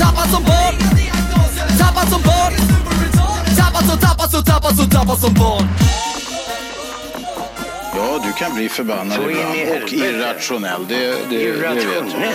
Tappad 0.00 0.30
som 0.30 0.42
barn 0.44 0.76
Tappad 1.78 2.08
som 2.12 2.22
barn 2.22 2.52
Tappad 3.56 3.84
som, 3.88 3.98
tappad 3.98 4.30
som, 4.30 4.44
tappad 4.44 4.76
som, 4.76 4.90
tappad 4.90 5.18
som 5.18 5.34
barn 5.34 5.68
Ja, 7.96 8.20
du 8.26 8.32
kan 8.32 8.54
bli 8.54 8.68
förbannad 8.68 9.12
Så 9.12 9.30
in 9.30 9.36
i 9.36 9.62
ibland 9.62 9.82
och 9.82 9.92
irrationell. 9.92 10.86
Det, 10.88 10.94
det, 10.96 11.14
det 11.30 11.52
vet 11.52 11.84
jag. 11.84 11.94
Irrationell. 11.94 12.32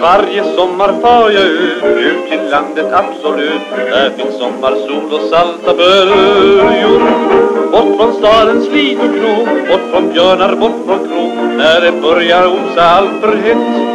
Varje 0.00 0.54
sommar 0.54 1.00
far 1.00 1.30
jag 1.30 1.44
ut, 1.44 1.84
ut 1.84 2.30
till 2.30 2.50
landet 2.50 2.92
absolut 2.92 3.70
Där 3.76 4.10
finns 4.10 4.38
sommarsol 4.38 5.12
och 5.12 5.28
salta 5.30 5.74
böljor 5.74 7.45
Bort 7.72 7.96
från 7.96 8.12
stadens 8.12 8.68
liv 8.68 8.98
och 9.00 9.18
knå, 9.18 9.36
bort 9.68 9.90
från 9.92 10.12
björnar, 10.12 10.56
bort 10.56 10.86
från 10.86 10.98
kro. 10.98 11.56
När 11.56 11.80
det 11.80 11.92
börjar 12.02 12.46
osa 12.46 12.82
alltför 12.82 13.36
hett 13.36 13.86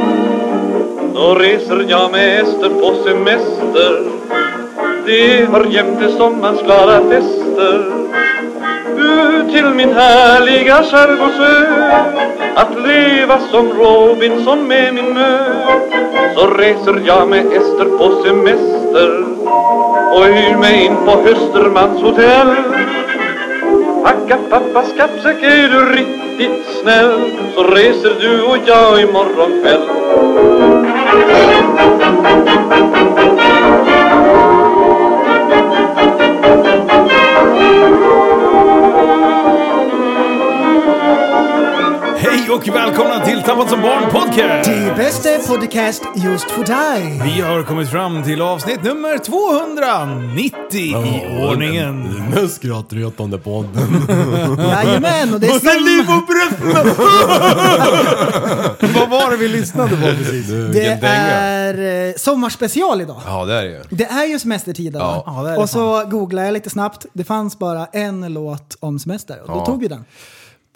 Då 1.13 1.35
reser 1.35 1.85
jag 1.89 2.11
med 2.11 2.41
Ester 2.41 2.69
på 2.69 2.95
semester. 3.03 4.03
Det 5.05 5.45
hör 5.51 5.65
jämte 5.65 6.11
sommarens 6.17 6.61
glada 6.61 7.01
fester. 7.09 7.85
Ut 8.97 9.53
till 9.53 9.65
min 9.65 9.93
härliga 9.93 10.83
skärgårdsö 10.83 11.65
Att 12.55 12.87
leva 12.87 13.39
som 13.39 13.69
Robinson 13.69 14.67
med 14.67 14.93
min 14.93 15.13
mö. 15.13 15.37
Så 16.35 16.47
reser 16.47 17.01
jag 17.05 17.29
med 17.29 17.45
Ester 17.45 17.97
på 17.97 18.23
semester 18.23 19.25
Och 20.13 20.25
hyr 20.25 20.57
mig 20.57 20.85
in 20.85 20.95
på 21.05 21.11
Östermans 21.11 22.01
hotell 22.01 22.55
Packa 24.03 24.37
pappas 24.49 24.93
kappsäck 24.97 25.43
är 25.43 25.69
du 25.69 25.85
riktigt 25.85 26.65
snäll 26.81 27.31
Så 27.55 27.63
reser 27.63 28.15
du 28.19 28.43
och 28.43 28.57
jag 28.65 29.01
imorgon 29.01 29.61
kväll 29.61 29.81
Hej 42.51 42.57
och 42.59 42.67
välkomna 42.67 43.25
till 43.25 43.41
Tappat 43.41 43.69
som 43.69 43.81
barn 43.81 44.11
podcast! 44.11 44.69
Die 44.69 44.93
beste 44.97 45.39
Podcast 45.47 46.03
just 46.15 46.51
för 46.51 46.63
dig. 46.63 47.21
Vi 47.23 47.41
har 47.41 47.63
kommit 47.63 47.89
fram 47.89 48.23
till 48.23 48.41
avsnitt 48.41 48.83
nummer 48.83 49.17
290 49.17 50.79
i 50.79 50.93
ordningen. 51.41 52.03
Den 52.03 52.29
mest 52.43 52.55
skrattretande 52.55 53.37
podden. 53.37 54.05
Jajamän, 54.57 55.33
och 55.33 55.39
det 55.39 55.47
är 55.47 55.59
sen 55.59 55.83
liv 55.83 56.05
och 56.09 56.25
bröst! 56.27 56.57
Vad 58.99 59.09
var 59.09 59.31
det 59.31 59.37
vi 59.37 59.47
lyssnade 59.47 59.89
på 59.95 60.01
precis? 60.01 60.47
Det 60.73 60.99
är 61.03 62.07
eh, 62.09 62.13
sommarspecial 62.17 63.01
idag. 63.01 63.21
Ja, 63.25 63.45
det 63.45 63.53
är 63.53 63.63
det 63.63 63.69
ju. 63.69 63.81
Det 63.89 64.05
är 64.05 64.25
ju 64.25 64.39
semestertider. 64.39 64.99
Ja. 64.99 65.23
Ja, 65.25 65.43
det 65.43 65.49
är 65.49 65.53
det 65.53 65.59
och 65.59 65.69
så 65.69 66.05
googlade 66.05 66.47
jag 66.47 66.53
lite 66.53 66.69
snabbt. 66.69 67.05
Det 67.13 67.23
fanns 67.23 67.59
bara 67.59 67.85
en 67.85 68.33
låt 68.33 68.77
om 68.79 68.99
semester 68.99 69.41
och 69.41 69.47
då 69.47 69.53
Ja. 69.55 69.65
tog 69.65 69.81
vi 69.81 69.87
den. 69.87 70.05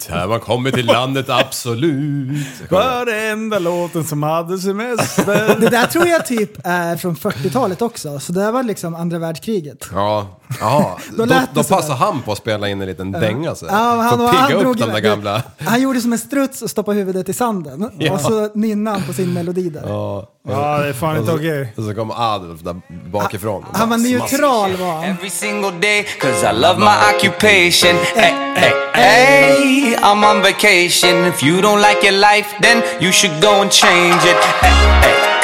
Här 0.08 0.28
man 0.28 0.40
kommer 0.40 0.70
till 0.70 0.86
landet, 0.86 1.28
absolut. 1.28 2.46
Varenda 2.70 3.58
låten 3.58 4.04
som 4.04 4.22
hade 4.22 4.58
semester. 4.58 5.60
Det 5.60 5.68
där 5.68 5.86
tror 5.86 6.06
jag 6.06 6.26
typ 6.26 6.50
är 6.64 6.96
från 6.96 7.16
40-talet 7.16 7.82
också. 7.82 8.20
Så 8.20 8.32
det 8.32 8.50
var 8.50 8.62
liksom 8.62 8.94
andra 8.94 9.18
världskriget. 9.18 9.88
Ja, 9.92 10.40
jaha. 10.60 10.96
Då 11.16 11.24
Då, 11.24 11.40
då, 11.52 11.64
passar 11.64 11.94
han 11.94 12.22
på 12.22 12.32
att 12.32 12.38
spela 12.38 12.68
in 12.68 12.80
en 12.80 12.86
liten 12.88 13.12
dänga 13.12 13.54
så. 13.54 13.66
Ja, 13.66 13.72
han, 13.72 14.18
För 14.18 14.26
att 14.26 14.34
han, 14.34 14.46
pigga 14.46 14.60
drog 14.60 14.72
upp 14.72 14.80
de 14.80 14.92
där 14.92 15.00
gamla... 15.00 15.42
han 15.58 15.82
gjorde 15.82 16.00
som 16.00 16.12
en 16.12 16.18
struts 16.18 16.62
och 16.62 16.70
stoppade 16.70 16.98
huvudet 16.98 17.28
i 17.28 17.32
sanden. 17.32 17.90
Ja. 17.98 18.12
Och 18.12 18.20
så 18.20 18.48
nynnade 18.54 18.98
han 18.98 19.06
på 19.06 19.12
sin 19.12 19.32
melodi 19.32 19.70
där. 19.70 19.82
Ja, 19.86 20.28
Ja, 20.48 20.78
det 20.78 20.88
är 20.88 20.92
fan 20.92 21.16
inte 21.16 21.32
och 21.32 21.38
okej. 21.38 21.72
så, 21.76 21.82
och 21.82 21.88
så 21.88 21.94
kommer 21.94 22.34
Adolf 22.34 22.60
där 22.60 22.76
bakifrån. 23.10 23.64
och 23.70 23.78
Han 23.78 23.88
var 23.90 23.98
neutral 23.98 24.76
var 24.76 24.92
han. 24.92 25.04
Every 25.04 25.30
single 25.30 25.70
day, 25.70 26.06
cause 26.20 26.50
I 26.50 26.52
love 26.60 26.78
my 26.78 26.96
occupation. 27.16 27.96
Hey, 28.14 28.32
hey, 28.54 28.72
hey, 28.94 29.96
I'm 29.96 30.24
on 30.30 30.42
vacation. 30.42 31.24
If 31.26 31.42
you 31.42 31.60
don't 31.62 31.80
like 31.88 32.06
your 32.06 32.18
life, 32.18 32.48
then 32.62 32.82
you 33.00 33.12
should 33.12 33.42
go 33.42 33.50
and 33.62 33.70
change 33.72 34.22
it. 34.24 34.36
Hey, 34.62 34.70
hey, 35.02 35.35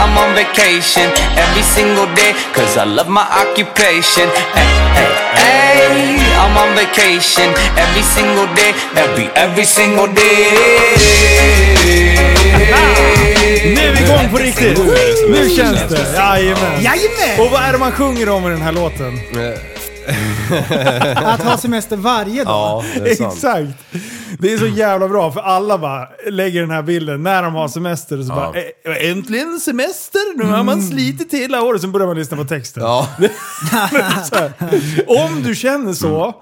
I'm 0.00 0.16
on 0.16 0.34
vacation 0.34 1.06
every 1.36 1.62
single 1.62 2.06
day, 2.16 2.32
cause 2.54 2.76
I 2.76 2.84
love 2.84 3.08
my 3.08 3.26
occupation. 3.42 4.26
Hey, 4.56 4.70
hey, 4.96 5.12
hey, 5.42 6.16
I'm 6.42 6.56
on 6.56 6.74
vacation 6.74 7.48
every 7.76 8.02
single 8.02 8.48
day, 8.56 8.72
every, 8.96 9.26
every 9.44 9.64
single 9.64 10.06
day. 10.06 11.50
Nu 13.74 13.80
är 13.80 13.92
vi 13.94 14.04
igång 14.04 14.30
på 14.30 14.36
riktigt! 14.36 14.78
Nu 15.28 15.50
känns 15.50 15.80
det! 15.88 16.16
Jajamän! 16.16 16.82
Jajamän! 16.82 17.40
Och 17.40 17.50
vad 17.50 17.62
är 17.62 17.72
det 17.72 17.78
man 17.78 17.92
sjunger 17.92 18.28
om 18.28 18.46
i 18.46 18.50
den 18.50 18.62
här 18.62 18.72
låten? 18.72 19.20
Att 21.16 21.42
ha 21.42 21.56
semester 21.58 21.96
varje 21.96 22.44
dag. 22.44 22.84
Ja, 22.94 23.00
det 23.02 23.10
är 23.10 23.14
sant. 23.14 23.34
Exakt! 23.34 23.68
Det 24.38 24.52
är 24.52 24.58
så 24.58 24.66
jävla 24.66 25.08
bra 25.08 25.32
för 25.32 25.40
alla 25.40 25.78
bara 25.78 26.08
lägger 26.30 26.60
den 26.60 26.70
här 26.70 26.82
bilden 26.82 27.22
när 27.22 27.42
de 27.42 27.54
har 27.54 27.68
semester 27.68 28.18
och 28.18 28.24
så 28.24 28.32
bara 28.34 28.52
"Eh, 28.54 29.10
äntligen 29.10 29.60
semester! 29.60 30.38
Nu 30.38 30.44
har 30.44 30.62
man 30.64 30.82
slitit 30.82 31.32
hela 31.34 31.62
året. 31.62 31.80
Sen 31.80 31.92
börjar 31.92 32.06
man 32.06 32.16
lyssna 32.16 32.36
på 32.36 32.44
texten. 32.44 32.82
Ja. 32.82 33.08
Om 35.06 35.42
du 35.42 35.54
känner 35.54 35.92
så, 35.92 36.34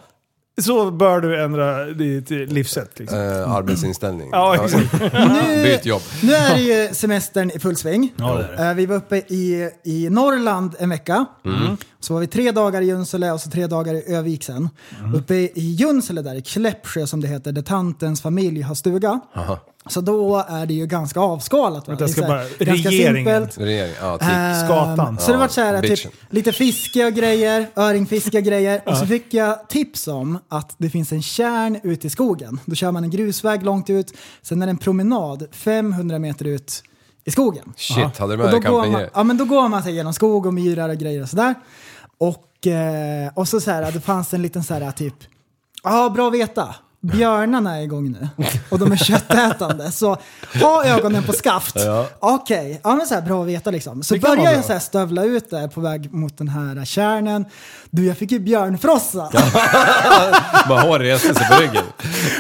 så 0.63 0.91
bör 0.91 1.21
du 1.21 1.43
ändra 1.43 1.85
ditt 1.85 2.31
livssätt. 2.31 2.99
Liksom. 2.99 3.19
eh, 3.19 3.53
arbetsinställning. 3.53 4.29
Ja, 4.33 4.55
exakt. 4.65 4.93
Nu, 5.13 5.63
Byt 5.63 5.87
jobb. 5.87 6.03
nu 6.23 6.33
är 6.33 6.55
det 6.55 6.61
ju 6.61 6.95
semestern 6.95 7.51
i 7.55 7.59
full 7.59 7.77
sväng. 7.77 8.13
Ja, 8.17 8.35
det 8.35 8.63
är 8.63 8.69
Eh, 8.71 8.75
Vi 8.75 8.87
var 8.87 8.97
uppe 8.97 9.17
i, 9.17 9.71
i 9.85 10.11
Norrland 10.11 10.75
en 10.79 10.91
vecka. 10.91 11.27
Mm. 11.45 11.77
Så 12.01 12.15
var 12.15 12.21
vi 12.21 12.27
tre 12.27 12.51
dagar 12.53 12.83
i 12.83 12.87
Junsele 12.87 13.33
och 13.33 13.41
så 13.41 13.51
tre 13.51 13.67
dagar 13.67 13.95
i 13.95 14.15
Övik 14.15 14.45
sen. 14.45 14.69
Mm. 15.01 15.15
Uppe 15.15 15.35
i 15.35 15.51
Junsele 15.55 16.23
där, 16.23 16.35
i 16.35 16.43
Kläppsjö 16.43 17.07
som 17.07 17.21
det 17.21 17.29
heter, 17.29 17.53
där 17.53 17.63
tantens 17.63 18.23
familj 18.23 18.61
har 18.63 18.75
stuga. 18.75 19.21
Så 19.89 20.01
då 20.01 20.45
är 20.49 20.67
det 20.67 20.75
ju 20.75 20.87
ganska 20.87 21.21
avskalat. 21.21 21.89
Va? 21.89 21.91
Vänta, 21.91 22.05
jag 22.05 22.11
ska 22.11 22.21
så 22.21 22.27
här, 22.33 22.49
bara- 22.59 22.65
ganska 22.65 22.89
regeringen. 22.91 23.43
simpelt. 23.43 23.59
Regering, 23.59 23.95
ja, 24.01 24.19
typ. 24.19 24.29
Ehm, 24.33 24.65
Skatan. 24.67 25.19
Så 25.19 25.33
det 25.33 25.39
var 25.39 25.49
så 25.49 25.61
här, 25.61 25.81
typ, 25.81 25.91
bitchen. 25.91 26.11
lite 26.31 26.53
fiske 26.53 27.07
och 27.07 27.13
grejer, 27.13 27.67
öringfiske 27.77 28.39
och 28.39 28.45
grejer. 28.45 28.81
Och 28.87 28.97
så 28.97 29.07
fick 29.07 29.35
jag 29.35 29.69
tips 29.69 30.09
om 30.09 30.39
att 30.49 30.75
det 30.79 30.91
finns 30.91 31.13
en 31.13 31.23
kärn 31.23 31.81
ute 31.83 32.07
i 32.07 32.11
skogen. 32.11 32.61
Då 32.65 32.75
kör 32.75 32.91
man 32.93 33.05
en 33.05 33.11
grusväg 33.11 33.63
långt 33.63 33.91
ut, 33.91 34.13
sen 34.43 34.63
är 34.63 34.67
det 34.67 34.71
en 34.71 34.79
promenad 34.79 35.47
500 35.53 36.19
meter 36.19 36.45
ut 36.45 36.83
i 37.25 37.31
skogen. 37.31 37.73
Shit, 37.77 38.19
hade 38.19 38.37
du 38.37 38.43
Och 38.43 38.45
med 38.45 38.55
då 38.55 38.61
dig 38.61 38.61
går, 38.61 38.77
man, 38.77 38.83
campinggrejer? 38.83 39.11
ja, 39.15 39.23
men 39.25 39.37
då 39.37 39.45
går 39.45 39.69
man 39.69 39.83
sig 39.83 39.95
genom 39.95 40.13
skog 40.15 40.47
och 40.47 40.55
myrar 40.55 40.89
och 40.89 40.97
grejer 40.97 41.23
och 41.23 41.29
sådär. 41.29 41.55
Och, 42.19 42.67
eh, 42.67 43.31
och 43.35 43.49
så, 43.49 43.61
så 43.61 43.71
här, 43.71 43.93
det 43.93 44.01
fanns 44.01 44.35
en 44.35 44.43
liten 44.43 44.65
så 44.65 44.75
här 44.75 44.91
typ, 44.91 45.15
ja 45.83 46.11
bra 46.15 46.29
att 46.29 46.35
veta. 46.35 46.75
Björnarna 47.01 47.77
är 47.79 47.83
igång 47.83 48.11
nu 48.11 48.29
och 48.69 48.79
de 48.79 48.93
är 48.93 48.97
köttätande. 48.97 49.93
Så 49.93 50.17
ha 50.61 50.85
ögonen 50.85 51.23
på 51.23 51.33
skaft. 51.33 51.77
Okej, 52.19 52.81
ja 52.85 52.95
men 52.95 53.07
så 53.07 53.15
här 53.15 53.23
bra 53.23 53.43
att 53.43 53.49
veta 53.49 53.71
liksom. 53.71 54.03
Så 54.03 54.19
börjar 54.19 54.53
jag 54.53 54.65
så 54.65 54.73
här 54.73 54.81
stövla 54.81 55.25
ut 55.25 55.51
där 55.51 55.69
på 55.69 55.81
väg 55.81 56.15
mot 56.15 56.39
den 56.39 56.49
här 56.49 56.85
kärnen. 56.85 57.45
Du, 57.91 58.07
jag 58.07 58.17
fick 58.17 58.33
ju 58.33 58.39
björnfrossa. 58.39 59.31
Bara 60.69 60.81
hår 60.81 60.99
reste 60.99 61.35
sig 61.35 61.49
på 61.49 61.63
ryggen. 61.63 61.85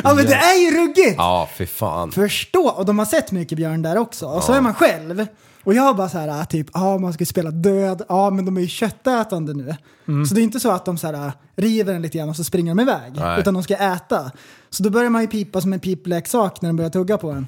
Ja 0.04 0.14
men 0.14 0.26
det 0.26 0.34
är 0.34 0.64
ju 0.64 0.80
ruggigt! 0.80 1.14
Ja, 1.16 1.48
fy 1.56 1.66
fan. 1.66 2.12
Förstå, 2.12 2.68
och 2.68 2.84
de 2.84 2.98
har 2.98 3.06
sett 3.06 3.32
mycket 3.32 3.58
björn 3.58 3.82
där 3.82 3.98
också. 3.98 4.26
Och 4.26 4.42
så 4.42 4.52
är 4.52 4.60
man 4.60 4.74
själv. 4.74 5.26
Och 5.64 5.74
jag 5.74 5.96
bara 5.96 6.08
så 6.08 6.18
här, 6.18 6.44
typ, 6.44 6.66
ja 6.74 6.98
man 6.98 7.12
ska 7.12 7.24
spela 7.24 7.50
död, 7.50 8.02
ja 8.08 8.30
men 8.30 8.44
de 8.44 8.56
är 8.56 8.60
ju 8.60 8.68
köttätande 8.68 9.54
nu. 9.54 9.76
Mm. 10.08 10.26
Så 10.26 10.34
det 10.34 10.40
är 10.40 10.42
inte 10.42 10.60
så 10.60 10.70
att 10.70 10.84
de 10.84 10.98
så 10.98 11.06
här, 11.06 11.32
river 11.58 11.92
den 11.92 12.02
lite 12.02 12.18
grann 12.18 12.28
och 12.28 12.36
så 12.36 12.44
springer 12.44 12.74
de 12.74 12.82
iväg. 12.82 13.12
Nej. 13.14 13.40
Utan 13.40 13.54
de 13.54 13.62
ska 13.62 13.76
äta. 13.76 14.30
Så 14.70 14.82
då 14.82 14.90
börjar 14.90 15.10
man 15.10 15.22
ju 15.22 15.28
pipa 15.28 15.60
som 15.60 15.72
en 15.72 15.80
pipleksak 15.80 16.62
när 16.62 16.68
de 16.68 16.76
börjar 16.76 16.90
tugga 16.90 17.18
på 17.18 17.32
den. 17.32 17.46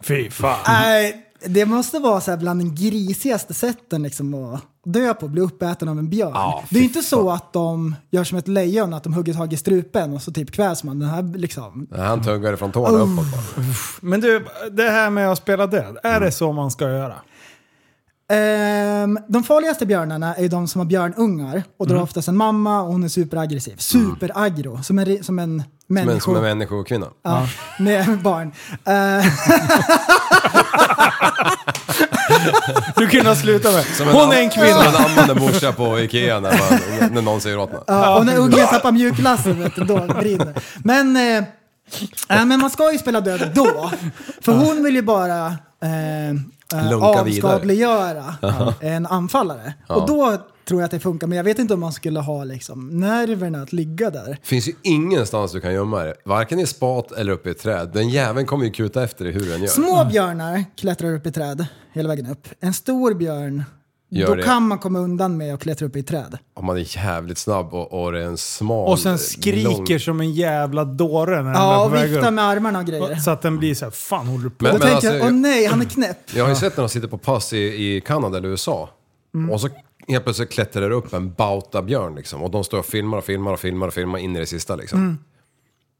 Fy 0.00 0.30
fan. 0.30 0.58
Nej, 0.66 1.26
det 1.46 1.66
måste 1.66 1.98
vara 1.98 2.20
så 2.20 2.30
här 2.30 2.38
bland 2.38 2.60
den 2.60 2.74
grisigaste 2.74 3.54
sätten 3.54 4.02
liksom 4.02 4.34
att 4.34 4.62
dö 4.84 5.14
på 5.14 5.28
bli 5.28 5.40
uppäten 5.40 5.88
av 5.88 5.98
en 5.98 6.08
björn. 6.08 6.32
Ja, 6.34 6.64
det 6.70 6.78
är 6.78 6.82
inte 6.82 7.02
så 7.02 7.30
att 7.30 7.52
de 7.52 7.94
gör 8.10 8.24
som 8.24 8.38
ett 8.38 8.48
lejon, 8.48 8.94
att 8.94 9.04
de 9.04 9.14
hugger 9.14 9.34
tag 9.34 9.52
i 9.52 9.56
strupen 9.56 10.12
och 10.12 10.22
så 10.22 10.32
typ 10.32 10.50
kvävs 10.50 10.84
man. 10.84 10.98
Den 10.98 11.08
här 11.08 11.38
liksom... 11.38 11.86
Nej, 11.90 12.00
Han 12.00 12.22
tuggar 12.22 12.56
från 12.56 12.72
tårna 12.72 12.98
uppåt 12.98 13.32
bara. 13.32 13.64
Men 14.00 14.20
du, 14.20 14.46
det 14.70 14.90
här 14.90 15.10
med 15.10 15.32
att 15.32 15.38
spela 15.38 15.66
död, 15.66 15.98
är 16.02 16.20
det 16.20 16.32
så 16.32 16.52
man 16.52 16.70
ska 16.70 16.84
göra? 16.88 17.14
Ehm, 18.32 19.18
de 19.28 19.44
farligaste 19.44 19.86
björnarna 19.86 20.34
är 20.34 20.48
de 20.48 20.68
som 20.68 20.78
har 20.78 20.86
björnungar. 20.86 21.62
Och 21.78 21.86
då 21.86 21.94
är 21.94 21.98
det 21.98 22.02
oftast 22.04 22.28
en 22.28 22.36
mamma 22.36 22.82
och 22.82 22.92
hon 22.92 23.04
är 23.04 23.08
superaggressiv. 23.08 23.76
Superaggro. 23.76 24.82
Som 24.82 24.98
en, 24.98 25.04
som 25.06 25.18
en 25.18 25.22
Som 25.24 25.38
en, 25.38 25.64
människo... 26.06 26.20
som 26.20 26.36
en 26.36 26.42
människokvinna. 26.42 27.06
Ja, 27.22 27.48
med 27.78 28.18
barn. 28.22 28.52
Eh, 28.84 29.26
Du 32.96 33.08
kunde 33.08 33.28
ha 33.28 33.36
slutat 33.36 33.74
med. 33.74 33.84
Som 33.84 34.08
Hon 34.08 34.32
är 34.32 34.42
en 34.42 34.50
Som 34.50 34.62
kvinna. 34.62 34.84
en 34.84 34.96
ammande 35.04 35.34
morsa 35.34 35.72
på 35.72 36.00
Ikea 36.00 36.40
när, 36.40 36.50
man, 36.50 37.12
när 37.14 37.22
någon 37.22 37.40
säger 37.40 37.58
åt 37.58 37.72
mig. 37.72 37.80
Ja, 37.86 38.18
och 38.18 38.26
när 38.26 38.36
ungen 38.36 38.66
tappar 38.66 38.92
mjukglassen, 38.92 39.62
vet 39.62 39.74
du, 39.76 39.84
då 39.84 39.98
brinner. 39.98 40.54
Men, 40.84 41.16
eh, 41.16 41.36
äh, 42.28 42.44
men 42.46 42.60
man 42.60 42.70
ska 42.70 42.92
ju 42.92 42.98
spela 42.98 43.20
död 43.20 43.50
då. 43.54 43.90
För 44.40 44.52
hon 44.52 44.84
vill 44.84 44.94
ju 44.94 45.02
bara 45.02 45.46
eh, 45.46 45.52
eh, 46.72 47.02
avskadliggöra 47.02 48.34
en 48.80 49.06
anfallare. 49.06 49.74
Och 49.88 50.06
då 50.06 50.36
tror 50.68 50.80
jag 50.80 50.84
att 50.84 50.90
det 50.90 51.00
funkar, 51.00 51.26
men 51.26 51.36
jag 51.36 51.44
vet 51.44 51.58
inte 51.58 51.74
om 51.74 51.80
man 51.80 51.92
skulle 51.92 52.20
ha 52.20 52.44
liksom, 52.44 53.00
nerverna 53.00 53.62
att 53.62 53.72
ligga 53.72 54.10
där. 54.10 54.38
finns 54.42 54.68
ju 54.68 54.72
ingenstans 54.82 55.52
du 55.52 55.60
kan 55.60 55.74
gömma 55.74 56.02
dig. 56.02 56.14
Varken 56.24 56.58
i 56.58 56.66
spat 56.66 57.12
eller 57.12 57.32
uppe 57.32 57.48
i 57.48 57.52
ett 57.52 57.58
träd. 57.58 57.90
Den 57.92 58.08
jäveln 58.08 58.46
kommer 58.46 58.64
ju 58.64 58.70
kuta 58.70 59.04
efter 59.04 59.24
dig 59.24 59.34
hur 59.34 59.50
den 59.50 59.60
gör. 59.60 59.68
Små 59.68 60.04
björnar 60.04 60.64
klättrar 60.76 61.14
upp 61.14 61.26
i 61.26 61.32
träd 61.32 61.66
hela 61.92 62.08
vägen 62.08 62.26
upp. 62.26 62.48
En 62.60 62.74
stor 62.74 63.14
björn, 63.14 63.64
Gör 64.14 64.26
då 64.26 64.34
det. 64.34 64.42
kan 64.42 64.68
man 64.68 64.78
komma 64.78 64.98
undan 64.98 65.36
med 65.36 65.54
att 65.54 65.60
klättra 65.60 65.86
upp 65.86 65.96
i 65.96 66.00
ett 66.00 66.06
träd. 66.06 66.38
Om 66.54 66.64
man 66.66 66.76
är 66.76 66.96
jävligt 66.96 67.38
snabb 67.38 67.74
och, 67.74 68.02
och 68.04 68.12
det 68.12 68.22
är 68.22 68.26
en 68.26 68.36
smal... 68.38 68.88
Och 68.88 68.98
sen 68.98 69.18
skriker 69.18 69.94
lång- 69.94 69.98
som 70.00 70.20
en 70.20 70.32
jävla 70.32 70.84
dåre 70.84 71.42
när 71.42 71.52
Ja, 71.52 71.84
och 71.84 71.94
viftar 71.94 72.30
med 72.30 72.44
armarna 72.44 72.78
och 72.78 72.84
grejer. 72.86 73.16
Så 73.16 73.30
att 73.30 73.42
den 73.42 73.58
blir 73.58 73.74
så 73.74 73.84
här, 73.84 73.92
fan 73.92 74.26
håller 74.26 74.44
du 74.44 74.50
på? 74.50 74.64
Men- 74.64 74.72
Då 74.72 74.78
tänker 74.78 75.06
jag, 75.06 75.14
alltså, 75.14 75.26
åh 75.28 75.32
nej, 75.32 75.66
han 75.66 75.80
är 75.80 75.84
knäpp. 75.84 76.18
Jag 76.34 76.44
har 76.44 76.48
ju 76.50 76.56
sett 76.56 76.76
när 76.76 76.82
de 76.84 76.88
sitter 76.88 77.08
på 77.08 77.18
pass 77.18 77.52
i, 77.52 77.58
i 77.96 78.00
Kanada 78.00 78.38
eller 78.38 78.48
USA. 78.48 78.90
Mm. 79.34 79.50
Och 79.50 79.60
så 79.60 79.68
helt 80.08 80.24
plötsligt 80.24 80.50
klättrar 80.50 80.88
det 80.88 80.94
upp 80.94 81.12
en 81.12 81.32
bautabjörn 81.32 82.14
liksom. 82.14 82.42
Och 82.42 82.50
de 82.50 82.64
står 82.64 82.78
och 82.78 82.86
filmar 82.86 83.18
och 83.18 83.24
filmar 83.24 83.52
och 83.52 83.60
filmar 83.60 83.86
och 83.86 83.94
filmar 83.94 84.18
in 84.18 84.36
i 84.36 84.40
det 84.40 84.46
sista 84.46 84.76
liksom. 84.76 85.18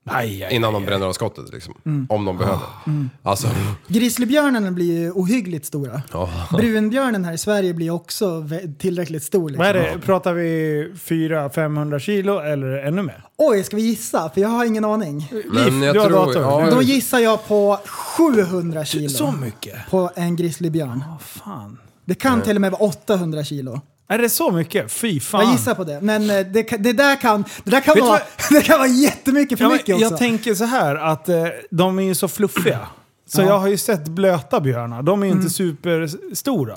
Mm. 0.08 0.16
Aj, 0.18 0.44
aj, 0.44 0.54
Innan 0.54 0.72
de 0.72 0.84
bränner 0.84 1.06
av 1.06 1.12
skottet 1.12 1.52
liksom. 1.52 1.74
Om 2.08 2.24
de 2.24 2.38
behöver. 2.38 2.60
Mm. 2.86 3.10
Alltså, 3.22 3.48
Grizzlybjörnarna 3.88 4.70
blir 4.70 5.00
ju 5.00 5.10
ohyggligt 5.10 5.66
stora. 5.66 6.02
ja. 6.12 6.28
Brunbjörnen 6.50 7.24
här 7.24 7.32
i 7.32 7.38
Sverige 7.38 7.74
blir 7.74 7.90
också 7.90 8.48
tillräckligt 8.78 9.22
stor. 9.22 9.48
Liksom. 9.50 9.58
Vad 9.66 9.68
är 9.68 9.74
det? 9.74 9.98
Pratar 9.98 10.32
vi 10.34 10.92
400-500 10.96 11.98
kilo 11.98 12.38
eller 12.38 12.68
ännu 12.86 13.02
mer? 13.02 13.24
Oj, 13.38 13.64
ska 13.64 13.76
vi 13.76 13.82
gissa? 13.82 14.30
För 14.34 14.40
jag 14.40 14.48
har 14.48 14.64
ingen 14.64 14.84
aning. 14.84 15.32
Men 15.52 15.82
jag 15.82 15.94
du 15.94 16.00
har 16.00 16.08
tror... 16.08 16.26
dator. 16.26 16.42
Ja, 16.42 16.70
Då 16.70 16.82
gissar 16.82 17.18
jag 17.18 17.48
på 17.48 17.78
700 18.16 18.84
kilo 18.84 19.08
Så 19.08 19.32
mycket? 19.32 19.90
på 19.90 20.10
en 20.14 20.36
grizzlybjörn. 20.36 21.04
Vad 21.10 21.20
fan. 21.22 21.78
Det 22.04 22.14
kan 22.14 22.42
till 22.42 22.54
och 22.56 22.60
med 22.60 22.70
vara 22.72 22.82
800 22.82 23.44
kilo. 23.44 23.80
Är 24.14 24.18
det 24.18 24.28
så 24.28 24.50
mycket? 24.50 24.92
Fy 24.92 25.20
fan. 25.20 25.44
Jag 25.44 25.52
gissar 25.52 25.74
på 25.74 25.84
det. 25.84 26.00
Men 26.00 26.22
eh, 26.30 26.46
det, 26.46 26.62
det 26.78 26.92
där 26.92 27.16
kan, 27.20 27.44
det 27.64 27.70
där 27.70 27.80
kan, 27.80 27.94
Vet 27.94 28.04
vara, 28.04 28.10
vad- 28.12 28.20
det 28.60 28.62
kan 28.66 28.78
vara 28.78 28.88
jättemycket 28.88 29.58
för 29.58 29.64
Ja, 29.64 29.70
mycket 29.70 29.94
också. 29.94 30.04
jag 30.10 30.18
tänker 30.18 30.54
så 30.54 30.64
här 30.64 30.94
att 30.96 31.28
eh, 31.28 31.44
de 31.70 31.98
är 31.98 32.02
ju 32.02 32.14
så 32.14 32.28
fluffiga. 32.28 32.78
Så 33.26 33.42
jag 33.42 33.58
har 33.58 33.68
ju 33.68 33.76
sett 33.76 34.04
blöta 34.08 34.60
björnar. 34.60 35.02
De 35.02 35.22
är 35.22 35.26
ju 35.26 35.32
inte 35.32 35.50
superstora. 35.50 36.76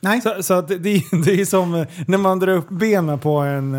Nej. 0.00 0.20
Så, 0.20 0.42
så 0.42 0.54
att 0.54 0.68
det, 0.68 0.76
det 1.24 1.40
är 1.40 1.44
som 1.44 1.74
eh, 1.74 1.86
när 2.06 2.18
man 2.18 2.38
drar 2.38 2.52
upp 2.52 2.68
benen 2.68 3.18
på 3.18 3.36
en, 3.38 3.76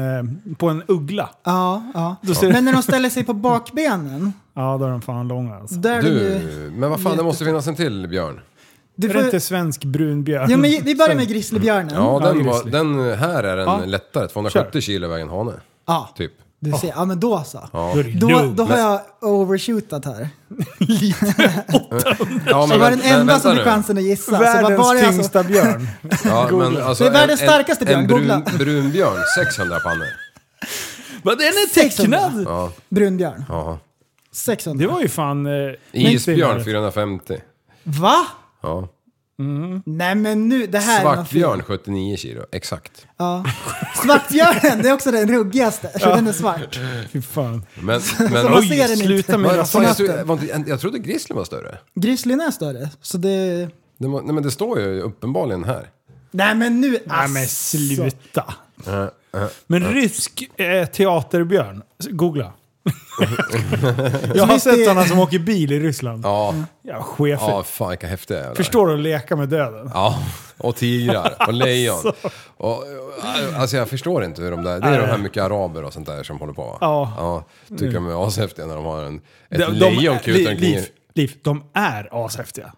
på 0.57 0.69
en 0.69 0.83
uggla. 0.87 1.29
Ja, 1.43 1.83
ja. 1.93 2.15
Då 2.21 2.33
ser- 2.35 2.51
Men 2.53 2.65
när 2.65 2.73
de 2.73 2.83
ställer 2.83 3.09
sig 3.09 3.23
på 3.23 3.33
bakbenen, 3.33 4.33
Ja, 4.53 4.77
då 4.79 4.85
är 4.85 4.89
de 4.89 5.01
fan 5.01 5.27
långa 5.27 5.55
alltså. 5.55 5.75
där 5.75 6.01
Du, 6.01 6.09
ju... 6.09 6.71
men 6.75 6.89
vad 6.89 7.01
fan, 7.01 7.17
det 7.17 7.23
måste 7.23 7.45
finnas 7.45 7.67
en 7.67 7.75
till 7.75 8.07
björn. 8.07 8.39
Du 8.99 9.07
Är 9.09 9.13
får, 9.13 9.19
det 9.19 9.25
inte 9.25 9.39
svensk 9.39 9.83
brunbjörn? 9.85 10.49
ja, 10.51 10.57
men 10.57 10.71
vi 10.83 10.95
börjar 10.95 11.15
med 11.15 11.27
grizzlybjörnen. 11.27 11.95
Ja, 11.95 12.19
den, 12.23 12.45
var, 12.45 12.63
den 12.69 13.17
här 13.19 13.43
är 13.43 13.57
en 13.57 13.65
Ja. 13.67 13.81
lättare. 13.85 14.27
270 14.27 14.81
kilo 14.81 15.07
väger 15.07 15.23
en 15.25 15.29
hane. 15.29 15.51
Ja, 15.87 16.09
Typ. 16.17 16.31
du 16.59 16.71
ser. 16.71 16.87
Ja, 16.87 17.05
men 17.05 17.19
då 17.19 17.43
så. 17.45 17.69
Ja. 17.73 17.93
Då 18.15 18.51
Då, 18.55 18.63
har 18.63 18.77
jag 18.77 19.01
overshootat 19.21 20.05
här. 20.05 20.29
Ja, 22.47 22.67
Det 22.67 22.77
var 22.77 22.89
den 22.89 23.01
enda 23.01 23.39
som 23.39 23.55
fick 23.55 23.63
chansen 23.63 23.97
att 23.97 24.03
gissa. 24.03 24.39
Världens 24.39 24.79
var 24.79 24.95
det 24.95 24.99
alltså? 25.01 25.11
tyngsta 25.11 25.43
björn. 25.43 25.87
Ja, 26.25 26.49
men 26.51 26.81
alltså, 26.83 27.03
Det 27.03 27.09
är 27.09 27.13
världens 27.13 27.41
en- 27.41 27.47
starkaste 27.47 27.85
björn, 27.85 27.99
En 27.99 28.07
brun, 28.07 28.43
brunbjörn, 28.57 29.17
600 29.45 29.79
pannor. 29.79 30.07
Vad 31.23 31.37
den 31.37 31.47
är 31.47 31.73
600. 31.73 32.19
tecknad! 32.19 32.43
Ja, 32.47 32.71
Brunbjörn. 32.89 33.45
ja. 33.49 33.79
600. 34.33 34.85
Det 34.87 34.93
var 34.93 35.01
ju 35.01 35.07
fan... 35.07 35.45
Eh, 35.45 35.51
Isbjörn 35.91 36.63
450. 36.63 37.37
Va? 37.83 38.15
Ja. 38.61 38.87
Nej 39.85 40.15
men 40.15 40.49
nu, 40.49 40.67
det 40.67 40.79
här 40.79 40.99
är 40.99 41.01
Svartbjörn 41.01 41.57
fel. 41.57 41.63
79 41.63 42.17
kilo, 42.17 42.45
exakt. 42.51 43.07
Ja. 43.17 43.45
Svartbjörnen, 44.03 44.81
det 44.81 44.89
är 44.89 44.93
också 44.93 45.11
den 45.11 45.27
ruggigaste. 45.27 45.99
För 45.99 46.15
den 46.15 46.27
är 46.27 46.33
svart. 46.33 46.79
fy 47.11 47.21
fan. 47.21 47.65
Men, 47.81 48.01
Så 48.01 48.23
men 48.23 48.31
man 48.51 48.61
ser 48.63 48.77
den 48.77 48.91
inte. 48.91 49.05
sluta 49.05 49.37
med 49.37 49.57
vad 49.57 49.69
fan, 49.69 49.83
jag, 49.83 49.97
trodde, 49.97 50.23
var 50.23 50.35
inte, 50.55 50.69
jag 50.69 50.79
trodde 50.79 50.99
grizzly 50.99 51.35
var 51.35 51.43
större. 51.43 51.77
Grizzlyn 51.95 52.41
är 52.41 52.51
större. 52.51 52.89
Så 53.01 53.17
det... 53.17 53.69
Det, 53.97 54.07
nej, 54.07 54.21
men 54.33 54.43
det 54.43 54.51
står 54.51 54.79
ju 54.79 55.01
uppenbarligen 55.01 55.63
här. 55.63 55.89
Nej 56.31 56.55
men 56.55 56.81
nu... 56.81 56.89
Nej 56.89 57.27
men 57.29 57.41
alltså. 57.41 57.77
sluta. 57.77 58.53
Men 59.67 59.93
rysk 59.93 60.49
eh, 60.57 60.85
teaterbjörn, 60.85 61.83
googla. 62.09 62.53
jag 64.35 64.43
har 64.45 64.59
sett 64.59 64.83
sådana 64.85 65.03
som 65.05 65.19
åker 65.19 65.39
bil 65.39 65.71
i 65.71 65.79
Ryssland. 65.79 66.25
Ja, 66.25 66.55
Ja, 66.81 67.01
chefer. 67.03 67.47
ja 67.49 67.63
fan 67.63 67.89
vilka 67.89 68.07
häftiga 68.07 68.37
jävlar. 68.37 68.55
Förstår 68.55 68.87
du 68.87 68.93
att 68.93 68.99
leka 68.99 69.35
med 69.35 69.49
döden? 69.49 69.91
Ja, 69.93 70.19
och 70.57 70.75
tigrar 70.75 71.33
och 71.47 71.53
lejon. 71.53 71.97
Så. 72.01 72.13
Och, 72.57 72.83
alltså 73.57 73.77
jag 73.77 73.89
förstår 73.89 74.23
inte 74.23 74.41
hur 74.41 74.51
de 74.51 74.63
där, 74.63 74.79
det 74.79 74.87
är 74.87 74.99
de 75.01 75.07
här 75.07 75.17
mycket 75.17 75.43
araber 75.43 75.83
och 75.83 75.93
sånt 75.93 76.07
där 76.07 76.23
som 76.23 76.39
håller 76.39 76.53
på. 76.53 76.77
Ja. 76.81 77.13
ja 77.17 77.45
tycker 77.77 77.93
de 77.93 78.07
är 78.09 78.27
ashäftiga 78.27 78.65
när 78.65 78.75
de 78.75 78.85
har 78.85 79.03
en, 79.03 79.15
ett 79.49 79.59
De- 79.59 79.73
lejon 79.73 79.93
Liv, 79.95 80.11
omkring. 80.11 80.35
Liv, 80.57 80.85
Liv, 81.13 81.31
de 81.41 81.63
är 81.73 82.25
ashäftiga. 82.25 82.73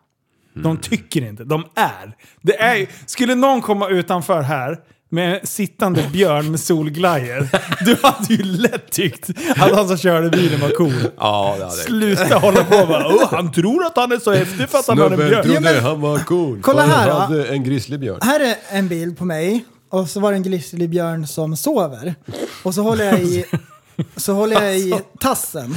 De 0.53 0.59
Mm. 0.65 0.77
tycker 0.77 1.21
inte, 1.21 1.43
de 1.43 1.63
är. 1.75 2.15
Det 2.41 2.61
är 2.61 2.87
skulle 3.05 3.35
någon 3.35 3.61
komma 3.61 3.89
utanför 3.89 4.41
här 4.41 4.79
med 5.11 5.47
sittande 5.47 6.03
björn 6.13 6.51
med 6.51 6.59
solglajjor, 6.59 7.47
du 7.85 7.97
hade 8.03 8.33
ju 8.33 8.43
lätt 8.43 8.91
tyckt 8.91 9.29
att 9.49 9.75
han 9.75 9.87
som 9.87 9.97
körde 9.97 10.29
bilen 10.29 10.61
var 10.61 10.69
cool. 10.69 10.93
Ja, 11.17 11.55
det 11.57 11.63
hade 11.63 11.75
Sluta 11.75 12.35
hålla 12.39 12.63
på 12.63 12.75
och 12.77 12.87
bara 12.87 13.07
"Åh, 13.07 13.27
han 13.31 13.51
tror 13.51 13.85
att 13.85 13.95
han 13.95 14.11
är 14.11 14.17
så 14.19 14.31
häftig 14.33 14.69
för 14.69 14.77
att 14.77 14.87
han 14.87 14.97
har 14.97 15.05
en 15.05 15.09
Snubben 15.11 15.29
björn. 15.29 15.43
trodde 15.43 15.55
Ja, 15.69 15.73
men- 15.73 15.83
han 15.83 16.01
var 16.01 16.17
cool. 16.19 16.59
Kolla 16.61 16.81
här, 16.85 17.09
Han 17.09 17.31
då. 17.31 17.37
hade 17.37 17.47
en 17.49 17.63
grizzlybjörn. 17.63 18.19
Här 18.21 18.39
är 18.39 18.55
en 18.69 18.87
bild 18.87 19.17
på 19.17 19.25
mig. 19.25 19.65
Och 19.91 20.09
så 20.09 20.19
var 20.19 20.31
det 20.31 20.37
en 20.37 20.43
grizzlybjörn 20.43 21.27
som 21.27 21.57
sover. 21.57 22.15
Och 22.63 22.73
så 22.75 22.81
håller 22.81 23.05
jag 23.05 23.19
i, 23.19 23.45
så 24.15 24.33
håller 24.33 24.61
jag 24.61 24.77
i 24.79 24.93
tassen. 25.19 25.75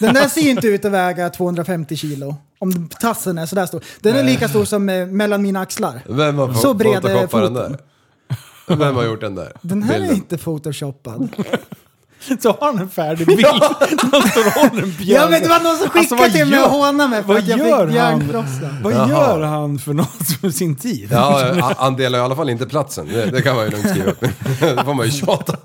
Den 0.00 0.14
där 0.14 0.28
ser 0.28 0.40
ju 0.40 0.50
inte 0.50 0.66
ut 0.66 0.84
att 0.84 0.92
väga 0.92 1.30
250 1.30 1.96
kilo. 1.96 2.36
Om 2.60 2.88
tassen 3.00 3.38
är 3.38 3.46
sådär 3.46 3.66
stor. 3.66 3.82
Den 4.00 4.16
är 4.16 4.22
lika 4.22 4.48
stor 4.48 4.64
som 4.64 4.88
eh, 4.88 5.06
mellan 5.06 5.42
mina 5.42 5.60
axlar. 5.60 6.00
Vem 6.08 6.38
har 6.38 6.54
Så 6.54 6.74
bred 6.74 7.04
är 7.04 7.50
där? 7.50 7.78
Vem 8.68 8.94
har 8.96 9.04
gjort 9.04 9.20
den 9.20 9.34
där? 9.34 9.52
Den 9.62 9.82
här 9.82 9.94
är 9.94 9.98
bilden? 9.98 10.16
inte 10.16 10.38
photoshoppad. 10.38 11.28
Så 12.40 12.48
har 12.60 12.66
han 12.72 12.78
en 12.78 12.88
färdig 12.90 13.26
bild. 13.36 13.46
Han 13.46 14.22
står 14.28 14.46
och 14.46 14.52
håller 14.52 14.82
en 14.82 14.90
björn. 14.98 15.20
Ja 15.22 15.28
men 15.30 15.42
det 15.42 15.48
var 15.48 15.60
någon 15.60 15.76
som 15.76 15.88
skickade 15.88 15.98
Alltså, 15.98 16.14
vad 16.16 16.32
till 16.32 16.46
mig 16.46 16.58
gör- 16.58 16.64
och 16.66 16.70
hånade 16.72 17.10
mig 17.10 17.20
för 17.22 17.28
vad 17.28 17.36
att 17.36 17.48
jag 17.48 17.58
gör 17.58 17.88
fick 17.88 17.98
han? 17.98 18.18
björnfrossa. 18.18 18.76
Vad 18.82 18.92
Jaha. 18.92 19.08
gör 19.08 19.42
han 19.42 19.78
för 19.78 19.92
något 19.92 20.42
med 20.42 20.54
sin 20.54 20.76
tid? 20.76 21.08
Ja, 21.12 21.74
han 21.78 21.96
delar 21.96 22.18
i 22.18 22.22
alla 22.22 22.36
fall 22.36 22.50
inte 22.50 22.66
platsen. 22.66 23.08
Det, 23.12 23.26
det 23.26 23.42
kan 23.42 23.56
man 23.56 23.64
ju 23.64 23.70
lugnt 23.70 23.88
skriva 23.90 24.10
upp. 24.10 24.20
Det 24.60 24.84
får 24.84 24.94
man 24.94 25.06
ju 25.06 25.12
tjata. 25.12 25.56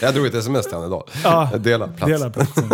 Jag 0.00 0.14
drog 0.14 0.26
ett 0.26 0.34
sms 0.34 0.66
till 0.66 0.74
honom 0.74 0.90
idag. 0.90 1.04
Ja, 1.24 1.50
Dela 1.58 1.88
plats. 1.88 2.12
Dela 2.12 2.30
platsen. 2.30 2.70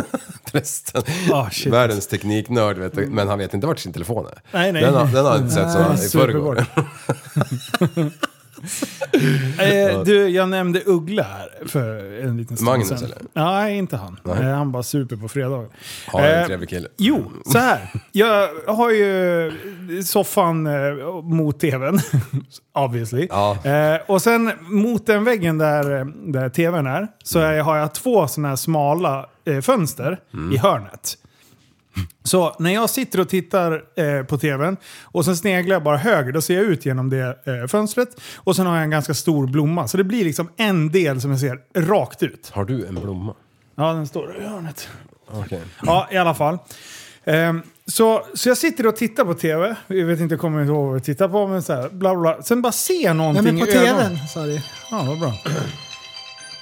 Resten. 0.53 1.03
Ah, 1.33 1.51
shit. 1.51 1.73
Världens 1.73 2.07
tekniknörd, 2.07 2.79
vet 2.79 2.95
du, 2.95 3.07
men 3.07 3.29
han 3.29 3.39
vet 3.39 3.55
inte 3.55 3.67
vart 3.67 3.79
sin 3.79 3.93
telefon 3.93 4.27
är. 4.27 4.43
Nej, 4.53 4.73
nej. 4.73 4.83
Den, 4.83 4.95
har, 4.95 5.07
den 5.07 5.25
har 5.25 5.37
inte 5.37 5.51
sett 5.51 5.73
så 6.11 6.19
i 6.21 6.23
förrgår. 6.23 6.65
Eh, 9.59 10.03
du, 10.03 10.29
jag 10.29 10.49
nämnde 10.49 10.83
Uggla 10.87 11.23
här 11.23 11.69
för 11.69 12.21
en 12.25 12.37
liten 12.37 12.57
stund 12.57 12.71
Magnus, 12.71 12.89
sedan. 12.89 12.99
eller? 13.05 13.19
Nej, 13.33 13.77
inte 13.79 13.97
han. 13.97 14.17
Eh, 14.27 14.33
han 14.43 14.73
bara 14.73 14.83
super 14.83 15.17
på 15.17 15.29
fredagar. 15.29 15.69
Ja, 16.13 16.21
en 16.21 16.41
Eh, 16.41 16.47
trevlig 16.47 16.69
kille. 16.69 16.89
Jo, 16.97 17.33
så 17.47 17.59
här. 17.59 17.89
Jag 18.13 18.49
har 18.67 18.91
ju 18.91 19.53
soffan 20.05 20.67
eh, 20.67 21.23
mot 21.23 21.61
tvn, 21.61 22.01
obviously. 22.75 23.27
Ja. 23.31 23.57
Och 24.07 24.23
sen 24.23 24.53
mot 24.61 25.07
den 25.07 25.25
väggen 25.25 25.59
där, 25.59 26.05
där 26.33 26.49
tvn 26.49 26.87
är, 26.87 27.09
så 27.25 27.39
är, 27.39 27.61
har 27.61 27.77
jag 27.77 27.95
två 27.95 28.29
sådana 28.29 28.49
här 28.49 28.57
smala 28.57 29.27
fönster 29.63 30.19
Mm. 30.35 30.53
i 30.53 30.57
hörnet. 30.59 31.19
Så 32.25 32.57
när 32.59 32.71
jag 32.75 32.91
sitter 32.91 33.21
och 33.21 33.29
tittar 33.29 33.83
eh, 33.97 34.25
på 34.25 34.39
tvn 34.39 34.77
och 35.03 35.25
sen 35.25 35.37
sneglar 35.37 35.77
jag 35.77 35.83
bara 35.83 35.97
höger, 35.97 36.33
då 36.33 36.41
ser 36.41 36.55
jag 36.55 36.65
ut 36.65 36.87
genom 36.87 37.11
det 37.11 37.39
eh, 37.47 37.67
fönstret. 37.69 38.09
Och 38.37 38.57
sen 38.57 38.67
har 38.67 38.75
jag 38.75 38.85
en 38.85 38.91
ganska 38.91 39.15
stor 39.15 39.47
blomma. 39.47 39.89
Så 39.89 39.97
det 39.97 40.05
blir 40.05 40.25
liksom 40.25 40.49
en 40.57 40.89
del 40.93 41.21
som 41.21 41.31
jag 41.31 41.41
ser 41.41 41.59
rakt 41.75 42.23
ut. 42.23 42.51
Har 42.55 42.65
du 42.65 42.87
en 42.87 42.95
blomma? 42.95 43.35
Ja, 43.75 43.93
den 43.93 44.07
står 44.07 44.37
i 44.37 44.45
hörnet. 44.45 44.89
Okej. 45.31 45.61
Ja, 45.83 46.09
i 46.11 46.17
alla 46.17 46.35
fall. 46.35 46.59
Ehm, 47.25 47.63
så, 47.87 48.27
så 48.35 48.49
jag 48.49 48.59
sitter 48.59 48.87
och 48.87 48.97
tittar 48.97 49.25
på 49.25 49.35
tv. 49.35 49.77
Jag 49.87 50.07
vet 50.07 50.21
inte, 50.21 50.33
jag 50.33 50.41
kommer 50.41 50.61
inte 50.61 50.73
ihåg 50.73 50.87
vad 50.87 50.97
jag 50.97 51.05
tittar 51.05 51.29
på. 51.29 51.47
Men 51.47 51.63
så 51.63 51.73
här, 51.73 51.89
bla 51.89 52.17
bla. 52.17 52.43
Sen 52.43 52.63
bara 52.63 52.73
ser 52.73 52.95
jag 52.95 53.03
Ja, 53.05 53.13
någonting 53.13 53.45
men 53.45 53.59
på 53.67 53.73
tvn 53.73 54.19
sa 54.35 54.43
du. 54.47 54.61
Ja, 54.91 55.05
vad 55.09 55.21
bra. 55.21 55.33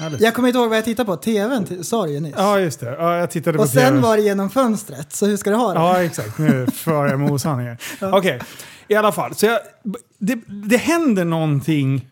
Härligt. 0.00 0.20
Jag 0.20 0.34
kommer 0.34 0.48
inte 0.48 0.58
ihåg 0.58 0.68
vad 0.68 0.78
jag 0.78 0.84
tittade 0.84 1.06
på. 1.06 1.16
TVn 1.16 1.84
sa 1.84 2.06
du 2.06 2.12
ju 2.12 2.20
nyss. 2.20 2.34
Ja, 2.36 2.60
just 2.60 2.80
det. 2.80 2.96
Ja, 2.98 3.16
jag 3.16 3.30
tittade 3.30 3.58
på 3.58 3.62
och 3.62 3.70
sen 3.70 3.86
tv. 3.86 4.00
var 4.00 4.16
det 4.16 4.22
genom 4.22 4.50
fönstret. 4.50 5.12
Så 5.12 5.26
hur 5.26 5.36
ska 5.36 5.50
du 5.50 5.56
ha 5.56 5.74
det? 5.74 5.80
Ja, 5.80 6.02
exakt. 6.02 6.38
Nu 6.38 6.66
för 6.66 7.06
jag 7.06 7.20
med 7.20 7.30
osanningar. 7.30 7.78
Okej, 8.12 8.40
i 8.88 8.94
alla 8.94 9.12
fall. 9.12 9.34
Så 9.34 9.46
jag, 9.46 9.58
det, 10.18 10.38
det 10.46 10.76
händer 10.76 11.24
någonting 11.24 12.06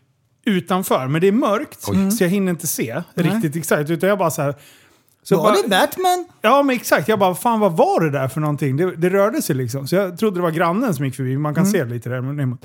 utanför, 0.44 1.08
men 1.08 1.20
det 1.20 1.28
är 1.28 1.32
mörkt. 1.32 1.82
Så 1.82 2.24
jag 2.24 2.28
hinner 2.28 2.50
inte 2.50 2.66
se 2.66 3.02
riktigt 3.14 3.56
exakt. 3.56 3.90
Utan 3.90 4.08
jag 4.08 4.18
bara 4.18 4.30
så 4.30 4.42
här... 4.42 4.54
Så 5.22 5.36
var 5.36 5.42
bara, 5.42 5.62
det 5.62 5.68
Batman? 5.68 6.26
Ja, 6.40 6.62
men 6.62 6.76
exakt. 6.76 7.08
Jag 7.08 7.18
bara, 7.18 7.34
fan 7.34 7.60
vad 7.60 7.76
var 7.76 8.00
det 8.00 8.10
där 8.10 8.28
för 8.28 8.40
någonting? 8.40 8.76
Det, 8.76 8.96
det 8.96 9.10
rörde 9.10 9.42
sig 9.42 9.56
liksom. 9.56 9.88
Så 9.88 9.94
jag 9.94 10.18
trodde 10.18 10.38
det 10.38 10.42
var 10.42 10.50
grannen 10.50 10.94
som 10.94 11.04
gick 11.04 11.14
förbi. 11.14 11.38
Man 11.38 11.54
kan 11.54 11.66
se 11.66 11.84
lite 11.84 12.08
där. 12.08 12.56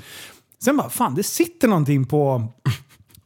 Sen 0.64 0.76
bara, 0.76 0.90
fan 0.90 1.14
det 1.14 1.22
sitter 1.22 1.68
någonting 1.68 2.04
på, 2.04 2.48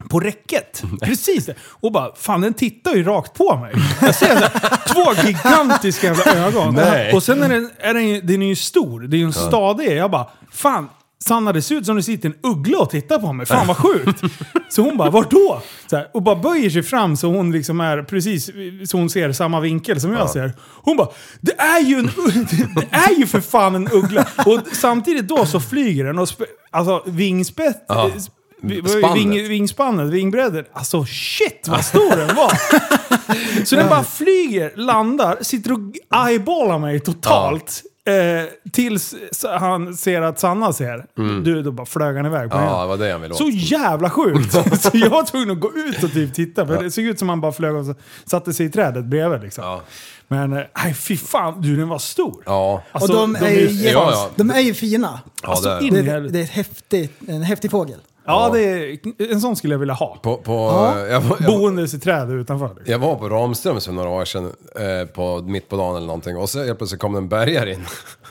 på 0.09 0.21
räcket. 0.21 0.83
Precis 1.01 1.47
det. 1.47 1.55
Och 1.61 1.93
bara, 1.93 2.15
fan 2.15 2.41
den 2.41 2.55
tittar 2.55 2.95
ju 2.95 3.05
rakt 3.05 3.35
på 3.35 3.57
mig. 3.57 3.73
Jag 4.01 4.15
ser 4.15 4.35
här, 4.35 4.49
två 4.95 5.29
gigantiska 5.29 6.07
jävla 6.07 6.47
ögon. 6.47 6.75
Nej. 6.75 7.13
Och 7.13 7.23
sen 7.23 7.43
är 7.43 7.49
den, 7.49 7.71
är 7.79 7.95
den, 7.95 8.27
den 8.27 8.43
är 8.43 8.47
ju 8.47 8.57
stor. 8.57 9.01
Det 9.01 9.17
är 9.17 9.19
ju 9.19 9.25
en 9.25 9.33
stadig. 9.33 9.97
Jag 9.97 10.11
bara, 10.11 10.31
fan. 10.53 10.89
Sanna, 11.25 11.53
det 11.53 11.63
ser 11.63 11.75
ut 11.75 11.87
som 11.87 11.97
det 11.97 12.03
sitter 12.03 12.29
en 12.29 12.35
uggla 12.43 12.79
och 12.79 12.91
tittar 12.91 13.19
på 13.19 13.33
mig. 13.33 13.47
Fan 13.47 13.67
vad 13.67 13.77
sjukt. 13.77 14.23
Så 14.69 14.83
hon 14.83 14.97
bara, 14.97 15.11
vart 15.11 15.31
då? 15.31 15.63
Så 15.87 15.97
här, 15.97 16.11
och 16.15 16.23
bara 16.23 16.37
böjer 16.37 16.71
sig 16.71 16.83
fram 16.83 17.17
så 17.17 17.29
hon 17.29 17.53
liksom 17.53 17.81
är 17.81 18.03
precis 18.03 18.51
så 18.91 18.97
hon 18.97 19.11
ser 19.11 19.33
samma 19.33 19.61
vinkel 19.61 20.01
som 20.01 20.13
jag 20.13 20.31
ser. 20.31 20.53
Hon 20.83 20.97
bara, 20.97 21.09
det 21.41 21.61
är 21.61 21.81
ju 21.81 21.99
en 21.99 22.05
det 22.75 22.89
är 22.91 23.19
ju 23.19 23.27
för 23.27 23.41
fan 23.41 23.75
en 23.75 23.89
uggla. 23.93 24.27
Och 24.47 24.61
samtidigt 24.73 25.29
då 25.29 25.47
så 25.47 25.61
flyger 25.61 26.05
den 26.05 26.19
och 26.19 26.29
alltså 26.71 27.03
vingspett... 27.07 27.85
Ja. 27.89 28.11
Vi- 28.63 28.89
Spannet. 28.89 29.17
Ving, 29.17 29.49
vingspannet, 29.49 30.07
vingbredden. 30.13 30.65
Alltså 30.73 31.05
shit 31.05 31.69
vad 31.69 31.85
stor 31.85 32.17
den 32.17 32.37
var! 32.37 32.53
Så 33.65 33.77
den 33.77 33.89
bara 33.89 34.05
flyger, 34.05 34.73
landar, 34.77 35.39
sitter 35.41 35.73
och 35.73 35.79
eyeballar 36.29 36.79
mig 36.79 37.01
totalt. 37.01 37.83
Eh, 38.07 38.71
tills 38.73 39.15
han 39.61 39.97
ser 39.97 40.23
att 40.23 40.41
Sanna 40.41 40.73
ser. 40.73 41.05
Du, 41.45 41.63
då 41.63 41.71
bara 41.73 41.87
flög 41.87 42.17
han 42.17 42.27
iväg 42.27 42.51
på 42.51 42.57
Mm. 42.57 42.69
Ja, 42.69 42.83
det 42.83 42.89
var 42.89 42.97
det 42.97 43.13
han 43.13 43.21
ville 43.23 43.35
åt. 43.35 43.39
Så 43.39 43.49
jävla 43.53 44.11
sjukt! 44.11 44.53
så 44.83 44.91
jag 44.93 45.11
var 45.11 45.23
tvungen 45.25 45.51
att 45.51 45.61
gå 45.61 45.73
ut 45.75 46.03
och 46.05 46.13
typ 46.13 46.35
titta. 46.35 46.67
För 46.67 46.83
det 46.83 46.91
såg 46.91 47.05
ut 47.05 47.19
som 47.19 47.29
han 47.29 47.41
bara 47.41 47.53
flög 47.53 47.75
och 47.77 47.97
satte 48.25 48.53
sig 48.53 48.67
i 48.67 48.71
trädet 48.71 49.05
bredvid. 49.05 49.41
Liksom. 49.43 49.65
Ja. 49.65 49.83
Men 50.29 50.53
eh, 50.53 50.63
nej, 50.85 50.95
fy 50.95 51.17
fan, 51.17 51.61
du 51.63 51.77
den 51.77 51.89
var 51.89 51.99
stor. 51.99 52.43
Ja. 52.47 52.83
Alltså, 52.93 53.13
och 53.13 53.19
de, 53.21 53.37
är 53.37 53.51
ju, 53.51 53.67
ja, 53.91 54.11
ja. 54.13 54.31
de 54.37 54.51
är 54.51 54.61
ju 54.61 54.75
fina. 54.75 55.21
Ja, 55.43 55.49
Alltså, 55.49 55.69
det, 55.81 55.87
in- 55.87 55.95
Det, 55.95 56.13
är- 56.13 56.21
det 56.21 56.41
är 56.41 56.45
häftigt, 56.45 57.13
en 57.29 57.43
häftig 57.43 57.71
fågel. 57.71 57.99
Ja, 58.29 58.51
det 58.53 58.61
är, 58.61 58.99
en 59.33 59.41
sån 59.41 59.57
skulle 59.57 59.75
jag 59.75 59.79
vilja 59.79 59.95
ha. 59.95 60.17
på, 60.23 60.37
på, 60.37 60.53
jag, 61.11 61.21
var- 61.21 61.37
jag, 61.41 61.59
Boendes 61.61 61.95
i 61.95 61.99
trädet 62.01 62.31
utanför. 62.35 62.69
Liksom. 62.69 62.93
jag 62.93 62.99
var 62.99 63.15
på 63.15 63.29
Ramströms 63.29 63.85
för 63.87 63.93
några 63.93 64.09
år 64.11 64.25
sedan, 64.25 64.53
eh, 64.77 65.07
på, 65.09 65.39
mitt 65.43 65.69
på 65.69 65.77
dagen 65.77 65.97
eller 65.97 66.07
någonting, 66.07 66.37
och 66.37 66.51
så 66.51 66.65
helt 66.65 66.79
plötsligt 66.79 67.01
kom 67.01 67.13
det 67.13 67.19
en 67.19 67.29
bärgare 67.29 67.73
in. 67.73 67.85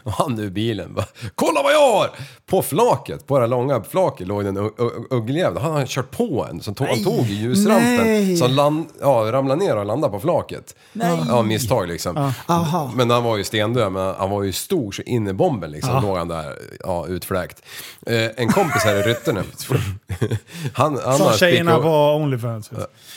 Och 0.08 0.14
han 0.18 0.40
ur 0.40 0.50
bilen 0.50 0.94
bara, 0.94 1.06
Kolla 1.36 1.64
vad 1.64 1.74
jag 1.74 1.92
har! 1.98 2.10
På 2.46 2.62
flaket, 2.62 3.28
på 3.28 3.40
det 3.40 3.48
långa 3.48 3.84
flaket 3.84 4.28
låg 4.28 4.46
en 4.46 4.58
u- 4.58 4.72
u- 4.78 5.08
uggeljävel. 5.10 5.62
Han 5.62 5.72
hade 5.74 5.86
kört 5.88 6.12
på 6.12 6.48
en 6.50 6.62
som 6.62 6.76
tog, 6.76 6.88
han 6.88 7.04
tog 7.04 7.26
i 7.30 7.34
ljusrampen. 7.34 7.96
Nej. 7.98 8.38
Så 8.38 8.46
han 8.46 8.56
land, 8.56 8.86
ja, 9.02 9.30
ramlade 9.32 9.64
ner 9.66 9.76
och 9.78 9.86
landade 9.86 10.12
på 10.12 10.20
flaket. 10.20 10.76
Ja, 11.28 11.42
misstag 11.42 11.88
liksom. 11.88 12.32
Aha. 12.48 12.92
Men 12.96 13.10
han 13.10 13.24
var 13.24 13.38
ju 13.38 13.44
stendöd, 13.44 13.92
men 13.92 14.16
han 14.16 14.30
var 14.30 14.44
ju 14.44 14.52
stor 14.52 14.92
så 14.92 15.02
in 15.02 15.28
i 15.28 15.34
bomben 15.34 15.72
liksom. 15.72 16.02
Låg 16.04 16.18
han 16.18 16.28
där, 16.28 16.54
ja, 16.80 17.08
utfläkt. 17.08 17.62
Eh, 18.06 18.26
en 18.36 18.48
kompis 18.48 18.84
här 18.84 18.96
i 18.96 19.02
Ryttene. 19.02 19.44
han, 20.74 21.00
han 21.06 21.18
Som 21.18 21.34
tjejerna 21.34 21.78
på 21.80 21.90
Onlyfans. 22.16 22.70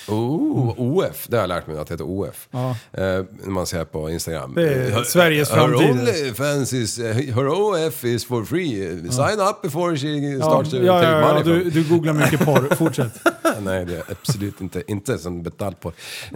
Oh, 0.08 0.74
OF, 0.76 1.26
det 1.28 1.36
har 1.36 1.42
jag 1.42 1.48
lärt 1.48 1.66
mig 1.66 1.78
att 1.78 1.86
det 1.88 1.94
heter 1.94 2.04
OF. 2.08 2.48
Ja. 2.50 2.70
Eh, 2.70 3.02
när 3.42 3.50
man 3.50 3.66
ser 3.66 3.84
på 3.84 4.10
Instagram. 4.10 4.54
Det 4.54 4.74
är 4.74 5.02
Sveriges 5.02 5.50
framtid. 5.50 5.90
OnlyFans 5.90 6.72
is, 6.82 6.98
her 7.34 7.48
OF 7.48 8.04
is 8.04 8.24
for 8.24 8.44
free. 8.44 8.74
Sign 9.10 9.40
up 9.40 9.62
before 9.62 9.96
she 9.96 10.08
Ja, 10.08 10.44
starts 10.44 10.70
to 10.70 10.76
ja, 10.76 11.00
take 11.00 11.10
ja, 11.10 11.20
ja, 11.20 11.28
money 11.28 11.42
du, 11.44 11.70
du 11.70 11.84
googlar 11.88 12.12
mycket 12.12 12.40
porr. 12.44 12.74
Fortsätt. 12.76 13.12
Nej, 13.62 13.84
det 13.84 13.96
är 13.96 14.02
absolut 14.10 14.60
inte, 14.60 14.82
inte 14.86 15.18
som 15.18 15.42
betalt 15.42 15.80
på. 15.80 15.92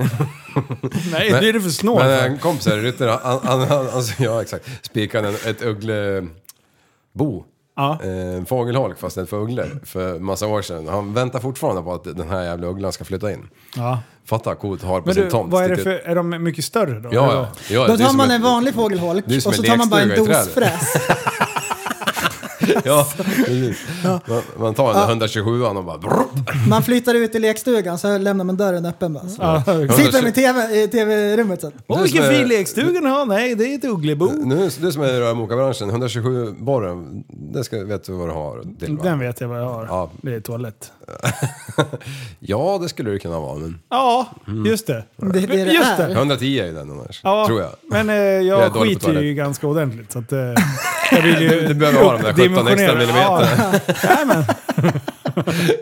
Nej, 1.13 1.31
det 1.31 1.49
är 1.49 1.53
det 1.53 1.61
för 1.61 1.71
snål 1.71 2.03
Men 2.03 2.33
en 2.33 2.39
kompis 2.39 2.67
här 2.67 2.79
i 2.79 2.83
Ryttare, 2.83 3.19
han, 3.23 3.41
han, 3.43 3.61
han, 3.61 3.87
han, 3.87 4.03
ja 4.19 4.43
exakt, 4.43 4.69
spikade 4.83 5.29
en, 5.29 5.35
ett 5.35 5.63
ugglebo. 5.63 7.45
Ja. 7.77 7.99
Eh, 8.03 8.09
En 8.37 8.47
fågelholk 8.47 8.99
fast 8.99 9.17
en 9.17 9.27
för 9.27 9.37
ugglor 9.37 9.81
för 9.85 10.19
massa 10.19 10.47
år 10.47 10.63
sedan. 10.63 10.89
Han 10.89 11.15
väntar 11.15 11.41
fortfarande 11.41 11.83
på 11.83 11.93
att 11.93 12.05
den 12.05 12.29
här 12.29 12.43
jävla 12.45 12.67
ugglan 12.67 12.93
ska 12.93 13.05
flytta 13.05 13.33
in. 13.33 13.49
Ja. 13.77 13.99
Fatta 14.27 14.55
coolt 14.55 14.83
att 14.83 14.89
ha 14.89 14.97
det 14.97 15.03
på 15.03 15.07
Men 15.07 15.15
sin 15.15 15.25
du, 15.25 15.31
tomt. 15.31 15.53
vad 15.53 15.65
är 15.65 15.69
det 15.69 15.77
för, 15.77 15.91
är 15.91 16.15
de 16.15 16.31
mycket 16.45 16.65
större 16.65 17.01
då? 17.01 17.09
Ja, 17.13 17.33
ja. 17.33 17.49
ja 17.71 17.81
Då 17.81 17.87
det 17.87 17.93
är 17.93 17.97
tar 17.99 18.05
som 18.09 18.17
man 18.17 18.31
ett- 18.31 18.37
en 18.37 18.43
vanlig 18.43 18.75
fågelholk 18.75 19.25
det 19.29 19.35
är 19.37 19.41
som 19.41 19.51
och 19.51 19.55
så 19.57 19.63
tar 19.63 19.77
man 19.77 19.89
bara 19.89 20.01
en 20.01 20.09
lekstuga 20.09 20.43
i 20.43 20.47
trädet. 20.47 20.73
dosfräs. 20.81 21.09
Ja, 22.85 23.07
precis. 23.17 23.79
Man, 24.03 24.21
man 24.59 24.75
tar 24.75 24.93
den 24.93 24.97
där 25.03 25.09
127 25.09 25.63
och 25.65 25.85
bara... 25.85 25.99
Man 26.69 26.83
flyttar 26.83 27.15
ut 27.15 27.35
i 27.35 27.39
lekstugan 27.39 27.99
så 27.99 28.19
lämnar 28.19 28.45
man 28.45 28.57
dörren 28.57 28.87
öppen 28.87 29.13
bara. 29.13 29.29
Så. 29.29 29.43
Ja, 29.43 29.63
Sitter 29.97 30.27
i 30.29 30.33
TV 30.33 30.83
i 30.83 30.89
TV-rummet 30.89 31.61
sen. 31.61 31.73
Åh, 31.87 32.03
vilken 32.03 32.25
är- 32.25 32.31
fin 32.39 32.49
lekstuga 32.49 33.01
ni 33.01 33.09
har! 33.09 33.27
Nej, 33.27 33.55
det 33.55 33.65
är 33.65 33.79
ett 33.79 33.85
ugglebo. 33.85 34.27
Nu, 34.45 34.71
du 34.81 34.93
som 34.93 35.03
är 35.03 35.15
i 35.15 35.21
rörmokarbranschen, 35.21 35.91
127 35.91 36.55
borren, 36.59 37.25
det 37.29 37.65
ska, 37.65 37.85
vet 37.85 38.05
du 38.05 38.13
vad 38.13 38.29
du 38.29 38.33
har 38.33 38.65
till 38.81 38.97
va? 38.97 39.05
Den 39.05 39.19
vet 39.19 39.41
jag 39.41 39.49
vad 39.49 39.59
jag 39.61 39.69
har. 39.69 39.87
Ja. 39.87 40.11
Det 40.23 40.35
är 40.35 40.41
toalett. 40.41 40.93
Ja, 42.39 42.79
det 42.83 42.89
skulle 42.89 43.11
det 43.11 43.19
kunna 43.19 43.41
vara, 43.41 43.59
men... 43.59 43.79
Ja, 43.91 44.27
just 44.67 44.87
det. 44.87 45.05
Det, 45.17 45.27
det, 45.33 45.47
det 45.47 45.73
Just 45.73 45.99
är. 45.99 46.09
det. 46.09 46.15
110 46.15 46.59
är 46.59 46.73
den 46.73 46.91
annars, 46.91 47.21
Ja, 47.23 47.47
tror 47.47 47.61
jag. 47.61 47.71
Men 47.83 48.09
eh, 48.11 48.15
Jag 48.17 48.59
är 48.59 48.63
jag 48.63 48.73
dålig 48.73 49.01
på 49.01 49.07
skiter 49.07 49.09
ju 49.09 49.15
toalett. 49.15 49.37
ganska 49.37 49.67
ordentligt. 49.67 50.13
Så 50.13 50.19
att, 50.19 50.33
eh, 50.33 50.39
jag 51.13 51.23
vill 51.23 51.41
ju 51.43 51.61
Du 51.69 51.75
behöver 51.75 52.03
ha 52.05 52.13
de 52.13 52.23
där 52.23 52.33
17 52.33 52.43
extra 52.69 52.95
dimensionera. 52.95 52.99
millimeter. 52.99 53.83
Ja, 53.87 53.95
jajamän. 54.15 54.45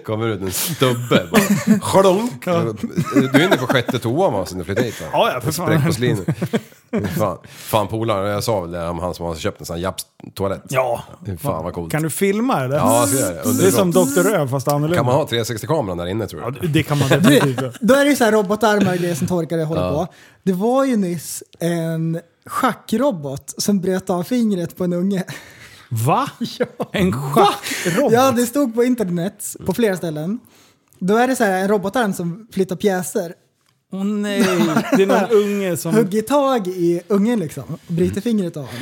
Kommer 0.07 0.29
ut 0.29 0.41
en 0.41 0.53
stubbe 0.53 1.27
bara. 1.31 1.41
Schlonk! 1.81 2.45
Du 2.45 3.41
är 3.41 3.45
inne 3.45 3.57
på 3.57 3.67
sjätte 3.67 3.99
toan 3.99 4.33
va, 4.33 4.47
sen 4.47 4.59
du 4.59 4.65
flyttade 4.65 4.87
hit 4.87 5.01
va? 5.01 5.07
Ja, 5.13 5.31
ja, 5.35 5.41
för 5.41 5.53
fan. 5.53 5.93
Fan, 7.19 7.39
fan 7.49 7.89
polaren, 7.89 8.31
jag 8.31 8.45
sa 8.45 8.61
väl 8.61 8.71
det 8.71 8.89
om 8.89 8.99
han 8.99 9.15
som 9.15 9.27
har 9.27 9.35
köpt 9.35 9.61
en 9.61 9.67
sån 9.67 9.77
här 9.77 9.83
japs-toalett. 9.83 10.63
Ja. 10.69 11.03
Fan 11.41 11.65
vad 11.65 11.73
coolt. 11.75 11.93
Kan 11.93 12.03
du 12.03 12.11
filma 12.11 12.61
det? 12.69 12.77
Ja, 12.77 12.99
jag 13.01 13.09
ska 13.09 13.19
göra 13.21 13.35
det. 13.45 13.59
Det 13.59 13.67
är 13.67 13.71
som 13.71 13.91
Dr. 13.91 14.21
Röv 14.23 14.49
fast 14.49 14.69
annorlunda. 14.69 14.97
Kan 14.97 15.07
man 15.07 15.15
ha 15.15 15.25
360-kameran 15.27 15.97
där 15.99 16.07
inne 16.07 16.27
tror 16.27 16.43
Ja, 16.43 16.53
jag? 16.61 16.71
det 16.71 16.83
kan 16.83 16.99
man 16.99 17.09
definitivt. 17.23 17.81
Då 17.81 17.95
är 17.95 18.05
det 18.05 18.11
ju 18.11 18.17
så 18.17 18.25
här 18.25 18.33
robotarmar 18.33 18.93
och 18.93 18.99
grejer 18.99 19.15
som 19.15 19.27
torkare 19.27 19.63
håller 19.63 19.91
på. 19.91 20.07
Det 20.43 20.53
var 20.53 20.85
ju 20.85 20.97
nyss 20.97 21.43
en 21.61 22.21
schackrobot 22.47 23.55
som 23.63 23.81
bröt 23.81 24.11
av 24.11 24.23
fingret 24.23 24.77
på 24.77 24.85
en 24.85 24.93
unge. 24.93 25.25
Va? 25.91 26.31
En 26.93 27.13
schackrobot? 27.13 28.13
Ja, 28.13 28.31
det 28.31 28.47
stod 28.47 28.75
på 28.75 28.85
internet 28.85 29.57
på 29.67 29.75
flera 29.75 29.97
ställen. 29.97 30.39
Då 30.99 31.17
är 31.17 31.29
det 31.29 31.37
så 31.37 31.45
här 31.45 31.63
en 31.63 31.69
robotarm 31.69 32.13
som 32.13 32.49
flyttar 32.53 32.77
pjäser. 32.77 33.35
Åh 33.95 34.05
nej, 34.05 34.43
det 34.97 35.03
är 35.03 35.07
någon 35.07 35.31
unge 35.31 35.77
som... 35.77 35.95
Hugger 35.95 36.23
tag 36.23 36.69
i 36.69 37.01
ungen 37.09 37.39
liksom 37.41 37.63
och 37.65 37.79
bryter 37.87 38.21
fingret 38.21 38.57
av 38.57 38.63
honom. 38.67 38.81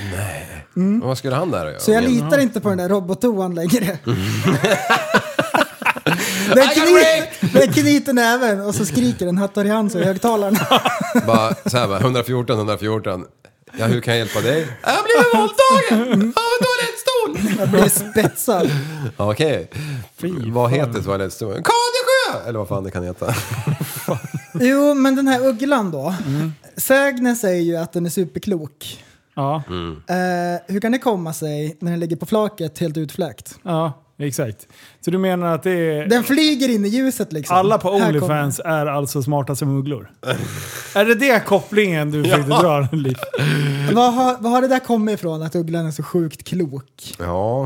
Men 0.74 1.00
Vad 1.00 1.18
skulle 1.18 1.34
han 1.36 1.50
där 1.50 1.66
göra? 1.66 1.78
Så 1.78 1.90
jag 1.92 2.04
litar 2.04 2.38
inte 2.38 2.60
på 2.60 2.68
den 2.68 2.78
där 2.78 2.88
robottoan 2.88 3.54
längre. 3.54 3.98
Den 6.54 6.68
knyt- 6.68 7.52
Den 7.52 7.72
knyter 7.72 8.12
näven 8.12 8.60
och 8.60 8.74
så 8.74 8.86
skriker 8.86 9.26
den 9.26 9.38
hattar 9.38 9.64
i 9.64 9.68
hand 9.68 9.92
så 9.92 9.98
i 9.98 10.04
högtalaren. 10.04 10.56
Bara 11.26 11.54
så 11.66 11.78
här 11.78 11.88
bara, 11.88 11.98
114, 12.00 12.56
114. 12.56 13.24
Ja, 13.78 13.86
hur 13.86 14.00
kan 14.00 14.14
jag 14.16 14.18
hjälpa 14.26 14.40
dig? 14.40 14.66
Jag 14.82 14.90
har 14.90 15.02
blivit 15.02 15.34
våldtagen! 15.34 16.12
Av 16.36 16.42
en 16.56 16.64
toalettstol! 16.66 17.58
Jag 17.58 17.68
blir 17.70 17.88
spetsad. 18.12 18.70
Ja, 19.16 19.30
Okej. 19.32 19.70
Vad 20.52 20.70
heter 20.70 21.02
toalettstolen? 21.02 21.62
Kadesjö! 21.62 22.48
Eller 22.48 22.58
vad 22.58 22.68
fan 22.68 22.84
det 22.84 22.90
kan 22.90 23.04
heta. 23.04 23.34
Jo, 24.60 24.94
men 24.94 25.16
den 25.16 25.28
här 25.28 25.46
ugglan 25.48 25.90
då. 25.90 26.14
Sägnen 26.76 27.36
säger 27.36 27.62
ju 27.62 27.76
att 27.76 27.92
den 27.92 28.06
är 28.06 28.10
superklok. 28.10 29.04
Ja, 29.34 29.62
Eh, 30.08 30.60
hur 30.74 30.80
kan 30.80 30.92
det 30.92 30.98
komma 30.98 31.32
sig 31.32 31.76
när 31.80 31.90
den 31.90 32.00
ligger 32.00 32.16
på 32.16 32.26
flaket 32.26 32.78
helt 32.78 32.96
utfläkt? 32.96 33.58
ja. 33.62 33.92
exakt. 34.18 34.68
Så 35.04 35.10
du 35.10 35.18
menar 35.18 35.54
att 35.54 35.62
det 35.62 35.70
är... 35.70 36.06
Den 36.08 36.24
flyger 36.24 36.68
in 36.68 36.84
i 36.84 36.88
ljuset 36.88 37.32
liksom. 37.32 37.56
Alla 37.56 37.78
på 37.78 37.98
Här 37.98 38.06
Onlyfans 38.08 38.60
är 38.64 38.86
alltså 38.86 39.22
smarta 39.22 39.56
som 39.56 39.78
ugglor? 39.78 40.10
är 40.94 41.04
det 41.04 41.14
det 41.14 41.44
kopplingen 41.44 42.10
du 42.10 42.22
försökte 42.24 42.48
dra, 42.50 42.88
Liv? 42.92 43.16
Vad 43.92 44.14
har, 44.14 44.36
vad 44.40 44.52
har 44.52 44.62
det 44.62 44.68
där 44.68 44.78
kommit 44.78 45.14
ifrån 45.18 45.42
att 45.42 45.54
ugglan 45.54 45.86
är 45.86 45.90
så 45.90 46.02
sjukt 46.02 46.44
klok? 46.44 47.14
Ja, 47.18 47.64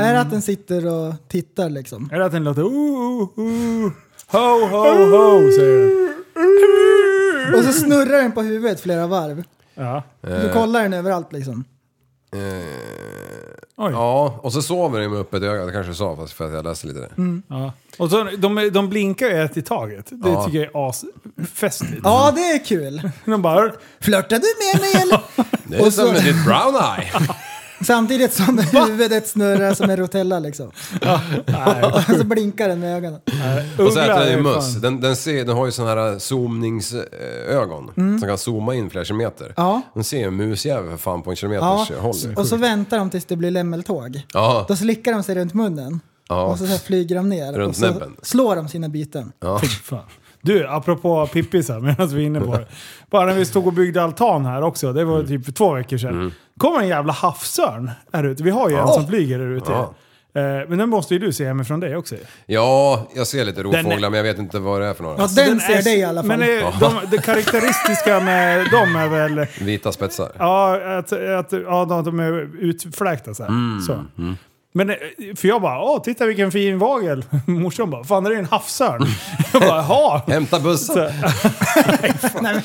Är 0.00 0.12
det 0.12 0.20
att 0.20 0.30
den 0.30 0.42
sitter 0.42 0.86
och 0.86 1.14
tittar 1.28 1.70
liksom? 1.70 2.08
Är 2.12 2.18
det 2.18 2.24
att 2.24 2.32
den 2.32 2.44
låter 2.44 2.62
ooh, 2.62 3.28
ooh, 3.36 3.92
ho, 4.26 4.66
ho, 4.66 5.04
ho, 5.10 5.50
säger 5.52 5.78
den? 5.78 7.54
Och 7.58 7.64
så 7.64 7.72
snurrar 7.72 8.22
den 8.22 8.32
på 8.32 8.42
huvudet 8.42 8.80
flera 8.80 9.06
varv. 9.06 9.44
Ja. 9.74 10.02
Du 10.20 10.50
kollar 10.52 10.82
den 10.82 10.92
överallt 10.92 11.32
liksom. 11.32 11.64
Oj. 13.76 13.92
ja, 13.92 14.38
och 14.42 14.52
så 14.52 14.62
sover 14.62 15.00
de 15.00 15.08
med 15.08 15.20
öppet 15.20 15.42
öga, 15.42 15.64
det 15.66 15.72
kanske 15.72 15.92
du 15.92 15.96
sa 15.96 16.16
fast 16.16 16.32
för 16.32 16.46
att 16.46 16.52
jag 16.52 16.64
läste 16.64 16.86
lite 16.86 17.00
där. 17.00 17.10
Ja. 17.48 17.72
Och 17.98 18.10
så, 18.10 18.24
de, 18.38 18.70
de 18.72 18.88
blinkar 18.88 19.26
ju 19.26 19.42
ett 19.42 19.56
i 19.56 19.62
taget. 19.62 20.06
Det 20.10 20.30
Ja. 20.30 20.44
tycker 20.46 20.58
jag 20.58 20.68
är 20.84 20.88
asfestligt. 20.88 22.00
Ja, 22.04 22.32
det 22.34 22.40
är 22.40 22.64
kul. 22.64 23.10
De 23.24 23.42
bara... 23.42 23.72
Flörtar 24.00 24.38
du 24.38 24.46
med 24.64 24.80
mig 24.82 25.02
eller? 25.02 25.20
Det 25.68 25.76
är 25.76 25.86
Och 25.86 25.92
som 25.92 26.06
så- 26.06 26.12
med 26.12 26.24
ditt 26.24 26.44
brown 26.44 26.74
eye. 26.74 27.10
Samtidigt 27.84 28.32
som 28.32 28.58
huvudet 28.58 29.28
snurrar 29.28 29.74
som 29.74 29.90
en 29.90 29.96
rotella 29.96 30.38
liksom. 30.38 30.66
Och 30.66 32.16
så 32.18 32.24
blinkar 32.24 32.68
den 32.68 32.80
med 32.80 32.96
ögonen. 32.96 33.20
Och 33.78 33.92
så 33.92 33.98
äter 34.00 34.14
den 34.20 34.28
ju 34.28 34.34
är 34.38 34.42
möss. 34.42 34.74
Den, 34.74 35.00
den, 35.00 35.16
ser, 35.16 35.44
den 35.44 35.56
har 35.56 35.66
ju 35.66 35.72
sådana 35.72 36.00
här 36.00 36.18
zoomningsögon 36.18 37.90
som 37.96 38.20
kan 38.28 38.38
zooma 38.38 38.74
in 38.74 38.90
flera 38.90 39.04
kilometer. 39.04 39.44
Mm. 39.44 39.54
Ja. 39.56 39.82
Den 39.94 40.04
ser 40.04 40.18
ju 40.18 40.24
en 40.24 40.36
musjävel 40.36 40.90
för 40.90 40.96
fan 40.96 41.22
på 41.22 41.30
en 41.30 41.36
Ja, 41.36 41.36
kilometers 41.36 41.98
håll. 41.98 42.14
ju. 42.30 42.34
och 42.34 42.46
så 42.46 42.56
väntar 42.56 42.98
de 42.98 43.10
tills 43.10 43.24
det 43.24 43.36
blir 43.36 43.50
lämmeltåg. 43.50 44.22
Ja, 44.32 44.64
Då 44.68 44.76
slickar 44.76 45.12
de 45.12 45.22
sig 45.22 45.34
runt 45.34 45.54
munnen. 45.54 46.00
Ja. 46.28 46.44
Och 46.44 46.58
så, 46.58 46.66
så 46.66 46.78
flyger 46.78 47.16
de 47.16 47.28
ner. 47.28 47.52
Runt 47.52 47.68
och 47.70 47.76
så 47.76 47.86
näbben. 47.86 48.16
slår 48.22 48.56
de 48.56 48.68
sina 48.68 48.88
byten. 48.88 49.32
ja. 49.40 49.58
Fy 49.60 49.66
fan. 49.68 49.98
Du, 50.44 50.66
apropå 50.68 51.26
pippisar, 51.32 51.80
medan 51.80 52.08
vi 52.08 52.22
är 52.22 52.26
inne 52.26 52.40
på 52.40 52.52
det. 52.56 52.66
Bara 53.10 53.26
när 53.26 53.34
vi 53.34 53.44
stod 53.44 53.66
och 53.66 53.72
byggde 53.72 54.02
altan 54.02 54.46
här 54.46 54.62
också, 54.62 54.92
det 54.92 55.04
var 55.04 55.22
typ 55.22 55.44
för 55.44 55.52
två 55.52 55.72
veckor 55.74 55.96
sedan. 55.98 56.10
Mm. 56.14 56.32
kommer 56.58 56.80
en 56.80 56.88
jävla 56.88 57.12
havsörn 57.12 57.90
här 58.12 58.24
ute. 58.24 58.42
Vi 58.42 58.50
har 58.50 58.68
ju 58.70 58.76
en 58.76 58.88
som 58.88 59.06
flyger 59.06 59.38
här 59.38 59.46
ute. 59.46 59.72
Ja. 59.72 59.94
Eh, 60.36 60.68
Men 60.68 60.78
den 60.78 60.88
måste 60.88 61.14
ju 61.14 61.20
du 61.20 61.32
se 61.32 61.46
hemifrån 61.46 61.80
dig 61.80 61.96
också. 61.96 62.14
ja, 62.46 63.08
jag 63.14 63.26
ser 63.26 63.44
lite 63.44 63.62
Den 63.62 63.74
är- 63.74 63.82
rovfåglar 63.82 64.10
men 64.10 64.16
jag 64.16 64.24
vet 64.24 64.38
inte 64.38 64.58
vad 64.58 64.80
det 64.80 64.86
är 64.86 64.94
för 64.94 65.02
några. 65.02 65.16
Ja, 65.18 65.28
den 65.36 65.60
ser 65.60 65.74
är- 65.78 65.82
dig 65.82 65.98
i 65.98 66.04
alla 66.04 66.20
fall. 66.22 66.28
Men 66.28 66.42
eh, 66.42 66.78
de, 66.80 66.92
det 67.10 67.18
karaktäristiska 67.18 68.20
med 68.20 68.70
dem 68.70 68.96
är 68.96 69.08
väl... 69.08 69.46
Vita 69.60 69.92
spetsar. 69.92 70.32
Ja, 70.38 70.80
att, 70.98 71.12
att 71.12 71.52
ja, 71.52 72.02
de, 72.04 72.20
är 72.20 72.32
utfläkta 72.64 73.34
så 73.34 73.42
här. 73.42 73.50
Mm, 73.50 73.80
så. 73.80 73.92
Men, 74.76 74.90
eh, 74.90 74.96
för 75.36 75.48
jag 75.48 75.62
bara, 75.62 75.82
åh 75.82 76.02
titta 76.02 76.26
vilken 76.26 76.52
fin 76.52 76.78
vagel. 76.78 77.24
Morsan 77.46 77.90
bara, 77.90 78.04
fan 78.04 78.26
är 78.26 78.30
det 78.30 78.36
en 78.36 78.44
havsörn? 78.46 79.06
jag 79.52 79.62
bara, 79.62 79.76
jaha. 79.82 80.22
Hämta 80.26 80.60
bussen! 80.60 81.12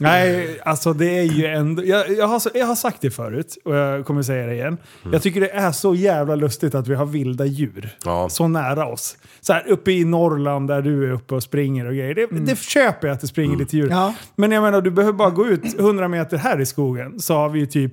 Nej, 0.00 0.60
alltså 0.64 0.92
det 0.92 1.18
är 1.18 1.22
ju 1.22 1.46
ändå... 1.46 1.84
Jag, 1.84 2.10
jag, 2.10 2.26
har, 2.28 2.42
jag 2.54 2.66
har 2.66 2.74
sagt 2.74 2.96
det 3.00 3.10
förut 3.10 3.58
och 3.64 3.74
jag 3.74 4.06
kommer 4.06 4.22
säga 4.22 4.46
det 4.46 4.54
igen. 4.54 4.78
Jag 5.12 5.22
tycker 5.22 5.40
det 5.40 5.50
är 5.50 5.72
så 5.72 5.94
jävla 5.94 6.34
lustigt 6.34 6.74
att 6.74 6.88
vi 6.88 6.94
har 6.94 7.06
vilda 7.06 7.44
djur 7.44 7.90
Ja. 8.04 8.28
så 8.28 8.48
nära 8.48 8.86
oss. 8.86 9.16
Så 9.40 9.52
här 9.52 9.68
uppe 9.68 9.92
i 9.92 10.04
Norrland 10.04 10.68
där 10.68 10.82
du 10.82 11.04
är 11.08 11.12
uppe 11.12 11.34
och 11.34 11.42
springer 11.42 11.86
och 11.86 11.94
grejer. 11.94 12.14
Det, 12.14 12.26
det 12.26 12.58
köper 12.58 13.08
jag 13.08 13.14
att 13.14 13.20
det 13.20 13.26
springer 13.26 13.56
lite 13.56 13.76
djur. 13.76 13.88
Ja. 13.90 14.14
Men 14.36 14.52
jag 14.52 14.62
menar, 14.62 14.80
du 14.80 14.90
behöver 14.90 15.12
bara 15.18 15.30
gå 15.30 15.46
ut 15.46 15.78
100 15.80 16.08
meter 16.08 16.36
här 16.36 16.60
i 16.60 16.66
skogen 16.66 17.20
så 17.20 17.34
har 17.34 17.48
vi 17.48 17.60
ju 17.60 17.66
typ 17.66 17.92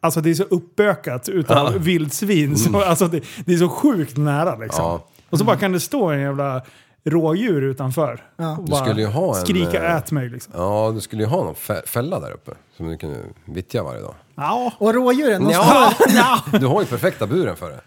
Alltså 0.00 0.20
det 0.20 0.30
är 0.30 0.34
så 0.34 0.42
uppbökat 0.42 1.28
utav 1.28 1.72
vildsvin. 1.78 2.56
Så, 2.58 2.80
alltså 2.84 3.06
det, 3.08 3.20
det 3.46 3.52
är 3.54 3.58
så 3.58 3.68
sjukt 3.68 4.16
nära 4.16 4.56
liksom. 4.56 4.84
Ja. 4.84 5.06
Och 5.30 5.38
så 5.38 5.44
bara 5.44 5.56
kan 5.56 5.72
det 5.72 5.80
stå 5.80 6.08
en 6.10 6.20
jävla 6.20 6.62
rådjur 7.04 7.62
utanför. 7.62 8.22
Ja. 8.36 8.56
och 8.58 8.64
Du 8.64 8.70
bara 8.70 8.84
skulle 8.84 9.00
ju 9.00 9.06
ha 9.06 9.36
en, 9.36 9.42
Skrika 9.42 9.84
eh, 9.86 9.96
ät 9.96 10.12
mig 10.12 10.28
liksom. 10.28 10.52
Ja, 10.56 10.90
du 10.94 11.00
skulle 11.00 11.22
ju 11.22 11.28
ha 11.28 11.44
någon 11.44 11.54
fä- 11.54 11.86
fälla 11.86 12.20
där 12.20 12.30
uppe 12.32 12.50
som 12.76 12.88
du 12.88 12.96
kunde 12.96 13.18
vittja 13.44 13.82
varje 13.82 14.00
dag. 14.00 14.14
Ja. 14.34 14.72
Och 14.78 14.94
rådjuren, 14.94 15.48
Ja. 15.50 15.92
står... 16.00 16.58
Du 16.58 16.66
har 16.66 16.80
ju 16.80 16.86
perfekta 16.86 17.26
buren 17.26 17.56
för 17.56 17.70
det. 17.70 17.80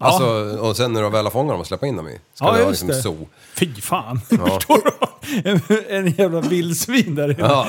Alltså, 0.00 0.26
och 0.60 0.76
sen 0.76 0.92
när 0.92 1.02
du 1.02 1.10
väl 1.10 1.24
har 1.24 1.30
fångat 1.30 1.52
dem 1.52 1.60
och 1.60 1.66
släppa 1.66 1.86
in 1.86 1.96
dem 1.96 2.08
i. 2.08 2.18
Ska 2.34 2.44
Ja, 2.44 2.52
du 2.52 2.62
ha 2.62 2.68
just 2.70 2.70
liksom 2.70 2.88
det. 2.88 3.02
zoo. 3.02 3.28
Fy 3.56 3.74
fan. 3.80 4.20
Förstår 4.28 4.84
du? 4.84 5.50
En, 5.50 5.60
en 5.88 6.12
jävla 6.12 6.40
vildsvin 6.40 7.14
där 7.14 7.30
inne. 7.30 7.40
Ja, 7.48 7.66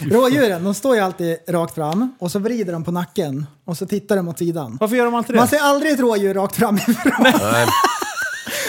Rådjuren, 0.00 0.64
de 0.64 0.74
står 0.74 0.94
ju 0.96 1.00
alltid 1.02 1.36
rakt 1.48 1.74
fram 1.74 2.16
och 2.20 2.30
så 2.32 2.38
vrider 2.38 2.72
de 2.72 2.84
på 2.84 2.90
nacken 2.90 3.46
och 3.64 3.76
så 3.76 3.86
tittar 3.86 4.16
de 4.16 4.28
åt 4.28 4.38
sidan. 4.38 4.76
Varför 4.80 4.96
gör 4.96 5.04
de 5.04 5.14
alltid 5.14 5.34
det? 5.34 5.40
Man 5.40 5.48
ser 5.48 5.58
aldrig 5.58 5.92
ett 5.92 6.00
rådjur 6.00 6.34
rakt 6.34 6.56
framifrån. 6.56 7.12
nej. 7.22 7.66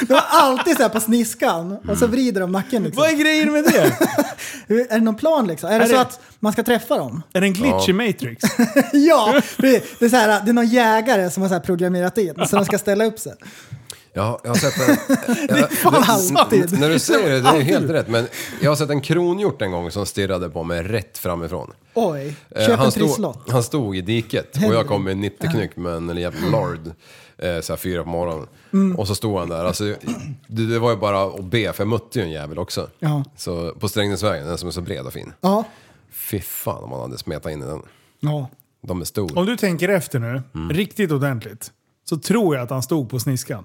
De 0.07 0.13
är 0.13 0.23
alltid 0.29 0.75
så 0.77 0.81
här 0.81 0.89
på 0.89 0.99
sniskan 0.99 1.77
och 1.89 1.97
så 1.97 2.07
vrider 2.07 2.41
de 2.41 2.51
nacken 2.51 2.83
liksom. 2.83 3.01
Vad 3.01 3.09
är 3.09 3.15
grejen 3.15 3.51
med 3.51 3.63
det? 3.63 3.97
Är 4.67 4.93
det 4.93 4.99
någon 4.99 5.15
plan 5.15 5.47
liksom? 5.47 5.69
Är, 5.69 5.79
det 5.79 5.85
Är 5.85 5.87
så 5.87 5.93
det- 5.93 6.01
att 6.01 6.19
man 6.39 6.53
ska 6.53 6.63
träffa 6.63 6.97
dem? 6.97 7.23
Är 7.33 7.41
det 7.41 7.47
en 7.47 7.53
glitch 7.53 7.89
i 7.89 7.93
Matrix? 7.93 8.43
ja! 8.93 9.41
Det 9.57 9.83
det 9.99 10.05
är, 10.05 10.09
så 10.09 10.15
här, 10.15 10.41
det 10.45 10.51
är 10.51 10.53
någon 10.53 10.67
jägare 10.67 11.29
som 11.29 11.41
har 11.43 11.47
så 11.49 11.53
här 11.55 11.61
programmerat 11.61 12.17
in 12.17 12.33
så 12.47 12.55
de 12.55 12.65
ska 12.65 12.77
ställa 12.77 13.05
upp 13.05 13.19
sig. 13.19 13.33
Jag, 14.13 14.39
jag 14.43 14.49
har 14.49 14.55
sett 14.57 14.89
en... 14.89 14.97
Jag, 15.57 15.71
fan 15.71 16.03
alltid. 16.07 16.79
När 16.79 16.89
du 16.89 16.99
säger 16.99 17.29
det, 17.29 17.41
det 17.41 17.47
är 17.49 17.61
helt 17.61 17.89
rätt. 17.89 18.07
Men 18.07 18.27
jag 18.61 18.71
har 18.71 18.75
sett 18.75 18.89
en 18.89 19.01
kronhjort 19.01 19.61
en 19.61 19.71
gång 19.71 19.91
som 19.91 20.05
stirrade 20.05 20.49
på 20.49 20.63
mig 20.63 20.83
rätt 20.83 21.17
framifrån. 21.17 21.71
Oj, 21.93 22.35
Eh, 22.55 22.65
köp 22.67 22.77
han, 22.77 22.85
en 22.85 22.91
stod, 22.91 23.07
trisslott. 23.07 23.45
han 23.49 23.63
stod 23.63 23.97
i 23.97 24.01
diket 24.01 24.57
och 24.67 24.73
jag 24.73 24.87
kom 24.87 25.03
med 25.03 25.11
en 25.11 25.23
90-knyck 25.23 25.75
med 25.75 25.93
en 25.93 26.17
jävla 26.17 26.47
lord. 26.49 26.91
Eh, 27.37 27.61
så 27.61 27.73
här 27.73 27.77
fyra 27.77 28.03
på 28.03 28.09
morgonen. 28.09 28.47
Mm. 28.73 28.95
Och 28.99 29.07
så 29.07 29.15
stod 29.15 29.39
han 29.39 29.49
där. 29.49 29.65
Alltså, 29.65 29.83
det, 30.47 30.65
det 30.65 30.79
var 30.79 30.91
ju 30.91 30.97
bara 30.97 31.23
att 31.23 31.43
be, 31.43 31.73
för 31.73 31.83
jag 31.83 31.87
mötte 31.87 32.19
ju 32.19 32.25
en 32.25 32.31
jävel 32.31 32.59
också. 32.59 32.89
Ja. 32.99 33.23
Så, 33.35 33.71
på 33.79 33.87
Strängnäsvägen, 33.87 34.47
den 34.47 34.57
som 34.57 34.67
är 34.67 34.71
så 34.71 34.81
bred 34.81 35.05
och 35.05 35.13
fin. 35.13 35.33
Ja. 35.41 35.63
Fy 36.11 36.39
fan 36.39 36.83
om 36.83 36.89
man 36.89 36.99
hade 37.01 37.17
smetat 37.17 37.51
in 37.51 37.61
i 37.61 37.65
den. 37.65 37.81
ja. 38.19 38.49
De 38.81 39.01
är 39.01 39.05
stor. 39.05 39.37
Om 39.37 39.45
du 39.45 39.57
tänker 39.57 39.89
efter 39.89 40.19
nu, 40.19 40.41
riktigt 40.73 41.11
ordentligt, 41.11 41.71
så 42.09 42.17
tror 42.17 42.55
jag 42.55 42.63
att 42.63 42.69
han 42.69 42.83
stod 42.83 43.09
på 43.09 43.19
sniskan. 43.19 43.63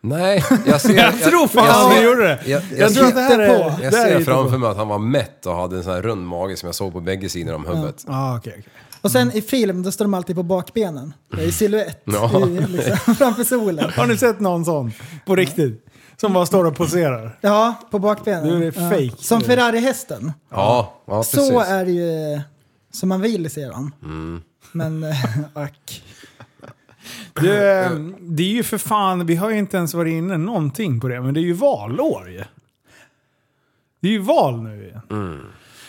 Nej, 0.00 0.44
jag 0.66 0.80
ser... 0.80 0.94
Jag 0.94 1.20
tror 1.22 1.46
fan 1.48 1.66
han 1.66 1.92
ser- 1.92 2.02
gjorde 2.04 2.22
det. 2.22 2.40
Jag, 2.46 2.62
Jag 2.70 2.78
jag, 2.80 2.94
tror 2.94 3.06
att 3.06 3.14
det 3.14 3.20
här 3.20 3.38
är... 3.38 3.48
på. 3.58 3.82
jag 3.82 3.92
det 3.92 3.96
här 3.98 4.06
är 4.10 4.18
ser 4.18 4.24
framför 4.24 4.58
mig 4.58 4.68
att 4.70 4.76
han 4.76 4.88
var 4.88 4.98
mätt 4.98 5.46
och 5.46 5.54
hade 5.54 5.76
en 5.76 5.82
sån 5.84 5.92
här 5.92 6.02
rund 6.02 6.26
mage 6.26 6.56
som 6.56 6.66
jag 6.66 6.74
såg 6.74 6.92
på 6.92 7.00
bägge 7.00 7.28
sidor 7.28 7.54
om 7.54 7.66
huvudet. 7.66 8.04
Ah, 8.08 8.36
okej, 8.36 8.54
okej. 8.58 8.72
Och 9.08 9.12
sen 9.12 9.32
i 9.32 9.42
film 9.42 9.82
då 9.82 9.92
står 9.92 10.04
de 10.04 10.14
alltid 10.14 10.36
på 10.36 10.42
bakbenen. 10.42 11.14
I 11.38 11.52
silhuett. 11.52 12.02
Ja. 12.04 12.48
I, 12.48 12.66
liksom, 12.66 13.14
framför 13.18 13.44
solen. 13.44 13.90
Har 13.96 14.06
ni 14.06 14.16
sett 14.16 14.40
någon 14.40 14.64
sån? 14.64 14.92
På 15.26 15.36
riktigt? 15.36 15.86
Som 16.16 16.32
bara 16.32 16.46
står 16.46 16.64
och 16.64 16.76
poserar? 16.76 17.38
Ja, 17.40 17.74
på 17.90 17.98
bakbenen. 17.98 18.60
Du 18.60 18.66
är 18.66 18.72
ja. 18.76 18.90
fake. 18.90 19.24
Som 19.24 19.40
Ferrari-hästen. 19.40 20.32
Ja, 20.50 20.94
ja 21.06 21.22
precis. 21.22 21.48
Så 21.48 21.60
är 21.60 21.84
det 21.84 21.90
ju 21.90 22.40
som 22.90 23.08
man 23.08 23.20
vill 23.20 23.50
se 23.50 23.66
dem. 23.66 23.92
Mm. 24.02 24.42
Men, 24.72 25.04
ack. 25.54 26.02
Det, 27.40 27.84
eh, 27.84 27.90
det 28.20 28.42
är 28.42 28.52
ju 28.52 28.62
för 28.62 28.78
fan, 28.78 29.26
vi 29.26 29.36
har 29.36 29.50
ju 29.50 29.58
inte 29.58 29.76
ens 29.76 29.94
varit 29.94 30.12
inne 30.12 30.36
någonting 30.36 31.00
på 31.00 31.08
det, 31.08 31.20
men 31.20 31.34
det 31.34 31.40
är 31.40 31.44
ju 31.44 31.52
valår 31.52 32.30
ju. 32.30 32.44
Det 34.00 34.08
är 34.08 34.12
ju 34.12 34.18
val 34.18 34.62
nu 34.62 34.84
igen. 34.84 35.02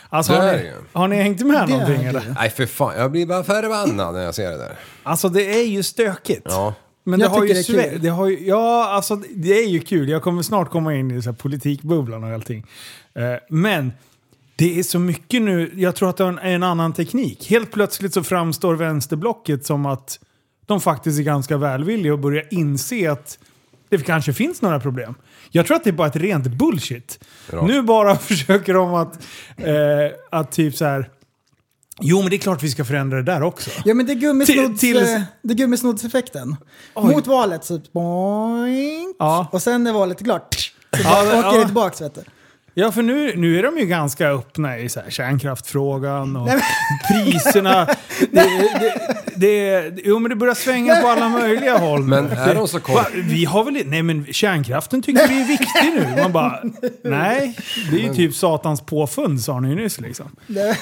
Alltså, 0.09 0.33
har, 0.33 0.53
ni, 0.53 0.71
har 0.93 1.07
ni 1.07 1.15
hängt 1.15 1.41
med 1.45 1.67
Det 1.67 1.73
någonting 1.73 2.03
eller? 2.03 2.35
Nej 2.39 2.49
för 2.49 2.65
fan, 2.65 2.93
jag 2.97 3.11
blir 3.11 3.25
bara 3.25 3.43
förbannad 3.43 4.13
när 4.13 4.21
jag 4.21 4.35
ser 4.35 4.51
det 4.51 4.57
där. 4.57 4.75
Alltså 5.03 5.29
det 5.29 5.59
är 5.59 5.63
ju 5.67 5.83
stökigt. 5.83 6.41
Ja. 6.45 6.73
Men 7.03 7.19
det 7.19 7.25
Jag 7.25 7.29
har, 7.29 7.45
ju 7.45 7.53
tycker 7.53 7.73
det 7.73 7.83
är 7.85 7.91
kul. 7.91 8.01
det 8.01 8.09
har 8.09 8.27
ju, 8.27 8.47
ja, 8.47 8.89
alltså 8.89 9.15
det 9.15 9.63
är 9.63 9.67
ju 9.67 9.79
kul. 9.79 10.09
Jag 10.09 10.21
kommer 10.23 10.41
snart 10.41 10.69
komma 10.69 10.95
in 10.95 11.11
i 11.11 11.21
så 11.21 11.29
här 11.29 11.37
politikbubblan 11.37 12.23
och 12.23 12.29
allting. 12.29 12.65
Eh, 13.15 13.23
men 13.49 13.91
det 14.55 14.79
är 14.79 14.83
så 14.83 14.99
mycket 14.99 15.41
nu, 15.41 15.71
jag 15.75 15.95
tror 15.95 16.09
att 16.09 16.17
det 16.17 16.23
är 16.23 16.27
en, 16.27 16.39
en 16.39 16.63
annan 16.63 16.93
teknik. 16.93 17.49
Helt 17.49 17.71
plötsligt 17.71 18.13
så 18.13 18.23
framstår 18.23 18.75
vänsterblocket 18.75 19.65
som 19.65 19.85
att 19.85 20.19
de 20.65 20.81
faktiskt 20.81 21.19
är 21.19 21.23
ganska 21.23 21.57
välvilliga 21.57 22.13
och 22.13 22.19
börjar 22.19 22.47
inse 22.51 23.11
att 23.11 23.39
det 23.89 23.97
kanske 24.05 24.33
finns 24.33 24.61
några 24.61 24.79
problem. 24.79 25.15
Jag 25.51 25.65
tror 25.65 25.77
att 25.77 25.83
det 25.83 25.89
är 25.89 25.91
bara 25.91 26.07
ett 26.07 26.15
rent 26.15 26.47
bullshit. 26.47 27.19
Bra. 27.51 27.65
Nu 27.67 27.81
bara 27.81 28.15
försöker 28.17 28.73
de 28.73 28.93
att, 28.93 29.19
eh, 29.57 29.69
att 30.31 30.51
typ 30.51 30.75
så 30.75 30.85
här. 30.85 31.09
Jo 32.01 32.21
men 32.21 32.29
det 32.29 32.35
är 32.35 32.37
klart 32.37 32.63
vi 32.63 32.69
ska 32.69 32.85
förändra 32.85 33.17
det 33.17 33.23
där 33.23 33.43
också. 33.43 33.69
Ja 33.85 33.93
men 33.93 34.05
det 34.05 34.13
är 34.13 34.15
gummisnodds, 34.15 34.79
Till- 34.79 34.93
till- 34.95 35.13
eh, 35.15 35.21
det 35.41 35.53
är 35.53 35.57
gummisnoddseffekten. 35.57 36.55
Oj. 36.95 37.15
Mot 37.15 37.27
valet 37.27 37.65
så 37.65 37.81
boink. 37.93 39.15
Ja. 39.19 39.47
Och 39.51 39.61
sen 39.61 39.83
när 39.83 39.93
valet 39.93 40.19
är 40.21 40.25
klart, 40.25 40.55
så 40.55 40.99
Ja, 41.03 41.23
åker 41.27 41.35
ja. 41.37 41.51
det 41.57 41.65
tillbaks 41.65 42.01
vet 42.01 42.15
du. 42.15 42.21
Ja, 42.79 42.91
för 42.91 43.01
nu, 43.01 43.33
nu 43.35 43.59
är 43.59 43.63
de 43.63 43.77
ju 43.77 43.85
ganska 43.85 44.27
öppna 44.29 44.77
i 44.77 44.89
så 44.89 44.99
här 44.99 45.09
kärnkraftfrågan 45.09 46.35
och 46.35 46.49
priserna. 47.11 47.87
Det, 48.31 48.41
det, 49.35 49.89
det, 49.89 50.01
jo, 50.05 50.19
men 50.19 50.29
det 50.29 50.35
börjar 50.35 50.53
svänga 50.53 50.95
på 50.95 51.07
alla 51.07 51.29
möjliga 51.29 51.77
håll. 51.77 52.03
Men 52.03 52.31
är 52.31 52.55
de 52.55 52.67
så 52.67 52.79
kort- 52.79 53.11
Vi 53.13 53.45
har 53.45 53.63
väl 53.63 53.81
Nej, 53.85 54.03
men 54.03 54.25
kärnkraften 54.31 55.01
tycker 55.01 55.27
vi 55.27 55.41
är 55.41 55.45
viktig 55.47 55.93
nu. 56.15 56.21
Man 56.21 56.31
bara, 56.31 56.59
nej. 57.03 57.55
Det 57.91 57.97
är 57.97 58.01
ju 58.01 58.13
typ 58.13 58.35
satans 58.35 58.81
påfund 58.81 59.41
sa 59.41 59.59
ni 59.59 59.69
ju 59.69 59.75
nyss 59.75 59.99
liksom. 59.99 60.25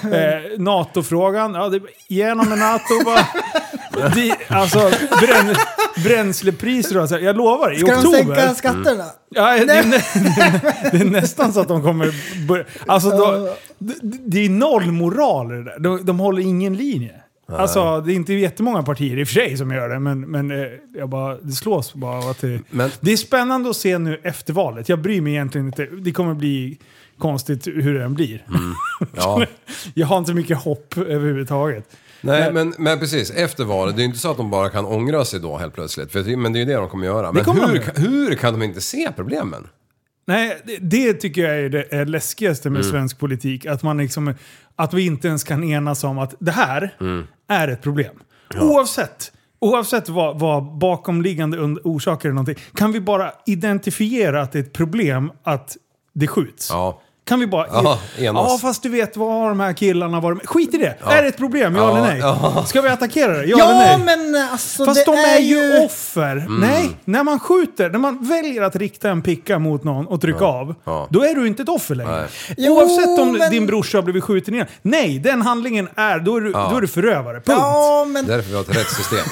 Eh, 0.04 0.60
NATO-frågan, 0.60 1.54
ja, 1.54 1.70
det, 1.70 1.80
igenom 2.08 2.50
med 2.50 2.58
NATO 2.58 3.04
bara. 3.06 3.26
De, 4.16 4.34
alltså, 4.48 4.92
bränn, 5.22 5.56
bränslepriser 6.04 6.98
och 6.98 7.10
så 7.10 7.16
här, 7.16 7.22
Jag 7.22 7.38
lovar, 7.38 7.74
i 7.74 7.80
Ska 7.80 7.88
de 7.88 7.94
oktober. 7.98 8.36
sänka 8.36 8.56
skatterna? 8.56 9.04
Ja, 9.30 9.52
det, 9.66 9.74
är, 9.74 9.84
det 10.92 10.98
är 11.02 11.06
nästan 11.06 11.54
så 11.54 11.60
att 11.60 11.68
de 11.68 11.84
kommer 11.88 12.14
börja... 12.48 12.66
Alltså, 12.86 13.10
då, 13.10 13.56
det, 14.26 14.46
är 14.46 14.50
noll 14.50 14.92
moral 14.92 15.50
det 15.50 15.64
där. 15.64 15.80
De, 15.80 16.06
de 16.06 16.20
håller 16.20 16.42
ingen 16.42 16.76
linje. 16.76 17.12
Alltså, 17.52 18.02
det 18.02 18.14
är 18.14 18.16
inte 18.16 18.34
jättemånga 18.34 18.84
partier 18.84 19.18
i 19.20 19.24
och 19.24 19.28
för 19.28 19.34
sig 19.34 19.58
som 19.58 19.72
gör 19.72 19.90
det, 19.90 20.00
men, 20.00 20.22
men 20.22 20.52
eh, 20.52 20.68
jag 20.96 21.10
bara, 21.10 21.38
det 21.38 21.52
slås 21.52 21.94
bara 21.94 22.32
att 22.32 22.42
det... 22.42 22.62
Men- 22.70 22.92
Det 23.00 23.12
är 23.14 23.18
spännande 23.18 23.70
att 23.70 23.76
se 23.76 23.98
nu 23.98 24.22
efter 24.24 24.54
valet. 24.54 24.90
Jag 24.90 25.02
bryr 25.02 25.22
mig 25.22 25.34
egentligen 25.34 25.68
inte. 25.68 25.86
Det 25.86 26.12
kommer 26.12 26.34
bli 26.34 26.78
konstigt 27.18 27.68
hur 27.68 27.94
det 27.94 28.04
än 28.04 28.14
blir. 28.14 28.46
Ja. 29.16 29.46
jag 29.94 30.08
har 30.08 30.18
inte 30.18 30.34
mycket 30.34 30.58
hopp 30.58 30.98
överhuvudtaget. 30.98 31.90
Nej, 32.22 32.54
men, 32.54 32.74
men 32.78 33.00
precis. 33.00 33.32
Efter 33.32 33.64
valet, 33.64 33.96
det 33.96 34.00
är 34.00 34.04
ju 34.04 34.08
inte 34.08 34.20
så 34.20 34.32
att 34.32 34.38
de 34.38 34.52
bara 34.52 34.70
kan 34.70 34.86
ångra 34.86 35.26
sig 35.26 35.40
då 35.40 35.58
helt 35.58 35.74
plötsligt. 35.74 36.12
För, 36.12 36.38
men 36.38 36.54
det 36.54 36.60
är 36.60 36.62
ju 36.62 36.66
det 36.66 36.74
de 36.74 36.90
kommer 36.90 37.06
göra. 37.06 37.32
Men 37.32 37.44
kommer 37.44 37.68
hur, 37.68 38.02
hur 38.10 38.36
kan 38.36 38.54
de 38.54 38.64
inte 38.64 38.82
se 38.82 39.12
problemen? 39.16 39.68
Nej, 40.28 40.62
det, 40.66 40.78
det 40.78 41.14
tycker 41.14 41.42
jag 41.42 41.60
är 41.60 41.70
det 41.70 41.94
är 41.94 42.06
läskigaste 42.06 42.70
med 42.70 42.86
svensk 42.86 43.20
politik. 43.20 43.66
Att, 43.66 43.84
man 43.84 43.98
liksom, 43.98 44.34
att 44.76 44.94
vi 44.94 45.06
inte 45.06 45.28
ens 45.28 45.44
kan 45.44 45.64
enas 45.64 46.04
om 46.04 46.20
att 46.20 46.36
det 46.40 46.52
här 46.52 46.96
är 47.48 47.68
ett 47.68 47.82
problem. 47.82 48.16
Oavsett, 48.60 49.32
oavsett 49.60 50.10
vad, 50.10 50.40
vad 50.40 50.78
bakomliggande 50.78 51.58
orsaker 51.84 52.30
eller 52.30 52.36
någonting. 52.36 52.64
Kan 52.74 52.92
vi 52.92 53.02
bara 53.02 53.32
identifiera 53.46 54.42
att 54.42 54.52
det 54.52 54.60
är 54.60 54.64
ett 54.64 54.74
problem 54.74 55.32
att 55.44 55.78
det 56.14 56.28
skjuts? 56.28 56.70
Ja. 56.72 57.02
Kan 57.28 57.40
vi 57.40 57.48
bara... 57.48 57.68
Ja, 57.72 58.00
enas. 58.18 58.46
Ja, 58.52 58.58
fast 58.62 58.84
du 58.84 58.90
vet 58.90 59.18
vad 59.18 59.32
har 59.34 59.50
de 59.50 59.60
här 59.60 59.74
killarna 59.74 60.20
varit 60.20 60.38
med? 60.38 60.50
Skit 60.50 60.74
i 60.74 60.78
det! 60.78 60.96
Är 61.06 61.22
det 61.22 61.28
ett 61.28 61.38
problem? 61.38 61.76
Ja, 61.76 61.82
Ja, 61.82 61.90
eller 61.98 62.08
nej? 62.08 62.20
ja. 62.20 62.66
Ska 62.68 62.82
vi 62.82 62.90
attackera 62.90 63.32
det? 63.38 63.46
Ja, 63.46 63.58
Ja, 63.60 63.70
eller 63.72 64.06
nej? 64.06 64.18
men 64.32 64.50
alltså 64.52 64.86
Fast 64.86 65.06
det 65.06 65.12
de 65.12 65.18
är 65.18 65.40
ju 65.40 65.56
ju... 65.56 65.86
offer. 65.86 66.46
Nej, 66.50 66.90
när 67.06 67.24
man 67.24 67.40
skjuter, 67.40 67.90
när 67.90 68.00
man 68.00 68.18
väljer 68.28 68.62
att 68.62 68.76
rikta 68.76 69.10
en 69.10 69.22
picka 69.22 69.60
mot 69.60 69.84
någon 69.84 70.08
och 70.08 70.22
trycka 70.22 70.46
av, 70.46 70.76
Ja. 70.84 71.08
då 71.10 71.24
är 71.24 71.36
du 71.36 71.48
inte 71.48 71.64
ett 71.64 71.70
offer 71.70 71.96
längre. 71.96 72.28
Nej. 72.58 72.70
Oavsett 72.70 73.20
om 73.20 73.32
men- 73.38 73.52
din 73.52 73.66
brorsa 73.66 73.98
har 73.98 74.04
blivit 74.04 74.24
skjuten 74.24 74.54
igen. 74.54 74.68
Nej, 74.82 75.20
den 75.20 75.42
handlingen 75.42 75.90
är, 75.96 76.20
då 76.20 76.36
är 76.38 76.42
du, 76.42 76.52
då 76.52 76.78
är 76.78 76.82
du 76.82 76.88
förövare. 76.88 77.34
Punkt. 77.42 77.60
Ja, 77.62 78.06
men, 78.10 78.26
Därför 78.26 78.50
vi 78.50 78.56
har 78.56 78.62
ett 78.62 78.76
rättssystem. 78.78 79.26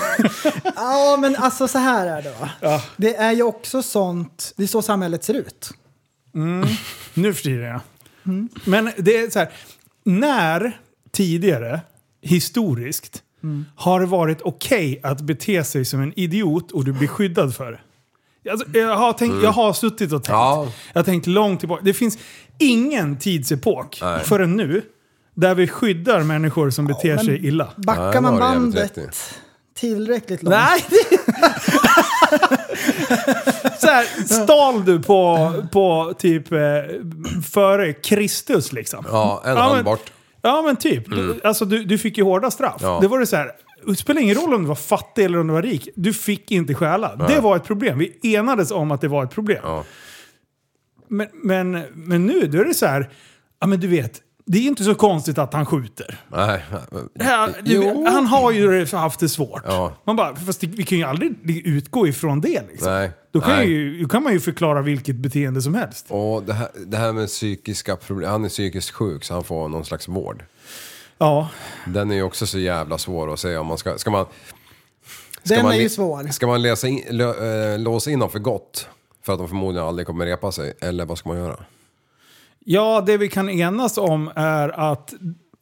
ja, 0.76 1.18
men 1.20 1.36
alltså 1.36 1.68
så 1.68 1.78
här 1.78 2.08
är 2.08 2.22
det 2.22 2.34
va. 2.40 2.82
Det 2.98 3.16
är 3.16 3.32
ju 3.32 3.44
också 3.44 3.82
sånt, 3.84 4.54
det 4.58 4.64
är 4.64 4.68
så 4.68 4.82
samhället 4.82 5.24
ser 5.24 5.34
ut. 5.34 5.70
Nu 7.14 7.34
för 7.34 7.44
tiden 7.44 7.66
ja. 7.66 7.82
Men 8.66 8.92
det 8.98 9.18
är 9.18 9.30
så 9.30 9.40
här, 9.40 9.50
när 10.04 10.80
tidigare, 11.12 11.80
historiskt, 12.22 13.24
har 13.76 14.00
det 14.00 14.06
varit 14.06 14.42
okej 14.42 15.00
att 15.04 15.22
bete 15.22 15.64
sig 15.64 15.86
som 15.86 16.02
en 16.02 16.20
idiot 16.20 16.72
och 16.72 16.86
du 16.86 16.94
blir 16.94 17.08
skyddad 17.08 17.56
för 17.56 17.72
det? 17.72 17.80
Alltså, 18.52 18.68
jag, 18.74 18.98
har 18.98 19.14
tänkt, 19.14 19.44
jag 19.44 19.52
har 19.52 19.74
suttit 19.74 20.12
och 20.14 20.24
tänkt. 20.24 20.34
Ja. 20.34 20.72
Jag 20.94 21.00
har 21.00 21.06
tänkt 21.06 21.28
långt 21.28 21.60
tillbaka. 21.60 21.82
Det 21.86 21.94
finns 21.94 22.18
ingen 22.60 23.18
tidsepok 23.18 24.00
Nej. 24.02 24.24
förrän 24.24 24.56
nu 24.56 24.82
där 25.34 25.56
vi 25.56 25.68
skyddar 25.68 26.24
människor 26.24 26.70
som 26.70 26.88
beter 26.88 27.18
sig 27.18 27.48
illa. 27.48 27.70
Backar 27.76 28.14
Ja, 28.14 28.22
man 28.22 28.40
bandet 28.40 29.00
tillräckligt 29.76 30.44
långt. 30.44 30.56
Nej! 30.56 30.84
så 33.86 33.92
här, 33.92 34.44
stal 34.44 34.86
du 34.86 35.02
på, 35.04 35.54
på 35.72 36.14
typ 36.18 36.52
eh, 36.52 36.60
före 37.52 37.94
Kristus 37.94 38.74
liksom? 38.74 39.06
Ja, 39.12 39.42
en 39.46 39.58
hand 39.58 39.76
men- 39.76 39.84
bort. 39.84 40.12
Ja 40.42 40.62
men 40.62 40.76
typ. 40.76 41.10
Du, 41.10 41.40
alltså, 41.44 41.66
du, 41.66 41.84
du 41.84 41.98
fick 41.98 42.18
ju 42.18 42.24
hårda 42.24 42.52
straff. 42.52 42.82
Ja. 42.82 42.98
Det 43.02 43.08
var 43.08 43.20
det 43.20 43.26
så 43.26 43.36
här. 43.36 43.52
Det 43.88 43.96
spelar 43.96 44.22
ingen 44.22 44.36
roll 44.36 44.54
om 44.54 44.62
du 44.62 44.68
var 44.68 44.76
fattig 44.76 45.26
eller 45.26 45.40
om 45.40 45.48
du 45.48 45.54
var 45.54 45.62
rik. 45.62 45.90
Du 45.96 46.14
fick 46.14 46.52
inte 46.52 46.74
stjäla. 46.74 47.16
Det 47.16 47.40
var 47.40 47.56
ett 47.56 47.64
problem. 47.64 47.98
Vi 47.98 48.36
enades 48.36 48.72
om 48.72 48.92
att 48.92 49.02
det 49.02 49.08
var 49.08 49.24
ett 49.24 49.32
problem. 49.32 49.60
Ja. 49.64 49.84
Men, 51.08 51.28
men, 51.34 51.84
men 51.94 52.26
nu 52.26 52.48
då 52.48 52.60
är 52.60 52.66
det 52.66 52.74
så 52.74 52.86
här. 52.86 53.10
Ja 53.60 53.68
men 53.68 53.80
du 53.80 53.88
vet. 53.88 54.22
Det 54.48 54.58
är 54.58 54.62
inte 54.62 54.84
så 54.84 54.96
konstigt 54.96 55.38
att 55.38 55.54
han 55.54 55.66
skjuter. 55.66 56.20
Nej. 56.28 56.64
Ja, 57.14 57.50
du, 57.64 58.06
han 58.08 58.26
har 58.26 58.52
ju 58.52 58.86
haft 58.86 59.20
det 59.20 59.30
svårt. 59.30 59.62
Ja. 59.66 59.94
Man 60.04 60.16
bara, 60.16 60.36
fast 60.36 60.64
vi 60.64 60.84
kan 60.84 60.98
ju 60.98 61.04
aldrig 61.04 61.36
utgå 61.66 62.08
ifrån 62.08 62.42
det. 62.42 62.64
Liksom. 62.72 62.92
Nej. 62.92 63.12
Då, 63.32 63.42
kan 63.42 63.50
Nej. 63.50 63.70
Ju, 63.70 64.02
då 64.02 64.10
kan 64.10 64.24
man 64.24 64.34
ju 64.34 64.40
förklara 64.40 64.82
vilket 64.82 65.16
beteende 65.16 65.62
som 65.62 65.76
helst. 65.76 66.06
Och 66.10 66.44
det 66.44 66.54
här, 66.54 66.68
det 66.86 66.98
här 66.98 67.14
med 67.14 67.28
psykiska 67.28 67.96
problem, 67.96 68.32
han 68.32 68.46
är 68.46 68.50
psykiskt 68.50 68.92
sjuk 68.92 69.24
så 69.24 69.34
han 69.34 69.44
får 69.44 69.70
någon 69.70 69.86
slags 69.86 70.08
vård. 70.08 70.44
Ja, 71.18 71.50
Den 71.86 72.12
är 72.12 72.16
ju 72.16 72.24
också 72.24 72.48
så 72.48 72.60
jävla 72.60 72.98
svår 72.98 73.34
att 73.34 73.40
säga 73.40 73.62
om 73.62 73.68
man 73.68 73.78
ska... 73.78 73.98
Ska 73.98 74.12
man... 74.12 74.26
Ska 75.44 75.56
Den 75.56 75.64
man 75.64 75.74
är 75.74 75.80
ju 75.80 75.90
svår. 75.90 76.28
Ska 76.32 76.48
man 76.48 76.62
läsa 76.62 76.88
in, 76.88 77.04
lö, 77.10 77.74
äh, 77.74 77.80
låsa 77.80 78.12
in 78.12 78.20
dem 78.20 78.30
för 78.30 78.40
gott? 78.40 78.88
För 79.24 79.34
att 79.34 79.40
de 79.40 79.48
förmodligen 79.48 79.88
aldrig 79.88 80.08
kommer 80.08 80.26
repa 80.26 80.52
sig? 80.52 80.74
Eller 80.82 81.06
vad 81.06 81.18
ska 81.18 81.30
man 81.30 81.38
göra? 81.38 81.66
Ja, 82.68 83.04
det 83.06 83.18
vi 83.18 83.30
kan 83.30 83.50
enas 83.50 83.98
om 83.98 84.32
är 84.36 84.92
att 84.92 85.14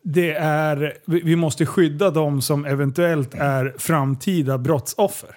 det 0.03 0.31
är, 0.33 0.97
vi 1.05 1.35
måste 1.35 1.65
skydda 1.65 2.09
de 2.11 2.41
som 2.41 2.65
eventuellt 2.65 3.33
är 3.33 3.75
framtida 3.77 4.57
brottsoffer. 4.57 5.29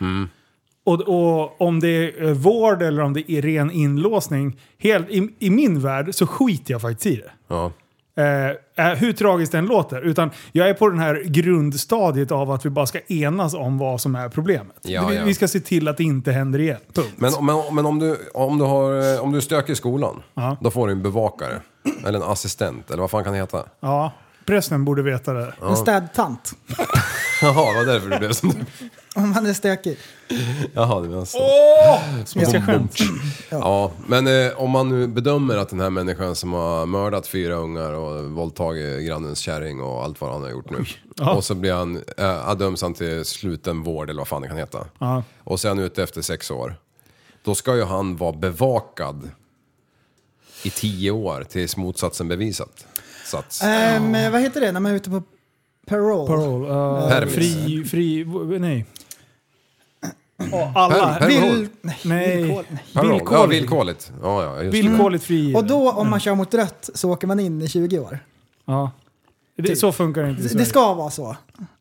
Och, 0.84 1.00
och 1.00 1.60
om 1.60 1.80
det 1.80 1.88
är 1.88 2.24
eh, 2.24 2.32
vård 2.32 2.82
eller 2.82 3.02
om 3.02 3.12
det 3.12 3.32
är 3.32 3.42
ren 3.42 3.70
inlåsning, 3.70 4.60
helt, 4.78 5.10
i, 5.10 5.28
i 5.38 5.50
min 5.50 5.80
värld 5.80 6.14
så 6.14 6.26
skiter 6.26 6.72
jag 6.72 6.80
faktiskt 6.80 7.06
i 7.06 7.16
det. 7.16 7.30
Ja. 7.48 7.72
Eh, 8.18 8.86
eh, 8.86 8.94
hur 8.94 9.12
tragiskt 9.12 9.52
den 9.52 9.66
låter. 9.66 10.00
Utan 10.00 10.30
jag 10.52 10.68
är 10.68 10.74
på 10.74 10.88
den 10.88 10.98
här 10.98 11.22
grundstadiet 11.24 12.32
av 12.32 12.50
att 12.50 12.66
vi 12.66 12.70
bara 12.70 12.86
ska 12.86 12.98
enas 12.98 13.54
om 13.54 13.78
vad 13.78 14.00
som 14.00 14.14
är 14.14 14.28
problemet. 14.28 14.76
Ja, 14.82 15.06
vi, 15.06 15.16
ja. 15.16 15.24
vi 15.24 15.34
ska 15.34 15.48
se 15.48 15.60
till 15.60 15.88
att 15.88 15.96
det 15.96 16.04
inte 16.04 16.32
händer 16.32 16.58
igen. 16.58 16.80
Punkt. 16.94 17.12
Men, 17.16 17.32
men, 17.42 17.74
men 17.74 17.86
om, 17.86 17.98
du, 17.98 18.16
om, 18.34 18.58
du 18.58 18.64
har, 18.64 19.14
eh, 19.14 19.20
om 19.24 19.32
du 19.32 19.36
är 19.36 19.42
stökig 19.42 19.72
i 19.72 19.76
skolan, 19.76 20.22
Ja. 20.34 20.56
då 20.60 20.70
får 20.70 20.86
du 20.86 20.92
en 20.92 21.02
bevakare. 21.02 21.60
Eller 22.06 22.18
en 22.18 22.24
assistent, 22.30 22.90
eller 22.90 23.00
vad 23.00 23.10
fan 23.10 23.24
kan 23.24 23.32
det 23.32 23.38
heta? 23.38 23.64
Ja, 23.80 24.12
prästen 24.46 24.84
borde 24.84 25.02
veta 25.02 25.32
det. 25.32 25.54
En 25.62 25.76
städtant. 25.76 26.52
Jaha, 27.42 27.72
det 27.72 27.78
var 27.78 27.84
därför 27.84 28.08
det 28.08 28.18
blev 28.18 28.32
som 28.32 28.48
det 28.48 28.66
Om 29.14 29.30
man 29.30 29.46
är 29.46 29.52
stökig. 29.52 29.98
Jaha, 30.72 31.00
det 31.00 31.08
var 31.08 31.24
så. 31.24 31.38
Svenska 32.24 32.62
skämt. 32.62 32.96
Ja, 33.50 33.92
men 34.06 34.26
eh, 34.26 34.52
om 34.56 34.70
man 34.70 34.88
nu 34.88 35.06
bedömer 35.06 35.56
att 35.56 35.68
den 35.68 35.80
här 35.80 35.90
människan 35.90 36.36
som 36.36 36.52
har 36.52 36.86
mördat 36.86 37.26
fyra 37.26 37.54
ungar 37.54 37.92
och 37.92 38.24
våldtagit 38.24 39.06
grannens 39.06 39.38
kärring 39.38 39.80
och 39.80 40.04
allt 40.04 40.20
vad 40.20 40.32
han 40.32 40.42
har 40.42 40.50
gjort 40.50 40.70
nu. 40.70 40.84
Ja. 41.16 41.34
Och 41.34 41.44
så 41.44 41.54
blir 41.54 41.72
han, 41.72 42.02
äh, 42.18 42.56
döms 42.56 42.82
han 42.82 42.94
till 42.94 43.24
sluten 43.24 43.82
vård 43.82 44.10
eller 44.10 44.20
vad 44.20 44.28
fan 44.28 44.42
det 44.42 44.48
kan 44.48 44.56
heta. 44.56 44.86
Ja. 44.98 45.22
Och 45.44 45.60
så 45.60 45.68
är 45.68 45.70
han 45.70 45.78
ute 45.78 46.02
efter 46.02 46.22
sex 46.22 46.50
år. 46.50 46.76
Då 47.42 47.54
ska 47.54 47.76
ju 47.76 47.84
han 47.84 48.16
vara 48.16 48.32
bevakad 48.32 49.30
i 50.62 50.70
tio 50.70 51.10
år 51.10 51.44
tills 51.48 51.76
motsatsen 51.76 52.28
bevisat. 52.28 52.86
Sats. 53.26 53.62
Ehm, 53.62 54.32
Vad 54.32 54.40
heter 54.40 54.60
det 54.60 54.72
när 54.72 54.80
man 54.80 54.92
är 54.92 54.96
ute 54.96 55.10
på 55.10 55.22
parole? 55.86 56.26
Parole. 56.26 56.68
Uh, 56.68 57.08
Permis. 57.08 57.34
fri, 57.34 57.84
fri, 57.84 58.24
nej. 58.58 58.86
Och 60.52 60.70
alla. 60.80 60.94
Per- 60.94 61.18
per- 61.20 61.26
Vill, 61.28 61.68
nej, 61.82 61.98
Nej. 62.04 62.36
villkor, 62.42 62.64
nej. 62.68 62.84
Parole. 62.92 63.08
Ja, 63.30 63.46
villkorligt. 63.46 63.62
villkorligt. 63.62 64.12
Ja, 64.22 64.44
ja. 64.64 64.70
Villkorligt 64.70 65.24
fri. 65.24 65.54
Och 65.56 65.64
då 65.64 65.90
om 65.92 66.10
man 66.10 66.20
kör 66.20 66.34
mot 66.34 66.54
rött 66.54 66.90
så 66.94 67.10
åker 67.12 67.26
man 67.26 67.40
in 67.40 67.62
i 67.62 67.68
20 67.68 67.98
år. 67.98 68.18
Ja. 68.64 68.90
Det, 69.56 69.76
så 69.76 69.92
funkar 69.92 70.22
det 70.22 70.28
inte 70.28 70.40
i 70.40 70.42
Det, 70.42 70.48
Sverige. 70.48 70.64
det 70.64 70.68
ska 70.70 70.94
vara 70.94 71.10
så. 71.10 71.36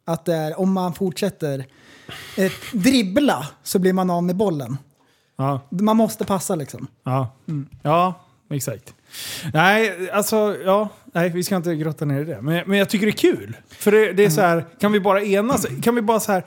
Att 0.05 0.25
det 0.25 0.33
är, 0.35 0.59
om 0.59 0.73
man 0.73 0.93
fortsätter 0.93 1.65
eh, 2.37 2.51
dribbla 2.73 3.47
så 3.63 3.79
blir 3.79 3.93
man 3.93 4.09
av 4.09 4.23
med 4.23 4.35
bollen. 4.35 4.77
Ja, 5.37 5.59
Man 5.69 5.97
måste 5.97 6.25
passa 6.25 6.55
liksom. 6.55 6.87
ja. 7.03 7.27
Mm. 7.47 7.67
ja, 7.81 8.13
exakt. 8.49 8.93
Nej, 9.53 10.09
alltså, 10.11 10.57
ja. 10.65 10.89
Nej, 11.15 11.29
vi 11.29 11.43
ska 11.43 11.55
inte 11.55 11.75
grotta 11.75 12.05
ner 12.05 12.21
i 12.21 12.23
det. 12.23 12.41
Men, 12.41 12.63
men 12.65 12.77
jag 12.77 12.89
tycker 12.89 13.05
det 13.05 13.11
är 13.11 13.35
kul. 13.35 13.57
För 13.69 13.91
det, 13.91 14.13
det 14.13 14.25
är 14.25 14.29
så 14.29 14.41
här, 14.41 14.65
kan 14.79 14.91
vi 14.91 14.99
bara 14.99 15.23
enas? 15.23 15.65
Kan 15.83 15.95
vi 15.95 16.01
bara 16.01 16.19
så 16.19 16.31
här, 16.31 16.45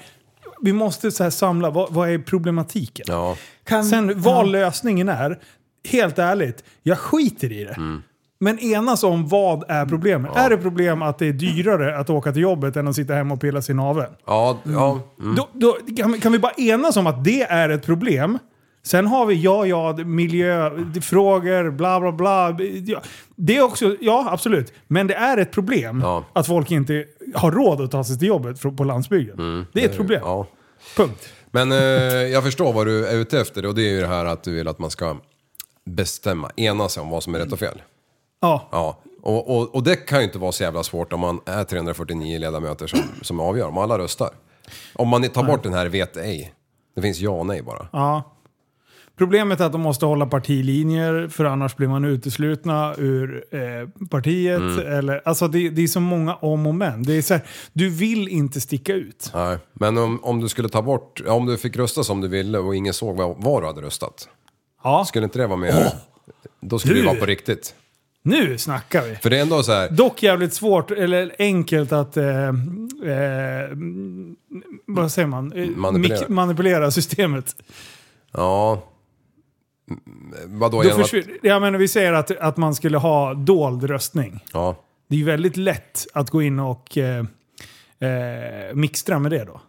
vi 0.61 0.73
måste 0.73 1.11
så 1.11 1.23
här 1.23 1.31
samla, 1.31 1.71
vad, 1.71 1.93
vad 1.93 2.11
är 2.11 2.19
problematiken? 2.19 3.07
Ja. 3.09 3.37
Kan, 3.65 3.85
Sen 3.85 4.21
vad 4.23 4.47
ja. 4.47 4.51
lösningen 4.51 5.09
är, 5.09 5.39
helt 5.89 6.19
ärligt, 6.19 6.65
jag 6.83 6.99
skiter 6.99 7.53
i 7.53 7.65
det. 7.65 7.77
Mm. 7.77 8.03
Men 8.41 8.59
enas 8.59 9.03
om 9.05 9.29
vad 9.29 9.71
är 9.71 9.87
problemet. 9.87 10.37
Är 10.37 10.51
det 10.51 10.57
problem 10.57 11.03
att 11.03 11.19
det 11.19 11.27
är 11.27 11.33
dyrare 11.33 11.99
att 11.99 12.11
åka 12.11 12.33
till 12.33 12.43
jobbet 12.43 12.77
än 12.77 12.89
att 12.89 12.97
sitta 12.97 13.15
hemma 13.15 13.35
och 13.35 13.41
pilla 13.41 13.63
sin 13.63 13.77
navel? 13.77 14.11
Ja, 14.27 14.59
ja. 14.65 15.01
Mm. 15.21 15.35
Då, 15.35 15.49
då 15.53 15.79
kan 16.21 16.33
vi 16.33 16.39
bara 16.39 16.53
enas 16.53 16.97
om 16.97 17.07
att 17.07 17.25
det 17.25 17.43
är 17.43 17.69
ett 17.69 17.87
problem. 17.87 18.39
Sen 18.83 19.07
har 19.07 19.27
vi 19.27 19.35
ja, 19.35 19.67
ja, 19.67 19.93
miljöfrågor, 19.97 21.71
bla 21.71 22.01
bla 22.01 22.13
bla. 22.13 22.57
Det 23.37 23.57
är 23.57 23.63
också, 23.63 23.97
ja 24.01 24.27
absolut. 24.31 24.73
Men 24.87 25.07
det 25.07 25.15
är 25.15 25.37
ett 25.37 25.53
problem 25.53 26.01
Ja. 26.05 26.25
att 26.33 26.47
folk 26.47 26.71
inte 26.71 27.05
har 27.35 27.51
råd 27.53 27.81
att 27.81 27.91
ta 27.91 28.05
sig 28.05 28.19
till 28.19 28.29
jobbet 28.29 28.77
på 28.77 28.85
landsbygden. 28.85 29.67
det 29.73 29.85
är 29.85 29.89
ett 29.89 29.97
problem. 29.97 30.21
Ja. 30.25 30.47
Punkt. 30.97 31.29
Men 31.51 31.73
eh, 31.73 31.79
jag 32.13 32.45
förstår 32.45 32.73
vad 32.73 32.87
du 32.87 33.07
är 33.07 33.17
ute 33.17 33.41
efter 33.41 33.67
och 33.67 33.75
det 33.75 33.83
är 33.83 33.91
ju 33.91 34.01
det 34.01 34.07
här 34.07 34.25
att 34.25 34.43
du 34.43 34.53
vill 34.55 34.69
att 34.69 34.79
man 34.79 34.91
ska 34.91 35.17
bestämma, 35.85 36.51
ena 36.57 36.89
sig 36.89 37.01
om 37.01 37.11
vad 37.11 37.23
som 37.23 37.35
är 37.35 37.39
rätt 37.39 37.53
och 37.53 37.59
fel. 37.59 37.83
Ja. 38.41 38.69
Ja, 38.73 38.99
och, 39.23 39.57
och, 39.59 39.75
och 39.75 39.83
det 39.83 39.97
kan 39.97 40.19
ju 40.19 40.25
inte 40.25 40.39
vara 40.39 40.53
så 40.53 40.63
jävla 40.63 40.83
svårt 40.83 41.13
om 41.13 41.21
man 41.21 41.41
är 41.47 41.65
349 41.65 42.39
ledamöter 42.39 42.87
som, 42.87 42.99
som 43.23 43.41
avgör, 43.41 43.69
om 43.69 43.79
alla 43.79 43.99
röstar. 43.99 44.31
Om 44.95 45.09
man 45.09 45.23
tar 45.29 45.43
bort 45.43 45.63
den 45.63 45.73
här 45.75 45.87
vet 45.87 46.17
ej. 46.17 46.53
Det 46.95 47.03
finns 47.03 47.21
ja 47.21 47.31
och 47.31 47.47
nej 47.47 47.63
bara. 47.63 47.89
Ja. 47.93 48.35
Problemet 49.19 49.61
är 49.61 49.65
att 49.65 49.73
de 49.73 49.81
måste 49.81 50.07
hålla 50.07 50.27
partilinjer 50.27 51.29
för 51.29 51.45
annars 51.45 51.77
blir 51.77 51.89
man 51.89 52.05
uteslutna 52.05 52.95
ur 52.99 53.45
eh, 53.51 54.07
partiet. 54.11 54.61
Mm. 54.61 54.87
Eller, 54.99 55.23
alltså 55.25 55.49
det, 55.49 55.69
det 55.71 55.83
är 55.83 55.87
så 55.87 56.01
många 56.01 56.35
om 56.35 56.67
och 56.67 56.75
men. 56.75 57.03
Det 57.03 57.13
är 57.15 57.23
så 57.23 57.35
här, 57.35 57.43
du 57.73 57.91
vill 57.91 58.29
inte 58.29 58.61
sticka 58.61 58.93
ut. 58.95 59.31
Nej. 59.35 59.59
Men 59.73 59.99
om, 59.99 60.25
om 60.25 60.41
du 60.41 60.49
skulle 60.49 60.69
ta 60.69 60.83
bort, 60.83 61.21
om 61.27 61.47
du 61.47 61.57
fick 61.59 61.77
rösta 61.77 62.05
som 62.05 62.21
du 62.21 62.29
ville 62.29 62.59
och 62.59 62.77
ingen 62.77 62.95
såg 62.95 63.17
vad, 63.17 63.43
vad 63.43 63.63
du 63.63 63.67
hade 63.67 63.83
röstat. 63.83 64.29
Ja, 64.85 65.05
Skulle 65.05 65.25
inte 65.25 65.39
det 65.39 65.47
vara 65.47 65.57
mer? 65.59 65.89
Då 66.61 66.79
skulle 66.79 66.95
det 66.95 67.01
Du. 67.01 67.07
vara 67.07 67.17
på 67.17 67.27
riktigt. 67.27 67.75
nu 68.23 68.59
snackar 68.59 69.03
vi. 69.03 69.15
För 69.15 69.31
det 69.31 69.39
är 69.39 69.43
ändå 69.43 69.63
så 69.63 69.73
här, 69.73 69.91
Dock 69.91 70.23
jävligt 70.23 70.55
svårt, 70.55 70.91
eller 70.91 71.35
enkelt 71.39 71.93
att... 71.93 72.17
Eh, 72.17 72.49
eh, 72.49 72.53
vad 74.87 75.13
säger 75.13 75.29
man? 75.29 75.53
Eh, 75.53 75.69
Manipulera. 75.69 76.29
manipulera 76.29 76.91
systemet. 76.91 77.57
ja... 78.33 78.83
Mm, 79.91 80.01
Vadå 80.47 80.83
Då 80.83 81.01
att, 81.01 81.13
jag 81.43 81.63
menar, 81.63 81.79
vi 81.79 81.89
säger 81.89 82.13
att, 82.13 82.31
att 82.31 82.57
man 82.57 82.75
skulle 82.75 82.99
ha 82.99 83.35
dold 83.35 83.85
röstning. 83.85 84.45
Ja. 84.53 84.77
Det 85.09 85.15
är 85.15 85.19
ju 85.19 85.25
väldigt 85.25 85.57
lätt 85.57 86.07
att 86.15 86.31
gå 86.31 86.43
in 86.43 86.59
och 86.61 86.99
eh, 86.99 87.25
eh, 87.99 88.75
mixtra 88.75 89.19
med 89.19 89.31
det 89.31 89.45
då. 89.45 89.61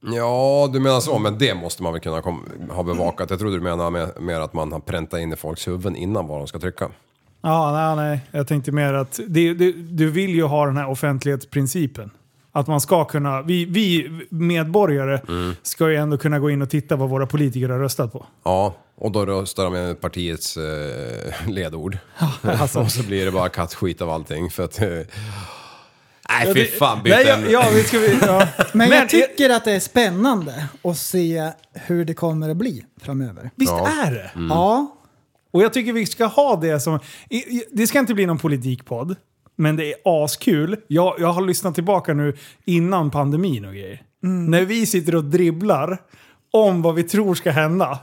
Ja, 0.00 0.70
du 0.72 0.80
menar 0.80 1.00
så, 1.00 1.18
men 1.18 1.38
det 1.38 1.54
måste 1.54 1.82
man 1.82 1.92
väl 1.92 2.02
kunna 2.02 2.22
ha 2.70 2.82
bevakat. 2.82 3.30
Jag 3.30 3.38
trodde 3.38 3.56
du 3.56 3.60
menade 3.60 3.90
med, 3.90 4.10
mer 4.20 4.40
att 4.40 4.52
man 4.52 4.72
har 4.72 4.80
präntat 4.80 5.20
in 5.20 5.32
i 5.32 5.36
folks 5.36 5.68
huvuden 5.68 5.96
innan 5.96 6.26
vad 6.26 6.38
de 6.40 6.46
ska 6.46 6.58
trycka. 6.58 6.88
Ja, 7.42 7.94
nej, 7.96 8.08
nej. 8.08 8.20
Jag 8.30 8.48
tänkte 8.48 8.72
mer 8.72 8.92
att 8.92 9.20
det, 9.28 9.54
det, 9.54 9.72
du 9.72 10.10
vill 10.10 10.34
ju 10.34 10.42
ha 10.42 10.66
den 10.66 10.76
här 10.76 10.90
offentlighetsprincipen. 10.90 12.10
Att 12.52 12.66
man 12.66 12.80
ska 12.80 13.04
kunna, 13.04 13.42
vi, 13.42 13.64
vi 13.64 14.10
medborgare 14.30 15.20
Mm. 15.28 15.54
ska 15.62 15.90
ju 15.90 15.96
ändå 15.96 16.18
kunna 16.18 16.38
gå 16.38 16.50
in 16.50 16.62
och 16.62 16.70
titta 16.70 16.96
vad 16.96 17.08
våra 17.08 17.26
politiker 17.26 17.68
har 17.68 17.78
röstat 17.78 18.12
på. 18.12 18.26
Ja, 18.44 18.74
och 18.96 19.12
då 19.12 19.26
röstar 19.26 19.64
de 19.64 19.72
med 19.72 20.00
partiets 20.00 20.56
eh, 20.56 21.48
ledord. 21.48 21.98
alltså. 22.42 22.78
och 22.80 22.90
så 22.92 23.02
blir 23.02 23.24
det 23.24 23.30
bara 23.30 23.48
kattskit 23.48 24.02
av 24.02 24.10
allting 24.10 24.50
för 24.50 24.64
att... 24.64 24.80
Eh, 24.82 24.88
nej, 24.88 25.06
Ja, 26.46 26.54
fy 26.54 26.60
det- 26.62 26.66
fan, 26.78 27.02
byt 27.02 27.12
nej, 27.14 27.24
ja, 27.26 27.34
ämne. 27.34 27.50
ja, 27.50 27.64
vi 27.74 27.82
ska, 27.82 27.98
vi, 27.98 28.18
ja. 28.22 28.48
Men, 28.72 28.90
jag 28.90 29.08
tycker 29.08 29.50
att 29.50 29.64
det 29.64 29.72
är 29.72 29.80
spännande 29.80 30.68
att 30.84 30.98
se 30.98 31.50
hur 31.72 32.04
det 32.04 32.14
kommer 32.14 32.48
att 32.48 32.56
bli 32.56 32.84
framöver. 33.02 33.50
Visst 33.56 33.72
Ja. 33.72 33.88
är 34.06 34.10
det? 34.10 34.30
Ja, 34.48 34.94
Och 35.50 35.62
jag 35.62 35.72
tycker 35.72 35.92
vi 35.92 36.06
ska 36.06 36.26
ha 36.26 36.56
det 36.56 36.80
som... 36.80 37.00
Det 37.72 37.86
ska 37.86 37.98
inte 37.98 38.14
bli 38.14 38.26
någon 38.26 38.38
politikpodd, 38.38 39.16
men 39.58 39.76
det 39.76 39.92
är 39.92 40.24
askul. 40.24 40.76
Jag, 40.86 41.14
jag 41.18 41.32
har 41.32 41.42
lyssnat 41.42 41.74
tillbaka 41.74 42.14
nu 42.14 42.36
innan 42.64 43.10
pandemin 43.10 43.64
och 43.64 43.72
grejer. 43.72 44.02
När 44.22 44.62
vi 44.64 44.86
sitter 44.86 45.14
och 45.14 45.24
dribblar 45.24 45.98
om 46.52 46.82
vad 46.82 46.94
vi 46.94 47.02
tror 47.02 47.34
ska 47.34 47.50
hända. 47.50 47.98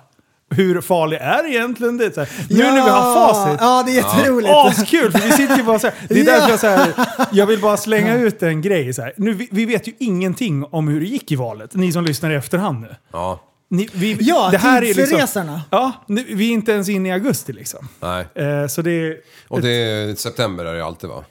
Hur 0.49 0.81
farlig 0.81 1.17
är 1.21 1.47
egentligen 1.47 1.97
det? 1.97 2.13
Så 2.15 2.19
här, 2.19 2.29
nu 2.49 2.57
när 2.63 2.73
vi 2.73 2.79
har 2.89 3.15
facit. 3.15 3.57
Ja, 3.61 3.83
det 3.85 3.91
är 3.91 3.95
jätteroligt. 3.95 4.53
Askul! 4.53 5.11
För 5.11 5.19
vi 5.19 5.31
sitter 5.31 5.57
ju 5.57 5.63
bara 5.63 5.79
så 5.79 5.87
här, 5.87 5.95
Det 6.09 6.19
är 6.19 6.25
Ja. 6.25 6.31
därför 6.31 6.49
jag, 6.49 6.59
så 6.59 6.67
här, 6.67 6.93
jag 7.31 7.45
vill 7.45 7.61
bara 7.61 7.77
slänga 7.77 8.15
ut 8.15 8.43
en 8.43 8.61
grej. 8.61 8.93
Så 8.93 9.01
här. 9.01 9.13
Nu, 9.17 9.33
vi, 9.33 9.47
vi 9.51 9.65
vet 9.65 9.87
ju 9.87 9.93
ingenting 9.99 10.65
om 10.65 10.87
hur 10.87 10.99
det 10.99 11.05
gick 11.05 11.31
i 11.31 11.35
valet, 11.35 11.75
ni 11.75 11.91
som 11.91 12.05
lyssnar 12.05 12.31
i 12.31 12.35
efterhand 12.35 12.81
nu. 12.81 12.95
Ja, 13.11 13.41
Ni, 13.69 13.89
vi, 13.93 14.17
Ja, 14.21 14.47
det 14.51 14.57
här 14.57 14.81
är 14.81 14.93
liksom. 14.93 15.59
Ja, 15.69 15.91
nu, 16.07 16.25
vi 16.29 16.49
är 16.49 16.53
inte 16.53 16.71
ens 16.71 16.89
inne 16.89 17.09
i 17.09 17.11
augusti 17.11 17.53
liksom. 17.53 17.87
nej. 17.99 18.25
Eh, 18.35 18.67
så 18.67 18.81
det 18.81 18.91
är... 18.91 19.17
Och 19.47 19.61
det 19.61 19.69
är, 19.71 20.15
september 20.15 20.65
är 20.65 20.73
det 20.75 20.85
alltid 20.85 21.09
va? 21.09 21.23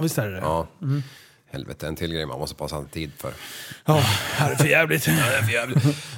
Ja, 0.00 0.02
visst 0.02 0.18
är 0.18 0.26
det 0.26 0.32
det? 0.34 0.40
Ja. 0.40 0.66
Helvete, 1.52 1.86
en 1.86 1.96
till 1.96 2.12
grej 2.12 2.26
man 2.26 2.38
måste 2.38 2.54
passa 2.56 2.84
tid 2.92 3.10
för. 3.18 3.32
Ja, 3.84 3.94
här 4.32 4.50
är 4.52 4.56
för 4.56 4.66
jävligt. 4.66 5.04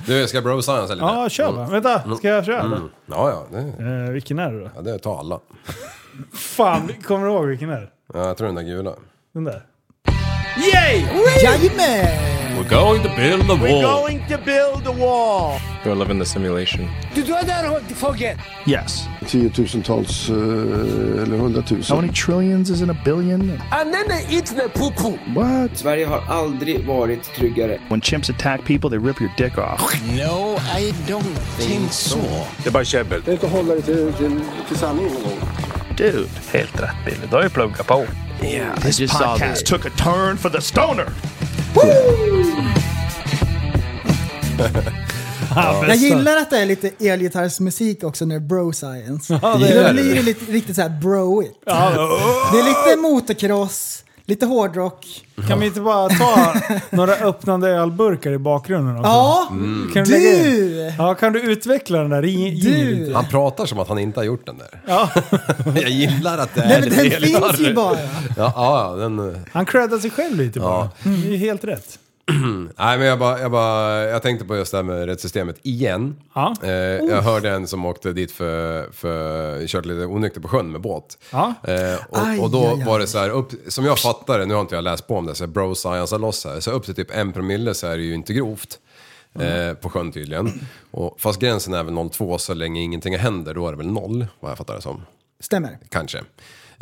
Du, 0.07 0.15
jag 0.19 0.29
ska 0.29 0.43
bro 0.43 0.63
science 0.63 0.95
lite? 0.95 1.05
Ja, 1.07 1.29
kör 1.29 1.53
bara. 1.53 1.67
Vänta, 1.69 2.17
ska 2.17 2.29
jag 2.29 2.45
köra? 2.45 2.61
Mm. 2.61 2.89
Ja, 3.07 3.31
ja, 3.31 3.59
det, 3.59 3.85
Eh, 3.85 4.11
vilken 4.13 4.39
är 4.39 4.53
det 4.53 4.61
då? 4.61 4.71
ja, 4.75 4.81
det 4.83 4.99
tar 4.99 5.19
alla. 5.19 5.41
Fan, 6.33 6.89
kommer 7.05 7.27
du 7.27 7.33
ihåg 7.33 7.47
vilken 7.47 7.71
är 7.71 7.81
det? 7.81 7.89
Ja, 8.15 8.27
jag 8.27 8.37
tror 8.37 8.47
den 8.47 8.55
där 8.55 8.63
gula. 8.63 8.95
Den 9.33 9.45
där. 9.45 9.63
Yay! 10.57 11.05
Jajamän! 11.41 12.33
We're 12.57 12.69
going 12.69 13.03
to 13.03 13.09
build 13.17 13.51
a 13.51 13.55
wall. 13.55 13.63
We're 13.63 13.83
going 13.83 14.27
to 14.29 14.39
build 14.39 14.87
a 14.87 14.93
wall. 14.93 15.59
You 15.85 15.95
live 15.95 16.11
in 16.11 16.19
the 16.19 16.27
simulation. 16.27 16.89
Do 17.15 17.23
you 17.23 17.35
ever 17.35 17.81
forget? 17.95 18.37
Yes. 18.67 19.09
tiotusentals 19.27 20.29
eh, 20.29 20.35
eller 21.23 21.37
hundratusen. 21.39 21.97
How 21.97 22.01
many 22.01 22.13
trillions 22.13 22.71
is 22.71 22.83
in 22.83 22.91
a 22.91 23.03
billion? 23.05 23.51
And 23.71 23.95
then 23.95 24.07
they 24.09 24.27
eat 24.37 24.47
the 24.47 24.69
poo 24.69 24.91
poo. 24.91 25.19
What? 25.35 25.79
Sverige 25.79 26.07
har 26.07 26.23
aldrig 26.29 26.87
varit 26.87 27.23
tryggare. 27.23 27.79
When 27.89 28.01
chimps 28.01 28.31
attack 28.31 28.65
people, 28.65 28.91
they 28.91 28.99
rip 28.99 29.21
your 29.21 29.33
dick 29.37 29.59
off. 29.59 29.81
No, 30.07 30.57
I 30.79 30.93
don't 31.07 31.39
think 31.59 31.93
so. 31.93 32.19
Det 32.63 32.69
är 32.69 32.73
bara 32.73 32.85
käbbel. 32.85 33.23
Det 33.25 33.31
är 33.31 33.33
inte 33.33 33.47
att 33.47 33.53
hålla 33.53 33.75
dig 33.75 33.83
till, 33.83 34.13
till, 34.13 34.41
till 34.69 34.77
sanningen 34.77 35.13
någon 35.13 35.23
gång. 35.23 35.41
Dude, 35.97 36.29
helt 36.53 36.83
rätt 36.83 37.05
Billy. 37.05 37.27
Du 37.31 37.37
har 37.37 37.43
ju 37.43 37.51
pluggat 37.51 37.87
på. 37.87 38.07
Yeah, 38.43 38.75
this 38.83 38.99
just 39.01 39.15
saw 39.15 39.37
podcast 39.37 39.67
the- 39.67 39.67
took 39.67 39.87
a 39.87 39.91
turn 39.97 40.37
for 40.39 40.51
the 40.51 40.61
stoner. 40.61 41.07
Jag 45.87 45.97
gillar 45.97 46.37
att 46.37 46.51
det 46.51 46.59
är 46.59 46.67
lite 46.67 46.91
elgitarrsmusik 47.01 48.05
också 48.05 48.25
när 48.25 48.35
det 48.35 48.39
är 48.45 48.49
bro 48.49 48.73
science. 48.73 49.39
Ja, 49.43 49.55
det 49.55 49.67
det 49.67 49.89
är 49.89 49.93
blir 49.93 50.15
det 50.15 50.23
lite, 50.23 50.53
riktigt 50.53 50.77
såhär 50.77 50.89
broigt. 50.89 51.55
Ja, 51.67 51.91
Det 52.53 52.59
är 52.59 52.65
lite 52.65 53.01
motocross, 53.03 54.02
lite 54.25 54.47
hårdrock. 54.47 55.07
kan 55.49 55.61
vi 55.61 55.67
inte 55.67 55.81
bara 55.81 56.09
ta 56.09 56.55
några 56.91 57.13
öppnande 57.13 57.69
ölburkar 57.69 58.31
i 58.33 58.39
bakgrunden 58.39 58.97
också? 58.97 59.09
Ja, 59.11 59.47
Kan 59.95 60.05
du, 60.05 60.11
lägga 60.11 60.49
in? 60.49 60.93
Ja, 60.99 61.15
kan 61.15 61.33
du 61.33 61.41
utveckla 61.41 61.99
den 61.99 62.11
där? 62.11 62.23
Du! 62.63 63.15
Han 63.15 63.27
pratar 63.27 63.67
som 63.67 63.79
att 63.79 63.89
han 63.89 63.99
inte 63.99 64.21
har 64.21 64.25
gjort 64.25 64.47
den 64.47 64.59
där. 64.59 64.81
Ja, 64.87 65.11
Jag 65.75 65.91
gillar 65.91 66.39
att 66.39 66.55
det 66.55 66.61
är 66.61 66.69
Nej 66.69 66.81
men 66.81 66.89
den 66.91 67.11
finns 67.21 67.61
ju 67.61 67.75
bara. 67.75 67.99
Ja, 68.37 68.53
ja, 68.57 68.95
den... 68.99 69.19
eh, 69.35 69.41
han 69.53 69.67
creddar 69.67 69.99
sig 69.99 70.11
själv 70.11 70.37
lite 70.37 70.61
bara. 70.61 70.89
Mm, 71.05 71.21
det 71.23 71.29
är 71.35 71.37
helt 71.39 71.65
rätt. 71.65 71.99
Nej 72.79 72.99
men 72.99 73.07
jag, 73.07 73.19
bara, 73.19 73.41
jag, 73.41 73.51
bara, 73.51 74.05
jag 74.05 74.23
tänkte 74.23 74.45
på 74.47 74.57
just 74.57 74.71
det 74.73 74.79
här 74.79 74.83
med 74.83 75.07
rättssystemet 75.07 75.57
igen. 75.63 76.17
Ja. 76.35 76.55
Eh, 76.63 76.71
jag 76.71 77.23
hörde 77.23 77.51
en 77.51 77.67
som 77.67 77.85
åkte 77.87 78.13
dit 78.13 78.33
för, 78.33 78.91
för 78.93 79.67
kört 79.67 79.85
lite 79.85 80.07
onykter 80.07 80.41
på 80.41 80.49
sjön 80.49 80.73
med 80.73 80.81
båt. 80.81 81.19
Ja. 81.31 81.55
Eh, 81.65 81.99
Aj, 82.11 82.39
och, 82.39 82.45
och 82.45 82.51
då 82.51 82.67
aj, 82.67 82.73
aj. 82.81 82.85
var 82.85 82.99
det 82.99 83.07
så 83.07 83.19
här, 83.19 83.31
upp, 83.31 83.53
som 83.69 83.85
jag 83.85 83.99
fattar 83.99 84.39
det, 84.39 84.47
nu 84.47 84.55
har 84.55 84.61
inte 84.61 84.75
jag 84.75 84.85
läst 84.85 85.07
på 85.07 85.17
om 85.17 85.27
det, 85.27 85.35
så 85.35 85.45
här, 85.45 85.49
bro 85.49 85.75
science 85.75 86.19
loss 86.19 86.45
här, 86.45 86.61
så 86.61 86.71
upp 86.71 86.85
till 86.85 86.95
typ 86.95 87.11
en 87.11 87.33
promille 87.33 87.75
så 87.75 87.87
är 87.87 87.97
det 87.97 88.03
ju 88.03 88.15
inte 88.15 88.33
grovt. 88.33 88.79
Eh, 89.41 89.75
på 89.75 89.91
sjön 89.91 90.13
tydligen. 90.13 90.53
Och, 90.91 91.21
fast 91.21 91.41
gränsen 91.41 91.75
är 91.75 91.83
väl 91.85 91.95
0,2 91.95 92.39
så 92.39 92.55
länge 92.55 92.81
ingenting 92.81 93.19
händer, 93.19 93.55
då 93.55 93.67
är 93.67 93.71
det 93.71 93.79
väl 93.79 93.87
noll, 93.93 94.27
vad 94.41 94.51
jag 94.51 94.59
fattar 94.59 94.75
det 94.75 94.83
som. 94.83 95.03
Stämmer. 95.41 95.79
Kanske. 95.89 96.23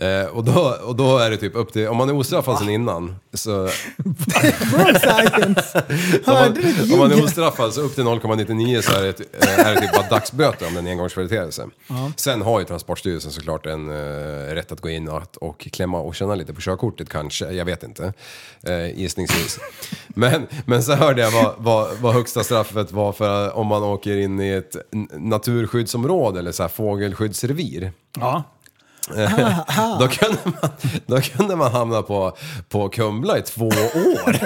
Eh, 0.00 0.26
och, 0.26 0.44
då, 0.44 0.76
och 0.84 0.96
då 0.96 1.18
är 1.18 1.30
det 1.30 1.36
typ 1.36 1.56
upp 1.56 1.72
till, 1.72 1.88
om 1.88 1.96
man 1.96 2.08
är 2.08 2.14
ostraffad 2.14 2.58
sen 2.58 2.68
innan, 2.68 3.16
så 3.34 3.68
Bro 3.96 4.98
science. 5.00 5.84
om 6.26 6.34
Hörde 6.34 6.60
du 6.60 6.72
man, 6.78 6.92
om 6.92 6.98
man 6.98 7.12
är 7.12 7.24
ostraffad 7.24 7.74
så 7.74 7.80
upp 7.80 7.94
till 7.94 8.04
0,99 8.04 8.80
så 8.80 8.92
är 8.96 9.02
det, 9.02 9.20
eh, 9.46 9.66
är 9.66 9.74
det 9.74 9.80
typ 9.80 9.92
bara 9.94 10.08
dagsböter 10.08 10.66
om 10.66 10.74
det 10.74 10.78
är 10.78 10.82
en 10.82 10.90
engångsföreteelse. 10.90 11.66
Sen 12.16 12.42
har 12.42 12.60
ju 12.60 12.66
Transportstyrelsen 12.66 13.32
såklart 13.32 13.66
en 13.66 13.88
uh, 13.90 14.54
rätt 14.54 14.72
att 14.72 14.80
gå 14.80 14.88
in 14.88 15.08
och, 15.08 15.22
och 15.40 15.58
klämma 15.58 16.00
och 16.00 16.14
känna 16.14 16.34
lite 16.34 16.54
på 16.54 16.60
körkortet 16.60 17.08
kanske, 17.08 17.50
jag 17.50 17.64
vet 17.64 17.82
inte. 17.82 18.12
Uh, 18.68 18.98
gissningsvis. 19.00 19.58
Men, 20.08 20.46
men 20.64 20.82
så 20.82 20.94
hörde 20.94 21.22
jag 21.22 21.30
vad, 21.30 21.54
vad, 21.58 21.98
vad 21.98 22.14
högsta 22.14 22.44
straffet 22.44 22.92
var 22.92 23.12
för 23.12 23.56
om 23.56 23.66
man 23.66 23.82
åker 23.82 24.16
in 24.16 24.40
i 24.40 24.48
ett 24.48 24.76
n- 24.92 25.08
naturskyddsområde 25.12 26.38
eller 26.38 26.52
så 26.52 26.62
här 26.62 26.68
fågelskyddsrevir. 26.68 27.92
Ja. 28.20 28.42
Då 30.00 30.08
kunde, 30.08 30.38
man, 30.44 30.70
då 31.06 31.20
kunde 31.20 31.56
man 31.56 31.72
hamna 31.72 32.02
på, 32.02 32.36
på 32.68 32.88
Kumla 32.88 33.38
i 33.38 33.42
två 33.42 33.66
år. 33.66 34.36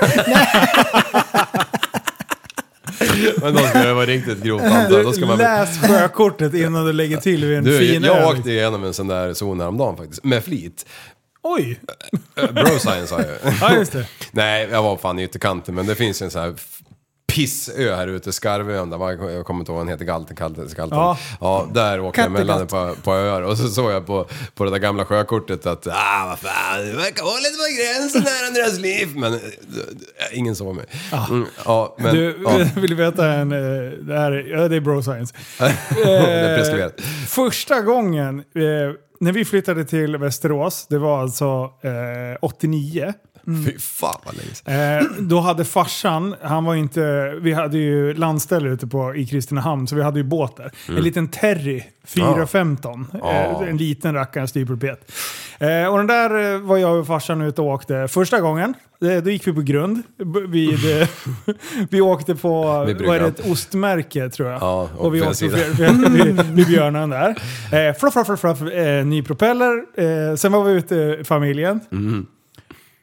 Men 3.40 3.54
då 3.54 3.60
ska 3.60 3.78
det 3.78 3.94
vara 3.94 4.06
riktigt 4.06 4.42
grovt 4.42 4.62
antar 4.62 4.96
jag. 4.96 5.04
Då 5.04 5.12
ska 5.12 5.26
man... 5.26 5.38
Läs 5.38 5.78
sjökortet 5.80 6.54
innan 6.54 6.86
du 6.86 6.92
lägger 6.92 7.16
till 7.16 7.44
vid 7.44 7.58
en 7.58 7.64
Du, 7.64 7.78
fin 7.78 8.02
jag 8.04 8.16
öl. 8.16 8.36
åkte 8.36 8.50
igenom 8.50 8.84
en 8.84 8.94
sån 8.94 9.06
där 9.08 9.34
zon 9.34 9.60
häromdagen 9.60 9.96
faktiskt, 9.96 10.24
med 10.24 10.44
flit. 10.44 10.86
Oj! 11.42 11.80
Eh, 12.36 12.50
Bro 12.52 12.78
science 12.78 13.14
har 13.14 13.20
jag. 13.24 13.52
Ja, 13.60 13.76
just 13.76 13.92
det. 13.92 14.06
Nej, 14.32 14.68
jag 14.70 14.82
var 14.82 14.96
fan 14.96 15.18
i 15.18 15.22
ytterkanten, 15.22 15.74
men 15.74 15.86
det 15.86 15.94
finns 15.94 16.22
en 16.22 16.30
sån 16.30 16.42
här 16.42 16.54
pissö 17.34 17.94
här 17.96 18.06
ute, 18.08 18.32
Skarvön, 18.32 18.90
där, 18.90 19.30
jag 19.30 19.46
kommer 19.46 19.60
inte 19.60 19.72
ihåg 19.72 19.76
vad 19.76 19.86
den 19.86 19.88
heter, 19.92 20.04
Galten, 20.04 20.36
Galten, 20.36 20.68
Galten. 20.76 20.98
Ja. 20.98 21.18
Ja. 21.40 21.68
där 21.74 22.00
åker 22.00 22.22
jag 22.22 22.32
mellan 22.32 22.66
par, 22.66 22.94
par 22.94 23.16
öar 23.16 23.42
och 23.42 23.58
så 23.58 23.68
såg 23.68 23.92
jag 23.92 24.06
på, 24.06 24.26
på 24.54 24.64
det 24.64 24.70
där 24.70 24.78
gamla 24.78 25.04
sjökortet 25.04 25.66
att 25.66 25.86
ah 25.86 26.26
vad 26.26 26.38
fan, 26.38 26.86
det 26.86 26.92
verkar 26.92 27.24
vara 27.24 27.36
lite 27.36 27.56
på 27.56 27.82
gränsen 27.82 28.22
här 28.22 28.46
Andreas 28.46 28.78
liv. 28.78 29.08
Men 29.16 29.32
eh, 29.34 29.40
ingen 30.32 30.56
såg 30.56 30.74
mig. 30.74 30.84
Mm, 31.28 31.46
ja, 31.64 31.96
men, 31.98 32.14
Du, 32.14 32.38
ja, 32.44 32.58
vill 32.80 32.94
veta 32.94 33.26
en... 33.32 33.52
eh, 33.52 33.90
Det, 34.00 34.18
här, 34.18 34.32
är- 34.32 34.46
ja, 34.58 34.68
det 34.68 34.76
är 34.76 34.80
bro 34.80 35.02
science. 35.02 35.34
det 35.94 36.02
är 36.04 36.56
preskriberat. 36.58 37.00
Första 37.28 37.80
gången 37.80 38.38
eh, 38.38 38.44
när 39.20 39.32
vi 39.32 39.44
flyttade 39.44 39.84
till 39.84 40.16
Västerås, 40.16 40.86
det 40.90 40.98
var 40.98 41.20
alltså 41.22 41.70
eh, 41.82 42.38
89. 42.40 43.12
Fy 43.46 43.78
fan 43.78 44.20
vad 44.24 44.36
länge 44.36 44.54
sedan. 44.54 44.98
Eh, 44.98 45.22
då 45.22 45.40
hade 45.40 45.64
farsan, 45.64 46.34
han 46.42 46.64
var 46.64 46.74
inte, 46.74 47.34
vi 47.40 47.52
hade 47.52 47.78
ju 47.78 48.14
landställe 48.14 48.68
ute 48.68 48.86
på, 48.86 49.14
i 49.14 49.26
Kristinehamn, 49.26 49.86
så 49.86 49.96
vi 49.96 50.02
hade 50.02 50.18
ju 50.18 50.24
båt 50.24 50.56
där. 50.56 50.70
En 50.88 51.02
liten 51.02 51.28
Terry 51.28 51.82
415. 52.06 53.06
Ja. 53.12 53.30
Eh, 53.30 53.68
en 53.68 53.76
liten 53.76 54.14
rackare 54.14 54.48
styrpulpet. 54.48 55.12
Eh, 55.58 55.86
och 55.86 55.98
den 55.98 56.06
där 56.06 56.54
eh, 56.54 56.60
var 56.60 56.76
jag 56.76 57.00
och 57.00 57.06
farsan 57.06 57.42
ute 57.42 57.62
och 57.62 57.68
åkte 57.68 58.08
första 58.08 58.40
gången. 58.40 58.74
Eh, 59.02 59.22
då 59.22 59.30
gick 59.30 59.46
vi 59.46 59.52
på 59.52 59.60
grund. 59.60 60.02
Vid, 60.48 61.00
eh, 61.00 61.08
vi 61.90 62.00
åkte 62.00 62.34
på, 62.34 62.62
vad 62.62 62.88
är 62.88 63.20
det, 63.20 63.26
ett 63.26 63.50
ostmärke 63.50 64.28
tror 64.28 64.50
jag. 64.50 64.62
Ja, 64.62 64.88
och 64.96 65.04
och 65.04 65.14
vi 65.14 65.22
åkte 65.22 65.48
vid, 65.48 66.42
vid, 66.54 66.66
Björnen 66.66 67.10
där. 67.10 67.28
Eh, 67.72 67.94
fluff, 67.94 68.12
fluff, 68.12 68.26
fluff, 68.26 68.40
fluff, 68.40 68.72
eh, 68.72 69.04
ny 69.04 69.22
propeller. 69.22 69.84
Eh, 70.30 70.36
sen 70.36 70.52
var 70.52 70.64
vi 70.64 70.72
ute 70.72 71.24
familjen. 71.24 71.80
Mm. 71.92 72.26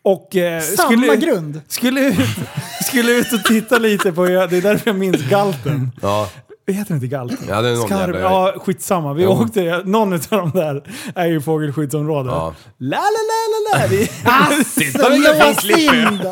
Och 0.04 0.36
eh, 0.36 0.62
Samma 0.62 0.88
skulle, 0.92 1.16
grund. 1.16 1.62
skulle, 1.68 2.02
ut, 2.02 2.16
skulle 2.88 3.12
ut 3.12 3.34
och 3.34 3.44
titta 3.44 3.78
lite 3.78 4.12
på, 4.12 4.26
det 4.26 4.34
är 4.34 4.62
därför 4.62 4.90
jag 4.90 4.96
minns 4.96 5.22
galten. 5.30 5.92
Ja, 6.02 6.30
Heter 6.68 6.86
den 6.88 6.96
inte 6.98 7.08
galten? 7.08 7.38
Ja, 7.50 7.62
det 7.62 7.70
är 7.70 7.76
någon 7.76 7.88
Skarv, 7.88 8.02
jävla- 8.16 8.20
ja, 8.30 8.54
skitsamma. 8.66 9.14
Vi 9.14 9.24
Jo. 9.24 9.30
åkte, 9.30 9.82
någon 9.86 10.14
av 10.14 10.20
de 10.30 10.52
där 10.52 10.84
är 11.16 11.26
ju 11.26 11.42
fågelskyddsområde. 11.42 12.30
Ja. 12.30 12.56
La, 12.78 12.98
la, 12.98 13.02
la, 13.04 13.80
la, 13.80 13.82
la. 13.82 13.88
Vi, 13.88 14.08
Så 14.92 15.10
lås 15.10 15.80
in 15.80 16.20
då. 16.24 16.30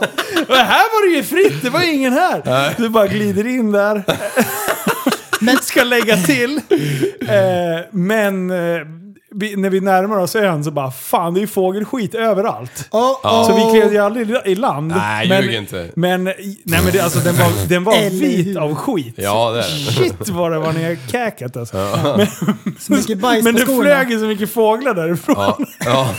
och 0.49 0.55
här 0.55 0.83
var 0.83 1.09
det 1.09 1.15
ju 1.17 1.23
fritt, 1.23 1.61
det 1.61 1.69
var 1.69 1.93
ingen 1.93 2.13
här. 2.13 2.73
Du 2.77 2.89
bara 2.89 3.07
glider 3.07 3.47
in 3.47 3.71
där. 3.71 4.03
Men 5.39 5.57
ska 5.61 5.83
lägga 5.83 6.17
till. 6.17 6.61
Eh, 7.21 7.85
men 7.91 8.51
eh, 8.51 8.81
vi, 9.35 9.55
när 9.55 9.69
vi 9.69 9.81
närmar 9.81 10.17
oss 10.17 10.35
ön 10.35 10.63
så 10.63 10.71
bara, 10.71 10.91
fan 10.91 11.33
det 11.33 11.39
är 11.39 11.41
ju 11.41 11.47
fågelskit 11.47 12.15
överallt. 12.15 12.87
Oh, 12.91 13.15
Ja. 13.23 13.45
Så 13.49 13.55
vi 13.55 13.79
klev 13.79 13.93
ju 13.93 13.99
aldrig 13.99 14.35
i 14.45 14.55
land. 14.55 14.87
Nej, 14.97 15.29
men, 15.29 15.43
ljug 15.43 15.53
inte. 15.53 15.89
Men, 15.95 16.23
nej, 16.23 16.57
men 16.63 16.85
det, 16.91 16.99
alltså, 16.99 17.19
den 17.19 17.35
var, 17.35 17.67
den 17.69 17.83
var 17.83 18.09
vit 18.09 18.57
av 18.57 18.75
skit. 18.75 19.13
ja 19.17 19.51
det 19.51 19.59
är 19.59 19.63
det. 19.85 19.91
Shit 19.91 20.29
vad 20.29 20.51
det 20.51 20.59
var 20.59 20.73
nedkäkat 20.73 21.57
alltså. 21.57 21.77
Så 22.79 22.93
mycket 22.93 23.17
bajs 23.19 23.43
Men 23.43 23.53
på 23.53 23.59
det 23.59 23.65
skorna. 23.65 23.81
flög 23.81 24.11
ju 24.11 24.19
så 24.19 24.25
mycket 24.25 24.51
fåglar 24.53 24.93
därifrån. 24.93 25.35
Ja, 25.37 25.57
ja. 25.85 26.09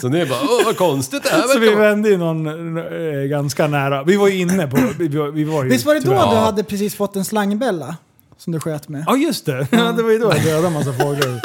Så 0.00 0.08
ni 0.08 0.26
bara, 0.26 0.38
åh 0.42 0.64
vad 0.64 0.76
konstigt 0.76 1.22
det 1.22 1.28
här 1.30 1.42
Så 1.42 1.58
vi 1.58 1.66
verkar 1.66 1.78
vara." 1.80 1.88
vände 1.90 2.08
ju 2.08 2.16
någon 2.18 2.76
eh, 2.78 3.22
ganska 3.30 3.66
nära. 3.66 4.02
Vi 4.04 4.16
var 4.16 4.28
ju 4.28 4.38
inne 4.40 4.66
på... 4.66 4.78
Vi, 4.98 5.08
var- 5.08 5.28
vi 5.28 5.44
var 5.44 5.64
ju, 5.64 5.70
Visst 5.70 5.86
var 5.86 5.94
det 5.94 6.00
då 6.00 6.06
tyvärr- 6.06 6.30
du 6.30 6.36
Ja. 6.36 6.40
hade 6.40 6.62
precis 6.64 6.94
fått 6.94 7.16
en 7.16 7.24
slangbella? 7.24 7.96
Som 8.38 8.52
du 8.52 8.60
sköt 8.60 8.88
med? 8.88 9.04
Ja 9.06 9.16
just 9.16 9.46
det, 9.46 9.66
ja, 9.70 9.92
det 9.96 10.02
var 10.02 10.10
ju 10.10 10.18
då 10.18 10.32
jag 10.36 10.44
dödade 10.44 10.66
en 10.66 10.72
massa 10.72 10.92
fåglar. 10.92 11.40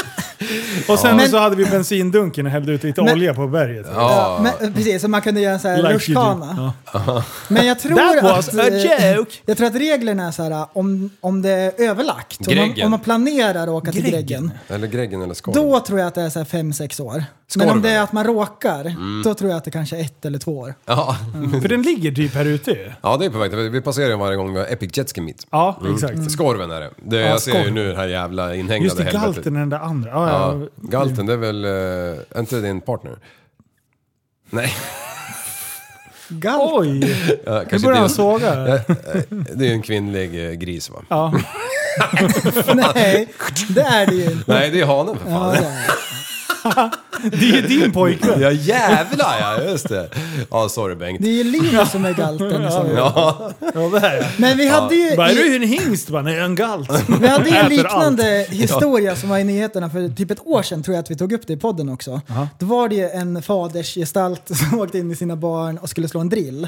Och 0.88 1.00
sen 1.00 1.16
Men- 1.18 1.30
så 1.30 1.38
hade 1.38 1.56
vi 1.56 1.66
bensindunken 1.66 2.46
och 2.46 2.52
hällde 2.52 2.72
ut 2.72 2.84
lite 2.84 3.02
Men- 3.04 3.14
olja 3.14 3.34
på 3.34 3.48
berget. 3.48 3.86
Ja. 3.96 4.40
Men, 4.62 4.74
precis, 4.74 5.02
så 5.02 5.08
man 5.08 5.22
kunde 5.22 5.42
göra 5.42 5.54
en 5.54 5.60
sån 5.60 5.72
här 5.72 5.78
Like 5.78 5.94
rutschkana. 5.94 6.74
Ja. 6.94 7.24
Men 7.48 7.66
jag 7.68 7.80
tror 7.80 7.96
That 7.96 8.24
was 8.24 8.50
att... 8.50 8.60
a 8.60 8.70
joke! 9.16 9.32
Jag 9.46 9.58
tror 9.58 9.68
att 9.68 9.76
reglerna 9.76 10.28
är 10.28 10.32
så 10.32 10.44
här 10.44 10.66
om, 10.74 11.10
om 11.22 11.42
det 11.42 11.52
är 11.52 11.82
överlagt. 11.90 12.48
Om 12.48 12.56
man, 12.56 12.68
Greggen. 12.68 12.86
om 12.86 12.92
man 12.92 13.00
planerar 13.00 13.64
att 13.64 13.70
åka 13.70 13.92
till 13.92 14.02
Greggen. 14.02 14.18
Greggen. 14.22 14.52
Eller 14.68 14.88
Greggen 14.88 15.22
eller 15.22 15.34
Skorven. 15.34 15.64
Då 15.64 15.80
tror 15.80 16.00
jag 16.00 16.08
att 16.08 16.16
det 16.16 16.22
är 16.22 16.30
så 16.30 16.40
här 16.40 16.46
fem 16.46 16.74
sex 16.74 17.00
år. 17.00 17.24
Men 17.56 17.70
om 17.70 17.82
det 17.82 17.90
är 17.90 18.02
att 18.02 18.12
man 18.12 18.24
råkar, 18.24 18.96
då 19.24 19.34
tror 19.34 19.50
jag 19.50 19.58
att 19.58 19.64
det 19.64 19.72
kanske 19.72 19.98
är 19.98 20.02
ett 20.02 20.26
eller 20.26 20.40
två 20.40 20.58
år. 20.60 20.74
Ja. 20.86 21.18
För 21.62 21.68
den 21.70 21.82
ligger 21.82 22.12
typ 22.12 22.34
här 22.34 22.46
ute 22.46 22.72
ju. 22.72 22.92
ja, 23.02 23.18
det 23.18 23.26
är 23.26 23.30
på 23.30 23.38
väg. 23.38 23.56
Vi 23.56 23.82
passerar 23.82 24.10
ju 24.10 24.16
varje 24.18 24.36
gång 24.38 24.54
vi 24.54 24.60
har 24.60 24.68
Epic 24.68 24.98
Jetski 24.98 25.22
Meet. 25.22 25.48
Ja, 25.52 25.78
Mm. 25.82 25.94
exakt. 25.96 26.32
Skorven 26.32 26.72
är 26.72 26.80
det. 26.82 26.90
det 27.04 27.20
Ja, 27.20 27.28
jag 27.28 27.42
ser 27.42 27.64
ju 27.64 27.72
nu 27.72 27.90
det 27.92 27.96
här 27.98 28.08
jävla 28.08 28.56
inhägnade 28.56 28.84
Just 28.86 28.98
det, 28.98 29.04
helvetet. 29.04 29.36
galten 29.36 29.56
är 29.56 29.60
den 29.60 29.70
där 29.70 29.80
andra. 29.80 30.10
Ja, 30.12 30.30
Ja, 30.30 30.60
ja. 30.60 30.68
galten 30.90 31.26
det 31.26 31.34
är 31.34 31.38
väl, 31.38 31.66
äh, 32.36 32.40
inte 32.40 32.62
din 32.62 32.82
partner? 32.82 33.18
Nej, 34.50 34.74
Galt. 36.30 36.72
Oj! 36.74 37.00
ja, 37.46 37.60
Nu 37.60 37.66
kanske 37.70 37.88
börjar 37.88 37.96
han 38.00 38.04
inte- 38.06 38.16
såga. 38.16 38.56
Ja, 38.68 38.76
eh, 38.76 39.22
Det 39.30 39.66
är 39.66 39.68
ju 39.68 39.74
en 39.74 39.82
kvinnlig 39.82 40.46
eh, 40.48 40.52
gris 40.54 40.90
va? 40.90 41.02
Ja. 41.10 41.34
Nej, 42.76 43.28
det 43.70 43.82
är 43.82 44.06
det 44.08 44.14
ju 44.16 44.24
inte. 44.32 44.52
Nej, 44.54 44.70
det 44.72 44.82
är 44.82 44.86
hanen 44.86 45.18
för 45.18 45.30
Ja, 45.32 45.38
fan. 45.38 45.52
det 45.52 45.58
är 45.58 45.62
det. 45.62 45.86
Det 47.24 47.50
är 47.50 47.56
ju 47.56 47.62
din 47.62 47.92
pojkvän. 47.92 48.42
Ja 48.42 48.52
jävlar 48.52 49.38
ja, 49.40 49.62
just 49.64 49.90
det. 49.90 50.10
Ja, 50.52 50.70
sorry 50.70 50.96
Bengt. 50.96 51.22
Det 51.22 51.30
är 51.30 51.34
ju 51.34 51.44
Linus 51.44 51.92
som 51.92 52.06
är 52.06 52.14
galten. 52.14 52.72
Så. 52.72 52.88
Ja, 52.96 53.52
Ja, 53.60 53.90
det 53.90 54.08
är 54.08 54.16
jag. 54.16 54.26
Men 54.38 54.58
vi 54.58 54.68
hade 54.68 54.96
ju... 54.96 55.16
Bara, 55.16 55.30
är 55.30 55.36
du 55.36 55.56
en 55.56 55.62
hingst? 55.62 56.10
Bara, 56.10 56.22
nej, 56.22 56.40
en 56.40 56.56
galt. 56.56 56.90
Vi 57.22 57.28
hade 57.28 57.50
ju 57.50 57.56
en 57.56 57.66
Äter 57.66 57.70
liknande 57.70 58.46
historia 58.50 59.16
som 59.16 59.30
var 59.30 59.38
i 59.38 59.44
nyheterna 59.44 59.90
för 59.90 60.10
typ 60.10 60.32
ett 60.32 60.48
år 60.48 60.64
sedan, 60.64 60.84
tror 60.84 60.96
jag 60.96 61.04
att 61.04 61.12
vi 61.12 61.16
tog 61.16 61.32
upp 61.34 61.48
det 61.48 61.54
i 61.54 61.58
podden 61.58 61.90
också. 61.90 62.22
Då 62.60 62.66
var 62.66 62.90
det 62.90 62.96
ju 62.96 63.10
en 63.10 63.42
fadersgestalt 63.42 64.42
som 64.70 64.80
åkte 64.80 64.98
in 64.98 65.12
i 65.12 65.16
sina 65.16 65.36
barn 65.36 65.78
och 65.78 65.90
skulle 65.90 66.08
slå 66.08 66.20
en 66.20 66.30
drill. 66.30 66.68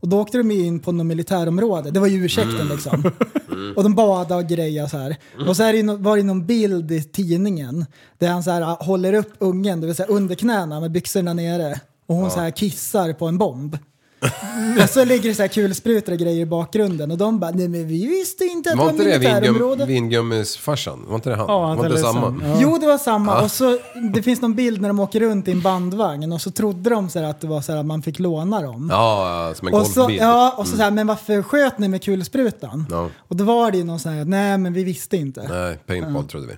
Och 0.00 0.08
då 0.08 0.20
åkte 0.20 0.38
de 0.38 0.50
in 0.50 0.80
på 0.80 0.92
något 0.92 1.06
militärområde, 1.06 1.90
det 1.90 2.00
var 2.00 2.06
ju 2.06 2.24
ursäkten 2.24 2.68
liksom. 2.68 3.10
Och 3.76 3.82
de 3.82 3.94
badade 3.94 4.34
och 4.42 4.48
grejade 4.48 4.88
så 4.88 4.98
här. 4.98 5.16
Och 5.48 5.56
så 5.56 5.62
är 5.62 5.72
det 5.72 5.78
ju 5.78 5.84
no- 5.84 6.02
var 6.02 6.16
det 6.16 6.22
någon 6.22 6.46
bild 6.46 6.90
i 6.92 7.02
tidningen 7.02 7.86
där 8.18 8.28
han 8.28 8.42
så 8.42 8.50
här 8.50 8.84
håller 8.84 9.12
upp 9.12 9.32
ungen, 9.38 9.80
det 9.80 9.86
vill 9.86 9.96
säga 9.96 10.08
under 10.08 10.34
knäna 10.34 10.80
med 10.80 10.90
byxorna 10.92 11.32
nere. 11.32 11.80
Och 12.06 12.14
hon 12.14 12.30
så 12.30 12.40
här 12.40 12.50
kissar 12.50 13.12
på 13.12 13.26
en 13.26 13.38
bomb. 13.38 13.78
Och 14.82 14.90
så 14.90 15.04
ligger 15.04 15.28
det 15.28 15.34
så 15.34 15.42
här 15.42 15.48
kulsprutor 15.48 16.12
och 16.12 16.18
grejer 16.18 16.40
i 16.40 16.46
bakgrunden 16.46 17.10
och 17.10 17.18
de 17.18 17.38
bara 17.38 17.50
nej 17.50 17.68
men 17.68 17.88
vi 17.88 18.06
visste 18.06 18.44
inte 18.44 18.70
att 18.70 18.74
det 18.74 18.78
var 18.78 18.84
var 18.84 18.90
inte 18.92 19.04
det 19.04 19.18
militärområde. 19.18 19.86
vingum, 19.86 20.28
vingummisfarsan? 20.28 21.04
Var 21.08 21.14
inte 21.14 21.30
det 21.30 21.36
han? 21.36 21.46
Ja, 21.48 21.58
var 21.58 21.72
inte 21.72 21.88
det 21.88 21.98
samma? 21.98 22.40
Ja. 22.42 22.58
Jo, 22.60 22.78
det 22.78 22.86
var 22.86 22.98
samma. 22.98 23.42
Och 23.42 23.50
så, 23.50 23.78
det 24.12 24.22
finns 24.22 24.40
någon 24.40 24.54
bild 24.54 24.80
när 24.80 24.88
de 24.88 25.00
åker 25.00 25.20
runt 25.20 25.48
i 25.48 25.52
en 25.52 25.60
bandvagn 25.60 26.32
och 26.32 26.40
så 26.40 26.50
trodde 26.50 26.90
de 26.90 27.10
så 27.10 27.18
här 27.18 27.26
att 27.26 27.40
det 27.40 27.46
var 27.46 27.60
så 27.60 27.72
här 27.72 27.78
att 27.78 27.86
man 27.86 28.02
fick 28.02 28.18
låna 28.18 28.62
dem. 28.62 28.88
Ja, 28.92 29.46
ja, 29.48 29.54
som 29.54 29.68
en 29.68 29.74
och 29.74 29.86
så, 29.86 30.00
golfbil. 30.00 30.18
ja, 30.20 30.54
och 30.58 30.66
så, 30.66 30.76
så 30.76 30.82
här, 30.82 30.90
men 30.90 31.06
varför 31.06 31.42
sköt 31.42 31.78
ni 31.78 31.88
med 31.88 32.02
kulsprutan? 32.02 32.86
Ja. 32.90 33.08
Och 33.28 33.36
då 33.36 33.44
var 33.44 33.70
det 33.70 33.78
ju 33.78 33.84
någon 33.84 34.00
sån 34.00 34.12
här, 34.12 34.24
nej 34.24 34.58
men 34.58 34.72
vi 34.72 34.84
visste 34.84 35.16
inte. 35.16 35.48
Nej, 35.48 35.78
paintball 35.86 36.24
trodde 36.24 36.46
vi. 36.46 36.54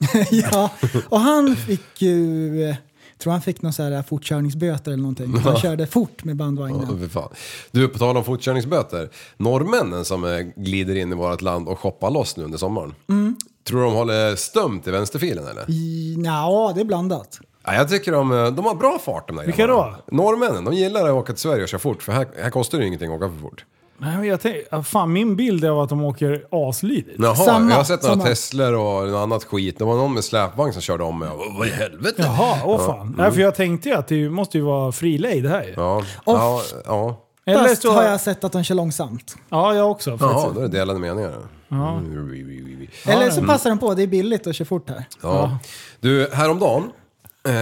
ja, 0.30 0.70
och 1.08 1.20
han 1.20 1.56
fick 1.56 2.02
ju, 2.02 2.76
tror 3.18 3.32
han 3.32 3.42
fick 3.42 3.62
någon 3.62 3.72
så 3.72 3.82
här 3.82 4.02
fortkörningsböter 4.02 4.90
eller 4.92 5.02
någonting. 5.02 5.34
Han 5.44 5.56
körde 5.56 5.86
fort 5.86 6.24
med 6.24 6.36
bandvagnen. 6.36 7.08
Ja. 7.14 7.30
Du, 7.70 7.88
på 7.88 7.98
tal 7.98 8.16
om 8.16 8.24
fortkörningsböter. 8.24 9.08
Norrmännen 9.36 10.04
som 10.04 10.24
eh, 10.24 10.38
glider 10.56 10.94
in 10.96 11.12
i 11.12 11.14
vårt 11.14 11.42
land 11.42 11.68
och 11.68 11.78
shoppar 11.78 12.10
loss 12.10 12.36
nu 12.36 12.44
under 12.44 12.58
sommaren. 12.58 12.94
Mm. 13.08 13.36
Tror 13.68 13.80
du 13.80 13.86
de 13.86 13.94
håller 13.94 14.36
stömt 14.36 14.86
i 14.86 14.90
vänsterfilen 14.90 15.46
eller? 15.46 15.64
I- 15.70 16.16
Ja, 16.24 16.72
det 16.74 16.80
är 16.80 16.84
blandat. 16.84 17.38
Ja, 17.64 17.74
jag 17.74 17.88
tycker 17.88 18.12
de, 18.12 18.32
eh, 18.32 18.46
de 18.50 18.64
har 18.64 18.74
bra 18.74 18.98
fart 19.04 19.28
de 19.28 19.36
där 19.36 19.44
Vilka 19.44 19.66
grabbarna. 19.66 19.96
då? 20.06 20.16
Norrmännen, 20.16 20.64
de 20.64 20.74
gillar 20.74 21.04
att 21.08 21.14
åka 21.14 21.32
till 21.32 21.42
Sverige 21.42 21.62
och 21.62 21.68
köra 21.68 21.78
fort 21.78 22.02
för 22.02 22.12
här, 22.12 22.26
här 22.42 22.50
kostar 22.50 22.78
det 22.78 22.82
ju 22.82 22.88
ingenting 22.88 23.10
att 23.12 23.16
åka 23.22 23.28
för 23.34 23.38
fort. 23.40 23.64
Nej, 24.00 24.16
men 24.16 24.26
jag 24.26 24.40
tänk, 24.40 24.56
ja, 24.70 24.82
fan, 24.82 25.12
min 25.12 25.36
bild 25.36 25.64
är 25.64 25.82
att 25.82 25.88
de 25.88 26.04
åker 26.04 26.44
aslydigt. 26.50 27.16
Jaha, 27.18 27.34
Samma, 27.34 27.70
jag 27.70 27.76
har 27.76 27.84
sett 27.84 28.02
några 28.02 28.14
samma. 28.14 28.24
Teslor 28.24 28.72
och 28.72 29.08
något 29.08 29.22
annat 29.22 29.44
skit. 29.44 29.78
Det 29.78 29.84
var 29.84 29.96
någon 29.96 30.14
med 30.14 30.24
släpvagn 30.24 30.72
som 30.72 30.82
körde 30.82 31.04
om 31.04 31.18
mig. 31.18 31.28
Vad 31.58 31.68
i 31.68 31.70
helvete? 31.70 32.22
Jaha, 32.26 32.58
åh 32.64 32.86
fan. 32.86 33.14
Nej, 33.18 33.32
för 33.32 33.40
jag 33.40 33.54
tänkte 33.54 33.88
ju 33.88 33.94
att 33.94 34.08
det 34.08 34.30
måste 34.30 34.58
ju 34.58 34.64
vara 34.64 34.92
fri 34.92 35.18
lejd 35.18 35.42
det 35.42 35.48
här 35.48 35.62
ju. 35.62 35.74
Ja, 35.76 36.02
ja, 36.26 36.62
ja. 36.84 37.24
Eller 37.46 37.74
så... 37.74 37.92
har 37.92 38.02
jag 38.02 38.20
sett 38.20 38.44
att 38.44 38.52
de 38.52 38.64
kör 38.64 38.74
långsamt. 38.74 39.36
Ja, 39.48 39.74
jag 39.74 39.90
också. 39.90 40.10
Jaha, 40.10 40.18
faktiskt. 40.18 40.54
då 40.54 40.60
är 40.60 40.68
det 40.68 40.78
delade 40.78 40.98
meningar. 40.98 41.34
Ja. 41.68 41.98
Mm. 41.98 42.88
Eller 43.06 43.30
så 43.30 43.42
passar 43.42 43.70
de 43.70 43.78
på, 43.78 43.94
det 43.94 44.02
är 44.02 44.06
billigt 44.06 44.46
att 44.46 44.56
köra 44.56 44.66
fort 44.66 44.90
här. 44.90 45.04
Ja. 45.22 45.58
Du, 46.00 46.30
häromdagen 46.32 46.82
eh, 46.82 47.52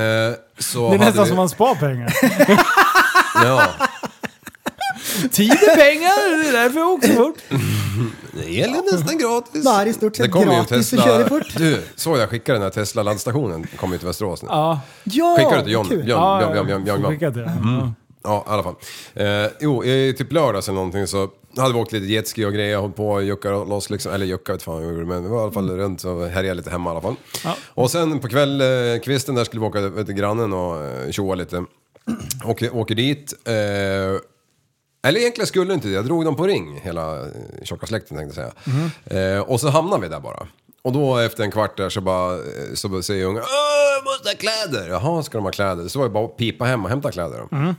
så 0.58 0.88
Det 0.88 0.94
är 0.94 0.98
nästan 0.98 1.22
vi... 1.24 1.28
som 1.28 1.36
man 1.36 1.48
spar 1.48 1.74
pengar. 1.74 2.12
Ja, 3.42 3.62
Tid 5.32 5.50
är 5.52 5.76
pengar, 5.76 6.42
det 6.42 6.48
är 6.48 6.52
därför 6.52 6.78
jag 6.78 6.90
åker 6.90 7.08
så 7.08 7.14
fort. 7.14 7.38
el 8.46 8.74
är 8.74 8.92
nästan 8.92 9.18
gratis. 9.18 9.62
Ja, 9.64 9.72
det 9.78 9.82
är 9.82 9.86
i 9.86 9.92
stort 9.92 10.16
sett 10.16 10.30
kommer 10.30 10.52
ju 10.52 10.58
gratis 10.58 10.72
att 10.92 10.98
Tesla. 10.98 11.04
köra 11.04 11.28
fort. 11.28 11.56
Du, 11.56 11.82
så 11.96 12.16
jag 12.16 12.30
skickade 12.30 12.58
den 12.58 12.62
här 12.62 12.70
Tesla-laddstationen, 12.70 13.66
kom 13.76 13.92
ju 13.92 13.98
till 13.98 14.06
Västerås 14.06 14.42
nu. 14.42 14.48
Ja, 14.52 14.80
Ja, 15.04 15.36
Skickade 15.38 15.56
du 15.56 15.62
till 15.62 15.72
John? 15.72 15.86
ja, 16.06 16.38
Björn, 16.38 16.52
Björn, 16.52 16.66
Björn, 16.66 16.84
Björn, 16.84 17.00
Björn. 17.00 17.12
skickat 17.12 17.34
det. 17.34 17.52
Ja. 17.64 17.92
Ja, 18.24 18.44
i 18.48 18.50
alla 18.50 18.62
fall. 18.62 18.74
Eh, 19.14 19.50
jo, 19.60 19.84
i 19.84 20.14
typ 20.18 20.32
lördags 20.32 20.68
eller 20.68 20.76
någonting 20.76 21.06
så 21.06 21.28
hade 21.56 21.74
vi 21.74 21.80
åkt 21.80 21.92
lite 21.92 22.06
jetski 22.06 22.44
och 22.44 22.52
grejer, 22.52 22.76
hållit 22.76 22.96
på 22.96 23.08
och 23.10 23.22
juckat 23.24 23.68
loss 23.68 23.90
liksom. 23.90 24.12
Eller 24.12 24.26
juckat 24.26 24.54
vet 24.54 24.62
fan 24.62 24.74
vad 24.74 24.82
vi 24.82 24.88
gjorde, 24.88 25.06
men 25.06 25.22
vi 25.22 25.28
var 25.28 25.38
i 25.38 25.42
alla 25.42 25.52
fall 25.52 25.70
runt 25.70 26.04
och 26.04 26.26
härjade 26.26 26.54
lite 26.54 26.70
hemma 26.70 26.90
i 26.90 26.92
alla 26.92 27.00
fall. 27.00 27.16
Och 27.74 27.90
sen 27.90 28.18
på 28.18 28.28
kväll, 28.28 28.60
eh, 28.60 28.66
kvisten 29.04 29.34
där 29.34 29.44
skulle 29.44 29.60
vi 29.60 29.66
åka 29.66 30.04
till 30.04 30.14
grannen 30.14 30.52
och 30.52 30.84
eh, 30.84 31.10
tjoa 31.10 31.34
lite. 31.34 31.64
Åker, 32.44 32.76
åker 32.76 32.94
dit. 32.94 33.34
Eh, 33.44 33.54
eller 35.02 35.20
egentligen 35.20 35.46
skulle 35.46 35.74
inte 35.74 35.88
det, 35.88 35.94
jag 35.94 36.04
drog 36.04 36.24
dem 36.24 36.36
på 36.36 36.46
ring, 36.46 36.80
hela 36.82 37.20
eh, 37.20 37.26
tjocka 37.62 37.86
släkten 37.86 38.16
tänkte 38.16 38.40
jag 38.40 38.52
säga. 39.06 39.34
Eh, 39.36 39.40
och 39.40 39.60
så 39.60 39.68
hamnade 39.68 40.02
vi 40.02 40.08
där 40.08 40.20
bara. 40.20 40.46
Och 40.82 40.92
då 40.92 41.16
efter 41.18 41.44
en 41.44 41.50
kvart 41.50 41.76
där 41.76 41.88
så 41.88 42.00
bara, 42.00 42.34
eh, 42.34 42.40
så 42.74 43.02
säger 43.02 43.26
ungen 43.26 43.42
Åh, 43.42 43.94
jag 43.96 44.04
måste 44.04 44.28
ha 44.28 44.34
kläder! 44.36 44.88
Jaha, 44.88 45.22
ska 45.22 45.38
de 45.38 45.44
ha 45.44 45.50
kläder? 45.52 45.88
Så 45.88 45.98
var 45.98 46.06
det 46.06 46.12
bara 46.12 46.24
att 46.24 46.36
pipa 46.36 46.64
hem 46.64 46.84
och 46.84 46.90
hämta 46.90 47.12
kläder. 47.12 47.38
då. 47.50 47.74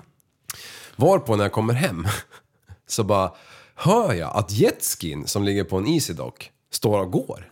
Varpå 0.96 1.36
när 1.36 1.44
jag 1.44 1.52
kommer 1.52 1.74
hem 1.74 2.08
så 2.88 3.04
bara 3.04 3.32
hör 3.76 4.14
jag 4.14 4.32
att 4.38 4.52
jetskin 4.52 5.28
som 5.28 5.44
ligger 5.44 5.64
på 5.64 5.78
en 5.78 5.88
Easy 5.88 6.14
Dock 6.14 6.52
står 6.72 7.00
och 7.00 7.12
går. 7.12 7.52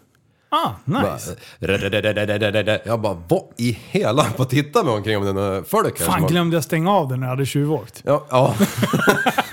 Ah, 0.49 0.69
nice. 0.85 1.35
Bara, 1.59 2.79
jag 2.85 2.99
bara, 3.01 3.23
vad 3.27 3.43
i 3.57 3.79
hela... 3.89 4.25
Bara 4.37 4.47
titta 4.47 4.83
mig 4.83 4.93
omkring 4.93 5.17
om 5.17 5.35
det 5.35 5.41
är 5.41 5.63
folk 5.63 5.99
här 5.99 6.05
som 6.05 6.13
Fan, 6.13 6.21
har- 6.21 6.29
glömde 6.29 6.55
jag 6.57 6.63
stänga 6.63 6.91
av 6.91 7.07
den 7.09 7.19
när 7.19 7.27
jag 7.27 7.31
hade 7.31 7.45
tjuvåkt. 7.45 8.01
Ja, 8.05 8.25
ja. 8.29 8.55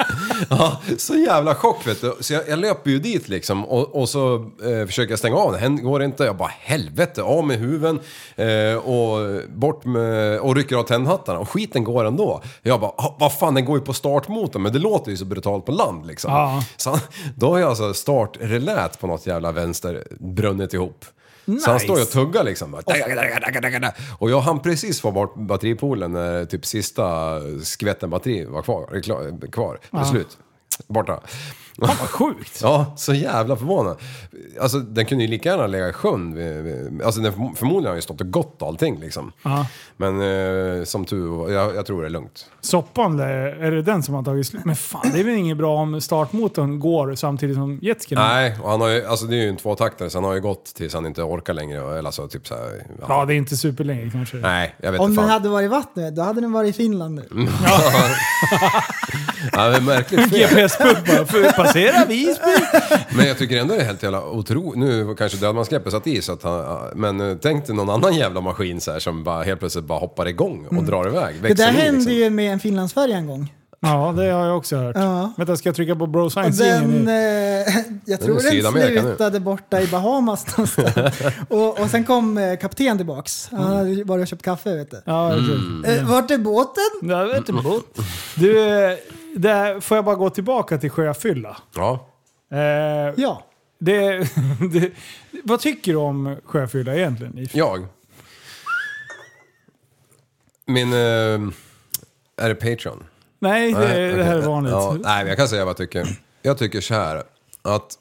ja, 0.50 0.80
så 0.98 1.14
jävla 1.14 1.54
chock 1.54 1.86
vet 1.86 2.00
du. 2.00 2.14
Så 2.20 2.32
jag, 2.32 2.48
jag 2.48 2.58
löper 2.58 2.90
ju 2.90 2.98
dit 2.98 3.28
liksom 3.28 3.64
och, 3.64 3.94
och 4.00 4.08
så 4.08 4.34
eh, 4.64 4.86
försöker 4.86 5.12
jag 5.12 5.18
stänga 5.18 5.36
av 5.36 5.52
den. 5.52 5.82
Går 5.84 6.02
inte. 6.02 6.24
Jag 6.24 6.36
bara 6.36 6.50
helvete, 6.60 7.22
av 7.22 7.46
med 7.46 7.58
huven 7.58 8.00
eh, 8.36 8.76
och 8.76 9.40
bort 9.54 9.84
med, 9.84 10.40
och 10.40 10.56
rycker 10.56 10.76
av 10.76 10.82
tändhattarna 10.82 11.38
och 11.38 11.48
skiten 11.48 11.84
går 11.84 12.04
ändå. 12.04 12.42
Jag 12.62 12.80
bara, 12.80 12.92
"Ah, 12.96 13.16
vad 13.20 13.32
fan 13.38 13.54
den 13.54 13.64
går 13.64 13.78
ju 13.78 13.84
på 13.84 13.92
startmotorn 13.92 14.62
men 14.62 14.72
det 14.72 14.78
låter 14.78 15.10
ju 15.10 15.16
så 15.16 15.24
brutalt 15.24 15.66
på 15.66 15.72
land 15.72 16.06
liksom. 16.06 16.32
Ja. 16.32 16.64
Så 16.76 16.98
då 17.36 17.50
har 17.50 17.58
jag 17.58 17.68
alltså 17.68 17.94
startrelät 17.94 19.00
på 19.00 19.06
något 19.06 19.26
jävla 19.26 19.52
vänster 19.52 20.04
brunnit 20.20 20.74
ihop. 20.74 21.04
Så 21.44 21.50
han 21.66 21.74
Nice. 21.74 21.84
står 21.84 21.96
ju 21.96 22.02
och 22.02 22.10
tuggar 22.10 22.44
liksom. 22.44 22.80
Och 24.18 24.30
jag 24.30 24.40
hann 24.40 24.60
precis 24.62 25.00
få 25.00 25.10
bort 25.10 25.34
batteripoolen 25.36 26.12
när 26.12 26.44
typ 26.44 26.66
sista 26.66 27.38
skvätten 27.64 28.10
batteri 28.10 28.44
var 28.44 28.62
kvar. 28.62 29.00
Kvar. 29.52 29.78
Är 29.92 30.04
slut. 30.04 30.38
Borta. 30.86 31.20
Fan 31.78 31.96
vad 32.00 32.08
sjukt. 32.08 32.60
Ja, 32.62 32.92
så 32.96 33.14
jävla 33.14 33.56
förvånad. 33.56 33.96
Alltså 34.60 34.78
den 34.78 35.06
kunde 35.06 35.24
ju 35.24 35.30
lika 35.30 35.48
gärna 35.48 35.66
lägga 35.66 35.88
i 35.88 35.92
sjön. 35.92 37.00
Alltså 37.04 37.20
den 37.20 37.32
förmo- 37.32 37.54
förmodligen 37.56 37.88
har 37.90 37.96
ju 37.96 38.02
stått 38.02 38.20
och 38.20 38.30
gått 38.30 38.62
allting 38.62 39.00
liksom. 39.00 39.32
Ja. 39.42 39.66
Men 39.96 40.20
eh, 40.78 40.84
som 40.84 41.04
tur 41.04 41.28
var, 41.28 41.48
jag, 41.50 41.76
jag 41.76 41.86
tror 41.86 42.00
det 42.02 42.08
är 42.08 42.10
lugnt. 42.10 42.46
Soppan, 42.60 43.16
där, 43.16 43.28
är 43.28 43.70
det 43.70 43.82
den 43.82 44.02
som 44.02 44.14
har 44.14 44.22
tagit 44.22 44.46
slut? 44.46 44.64
Men 44.64 44.76
fan, 44.76 45.10
det 45.14 45.20
är 45.20 45.24
väl 45.24 45.34
inget 45.34 45.56
bra 45.56 45.76
om 45.76 46.00
startmotorn 46.00 46.80
går 46.80 47.14
samtidigt 47.14 47.56
som 47.56 47.78
jetskin? 47.82 48.18
Nej, 48.18 48.56
och 48.62 48.70
han 48.70 48.80
har 48.80 48.88
ju, 48.88 49.06
alltså 49.06 49.26
det 49.26 49.36
är 49.36 49.42
ju 49.42 49.48
en 49.48 49.56
tvåtaktare 49.56 50.10
så 50.10 50.18
han 50.18 50.24
har 50.24 50.34
ju 50.34 50.40
gått 50.40 50.64
tills 50.74 50.94
han 50.94 51.06
inte 51.06 51.22
orkar 51.22 51.54
längre. 51.54 51.98
Eller 51.98 52.08
alltså 52.08 52.28
typ 52.28 52.46
så 52.46 52.54
här, 52.54 52.86
ja. 53.00 53.06
Ja, 53.08 53.24
det 53.24 53.34
är 53.34 53.36
inte 53.36 53.56
superlänge 53.56 54.10
kanske. 54.10 54.36
Nej, 54.36 54.74
jag 54.80 54.92
vet 54.92 55.00
Om 55.00 55.10
inte 55.10 55.22
den 55.22 55.30
hade 55.30 55.48
varit 55.48 55.64
i 55.64 55.68
vattnet, 55.68 56.16
då 56.16 56.22
hade 56.22 56.40
den 56.40 56.52
varit 56.52 56.70
i 56.70 56.72
Finland 56.72 57.14
nu. 57.14 57.46
Ja, 57.64 57.80
det 59.52 59.76
är 59.76 59.80
märkligt 59.80 60.30
fel. 60.30 60.40
GPS-puck 60.40 61.06
bara, 61.06 61.26
för 61.26 61.52
passera 61.52 62.04
Visby. 62.04 62.42
Men 63.16 63.26
jag 63.26 63.38
tycker 63.38 63.56
ändå 63.60 63.74
det 63.74 63.80
är 63.80 63.84
helt 63.84 64.02
jävla 64.02 64.26
otroligt. 64.30 64.78
Nu 64.78 65.14
kanske 65.18 65.38
dödmansgreppet 65.38 65.92
satt 65.92 66.06
i 66.06 66.22
så 66.22 66.32
att 66.32 66.42
han, 66.42 66.78
men 66.94 67.20
eh, 67.30 67.36
tänk 67.42 67.66
dig 67.66 67.76
någon 67.76 67.90
annan 67.90 68.14
jävla 68.14 68.40
maskin 68.40 68.80
så 68.80 68.92
här 68.92 68.98
som 68.98 69.24
bara 69.24 69.42
helt 69.42 69.60
plötsligt 69.60 69.84
bara 69.84 69.98
hoppar 69.98 70.28
igång 70.28 70.66
och 70.66 70.84
drar 70.84 71.06
iväg. 71.06 71.36
Mm. 71.36 71.48
Det 71.48 71.54
där 71.54 71.72
i, 71.72 71.76
hände 71.76 71.98
liksom. 71.98 72.14
ju 72.14 72.30
med 72.30 72.52
en 72.52 72.60
Finlandsfärja 72.60 73.16
en 73.16 73.26
gång. 73.26 73.52
Ja, 73.84 74.14
det 74.16 74.30
har 74.30 74.46
jag 74.46 74.56
också 74.56 74.76
hört. 74.76 74.96
Ja. 74.96 75.32
Vänta, 75.36 75.56
ska 75.56 75.68
jag 75.68 75.76
trycka 75.76 75.96
på 75.96 76.06
bro 76.06 76.30
science 76.30 76.64
den, 76.64 77.08
eh, 77.08 77.14
jag 78.04 78.20
tror 78.20 78.40
i 78.40 78.42
den 78.42 78.50
Sydamerika 78.52 79.02
nu. 79.02 79.08
slutade 79.08 79.40
borta 79.40 79.80
i 79.80 79.86
Bahamas 79.86 80.46
någonstans. 80.56 81.14
och, 81.48 81.80
och 81.80 81.90
sen 81.90 82.04
kom 82.04 82.38
eh, 82.38 82.56
kapten 82.56 82.96
tillbaks. 82.96 83.48
Han 83.50 83.76
hade 83.76 84.04
varit 84.04 84.22
och 84.22 84.28
köpt 84.28 84.42
kaffe 84.42 84.76
vet 84.76 84.90
du. 84.90 85.02
Ja, 85.04 85.32
Mm. 85.32 85.84
Eh, 85.84 86.10
vart 86.10 86.30
är 86.30 86.38
båten? 86.38 87.10
Jag 87.10 87.26
vet 87.26 87.48
inte. 87.48 87.62
Du, 88.34 88.54
där 89.36 89.80
får 89.80 89.96
jag 89.96 90.04
bara 90.04 90.16
gå 90.16 90.30
tillbaka 90.30 90.78
till 90.78 90.90
sjöfylla. 90.90 91.56
Ja. 91.74 92.08
Eh, 92.50 92.58
Ja. 93.16 93.44
det, 93.78 94.18
det, 94.72 94.92
vad 95.44 95.60
tycker 95.60 95.92
du 95.92 95.98
om 95.98 96.36
sjöfylla 96.44 96.94
egentligen? 96.94 97.48
Jag? 97.52 97.86
Min... 100.66 100.92
Eh, 100.92 100.98
är 102.36 102.48
det 102.48 102.54
Patreon? 102.54 103.04
Nej, 103.38 103.72
det, 103.72 103.78
Nej, 103.78 104.12
det 104.12 104.24
här 104.24 104.32
är 104.34 104.38
okej. 104.38 104.48
vanligt. 104.48 104.72
Ja, 104.72 104.96
nej, 105.00 105.26
jag 105.26 105.36
kan 105.36 105.48
säga 105.48 105.64
vad 105.64 105.70
jag 105.70 105.76
tycker. 105.76 106.20
Jag 106.42 106.58
tycker 106.58 106.80
så 106.80 106.94
här 106.94 107.22
att... 107.62 107.98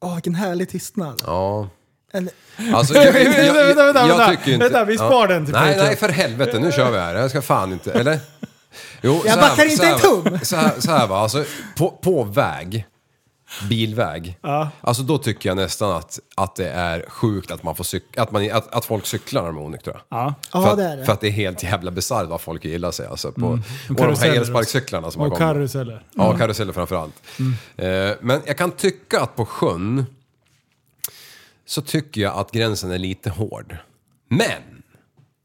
Åh, 0.00 0.14
vilken 0.14 0.34
härlig 0.34 0.68
tystnad. 0.68 1.22
Ja... 1.26 1.68
Eller, 2.12 2.32
Alltså, 2.74 2.94
Vänta, 3.12 3.12
vänta, 3.12 3.84
vänta, 3.84 4.06
vänta. 4.06 4.28
tycker 4.30 4.52
inte- 4.52 4.64
Vänta, 4.64 4.84
vi 4.84 4.96
spar 4.96 5.28
den 5.28 5.44
till 5.44 5.54
Nej, 5.54 5.76
nej 5.76 5.96
för 5.96 6.08
helvete, 6.08 6.58
nu 6.58 6.72
kör 6.72 6.90
vi 6.90 6.98
här. 6.98 7.14
Jag 7.14 7.30
ska 7.30 7.42
fan 7.42 7.72
inte, 7.72 7.92
eller? 7.92 8.18
Jo, 9.02 9.22
Jag 9.26 9.38
backar 9.40 9.70
inte 9.72 9.86
en 9.88 9.98
tum. 9.98 10.38
Så 10.42 10.56
här, 10.56 10.72
så 10.80 10.90
här 10.90 11.06
va, 11.06 11.18
alltså 11.18 11.44
på, 11.76 11.90
på 11.90 12.24
väg, 12.24 12.86
bilväg, 13.68 14.38
Ja. 14.42 14.68
alltså 14.80 15.02
då 15.02 15.18
tycker 15.18 15.48
jag 15.48 15.56
nästan 15.56 15.90
att, 15.96 16.18
att 16.36 16.56
det 16.56 16.68
är 16.68 17.04
sjukt 17.08 17.50
att, 17.50 17.62
man 17.62 17.74
får 17.76 17.84
cyk- 17.84 18.16
att, 18.20 18.30
man, 18.32 18.50
att, 18.50 18.74
att 18.74 18.84
folk 18.84 19.06
cyklar 19.06 19.42
när 19.42 19.48
de 19.48 19.56
är 19.58 19.62
onyktra. 19.62 20.00
Ja. 20.08 20.34
Ja, 20.52 20.70
att, 20.70 20.76
det 20.76 20.84
är 20.84 20.96
det. 20.96 21.04
för 21.04 21.12
att 21.12 21.20
det 21.20 21.26
är 21.26 21.30
helt 21.32 21.62
jävla 21.62 21.90
bisarrt 21.90 22.28
vad 22.28 22.40
folk 22.40 22.64
gillar 22.64 22.90
sig 22.90 23.06
alltså. 23.06 23.32
På, 23.32 23.46
och 23.88 23.94
de 23.96 24.14
här 24.18 24.28
elsparkcyklarna 24.36 25.10
som 25.10 25.20
har 25.20 25.28
Och 25.28 25.38
kommit. 25.38 25.54
karuseller. 25.54 26.02
Ja, 26.14 26.36
karuseller 26.36 26.72
framförallt. 26.72 27.14
Eh, 27.76 27.86
men 28.20 28.40
jag 28.46 28.56
kan 28.58 28.70
tycka 28.70 29.20
att 29.20 29.36
på 29.36 29.46
sjön 29.46 30.06
så 31.68 31.82
tycker 31.82 32.20
jag 32.20 32.36
att 32.36 32.50
gränsen 32.52 32.90
är 32.90 32.98
lite 32.98 33.30
hård. 33.30 33.76
Men! 34.28 34.82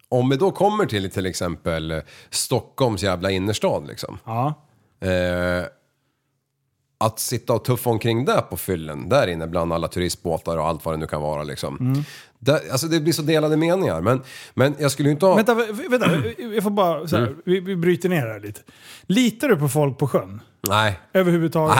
Om 0.09 0.29
vi 0.29 0.35
då 0.37 0.51
kommer 0.51 0.85
till 0.85 1.11
till 1.11 1.25
exempel 1.25 2.01
Stockholms 2.29 3.03
jävla 3.03 3.31
innerstad 3.31 3.87
liksom. 3.87 4.17
Ja. 4.25 4.53
Eh, 5.07 5.65
att 6.97 7.19
sitta 7.19 7.53
och 7.53 7.65
tuffa 7.65 7.89
omkring 7.89 8.25
där 8.25 8.41
på 8.41 8.57
fyllen, 8.57 9.09
där 9.09 9.27
inne 9.27 9.47
bland 9.47 9.73
alla 9.73 9.87
turistbåtar 9.87 10.57
och 10.57 10.67
allt 10.67 10.85
vad 10.85 10.93
det 10.93 10.97
nu 10.97 11.07
kan 11.07 11.21
vara 11.21 11.43
liksom. 11.43 12.03
Där, 12.39 12.59
alltså 12.71 12.87
det 12.87 12.99
blir 12.99 13.13
så 13.13 13.21
delade 13.21 13.57
meningar. 13.57 14.01
Men, 14.01 14.21
men 14.53 14.75
jag 14.79 14.91
skulle 14.91 15.09
ju 15.09 15.13
inte 15.13 15.25
ha... 15.25 15.35
Vänta, 15.35 15.53
vä- 15.53 15.89
vänta, 15.89 16.11
jag 16.53 16.63
får 16.63 16.69
bara 16.69 17.07
så 17.07 17.17
här, 17.17 17.23
Mm. 17.23 17.41
vi, 17.45 17.59
vi 17.59 17.75
bryter 17.75 18.09
ner 18.09 18.27
här 18.27 18.39
lite. 18.39 18.61
Litar 19.01 19.47
du 19.49 19.55
på 19.57 19.69
folk 19.69 19.97
på 19.97 20.07
sjön? 20.07 20.41
Nej. 20.67 20.99
Överhuvudtaget? 21.13 21.77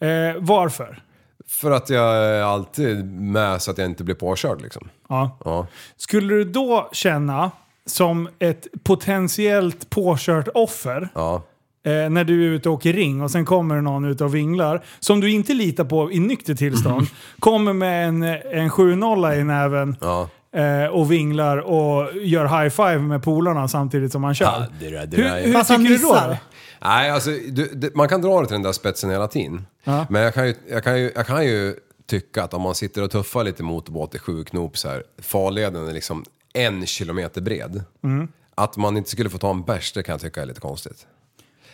Nej. 0.00 0.28
Eh, 0.30 0.36
varför? 0.40 1.02
För 1.50 1.70
att 1.70 1.90
jag 1.90 2.16
är 2.16 2.42
alltid 2.42 3.04
med 3.12 3.62
så 3.62 3.70
att 3.70 3.78
jag 3.78 3.86
inte 3.86 4.04
blir 4.04 4.14
påkörd 4.14 4.60
liksom. 4.62 4.88
Ja. 5.08 5.38
Ja. 5.44 5.66
Skulle 5.96 6.34
du 6.34 6.44
då 6.44 6.88
känna 6.92 7.50
som 7.86 8.28
ett 8.38 8.66
potentiellt 8.84 9.90
påkört 9.90 10.48
offer 10.54 11.08
Ja. 11.14 11.42
eh, 11.86 12.10
när 12.10 12.24
du 12.24 12.44
är 12.46 12.48
ute 12.50 12.68
och 12.68 12.74
åker 12.74 12.92
ring 12.92 13.22
och 13.22 13.30
sen 13.30 13.44
kommer 13.44 13.80
någon 13.80 14.04
ut 14.04 14.20
och 14.20 14.34
vinglar 14.34 14.84
som 15.00 15.20
du 15.20 15.30
inte 15.30 15.54
litar 15.54 15.84
på 15.84 16.12
i 16.12 16.18
nykter 16.20 16.54
tillstånd, 16.54 17.06
kommer 17.38 17.72
med 17.72 18.08
en, 18.08 18.22
en 18.22 18.70
7-0 18.70 19.40
i 19.40 19.44
näven 19.44 19.96
Ja. 20.00 20.28
eh, 20.60 20.86
och 20.86 21.12
vinglar 21.12 21.58
och 21.58 22.08
gör 22.22 22.44
high 22.62 22.68
five 22.70 22.98
med 22.98 23.22
polarna 23.22 23.68
samtidigt 23.68 24.12
som 24.12 24.24
han 24.24 24.34
kör. 24.34 24.46
Ja, 24.46 24.66
det 24.80 24.90
där- 24.90 25.06
det 25.06 25.16
hur 25.16 25.24
där 25.24 25.36
är- 25.36 25.44
hur 25.46 25.52
Fast 25.52 25.70
han 25.70 25.80
tycker 25.86 25.94
du 25.98 26.02
då? 26.02 26.36
Nej, 26.80 27.10
alltså 27.10 27.30
du, 27.30 27.70
det, 27.74 27.94
man 27.94 28.08
kan 28.08 28.22
dra 28.22 28.40
det 28.40 28.46
till 28.46 28.52
den 28.54 28.62
där 28.62 28.72
spetsen 28.72 29.10
hela 29.10 29.28
tiden. 29.28 29.66
Ja. 29.84 30.06
Men 30.10 30.22
jag 30.22 30.34
kan, 30.34 30.46
ju, 30.46 30.54
jag, 30.70 30.84
kan 30.84 30.98
ju, 31.00 31.12
jag 31.14 31.26
kan 31.26 31.44
ju 31.44 31.76
tycka 32.06 32.42
att 32.44 32.54
om 32.54 32.62
man 32.62 32.74
sitter 32.74 33.02
och 33.02 33.10
tuffar 33.10 33.44
lite 33.44 33.62
motorbåt 33.62 34.14
i 34.14 34.18
sju 34.18 34.44
knop 34.44 34.78
så 34.78 34.88
här, 34.88 35.02
farleden 35.18 35.88
är 35.88 35.92
liksom 35.92 36.24
en 36.54 36.86
kilometer 36.86 37.40
bred. 37.40 37.84
Mm. 38.04 38.28
Att 38.54 38.76
man 38.76 38.96
inte 38.96 39.10
skulle 39.10 39.30
få 39.30 39.38
ta 39.38 39.50
en 39.50 39.62
bärs, 39.62 39.92
det 39.92 40.02
kan 40.02 40.12
jag 40.12 40.20
tycka 40.20 40.42
är 40.42 40.46
lite 40.46 40.60
konstigt. 40.60 41.06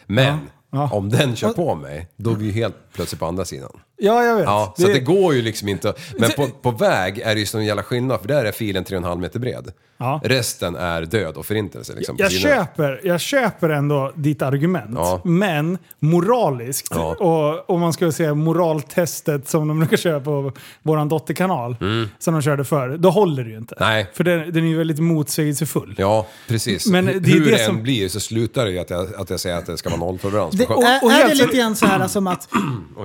Men 0.07 0.39
Ja. 0.71 0.91
om 0.93 1.09
den 1.09 1.37
kör 1.37 1.53
på 1.53 1.75
mig, 1.75 2.09
då 2.17 2.31
är 2.31 2.35
vi 2.35 2.45
ju 2.47 2.53
helt 2.53 2.77
plötsligt 2.95 3.21
på 3.21 3.27
andra 3.27 3.45
sidan. 3.45 3.71
Ja, 3.97 4.25
jag 4.25 4.37
vet. 4.37 4.45
Ja, 4.45 4.75
så 4.79 4.87
att 4.87 4.93
det 4.95 5.01
går 5.01 5.35
ju 5.35 5.43
liksom 5.43 5.69
inte. 5.69 5.95
Men 6.19 6.31
på, 6.31 6.49
på 6.63 6.71
väg 6.71 7.19
är 7.19 7.35
det 7.35 7.41
ju 7.41 7.47
sån 7.47 7.65
jävla 7.65 7.83
skillnad, 7.83 8.21
för 8.21 8.29
där 8.29 8.45
är 8.45 8.53
filen 8.53 8.85
3,5 8.85 9.21
meter 9.21 9.39
bred. 9.41 9.73
Ja. 9.97 10.21
Resten 10.25 10.77
är 10.77 11.03
död 11.03 11.37
och 11.37 11.47
förintelse. 11.47 11.93
Liksom, 11.97 12.17
Jag 12.19 12.33
sidorna. 12.33 12.55
köper, 12.65 13.01
jag 13.05 13.21
köper 13.21 13.69
ändå 13.71 14.13
ditt 14.15 14.43
argument. 14.43 14.91
Ja. 14.95 15.21
Men 15.25 15.79
moraliskt, 15.99 16.89
Ja. 16.91 17.15
och 17.15 17.71
om 17.71 17.81
man 17.81 17.93
skulle 17.93 18.13
säga 18.13 18.35
moraltestet 18.35 19.49
som 19.49 19.69
de 19.69 19.79
brukar 19.79 19.97
köra 19.97 20.21
på 20.21 20.53
vår 20.83 21.05
dotterkanal, 21.09 21.77
som 22.19 22.35
de 22.35 22.43
körde 22.43 22.65
förr, 22.65 22.97
då 22.99 23.11
håller 23.11 23.45
det 23.45 23.51
ju 23.51 23.57
inte. 23.57 23.75
Mm. 23.75 23.89
Nej. 23.89 24.11
För 24.15 24.25
den, 24.25 24.53
den 24.53 24.65
är 24.65 24.69
ju 24.69 24.79
väldigt 24.79 24.99
motsägelsefull. 24.99 25.95
Ja, 25.99 26.27
precis. 26.49 26.87
Men 26.87 27.05
Men 27.05 27.23
det 27.23 27.31
är 27.31 27.33
Hur 27.35 27.45
det 27.45 27.51
det 27.51 27.65
som- 27.65 27.77
än 27.77 27.83
blir 27.83 28.09
så 28.09 28.21
slutar 28.21 28.65
det 28.65 28.71
ju 28.71 28.79
att 28.79 28.91
jag, 28.91 29.15
att 29.15 29.31
jag 29.31 29.41
säger 29.41 29.57
att 29.59 29.67
det 29.67 29.77
ska 29.77 29.89
vara 29.91 30.01
nolltolerans 30.01 30.55
Det, 30.55 30.65
är, 30.65 30.73
och 30.73 30.83
är 30.85 31.15
helt 31.15 31.29
det 31.29 31.35
lite 31.47 31.57
grann 31.57 31.77
så 31.77 31.87
här 31.87 32.09
som 32.09 32.27
att 32.27 32.49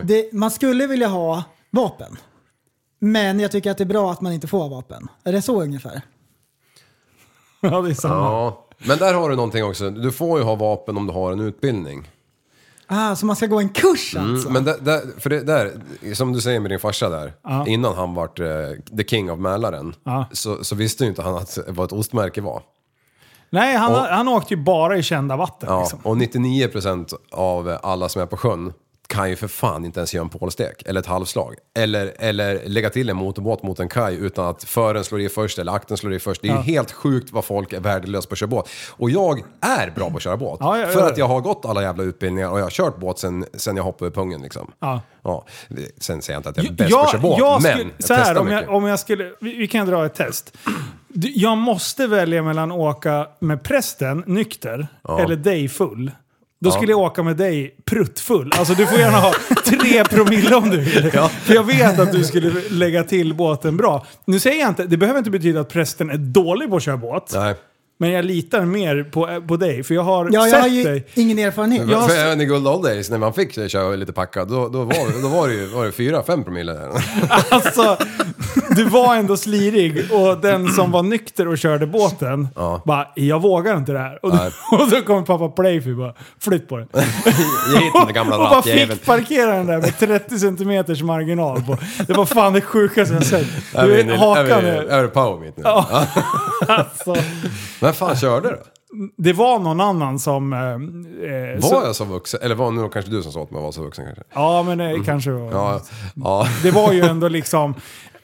det, 0.04 0.34
man 0.34 0.52
skulle 0.52 0.88
vilja 0.88 1.08
ha 1.08 1.44
vapen. 1.72 2.18
Men 3.00 3.40
jag 3.40 3.52
tycker 3.52 3.72
att 3.72 3.78
det 3.78 3.84
är 3.84 3.86
bra 3.86 4.12
att 4.12 4.22
man 4.22 4.34
inte 4.34 4.48
får 4.48 4.70
vapen. 4.70 5.08
Är 5.24 5.32
det 5.32 5.42
så 5.42 5.62
ungefär? 5.62 6.02
Ja, 7.62 7.82
det 7.82 7.90
är 7.90 7.94
samma. 7.94 8.16
Ja, 8.16 8.66
men 8.78 8.98
där 8.98 9.14
har 9.14 9.30
du 9.30 9.36
någonting 9.36 9.64
också. 9.64 9.90
Du 9.90 10.12
får 10.12 10.40
ju 10.40 10.46
ha 10.46 10.56
vapen 10.56 10.98
om 10.98 11.08
du 11.08 11.14
har 11.14 11.32
en 11.32 11.40
utbildning. 11.40 12.10
Ah, 12.88 13.16
så 13.16 13.26
man 13.26 13.36
ska 13.36 13.46
gå 13.46 13.60
en 13.60 13.70
kurs 13.70 14.16
alltså? 14.16 14.50
Mm, 14.50 14.54
men 14.54 14.64
där, 14.64 14.78
där, 14.82 15.20
för 15.20 15.30
det 15.30 15.44
där, 15.44 15.82
som 16.14 16.34
du 16.34 16.42
säger 16.42 16.60
med 16.60 16.72
din 16.72 16.80
farsa 16.80 17.10
där, 17.10 17.34
innan 17.68 17.96
han 17.96 18.14
vart 18.14 18.40
eh, 18.40 18.46
the 18.98 19.04
king 19.04 19.32
of 19.32 19.40
Mälaren, 19.40 19.96
Ja. 20.04 20.26
så, 20.32 20.64
så 20.64 20.76
visste 20.76 21.04
ju 21.04 21.10
inte 21.10 21.22
han 21.22 21.36
att 21.36 21.58
vad 21.68 21.86
ett 21.86 21.92
ostmärke 21.94 22.42
var. 22.42 22.62
Nej, 23.50 23.76
han, 23.76 23.92
Och- 23.92 23.98
han 23.98 24.28
åkte 24.28 24.54
ju 24.54 24.64
bara 24.64 24.98
i 24.98 25.04
kända 25.04 25.36
vatten. 25.36 25.70
Ja, 25.70 25.80
Liksom. 25.82 26.00
och 26.04 26.16
99% 26.18 27.14
av 27.32 27.78
alla 27.84 28.10
som 28.10 28.22
är 28.22 28.26
på 28.26 28.38
sjön 28.38 28.74
kan 29.10 29.30
ju 29.30 29.36
för 29.36 29.48
fan 29.48 29.86
inte 29.86 30.00
ens 30.00 30.14
göra 30.14 30.24
en 30.24 30.30
pålstek 30.30 30.84
eller 30.86 31.00
ett 31.00 31.06
halvslag. 31.06 31.56
Eller, 31.76 32.14
eller 32.20 32.62
lägga 32.66 32.90
till 32.90 33.10
en 33.10 33.18
motorbåt 33.18 33.64
mot 33.64 33.80
en 33.80 33.90
kaj 33.90 34.16
utan 34.16 34.46
att 34.46 34.64
fören 34.64 35.04
slår 35.04 35.22
i 35.22 35.30
först 35.30 35.60
eller 35.60 35.72
akten 35.72 35.98
slår 35.98 36.14
i 36.14 36.20
först. 36.20 36.42
Det 36.42 36.48
är 36.48 36.56
ju 36.56 36.62
helt 36.62 36.92
sjukt 36.92 37.32
vad 37.32 37.46
folk 37.46 37.74
är 37.74 37.80
värdelösa 37.80 38.28
på 38.28 38.34
att 38.34 38.40
köra 38.40 38.48
båt. 38.48 38.70
Och 38.90 39.10
jag 39.10 39.44
är 39.62 39.92
bra 39.92 40.10
på 40.10 40.18
att 40.18 40.24
köra 40.24 40.38
båt. 40.38 40.58
Ja, 40.60 40.78
ja. 40.78 40.88
För 40.88 41.08
att 41.08 41.18
jag 41.18 41.28
har 41.28 41.42
gått 41.42 41.66
alla 41.66 41.82
jävla 41.82 42.04
utbildningar 42.04 42.50
och 42.50 42.60
jag 42.60 42.64
har 42.64 42.70
kört 42.70 42.98
båt 42.98 43.20
sen, 43.20 43.46
sen 43.54 43.78
jag 43.78 43.84
hoppade 43.84 44.10
i 44.10 44.12
pungen 44.12 44.42
liksom. 44.42 44.72
Ja. 44.80 45.02
Sen 45.98 46.22
säger 46.22 46.36
jag 46.36 46.40
inte 46.40 46.50
att 46.50 46.58
jag 46.58 46.66
är 46.66 46.72
bäst 46.72 46.92
på 46.92 47.00
att 47.00 47.12
köra 47.12 47.22
båt, 47.22 47.40
jag 47.40 47.62
men 47.62 47.72
skulle, 47.72 47.90
jag 47.98 48.08
så 48.08 48.14
här, 48.14 48.38
om 48.38 48.46
mycket. 48.46 48.62
jag, 48.62 48.76
om 48.76 48.86
jag 48.86 49.00
skulle, 49.00 49.34
vi, 49.40 49.58
vi 49.58 49.68
kan 49.68 49.88
dra 49.88 50.06
ett 50.06 50.16
test. 50.16 50.58
Jag 51.14 51.58
måste 51.58 52.08
välja 52.08 52.44
mellan 52.44 52.72
att 52.72 52.78
åka 52.78 53.28
med 53.40 53.64
prästen 53.64 54.24
nykter 54.28 54.88
eller 55.20 55.36
dig 55.36 55.70
full. 55.70 56.12
Då 56.62 56.72
skulle 56.72 56.92
jag 56.92 57.00
åka 57.00 57.24
med 57.24 57.38
dig 57.38 57.76
pruttfull. 57.86 58.52
Alltså 58.58 58.74
du 58.74 58.86
får 58.88 59.00
gärna 59.00 59.18
ha 59.18 59.34
tre 59.66 60.04
promille 60.04 60.56
om 60.56 60.70
du 60.70 60.78
vill. 60.78 61.12
För 61.44 61.54
jag 61.54 61.64
vet 61.64 62.00
att 62.00 62.12
du 62.12 62.24
skulle 62.24 62.52
lägga 62.70 63.04
till 63.04 63.34
båten 63.34 63.78
bra. 63.78 64.06
Nu 64.26 64.40
säger 64.40 64.60
jag 64.60 64.70
inte, 64.70 64.84
det 64.86 64.98
behöver 64.98 65.18
inte 65.18 65.32
betyda 65.32 65.60
att 65.60 65.70
prästen 65.70 66.10
är 66.10 66.18
dålig 66.18 66.70
på 66.70 66.76
att 66.76 66.84
köra 66.84 66.98
båt. 66.98 67.32
Nej. 67.36 67.56
Men 68.02 68.10
jag 68.12 68.26
litar 68.26 68.66
mer 68.66 69.04
på, 69.04 69.42
på 69.48 69.58
dig, 69.58 69.84
för 69.84 69.96
jag 69.96 70.04
har 70.04 70.26
Ja, 70.26 70.40
jag 70.42 70.50
sett 70.50 70.62
har 70.62 70.68
ju 70.68 70.84
dig. 70.84 71.08
ingen 71.14 71.40
erfarenhet. 71.40 71.90
Jag 71.90 71.98
har 71.98 72.08
För 72.10 72.16
även 72.18 72.42
i 72.42 72.46
Good 72.46 72.68
Old 72.68 72.84
Days 72.84 73.10
när 73.10 73.18
man 73.18 73.34
fick 73.34 73.70
köra 73.72 73.96
lite 73.96 74.14
packad, 74.14 74.48
då, 74.50 74.70
då, 74.70 74.84
var, 74.84 75.22
då 75.22 75.28
var 75.28 75.48
det 75.48 75.54
ju 75.54 75.66
var 75.66 75.86
det 75.86 75.92
fyra, 75.92 76.24
fem 76.24 76.44
promille. 76.44 76.78
Alltså, 77.50 77.98
du 78.76 78.84
var 78.84 79.16
ändå 79.16 79.38
slirig 79.38 80.12
och 80.12 80.38
den 80.38 80.68
som 80.68 80.92
var 80.92 81.04
nykter 81.04 81.48
och 81.48 81.58
körde 81.58 81.88
båten 81.88 82.48
bara, 82.86 83.08
jag 83.16 83.42
vågar 83.42 83.78
inte 83.78 83.92
det 83.92 84.00
här. 84.00 84.26
Och, 84.26 84.32
då, 84.32 84.38
och 84.78 84.90
då 84.90 85.02
kom 85.02 85.26
pappa 85.26 85.50
Playfy 85.50 85.94
bara, 85.94 86.14
flytt 86.40 86.70
på 86.70 86.78
det. 86.78 86.88
Ge 87.74 87.80
hit 87.80 87.94
den 87.94 88.06
där 88.06 88.14
gamla 88.14 88.36
och 88.38 88.42
bara 88.42 88.58
rattjäveln. 88.58 88.92
fick 88.92 89.06
parkera 89.06 89.56
den 89.56 89.66
där 89.66 89.78
med 89.78 90.00
30 90.00 90.40
centimeters 90.40 91.02
marginal. 91.02 91.62
På. 91.62 91.78
Det 92.08 92.14
var 92.14 92.26
fan 92.26 92.54
det 92.54 92.62
sjukaste 92.62 93.14
jag 93.14 93.26
sett. 93.26 93.48
Du 93.74 94.00
är, 94.00 94.18
hakan 94.18 94.64
vi, 94.64 94.70
är... 94.70 95.02
det 95.02 95.08
power 95.08 95.40
meet 95.40 95.58
nu? 95.58 95.64
Ja. 95.66 96.06
Alltså, 96.68 97.16
Vem 97.82 97.94
fan 97.94 98.16
körde 98.16 98.50
då? 98.50 98.58
det 99.18 99.34
var 99.34 99.60
någon 99.60 99.82
annan 99.82 100.20
som... 100.20 100.54
Eh, 100.54 100.60
eh, 100.60 101.60
så, 101.60 101.76
Var 101.76 101.86
jag 101.86 101.96
så 101.96 102.06
vuxen? 102.06 102.40
Eller 102.44 102.56
var 102.56 102.66
det 102.66 102.78
nog 102.78 102.94
kanske 102.94 103.12
du 103.12 103.24
som 103.24 103.32
sa 103.32 103.44
att 103.44 103.52
man 103.52 103.64
var 103.64 103.72
så 103.72 103.82
vuxen 103.82 104.06
kanske? 104.06 104.24
Ja, 104.34 104.64
men 104.64 104.78
det 104.78 105.02
kanske 105.06 105.32
var... 105.32 105.52
Ja, 105.52 105.82
ja. 106.16 106.48
Det 106.64 106.72
var 106.72 106.94
ju 106.94 107.02
ändå 107.02 107.28
liksom... 107.28 107.76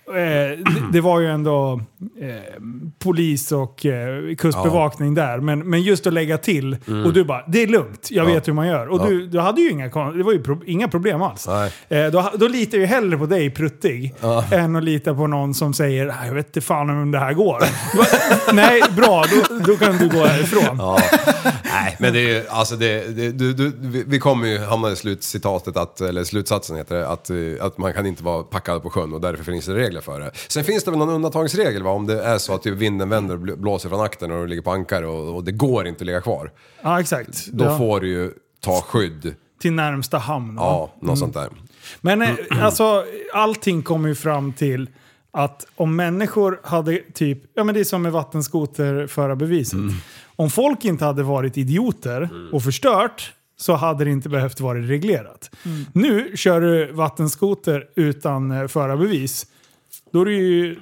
Eh, 0.08 0.60
det, 0.91 1.01
var 1.01 1.20
ju 1.20 1.28
ändå 1.32 1.82
eh, 2.22 2.62
polis 2.99 3.51
och 3.51 3.86
eh, 3.86 4.36
kustbevakning 4.36 5.14
där. 5.14 5.38
Men, 5.39 5.70
men 5.70 5.82
just 5.82 6.08
att 6.08 6.14
lägga 6.14 6.38
till. 6.38 6.78
Och 7.06 7.14
du 7.14 7.24
bara, 7.24 7.43
det 7.47 7.64
är 7.64 7.68
lugnt, 7.68 8.08
jag 8.12 8.22
Mm. 8.22 8.30
Ja. 8.34 8.36
vet 8.39 8.47
hur 8.47 8.53
man 8.53 8.68
gör. 8.68 8.88
Och 8.88 9.01
Ja. 9.01 9.06
du, 9.06 9.28
du 9.28 9.39
hade 9.39 9.62
ju 9.62 9.70
inga, 9.72 9.88
det 10.12 10.24
var 10.24 10.32
ju 10.34 10.43
pro, 10.43 10.62
inga 10.66 10.88
problem 10.88 11.22
alls. 11.22 11.47
Eh, 11.89 12.06
då, 12.12 12.32
då 12.38 12.47
litar 12.47 12.78
jag 12.78 12.82
ju 12.82 12.88
hellre 12.88 13.18
på 13.18 13.26
dig 13.26 13.49
pruttig 13.49 14.16
än 14.51 14.76
att 14.76 14.84
lita 14.84 15.16
på 15.16 15.28
någon 15.28 15.53
som 15.53 15.74
säger 15.74 16.06
"Nej, 16.06 16.16
jag 16.28 16.34
vet 16.36 16.45
inte 16.47 16.62
fan 16.62 16.89
om 16.89 17.12
det 17.12 17.20
här 17.20 17.34
går. 17.34 17.64
Nej, 18.53 18.82
bra, 18.97 19.24
då, 19.49 19.60
då 19.68 19.76
kan 19.78 19.97
du 19.97 20.10
gå 20.10 20.26
härifrån. 20.26 20.80
Nej, 21.84 21.96
men 22.00 22.14
det 22.14 22.36
är 22.38 22.46
alltså 22.50 22.76
det, 22.76 23.08
det, 23.16 23.32
du, 23.32 23.54
du, 23.54 23.72
vi- 24.08 24.20
kommer 24.20 24.48
ju 24.48 24.58
hamna 24.60 24.92
i 24.92 24.96
slutcitatet, 24.96 25.78
att, 25.78 26.02
eller 26.02 26.24
slutsatsen 26.24 26.76
heter 26.78 26.96
det, 26.96 27.08
att, 27.08 27.30
eh, 27.30 27.38
att 27.62 27.78
man 27.78 27.94
kan 27.94 28.06
inte 28.06 28.24
vara 28.24 28.44
packad 28.44 28.84
på 28.84 28.90
sjön 28.90 29.14
och 29.14 29.22
därför 29.22 29.44
finns 29.44 29.66
det 29.66 29.74
regler 29.76 30.02
för 30.02 30.20
det. 30.20 30.32
Sen 30.48 30.64
finns 30.64 30.84
det 30.84 30.92
väl 30.92 30.98
någon 31.00 31.10
undantagsregel 31.10 31.84
va, 31.84 31.90
om 31.92 32.08
det 32.08 32.24
är 32.24 32.38
så 32.38 32.54
att 32.56 32.64
typ 32.64 32.74
vinden 32.78 33.10
vänder 33.10 33.36
och 33.36 33.42
bl- 33.42 33.56
blåser 33.56 33.90
från 33.90 34.02
akten 34.02 34.32
och 34.32 34.42
du 34.42 34.48
ligger 34.48 34.62
på 34.62 34.72
ankare 34.72 35.08
och, 35.08 35.36
och 35.36 35.44
det 35.44 35.52
går 35.52 35.88
inte 35.88 36.02
att 36.02 36.06
ligga 36.06 36.22
kvar. 36.22 36.52
Ja, 36.82 37.00
exakt. 37.00 37.48
Då 37.48 37.66
Ja. 37.66 37.78
får 37.78 38.00
du 38.00 38.08
ju 38.10 38.32
ta 38.60 38.82
skydd. 38.82 39.36
Till 39.62 39.74
närmsta 39.74 40.18
hamn. 40.18 40.56
va? 40.56 40.62
Ja, 40.64 40.94
något 41.08 41.20
sånt 41.20 41.34
där. 41.34 41.50
Men 42.02 42.22
eh, 42.22 42.30
alltså, 42.66 43.04
allting 43.34 43.82
kommer 43.84 44.10
ju 44.10 44.16
fram 44.16 44.54
till 44.54 44.90
att 45.32 45.66
om 45.76 45.96
människor 45.96 46.60
hade 46.64 47.00
typ, 47.14 47.40
ja 47.56 47.64
men 47.64 47.76
det 47.76 47.80
är 47.82 47.84
som 47.84 48.02
med 48.02 48.12
vattenskoterförarbeviset. 48.12 49.74
Mm. 49.74 49.94
Om 50.36 50.50
folk 50.50 50.86
inte 50.86 51.06
hade 51.06 51.24
varit 51.24 51.58
idioter 51.58 52.30
och 52.54 52.64
förstört 52.64 53.34
så 53.58 53.74
hade 53.74 54.04
det 54.04 54.12
inte 54.12 54.30
behövt 54.30 54.60
vara 54.60 54.80
reglerat. 54.80 55.52
Nu 55.94 56.32
kör 56.38 56.62
du 56.62 56.92
vattenskoter 56.92 57.84
utan 57.96 58.52
eh, 58.52 58.68
förarbevis. 58.68 59.46
Då 60.12 60.22
är 60.22 60.26
det 60.26 60.32
ju 60.32 60.78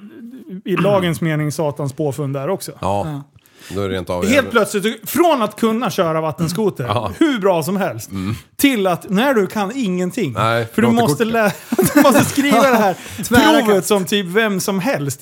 i 0.64 0.76
lagens 0.76 1.20
mening 1.20 1.52
satans 1.52 1.92
påfund 1.92 2.34
där 2.34 2.48
också. 2.48 2.72
Ja, 2.80 3.22
då 3.70 3.80
är 3.80 3.88
det 3.88 3.94
rent 3.94 4.10
av... 4.10 4.26
Helt 4.26 4.50
plötsligt, 4.50 5.10
från 5.10 5.42
att 5.42 5.60
kunna 5.60 5.90
köra 5.90 6.20
vattenskoter 6.20 6.84
Ja. 6.84 7.12
hur 7.18 7.38
bra 7.38 7.62
som 7.62 7.76
helst, 7.76 8.10
till 8.56 8.86
att 8.86 9.10
när 9.10 9.34
du 9.34 9.46
kan 9.46 9.72
ingenting. 9.74 10.32
Nej, 10.32 10.66
för 10.74 10.82
du 10.82 10.88
måste, 10.90 11.24
lä- 11.24 11.52
du 11.94 12.02
måste 12.02 12.24
skriva 12.24 12.70
det 12.70 12.76
här 12.76 12.96
Tvära 13.24 13.58
provet 13.60 13.74
kast. 13.76 13.88
som 13.88 14.04
typ 14.04 14.26
vem 14.26 14.60
som 14.60 14.78
helst. 14.78 15.20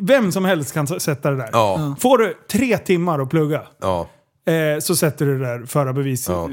Vem 0.00 0.32
som 0.32 0.44
helst 0.44 0.74
kan 0.74 0.84
s- 0.84 1.02
sätta 1.02 1.30
det 1.30 1.36
där. 1.36 1.48
Ja. 1.52 1.96
Får 2.00 2.18
du 2.18 2.34
tre 2.50 2.78
timmar 2.78 3.18
att 3.18 3.30
plugga, 3.30 3.62
Ja. 3.80 4.08
eh, 4.46 4.80
så 4.80 4.96
sätter 4.96 5.26
du 5.26 5.38
det 5.38 5.44
där 5.46 5.66
förarbevis. 5.66 6.28
Ja. 6.28 6.50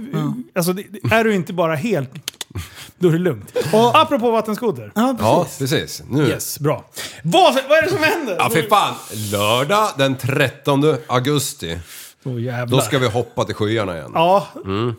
Alltså, 0.55 0.73
det, 0.73 0.83
det- 0.89 1.15
är 1.15 1.23
du 1.23 1.33
inte 1.35 1.53
bara 1.53 1.75
helt... 1.75 2.09
Då 2.99 3.07
är 3.07 3.11
det 3.11 3.17
lugnt. 3.17 3.51
Och, 3.73 3.97
Apropå 4.01 4.31
vattenskoter. 4.31 4.91
Ja, 4.95 5.15
ja, 5.19 5.43
precis. 5.43 5.59
precis. 5.71 6.03
Nu. 6.09 6.27
Yes, 6.27 6.59
bra. 6.59 6.85
Vad, 7.23 7.53
vad 7.53 7.77
är 7.77 7.81
det 7.81 7.89
som 7.89 8.03
händer? 8.03 8.35
Ja, 8.39 8.49
för 8.49 8.61
fan. 8.61 8.95
Lördag 9.31 9.87
den 9.97 10.15
13 10.15 10.95
augusti. 11.07 11.79
Åh, 12.23 12.41
jävlar. 12.41 12.77
Då 12.77 12.81
ska 12.83 12.99
vi 12.99 13.07
hoppa 13.07 13.43
till 13.43 13.55
skyarna 13.55 13.97
igen. 13.97 14.11
Ja, 14.13 14.47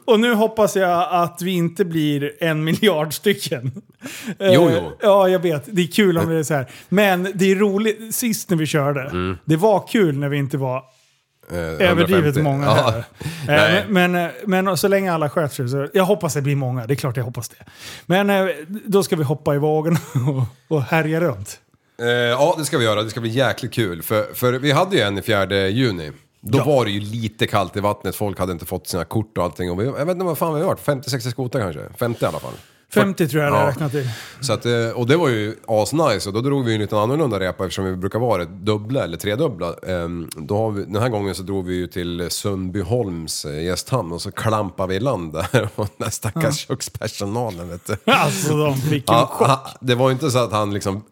och 0.04 0.20
nu 0.20 0.34
hoppas 0.34 0.76
jag 0.76 1.08
att 1.10 1.42
vi 1.42 1.50
inte 1.50 1.84
blir 1.84 2.32
en 2.40 2.64
miljard 2.64 3.14
stycken. 3.14 3.72
Jo, 4.38 4.68
Eh, 4.68 4.74
jo. 4.76 4.92
Ja, 5.02 5.28
jag 5.28 5.38
vet. 5.38 5.62
Det 5.66 5.82
är 5.82 5.86
kul 5.86 6.18
om 6.18 6.28
det 6.28 6.38
är 6.38 6.42
så 6.42 6.54
här. 6.54 6.70
Men 6.88 7.32
det 7.34 7.50
är 7.52 7.56
roligt, 7.56 8.14
sist 8.14 8.50
när 8.50 8.56
vi 8.56 8.66
körde, 8.66 9.36
det 9.44 9.56
var 9.56 9.86
kul 9.88 10.18
när 10.18 10.28
vi 10.28 10.36
inte 10.36 10.56
var 10.56 10.76
Eh, 10.76 10.82
överdrivet 11.58 12.36
150. 12.36 12.42
många 12.42 12.64
Ja. 12.66 12.72
här. 12.90 12.98
Eh, 13.42 13.46
Nej. 13.46 13.84
Men, 13.88 14.12
men, 14.12 14.64
men 14.64 14.76
så 14.76 14.88
länge 14.88 15.12
alla 15.12 15.30
sköter 15.30 15.54
sig 15.54 15.68
så, 15.68 15.88
jag 15.94 16.04
hoppas 16.04 16.34
det 16.34 16.42
blir 16.42 16.56
många, 16.56 16.86
det 16.86 16.94
är 16.94 16.96
klart 16.96 17.16
jag 17.16 17.24
hoppas 17.24 17.48
det. 17.48 17.56
Men 18.06 18.30
eh, 18.30 18.46
då 18.86 19.02
ska 19.02 19.16
vi 19.16 19.24
hoppa 19.24 19.54
i 19.54 19.58
vågorna 19.58 19.98
och, 20.68 20.76
och 20.76 20.82
härja 20.82 21.20
runt. 21.20 21.58
Eh, 22.02 22.06
ja, 22.08 22.54
det 22.58 22.64
ska 22.64 22.78
vi 22.78 22.84
göra. 22.84 23.02
Det 23.02 23.10
ska 23.10 23.20
bli 23.20 23.30
jäkligt 23.30 23.72
kul. 23.72 24.02
För, 24.02 24.34
för 24.34 24.52
vi 24.52 24.70
hade 24.72 24.96
ju 24.96 25.02
en 25.02 25.18
i 25.18 25.22
4 25.22 25.68
juni. 25.68 26.12
Då 26.40 26.58
Ja. 26.58 26.64
var 26.64 26.84
det 26.84 26.90
ju 26.90 27.00
lite 27.00 27.46
kallt 27.46 27.76
i 27.76 27.80
vattnet, 27.80 28.16
folk 28.16 28.38
hade 28.38 28.52
inte 28.52 28.66
fått 28.66 28.86
sina 28.86 29.04
kort 29.04 29.38
och 29.38 29.44
allting. 29.44 29.70
Och 29.70 29.80
vi, 29.80 29.84
jag 29.84 29.92
vet 29.92 30.08
inte 30.08 30.24
vad 30.24 30.38
fan 30.38 30.54
vi 30.54 30.60
har 30.60 30.66
varit, 30.68 30.80
50-60 30.86 31.30
skotrar 31.30 31.62
kanske? 31.62 31.80
50 31.98 32.24
i 32.24 32.28
alla 32.28 32.38
fall. 32.38 32.52
50 32.94 33.28
tror 33.28 33.42
jag 33.42 33.52
jag 33.52 33.62
Ja. 33.62 33.68
räknat 33.68 33.92
till. 33.92 34.10
Så 34.40 34.52
att, 34.52 34.66
eh, 34.66 34.88
och 34.94 35.06
det 35.06 35.16
var 35.16 35.28
ju 35.28 35.56
asnice 35.66 36.26
och 36.28 36.32
då 36.32 36.40
drog 36.40 36.64
vi 36.64 36.74
en 36.74 36.80
lite 36.80 36.98
annorlunda 36.98 37.40
repa 37.40 37.64
eftersom 37.64 37.84
vi 37.84 37.96
brukar 37.96 38.18
vara 38.18 38.44
dubbla 38.44 39.04
eller 39.04 39.16
tredubbla. 39.16 39.74
Ehm, 39.86 40.28
Då 40.36 40.56
har 40.56 40.70
vi, 40.70 40.84
den 40.84 41.02
här 41.02 41.08
gången 41.08 41.34
så 41.34 41.42
drog 41.42 41.66
vi 41.66 41.74
ju 41.74 41.86
till 41.86 42.30
Sundbyholms 42.30 43.44
eh, 43.44 43.62
gästhamn 43.64 44.12
och 44.12 44.22
så 44.22 44.32
klampade 44.32 44.88
vi 44.88 44.94
i 44.94 45.00
land 45.00 45.32
där 45.32 45.68
och 45.74 45.88
den 45.96 46.10
stackars 46.10 46.66
kökspersonalen 46.68 47.68
vet 47.68 47.86
du. 47.86 47.96
Alltså 48.12 48.56
de 48.56 48.76
fick 48.76 49.10
en 49.10 49.16
Ja, 49.16 49.26
chock. 49.32 49.48
han, 49.48 49.58
det 49.80 49.94
var 49.94 50.08
ju 50.08 50.12
inte 50.12 50.30
så 50.30 50.38
att 50.38 50.52
han 50.52 50.74
liksom 50.74 51.02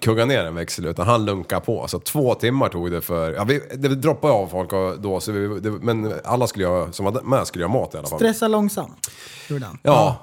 kuggade 0.00 0.26
ner 0.26 0.44
en 0.44 0.54
växel 0.54 0.86
utan 0.86 1.06
han 1.06 1.24
lunkade 1.24 1.60
på. 1.60 1.84
Så 1.88 1.98
två 1.98 2.34
timmar 2.34 2.68
tog 2.68 2.90
det 2.90 3.00
för... 3.00 3.32
Ja, 3.32 3.44
vi, 3.44 3.60
det 3.74 3.88
droppade 3.88 4.32
av 4.32 4.46
folk 4.46 4.72
och 4.72 5.00
då, 5.00 5.20
så 5.20 5.32
vi, 5.32 5.60
det, 5.60 5.70
men 5.70 6.12
alla 6.24 6.46
skulle 6.46 6.64
göra, 6.64 6.92
som 6.92 7.04
var 7.04 7.22
med 7.22 7.46
skulle 7.46 7.64
göra 7.64 7.72
mat 7.72 7.94
i 7.94 7.98
alla 7.98 8.06
fall. 8.08 8.18
Stressa 8.18 8.48
långsamt. 8.48 9.10
Gjorde 9.48 9.66
han. 9.66 9.78
Ja. 9.82 10.16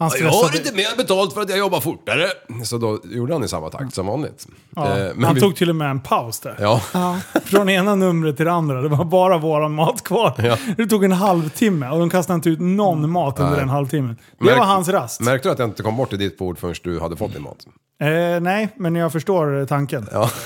Han 0.00 0.10
Ja, 0.12 0.18
Jag 0.18 0.26
har 0.26 0.32
stressade. 0.32 0.58
inte 0.58 0.76
mer 0.76 0.96
betalt 0.96 1.32
för 1.34 1.40
att 1.40 1.48
jag 1.50 1.58
jobbar 1.58 1.80
fortare. 1.80 2.26
Så 2.64 2.78
då 2.78 2.98
gjorde 3.04 3.32
han 3.32 3.44
i 3.44 3.48
samma 3.48 3.70
takt 3.70 3.94
som 3.94 4.06
vanligt. 4.06 4.46
Ja, 4.76 4.98
Eh, 4.98 5.14
men 5.14 5.24
han 5.24 5.34
vi- 5.34 5.40
tog 5.40 5.56
till 5.56 5.70
och 5.70 5.76
med 5.76 5.90
en 5.90 6.00
paus 6.00 6.40
där. 6.40 6.56
Ja, 6.60 6.80
Från 7.44 7.68
ena 7.68 7.94
numret 7.94 8.36
till 8.36 8.46
det 8.46 8.52
andra. 8.52 8.82
Det 8.82 8.88
var 8.88 9.04
bara 9.04 9.38
våran 9.38 9.74
mat 9.74 10.04
kvar. 10.04 10.34
Ja. 10.38 10.56
Det 10.76 10.86
tog 10.86 11.04
en 11.04 11.12
halvtimme 11.12 11.88
och 11.90 11.98
de 11.98 12.10
kastade 12.10 12.34
inte 12.34 12.48
ut 12.50 12.60
någon 12.60 13.10
mat 13.10 13.38
under 13.38 13.50
Nej. 13.52 13.60
den 13.60 13.68
halvtimmen. 13.68 14.16
Det 14.38 14.44
Märk- 14.44 14.58
var 14.58 14.64
hans 14.64 14.88
rast. 14.88 15.20
Märkte 15.20 15.48
du 15.48 15.52
att 15.52 15.58
jag 15.58 15.68
inte 15.68 15.82
kom 15.82 15.96
bort 15.96 16.08
till 16.08 16.18
ditt 16.18 16.38
bord 16.38 16.58
förrän 16.58 16.74
du 16.82 17.00
hade 17.00 17.16
fått 17.16 17.32
din 17.32 17.42
mat? 17.42 17.66
Eh, 18.00 18.40
nej, 18.40 18.68
men 18.76 18.94
jag 18.94 19.12
förstår 19.12 19.60
eh, 19.60 19.66
tanken. 19.66 20.08
Ja. 20.12 20.30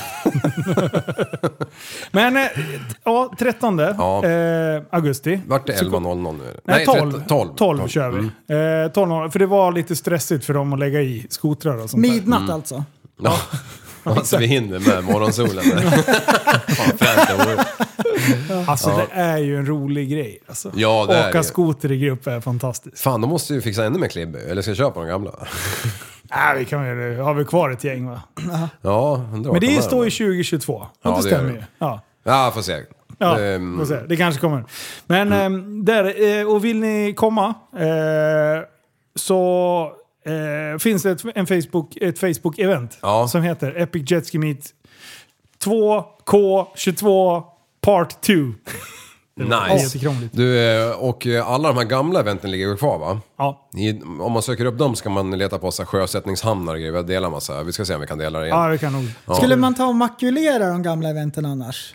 Men 2.11 2.37
eh, 2.37 2.43
ja, 3.05 3.33
13 3.39 3.79
Ja. 3.79 4.25
eh, 4.27 4.83
augusti. 4.91 5.41
Vart 5.47 5.67
det 5.67 5.77
Så 5.77 5.85
11.00 5.85 6.39
nu? 6.39 6.61
Nej, 6.65 6.87
12. 6.87 7.13
13 7.13 7.25
12. 7.29 7.55
12 7.57 7.89
kör 7.89 8.11
vi. 8.11 8.19
Mm. 8.49 8.85
Eh, 8.87 8.93
12, 8.93 9.31
för 9.31 9.39
det 9.39 9.47
var 9.47 9.73
lite 9.73 9.97
stressigt 9.97 10.45
för 10.45 10.55
dem 10.55 10.73
att 10.73 10.79
lägga 10.79 11.01
i 11.01 11.27
skotrar 11.31 11.83
och 11.83 11.91
sånt. 11.91 12.01
Midnatt 12.01 12.51
alltså. 12.51 12.85
Ja. 13.23 13.37
Alltså 14.05 14.37
vi 14.39 14.47
hinner 14.47 14.79
med 14.79 15.05
morgonsolen. 15.05 15.65
Fan. 16.99 17.59
Alltså 18.67 18.91
det 18.91 19.07
är 19.21 19.39
ju 19.39 19.57
en 19.59 19.67
rolig 19.67 20.11
grej. 20.11 20.39
Alltså. 20.49 20.73
Ja, 20.75 21.07
det 21.09 21.15
är 21.17 21.29
Åka 21.29 21.39
det. 21.39 21.45
skoter 21.45 21.93
i 21.93 21.99
grupp 21.99 22.27
är 22.27 22.41
fantastiskt. 22.41 23.01
Fan, 23.01 23.21
då 23.21 23.29
måste 23.29 23.55
vi 23.55 23.61
fixa 23.61 23.85
ännu 23.85 23.99
mer 23.99 24.09
klibbe. 24.09 24.41
Eller 24.41 24.63
ska 24.63 24.71
jag 24.71 24.79
köpa 24.79 25.01
de 25.01 25.09
gamla? 25.09 25.31
Äh, 26.33 26.59
vi 26.59 26.65
kan 26.65 26.97
väl, 26.97 27.19
har 27.21 27.35
vi 27.35 27.45
kvar 27.45 27.71
ett 27.71 27.85
gäng 27.85 28.07
va? 28.11 28.23
Ja, 28.83 29.25
Men 29.33 29.43
de 29.43 29.59
det 29.59 29.83
står 29.83 30.05
ju 30.05 30.11
de 30.11 30.17
2022. 30.17 30.87
Ja, 31.03 31.11
det 31.11 31.17
det 31.17 31.23
stämmer 31.23 31.51
ju. 31.53 31.63
Ja. 31.79 32.01
Ja, 32.25 32.51
får 32.55 32.63
se. 32.63 32.81
Ja, 33.19 33.35
får 33.79 33.85
se. 33.85 33.97
Det 34.09 34.17
kanske 34.17 34.41
kommer. 34.41 34.65
Men 35.07 35.33
Mm. 35.33 35.55
ehm, 35.55 35.85
där, 35.85 36.39
eh, 36.41 36.47
och 36.51 36.65
vill 36.65 36.81
ni 36.81 37.15
komma, 37.17 37.55
eh, 37.77 38.63
så 39.15 39.93
eh, 40.27 40.79
finns 40.79 41.03
det 41.03 41.11
ett, 41.11 41.23
en 41.35 41.47
Facebook, 41.47 41.97
ett 41.97 42.19
Facebook-event 42.21 42.99
Ja. 43.03 43.29
som 43.29 43.43
heter 43.43 43.81
Epic 43.81 44.11
Jet 44.11 44.31
Ski 44.31 44.39
Meet 44.39 44.65
2K22 45.65 47.43
Part 47.81 48.21
2. 48.21 48.33
Nice. 49.37 49.99
Du, 50.33 50.59
eh, 50.59 50.91
och 50.91 51.27
eh, 51.27 51.51
alla 51.51 51.69
de 51.69 51.77
här 51.77 51.85
gamla 51.85 52.21
eventen 52.21 52.51
ligger 52.51 52.67
ju 52.67 52.77
kvar 52.77 52.99
va? 52.99 53.21
Ja. 53.37 53.69
I, 53.77 54.03
om 54.03 54.33
man 54.33 54.43
söker 54.43 54.65
upp 54.65 54.79
dem 54.79 54.95
ska 54.97 55.11
man 55.11 55.39
leta 55.39 55.59
på 55.59 55.71
så 55.71 55.83
här 55.83 55.87
sjösättningshamnar 55.87 56.73
och 56.73 56.79
grejer. 56.79 56.93
Vi 56.93 56.99
har 56.99 57.05
delat 57.05 57.33
massa. 57.33 57.63
Vi 57.63 57.73
ska 57.73 57.85
se 57.85 57.95
om 57.95 58.01
vi 58.01 58.07
kan 58.07 58.19
dela 58.19 58.39
det 58.39 58.47
igen. 58.47 58.59
ja, 58.59 58.69
det 58.69 58.79
kan 58.79 58.93
nog. 58.93 59.05
Ja. 59.27 59.35
Skulle 59.35 59.57
man 59.57 59.75
ta 59.75 59.87
och 59.87 59.95
makulera 59.95 60.69
de 60.69 60.83
gamla 60.83 61.09
eventen 61.09 61.47
annars? 61.47 61.95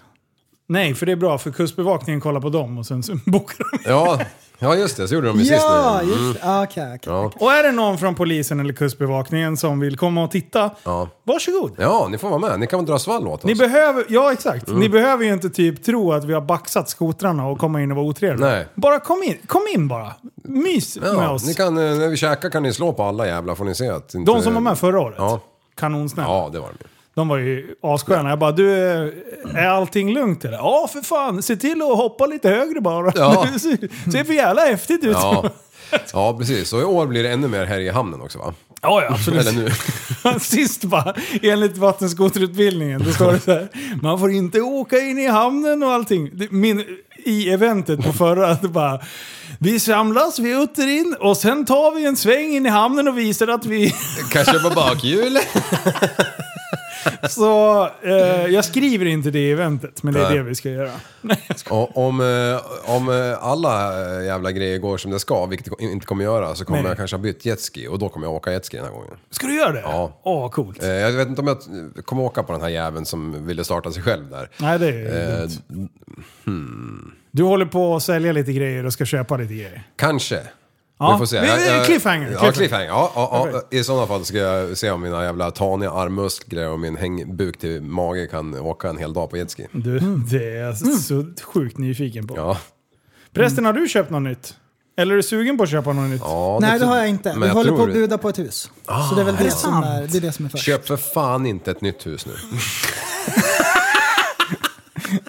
Nej, 0.69 0.95
för 0.95 1.05
det 1.05 1.11
är 1.11 1.15
bra 1.15 1.37
för 1.37 1.51
Kustbevakningen 1.51 2.21
kollar 2.21 2.41
på 2.41 2.49
dem 2.49 2.77
och 2.77 2.85
sen 2.85 3.03
bokar 3.25 3.65
de. 3.71 3.89
Ja, 3.89 4.19
ja, 4.59 4.75
just 4.75 4.97
det. 4.97 5.07
Så 5.07 5.13
gjorde 5.15 5.27
de 5.27 5.37
ju 5.39 5.45
sist 5.45 5.61
Ja, 5.67 6.01
nu. 6.03 6.09
just 6.09 6.41
det. 6.41 6.47
Ah, 6.49 6.63
Okej, 6.63 6.83
okej. 6.95 6.99
Ja. 7.13 7.31
Och 7.39 7.51
är 7.51 7.63
det 7.63 7.71
någon 7.71 7.97
från 7.97 8.15
polisen 8.15 8.59
eller 8.59 8.73
Kustbevakningen 8.73 9.57
som 9.57 9.79
vill 9.79 9.97
komma 9.97 10.23
och 10.23 10.31
titta, 10.31 10.69
Ja. 10.83 11.07
varsågod. 11.23 11.71
ja, 11.77 12.07
ni 12.11 12.17
får 12.17 12.29
vara 12.29 12.39
med. 12.39 12.59
Ni 12.59 12.67
kan 12.67 12.79
väl 12.79 12.85
dra 12.85 12.99
svall 12.99 13.27
åt 13.27 13.39
oss? 13.39 13.43
Ni 13.45 13.55
behöver, 13.55 14.05
ja 14.09 14.33
exakt. 14.33 14.67
Mm. 14.67 14.79
Ni 14.79 14.89
behöver 14.89 15.25
ju 15.25 15.33
inte 15.33 15.49
typ 15.49 15.83
tro 15.83 16.13
att 16.13 16.23
vi 16.23 16.33
har 16.33 16.41
baxat 16.41 16.89
skotrarna 16.89 17.47
och 17.47 17.59
komma 17.59 17.81
in 17.81 17.91
och 17.91 17.97
vara 17.97 18.07
otrevliga. 18.07 18.49
Nej. 18.49 18.65
Bara 18.75 18.99
kom 18.99 19.23
in, 19.23 19.37
kom 19.47 19.61
in 19.75 19.87
bara. 19.87 20.13
Mys 20.43 20.97
med 20.99 21.09
ja, 21.09 21.31
oss. 21.31 21.45
ni 21.45 21.53
kan, 21.53 21.77
eh, 21.77 21.97
när 21.97 22.07
vi 22.07 22.17
käkar 22.17 22.49
kan 22.49 22.63
ni 22.63 22.73
slå 22.73 22.93
på 22.93 23.03
alla 23.03 23.27
jävla 23.27 23.55
får 23.55 23.65
ni 23.65 23.75
se 23.75 23.89
att 23.89 24.13
inte... 24.13 24.31
De 24.31 24.41
som 24.41 24.53
var 24.53 24.61
med 24.61 24.77
förra 24.77 24.99
året. 25.01 25.15
Ja, 25.17 25.39
Kanonsnälla. 25.75 26.29
ja 26.29 26.49
det 26.53 26.59
var 26.59 26.67
de 26.67 26.73
ju. 26.81 26.87
De 27.17 27.27
var 27.27 27.37
ju 27.37 27.75
assköna. 27.83 28.29
Jag 28.29 28.39
bara, 28.39 28.51
du, 28.51 28.71
är 29.55 29.67
allting 29.67 30.13
lugnt 30.13 30.45
eller? 30.45 30.57
Ja, 30.57 30.89
för 30.93 31.01
fan. 31.01 31.43
Se 31.43 31.55
till 31.55 31.81
att 31.81 31.97
hoppa 31.97 32.25
lite 32.25 32.49
högre 32.49 32.81
bara. 32.81 33.11
Ja. 33.15 33.47
Se- 33.59 34.11
Ser 34.11 34.23
för 34.23 34.33
jävla 34.33 34.61
häftigt 34.61 35.03
ut. 35.03 35.11
Ja. 35.21 35.49
ja, 36.13 36.37
precis. 36.37 36.73
Och 36.73 36.81
i 36.81 36.83
år 36.83 37.07
blir 37.07 37.23
det 37.23 37.29
ännu 37.29 37.47
mer 37.47 37.65
här 37.65 37.79
i 37.79 37.89
hamnen 37.89 38.21
också 38.21 38.39
va? 38.39 38.53
Ja, 38.81 39.03
ja, 39.03 39.13
absolut. 39.13 39.47
Eller 39.47 39.51
nu. 40.31 40.39
Sist 40.39 40.83
bara, 40.83 41.13
enligt 41.41 41.77
vattenskoterutbildningen, 41.77 43.03
då 43.05 43.11
står 43.11 43.31
det 43.33 43.39
så 43.39 43.51
här. 43.51 43.67
Man 44.01 44.19
får 44.19 44.31
inte 44.31 44.61
åka 44.61 44.97
in 44.99 45.17
i 45.19 45.27
hamnen 45.27 45.83
och 45.83 45.91
allting. 45.91 46.29
Det- 46.33 46.51
Min, 46.51 46.83
I 47.25 47.49
eventet 47.49 48.03
på 48.05 48.13
förra, 48.13 48.53
det 48.53 48.67
bara. 48.67 48.99
Vi 49.59 49.79
samlas 49.79 50.39
vid 50.39 50.57
Utterin 50.57 51.15
och 51.19 51.37
sen 51.37 51.65
tar 51.65 51.95
vi 51.95 52.05
en 52.05 52.15
sväng 52.15 52.55
in 52.55 52.65
i 52.65 52.69
hamnen 52.69 53.07
och 53.07 53.17
visar 53.17 53.47
att 53.47 53.65
vi... 53.65 53.93
Kanske 54.31 54.59
på 54.59 54.69
bakhjul? 54.69 55.37
Så 57.29 57.83
eh, 58.03 58.11
jag 58.47 58.65
skriver 58.65 59.05
inte 59.05 59.31
det 59.31 59.51
eventet, 59.51 60.03
men 60.03 60.13
det 60.13 60.19
är 60.19 60.23
Nej. 60.29 60.37
det 60.37 60.43
vi 60.43 60.55
ska 60.55 60.69
göra. 60.69 60.91
Nej, 61.21 61.43
jag 61.47 61.59
ska... 61.59 61.75
Och 61.75 61.97
om, 62.07 62.21
eh, 62.21 62.95
om 62.95 63.09
eh, 63.09 63.43
alla 63.43 64.05
eh, 64.19 64.25
jävla 64.25 64.51
grejer 64.51 64.77
går 64.77 64.97
som 64.97 65.11
det 65.11 65.19
ska, 65.19 65.45
vilket 65.45 65.67
det 65.79 65.85
inte 65.85 66.05
kommer 66.05 66.23
göra, 66.23 66.55
så 66.55 66.65
kommer 66.65 66.81
Nej. 66.81 66.89
jag 66.89 66.97
kanske 66.97 67.15
ha 67.15 67.21
bytt 67.21 67.45
jetski 67.45 67.87
och 67.87 67.99
då 67.99 68.09
kommer 68.09 68.27
jag 68.27 68.33
åka 68.33 68.51
jetski 68.51 68.77
den 68.77 68.85
här 68.85 68.93
gången. 68.93 69.13
Ska 69.31 69.47
du 69.47 69.55
göra 69.55 69.71
det? 69.71 69.81
Ja. 69.81 70.19
Åh, 70.23 70.49
coolt. 70.49 70.83
Eh, 70.83 70.89
Jag 70.89 71.11
vet 71.11 71.27
inte 71.27 71.41
om 71.41 71.47
jag 71.47 71.57
kommer 72.05 72.23
åka 72.23 72.43
på 72.43 72.51
den 72.53 72.61
här 72.61 72.69
jäveln 72.69 73.05
som 73.05 73.45
ville 73.47 73.63
starta 73.63 73.91
sig 73.91 74.03
själv 74.03 74.29
där. 74.29 74.49
Nej, 74.57 74.79
det 74.79 74.87
är 74.89 75.41
Eh, 75.41 75.47
dumt. 75.67 75.89
Du 77.31 77.43
håller 77.43 77.65
på 77.65 77.95
att 77.95 78.03
sälja 78.03 78.31
lite 78.31 78.53
grejer 78.53 78.85
och 78.85 78.93
ska 78.93 79.05
köpa 79.05 79.37
lite 79.37 79.53
grejer. 79.53 79.83
Kanske. 79.95 80.41
Ja. 80.99 81.11
Vi 81.11 81.17
får 81.17 81.25
se. 81.25 81.35
Jag- 81.35 81.67
jag- 81.67 81.85
cliffhanger, 81.85 82.37
Ja, 82.41 82.51
cliffhanger. 82.51 82.85
Ja, 82.85 83.11
ja, 83.15 83.47
ja. 83.53 83.77
I 83.77 83.83
sådana 83.83 84.07
fall 84.07 84.25
ska 84.25 84.37
jag 84.37 84.77
se 84.77 84.91
om 84.91 85.01
mina 85.01 85.23
jävla 85.23 85.51
taniga 85.51 85.91
armmuskler 85.91 86.69
och 86.69 86.79
min 86.79 86.95
hängbuk 86.97 87.57
till 87.59 87.81
mage 87.81 88.27
kan 88.27 88.59
åka 88.59 88.89
en 88.89 88.97
hel 88.97 89.13
dag 89.13 89.29
på 89.29 89.37
jetski. 89.37 89.67
Du, 89.71 89.99
det 90.31 90.43
är 90.57 90.61
jag 90.63 90.77
så 90.77 91.25
sjukt 91.43 91.77
nyfiken 91.77 92.27
på. 92.27 92.37
Ja. 92.37 92.57
Förresten, 93.35 93.65
har 93.65 93.73
du 93.73 93.87
köpt 93.87 94.09
något 94.09 94.21
nytt? 94.21 94.55
Eller 94.99 95.13
är 95.13 95.17
du 95.17 95.23
sugen 95.23 95.57
på 95.57 95.63
att 95.63 95.69
köpa 95.69 95.93
något 95.93 96.09
nytt? 96.09 96.21
ja 96.25 96.57
Nej, 96.61 96.79
det 96.79 96.85
har 96.85 96.97
jag 96.97 97.09
inte. 97.09 97.29
men 97.29 97.41
Vi 97.41 97.47
jag 97.47 97.53
håller 97.53 97.71
på 97.71 97.81
att 97.81 97.87
det- 97.87 97.93
buda 97.93 98.17
på 98.17 98.29
ett 98.29 98.39
hus. 98.39 98.71
så 99.09 99.15
det 99.15 99.21
är 99.21 99.25
väl 99.25 99.35
det, 99.35 99.51
som 99.51 99.83
är, 99.83 100.07
det 100.07 100.17
är 100.17 100.21
det 100.21 100.31
som 100.31 100.45
är 100.45 100.49
först. 100.49 100.63
Köp 100.63 100.87
för 100.87 100.97
fan 100.97 101.45
inte 101.45 101.71
ett 101.71 101.81
nytt 101.81 102.07
hus 102.07 102.25
nu. 102.25 102.31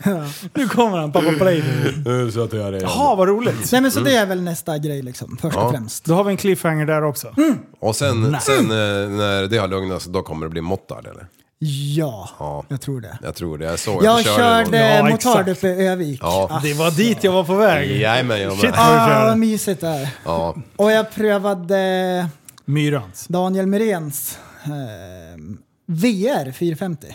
Nu 0.55 0.68
kommer 0.68 0.99
han, 0.99 1.12
pappa 1.12 1.33
Play. 1.33 1.62
så 2.33 2.43
att 2.45 2.53
jag 2.53 2.83
Jaha, 2.83 3.14
vad 3.14 3.29
roligt. 3.29 3.72
Nej 3.72 3.81
men 3.81 3.91
så 3.93 4.01
det 4.01 4.16
är 4.16 4.26
väl 4.26 4.43
nästa 4.43 4.79
grej 4.79 5.03
liksom, 5.03 5.37
först 5.41 5.57
och 5.57 5.62
Ja. 5.62 5.70
främst. 5.72 6.05
Då 6.05 6.14
har 6.14 6.24
vi 6.24 6.31
en 6.31 6.37
cliffhanger 6.37 6.87
där 6.87 7.05
också. 7.05 7.35
Och 7.81 7.97
sen, 7.97 8.37
sen 8.41 8.59
eh, 8.70 8.76
när 9.16 9.47
det 9.47 9.59
har 9.59 9.68
lugnat 9.68 10.03
sig, 10.03 10.12
då 10.12 10.22
kommer 10.22 10.47
det 10.47 10.51
bli 10.51 10.61
mottard 10.61 11.07
eller? 11.07 11.26
Ja, 11.97 12.29
Ja. 12.39 12.64
jag 12.68 12.81
tror 12.81 13.01
det. 13.01 13.18
Jag 13.22 13.35
tror 13.35 13.59
det. 13.59 13.64
Jag 13.64 13.79
såg 13.79 14.05
Jag 14.05 14.12
att 14.12 14.18
du 14.18 14.24
körde 14.24 14.64
någon- 14.64 14.81
Ja, 14.81 15.03
motard 15.03 15.49
exakt. 15.49 15.49
uppe 15.49 15.68
i 15.68 15.87
Övik. 15.87 16.20
Ja. 16.22 16.61
Det 16.62 16.74
var 16.74 16.91
dit 16.91 17.24
jag 17.24 17.33
var 17.33 17.45
på 17.45 17.55
väg. 17.55 18.01
Jajamän, 18.01 18.41
jag 18.41 18.53
Shit 18.53 18.62
med. 18.62 18.74
Ah, 18.76 19.24
vad 19.26 19.39
mysigt 19.39 19.81
det 19.81 19.89
är. 19.89 20.09
Ja. 20.24 20.57
Och 20.76 20.93
jag 20.93 21.11
prövade 21.14 22.29
Myrans. 22.64 23.26
Daniel 23.26 23.66
Myrens 23.66 24.39
eh, 24.64 24.70
VR 25.87 26.53
450. 26.53 27.07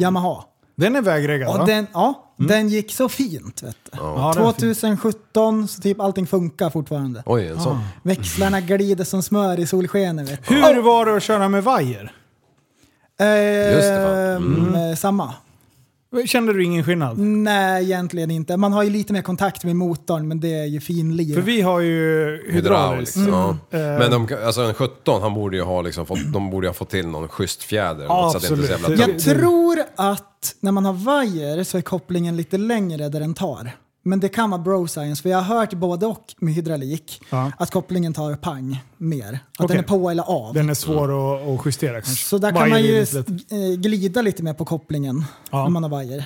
Yamaha. 0.00 0.44
Den 0.76 0.96
är 0.96 1.02
vägreggad 1.02 1.48
va? 1.54 1.60
Och 1.60 1.66
den, 1.66 1.86
ja, 1.92 2.34
den 2.36 2.68
gick 2.68 2.92
så 2.92 3.08
fint. 3.08 3.62
Vet 3.62 3.76
du. 3.92 3.98
Ja, 3.98 4.32
den 4.36 4.42
är 4.46 4.52
fin. 4.52 4.74
2017, 4.96 5.68
så 5.68 5.82
typ 5.82 6.00
allting 6.00 6.26
funkar 6.26 6.70
fortfarande. 6.70 7.22
Oj, 7.26 7.46
en 7.48 7.60
sån. 7.60 7.78
Växlarna 8.02 8.60
glider 8.60 9.04
som 9.04 9.22
smör 9.22 9.60
i 9.60 9.66
solskenet. 9.66 10.28
Vet 10.30 10.48
du. 10.48 10.54
Hur 10.54 10.82
var 10.82 11.06
det 11.06 11.16
att 11.16 11.22
köra 11.22 11.48
med 11.48 11.64
vajer? 11.64 12.12
Eh, 13.20 13.72
Just 13.72 13.88
det, 13.88 14.36
fan. 14.36 14.36
mm, 14.66 14.90
eh, 14.90 14.96
Samma. 14.96 15.34
Kände 16.26 16.52
du 16.52 16.64
ingen 16.64 16.84
skillnad? 16.84 17.18
Nej, 17.18 17.84
egentligen 17.84 18.30
inte. 18.30 18.56
Man 18.56 18.72
har 18.72 18.82
ju 18.82 18.90
lite 18.90 19.12
mer 19.12 19.22
kontakt 19.22 19.64
med 19.64 19.76
motorn, 19.76 20.28
men 20.28 20.40
det 20.40 20.54
är 20.54 20.64
ju 20.64 20.80
finlir. 20.80 21.34
För 21.34 21.40
vi 21.42 21.60
har 21.60 21.80
ju 21.80 21.94
hydrauliskt. 22.52 23.16
Hydrauliskt. 23.16 23.58
Ja. 23.70 23.78
Eh. 23.78 23.80
Men 23.98 24.10
de, 24.10 24.28
alltså 24.46 24.60
en 24.60 24.74
17, 24.74 25.22
han 25.22 25.34
borde 25.34 25.56
ju 25.56 25.62
ha 25.62 25.82
liksom 25.82 26.06
fått, 26.06 26.32
de 26.32 26.50
borde 26.50 26.66
ju 26.66 26.68
ha 26.68 26.74
fått 26.74 26.90
till 26.90 27.06
någon 27.06 27.28
schysst 27.28 27.62
fjäder. 27.62 28.04
Ja, 28.04 28.28
så 28.32 28.36
att 28.36 28.42
det 28.42 28.48
inte 28.48 28.62
är 28.62 28.66
så 28.66 28.74
absolut. 28.74 28.98
jävla 29.00 29.06
Det- 29.06 29.12
Jag 29.12 29.38
tror 29.38 29.78
att 29.96 30.54
när 30.60 30.72
man 30.72 30.84
har 30.84 30.92
vajer 30.92 31.64
så 31.64 31.78
är 31.78 31.82
kopplingen 31.82 32.36
lite 32.36 32.58
längre 32.58 33.08
där 33.08 33.20
den 33.20 33.34
tar. 33.34 33.70
Men 34.06 34.20
det 34.20 34.28
kan 34.28 34.50
vara 34.50 34.60
bro 34.62 34.86
science, 34.88 35.22
för 35.22 35.30
jag 35.30 35.38
har 35.42 35.56
hört 35.58 35.72
både 35.72 36.06
och 36.06 36.34
med 36.38 36.54
hydraulik. 36.54 37.20
Ja. 37.30 37.52
Att 37.58 37.70
kopplingen 37.70 38.12
tar 38.14 38.34
pang 38.34 38.80
mer. 38.96 39.32
Att 39.58 39.64
Okej. 39.64 39.76
den 39.76 39.84
är 39.84 39.88
på 39.88 40.10
eller 40.10 40.22
av. 40.22 40.54
Den 40.54 40.70
är 40.70 40.74
svår 40.74 41.04
att, 41.36 41.48
att 41.60 41.66
justera 41.66 41.92
kanske. 42.00 42.24
Så 42.24 42.38
där 42.38 42.52
kan 42.52 42.68
man 42.70 42.82
ju 42.82 42.98
eh, 43.00 43.76
glida 43.78 44.22
lite 44.22 44.42
mer 44.42 44.54
på 44.54 44.64
kopplingen 44.64 45.24
Ja. 45.50 45.66
om 45.66 45.72
man 45.72 45.82
har 45.82 45.90
vajer. 45.90 46.24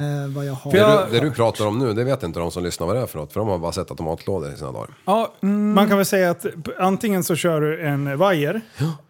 Eh, 0.00 0.34
vad 0.34 0.46
jag 0.46 0.52
har. 0.54 0.70
För 0.70 0.78
Det 0.78 0.84
jag- 0.84 1.08
du, 1.10 1.14
det 1.20 1.20
du 1.20 1.30
pratar 1.30 1.66
om 1.66 1.78
nu, 1.78 1.92
det 1.92 2.04
vet 2.04 2.22
inte 2.22 2.40
de 2.40 2.50
som 2.50 2.64
lyssnar 2.64 2.86
vad 2.86 2.96
det 2.96 3.02
är 3.02 3.06
för 3.06 3.18
något. 3.18 3.32
För 3.32 3.40
de 3.40 3.48
har 3.48 3.58
bara 3.58 3.72
sett 3.72 3.90
automatlådor 3.90 4.52
i 4.52 4.56
sina 4.56 4.72
dagar. 4.72 4.90
Ja, 5.04 5.32
man 5.74 5.88
kan 5.88 5.96
väl 5.96 6.06
säga 6.06 6.30
att 6.30 6.46
antingen 6.78 7.24
så 7.24 7.36
kör 7.36 7.60
du 7.60 7.86
en 7.86 8.18
vajer 8.18 8.60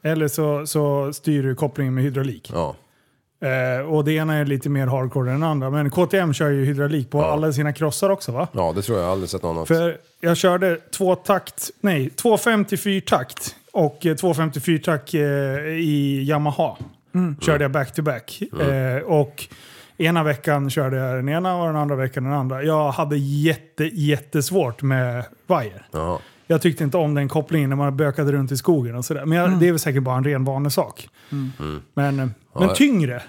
eller 0.02 0.28
så, 0.28 0.66
så 0.66 1.12
styr 1.12 1.42
du 1.42 1.54
kopplingen 1.54 1.94
med 1.94 2.04
hydraulik. 2.04 2.50
Ja. 2.54 2.74
Eh, 3.40 3.86
och 3.86 4.04
det 4.04 4.12
ena 4.12 4.34
är 4.34 4.44
lite 4.44 4.68
mer 4.68 4.86
hardcore 4.86 5.32
än 5.32 5.40
den 5.40 5.50
andra. 5.50 5.70
Men 5.70 5.90
KTM 5.90 6.32
kör 6.32 6.50
ju 6.50 6.64
hydraulik 6.64 7.10
på 7.10 7.24
alla 7.24 7.52
sina 7.52 7.72
krossar 7.72 8.10
också 8.10 8.32
va? 8.32 8.48
ja, 8.52 8.72
det 8.76 8.82
tror 8.82 8.98
jag. 8.98 9.02
Jag 9.02 9.08
har 9.08 9.12
aldrig 9.12 9.30
sett 9.30 9.42
någon. 9.42 9.66
För 9.66 9.96
jag 10.20 10.36
körde 10.36 10.76
två 10.90 11.14
takt, 11.14 11.70
nej, 11.80 12.10
254 12.10 13.02
takt 13.06 13.56
och 13.72 14.06
eh, 14.06 14.16
254 14.16 14.78
takt 14.84 15.14
eh, 15.14 15.20
i 15.20 16.24
Yamaha. 16.28 16.76
Körde 17.40 17.64
jag 17.64 17.70
back 17.70 17.94
to 17.94 18.02
back. 18.02 18.42
Eh, 18.60 19.02
och 19.02 19.48
ena 19.96 20.22
veckan 20.22 20.70
körde 20.70 20.96
jag 20.96 21.16
den 21.16 21.28
ena 21.28 21.56
och 21.56 21.66
den 21.66 21.76
andra 21.76 21.96
veckan 21.96 22.24
den 22.24 22.32
andra. 22.32 22.62
Jag 22.62 22.90
hade 22.90 23.16
jätte, 23.16 23.84
jättesvårt 23.84 24.82
med 24.82 25.24
vajer. 25.46 25.86
Ja. 25.90 26.20
Jag 26.46 26.62
tyckte 26.62 26.84
inte 26.84 26.96
om 26.96 27.14
den 27.14 27.28
kopplingen 27.28 27.70
när 27.70 27.76
man 27.76 27.96
bökade 27.96 28.32
runt 28.32 28.52
i 28.52 28.56
skogen 28.56 28.94
och 28.94 29.04
sådär. 29.04 29.24
Men 29.24 29.38
jag, 29.38 29.60
det 29.60 29.68
är 29.68 29.72
väl 29.72 29.78
säkert 29.78 30.02
bara 30.02 30.16
en 30.16 30.24
ren 30.24 30.44
vanesak. 30.44 31.08
Men, 31.94 32.20
eh, 32.20 32.26
men 32.60 32.74
tyngre. 32.74 33.22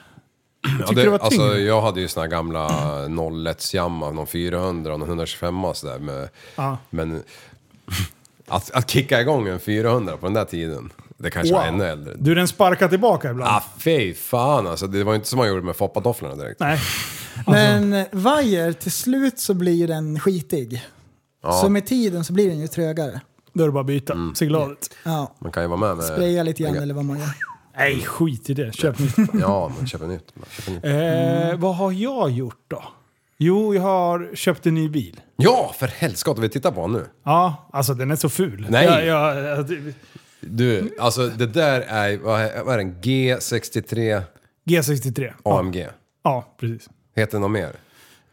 Ja, 0.80 0.88
tyckte 0.88 1.04
det 1.04 1.10
var 1.10 1.20
alltså, 1.20 1.42
tyngre. 1.42 1.60
jag 1.60 1.82
hade 1.82 2.02
ju 2.02 2.08
såna 2.08 2.24
här 2.24 2.32
gamla 2.32 3.50
01 3.50 3.74
Yamaha, 3.74 4.12
någon 4.12 4.28
400 4.28 4.94
och 4.94 5.00
någon 5.00 5.10
125 5.10 5.56
sådär. 5.74 6.00
Med. 6.00 6.30
Men 6.90 7.24
att, 8.48 8.72
att 8.72 8.90
kicka 8.90 9.22
igång 9.22 9.48
en 9.48 9.60
400 9.60 10.18
på 10.18 10.26
den 10.26 10.34
där 10.34 10.46
tiden, 10.46 10.90
det 11.18 11.30
kanske 11.30 11.54
var 11.54 11.64
ännu 11.64 11.86
äldre. 11.86 12.14
Du, 12.18 12.36
den 12.36 12.48
sparkar 12.48 12.88
tillbaka 12.88 13.32
ibland. 13.32 13.52
Ah, 13.52 13.64
fy 13.78 14.14
fan 14.14 14.68
alltså. 14.68 14.88
Det 14.88 15.04
var 15.04 15.16
inte 15.16 15.28
som 15.28 15.38
man 15.38 15.48
gjorde 15.48 15.62
med 15.62 15.76
foppatofflorna 15.76 16.36
direkt. 16.36 16.60
Nej. 16.60 16.80
Men 17.48 17.94
eh, 17.94 18.06
vajer, 18.12 18.74
till 18.74 18.92
slut 18.92 19.40
så 19.40 19.54
blir 19.54 19.88
den 19.88 20.20
skitig. 20.20 20.86
Ja. 21.44 21.52
Så 21.52 21.70
med 21.70 21.86
tiden 21.86 22.24
så 22.24 22.34
blir 22.34 22.50
den 22.50 22.60
ju 22.60 22.68
trögare. 22.68 23.22
Då 23.54 23.64
är 23.64 23.68
det 23.68 23.72
bara 23.72 23.80
att 23.80 23.88
byta. 23.88 24.14
Mm. 24.14 24.34
Ut. 24.72 24.90
Ja. 25.04 25.36
Man 25.40 25.52
kan 25.52 25.64
ju 25.64 25.70
vara 25.70 25.80
med 25.80 25.98
med... 25.98 26.06
Spraya 26.06 26.44
lite 26.44 26.64
grann 26.64 26.76
eller 26.76 26.94
vad 26.94 27.06
man 27.06 27.20
gör. 27.20 27.55
Nej, 27.78 28.02
skit 28.02 28.50
i 28.50 28.54
det. 28.54 28.76
Köp 28.76 29.00
nytt. 29.00 29.16
Ja, 29.34 29.72
men 29.78 29.88
köpa 29.88 30.06
nytt. 30.06 30.34
Köpa 30.50 30.72
nytt. 30.72 30.86
Eh, 30.86 31.60
vad 31.60 31.76
har 31.76 31.92
jag 31.92 32.32
gjort 32.32 32.64
då? 32.68 32.84
Jo, 33.38 33.76
jag 33.76 33.82
har 33.82 34.36
köpt 34.36 34.66
en 34.66 34.74
ny 34.76 34.90
bil. 34.90 35.22
Ja, 35.36 35.76
för 35.78 35.88
helskotta, 35.88 36.42
vi 36.42 36.50
tittar 36.50 36.72
på 36.72 36.82
honom 36.82 37.02
nu. 37.02 37.08
Ja, 37.24 37.70
alltså 37.74 37.94
den 37.94 38.12
är 38.12 38.16
så 38.16 38.30
ful. 38.30 38.68
Nej. 38.70 38.86
Jag, 38.86 39.06
jag, 39.06 39.38
jag, 39.46 39.94
Du, 40.40 40.96
alltså 41.00 41.28
det 41.28 41.46
där 41.48 41.82
är, 41.82 42.18
vad 42.18 42.42
är, 42.42 42.64
vad 42.64 42.74
är 42.74 42.78
den? 42.78 42.96
G63 43.02 44.22
G63. 44.66 45.34
Ja. 45.44 45.60
AMG. 45.60 45.88
ja, 46.24 46.56
precis. 46.60 46.90
Heter 47.16 47.32
det 47.32 47.40
något 47.40 47.52
mer? 47.52 47.72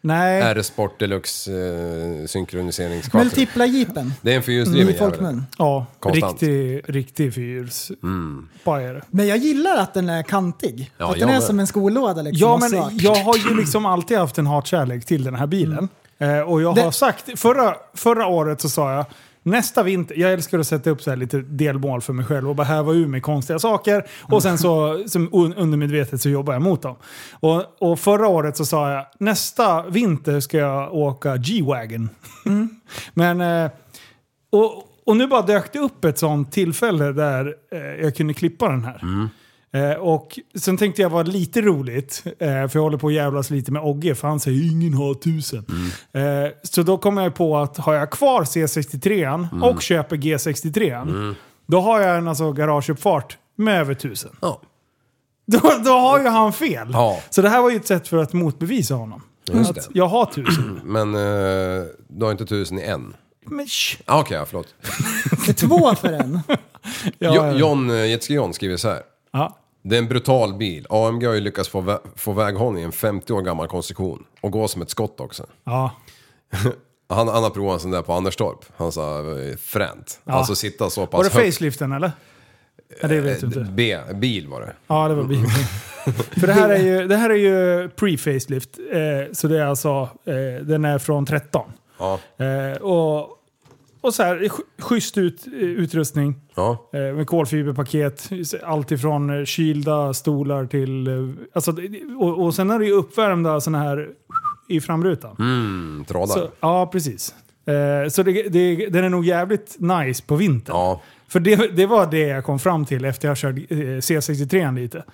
Nej, 0.05 0.41
R-Sport 0.43 0.99
Deluxe 1.01 1.53
eh, 1.53 2.27
synkroniseringskvart. 2.27 3.23
Multipla 3.25 3.67
jeepen. 3.67 4.13
Det 4.23 4.33
är 4.33 4.37
en 4.37 4.43
fyrhjulsdriven 4.43 4.87
jävel. 4.95 4.99
folkmun. 5.11 5.47
ja, 5.59 5.87
Konstant. 6.01 6.43
riktig, 6.43 6.83
riktig 6.95 7.35
fyrhjulsbajare. 7.35 9.03
Men 9.11 9.27
jag 9.27 9.37
gillar 9.39 9.77
att 9.77 9.95
den 9.95 10.09
är 10.09 10.23
kantig. 10.23 10.91
Ja, 10.99 11.11
att 11.13 11.19
den 11.19 11.29
är 11.29 11.33
med. 11.33 11.43
som 11.43 11.61
en 11.61 11.67
skolåda 11.67 12.23
liksom. 12.23 12.49
Ja, 12.49 12.59
men 12.87 12.99
jag 12.99 13.15
har 13.15 13.37
ju 13.37 13.57
liksom 13.57 13.87
alltid 13.87 14.19
haft 14.19 14.39
en 14.39 14.47
hatkärlek 14.47 15.05
till 15.05 15.25
den 15.25 15.35
här 15.35 15.47
bilen. 15.47 15.89
Eh, 16.19 16.39
och 16.41 16.63
jag 16.63 16.75
Det- 16.75 16.83
har 16.83 16.91
sagt, 16.91 17.39
förra, 17.41 17.75
förra 17.95 18.27
året 18.27 18.61
så 18.61 18.69
sa 18.69 18.93
jag, 18.95 19.05
nästa 19.43 19.83
vinter, 19.83 20.15
jag 20.19 20.33
älskar 20.33 20.59
att 20.59 20.67
sätta 20.67 20.91
upp 20.91 21.03
så 21.03 21.11
här 21.11 21.17
lite 21.17 21.39
delmål 21.41 22.01
för 22.01 22.13
mig 22.13 22.25
själv 22.25 22.49
och 22.49 22.57
bara 22.57 22.65
häva 22.67 22.93
ur 22.93 23.07
mig 23.07 23.21
konstiga 23.21 23.59
saker. 23.59 24.07
Och 24.23 24.43
sen 24.43 24.59
så, 24.59 25.05
som 25.07 25.29
un- 25.31 25.55
undermedvetet 25.57 26.21
så 26.21 26.29
jobbar 26.29 26.53
jag 26.53 26.63
mot 26.63 26.83
dem. 26.83 26.97
Och, 27.41 27.65
och 27.79 27.99
förra 27.99 28.29
året 28.29 28.57
så 28.57 28.65
sa 28.67 28.91
jag, 28.93 29.07
nästa 29.19 29.83
vinter 29.89 30.41
ska 30.41 30.59
jag 30.59 30.95
åka 30.95 31.37
G-Wagon. 31.37 32.09
men, 33.15 33.41
eh, 33.41 33.71
och, 34.53 34.89
och 35.07 35.17
nu 35.17 35.27
bara 35.27 35.43
dök 35.43 35.73
det 35.73 35.79
upp 35.79 36.05
ett 36.05 36.19
sånt 36.19 36.53
tillfälle 36.53 37.13
där 37.13 37.55
eh, 37.73 38.05
jag 38.05 38.17
kunde 38.17 38.35
klippa 38.35 38.69
den 38.69 38.85
här. 38.85 39.29
Eh, 39.75 39.91
och 39.93 40.39
sen 40.55 40.77
tänkte 40.77 41.03
jag 41.03 41.11
vara 41.11 41.23
lite 41.23 41.61
roligt, 41.61 42.23
eh, 42.27 42.49
för 42.49 42.71
jag 42.75 42.83
håller 42.83 42.99
på 42.99 43.07
att 43.07 43.13
jävlas 43.15 43.51
lite 43.51 43.73
med 43.73 43.83
Ogge, 43.83 44.15
för 44.15 44.29
han 44.29 44.41
säger 44.41 44.73
ingen 44.73 44.95
har 44.95 45.15
tusen. 45.15 45.67
Eh, 46.13 46.23
så 46.63 46.83
då 46.83 46.99
kom 46.99 47.17
jag 47.17 47.35
på 47.35 47.59
att 47.59 47.77
har 47.77 47.95
jag 47.95 48.11
kvar 48.11 48.43
C63 48.45 49.49
och 49.63 49.83
köper 49.83 50.17
G63, 50.17 51.35
då 51.67 51.81
har 51.81 52.01
jag 52.01 52.17
en 52.19 52.29
alltså, 52.29 52.53
garageuppfart 52.53 53.39
med 53.57 53.81
över 53.81 53.95
tusen. 53.95 54.31
Ja. 54.41 54.61
Då, 55.47 55.59
då 55.85 55.91
har 55.91 56.21
ju 56.21 56.29
han 56.29 56.53
fel. 56.53 56.89
Ja. 56.93 57.21
Så 57.31 57.43
det 57.43 57.49
här 57.49 57.63
var 57.63 57.71
ju 57.71 57.77
ett 57.77 57.87
sätt 57.87 58.09
för 58.09 58.17
att 58.17 58.33
motbevisa 58.33 58.95
honom. 58.95 59.23
Just 59.53 59.71
att 59.71 59.77
det. 59.77 59.83
jag 59.93 60.07
har 60.07 60.25
tusen. 60.27 60.81
Men 60.85 61.15
eh, 61.15 61.83
du 62.09 62.25
har 62.25 62.31
inte 62.33 62.47
tusen 62.47 62.79
i 62.79 62.83
en? 62.83 63.15
Men 63.47 63.67
sh, 63.67 63.97
Ah, 64.05 64.21
Okej, 64.21 64.37
ja, 64.37 64.45
förlåt. 64.47 64.75
Det 65.47 65.49
är 65.63 65.69
två 65.69 65.95
för 65.95 66.13
en. 66.13 66.41
ja, 67.19 67.51
Jo- 67.53 67.59
John, 67.59 67.91
eh, 67.91 68.07
Jetski 68.11 68.35
John 68.35 68.55
skriver 68.55 68.77
så 68.77 68.89
här. 68.89 69.03
ja. 69.33 69.59
Det 69.83 69.97
är 69.97 69.99
en 69.99 70.09
brutal 70.09 70.55
bil. 70.55 70.87
AMG 70.91 71.25
har 71.27 71.35
ju 71.35 71.41
lyckats 71.41 71.69
få, 71.69 71.81
vä- 71.81 71.99
få 72.17 72.33
väghållning 72.33 72.83
i 72.83 72.87
en 72.87 72.93
50 72.93 73.33
år 73.33 73.43
gammal 73.43 73.69
konstruktion. 73.69 74.25
Och 74.41 74.51
gå 74.53 74.69
som 74.69 74.83
ett 74.83 74.91
skott 74.91 75.21
också. 75.21 75.47
ja. 75.65 75.91
Han, 77.09 77.29
han 77.29 77.43
har 77.43 77.51
provat 77.51 77.75
en 77.75 77.81
sån 77.81 77.91
där 77.91 78.03
på 78.03 78.13
Anderstorp. 78.13 78.65
Han 78.77 78.93
sa 78.93 79.19
eh, 79.19 79.57
fränt. 79.57 80.21
Ja. 80.25 80.33
Alltså 80.33 80.55
sitta 80.55 80.91
så 80.91 81.07
pass 81.07 81.19
Var 81.19 81.25
det 81.25 81.31
faceliften 81.47 81.93
eller? 81.93 82.13
Ja, 83.01 83.09
det 83.09 83.21
vet 83.21 83.41
du 83.41 83.47
inte. 83.47 83.67
B, 83.73 83.99
bil 84.15 84.49
var 84.49 84.61
det. 84.61 84.73
Ja, 84.87 85.09
det 85.09 85.15
var 85.15 85.25
bil. 85.25 85.45
För 86.41 86.47
det 86.47 86.53
här 86.53 86.69
är 86.69 86.79
ju, 86.83 87.09
det 87.09 87.17
här 87.17 87.31
är 87.31 87.35
ju 87.35 87.89
pre-facelift. 87.89 88.79
Eh, 88.93 89.33
så 89.33 89.49
det 89.49 89.59
är 89.61 89.65
alltså, 89.67 90.09
eh, 90.25 90.65
den 90.65 90.85
är 90.85 90.99
från 90.99 91.27
13. 91.27 91.73
Ja. 91.99 92.19
Eh, 92.45 92.83
och, 92.83 93.29
och 94.03 94.15
så 94.15 94.23
här, 94.23 94.37
sch- 94.37 94.83
schysst 94.83 95.19
ut, 95.19 95.47
eh, 95.47 95.53
utrustning. 95.53 96.41
Ja. 96.55 96.91
Eh, 96.93 97.01
med 97.15 97.27
kolfiberpaket. 97.27 98.31
Allt 98.63 98.91
ifrån 98.93 99.39
eh, 99.39 99.45
kylda 99.45 100.15
stolar 100.15 100.67
till... 100.67 101.09
Alltså, 101.55 101.75
och, 102.19 102.45
och 102.45 102.55
sen 102.55 102.71
är 102.71 102.79
det 102.79 102.87
ju 102.87 102.93
uppvärmda 102.93 103.61
såna 103.61 103.79
här 103.79 104.09
i 104.69 104.81
framrutan. 104.81 105.37
Mm, 105.39 106.05
trådar. 106.09 106.27
Så, 106.35 106.49
ja, 106.61 106.87
precis. 106.93 107.35
Så 108.11 108.23
det, 108.23 108.43
det, 108.49 108.87
den 108.89 109.05
är 109.05 109.09
nog 109.09 109.25
jävligt 109.25 109.77
nice 109.79 110.23
på 110.27 110.37
vintern. 110.37 110.77
Ja. 110.77 111.01
För 111.29 111.41
det, 111.41 111.77
det 111.77 111.87
var 111.87 112.07
det 112.11 112.19
jag 112.21 112.45
kom 112.45 112.59
fram 112.59 112.85
till 112.85 113.05
efter 113.05 113.29
jag 113.29 113.37
kört 113.37 113.55
eh, 113.57 113.77
C63 113.77 114.75
lite. 114.75 115.05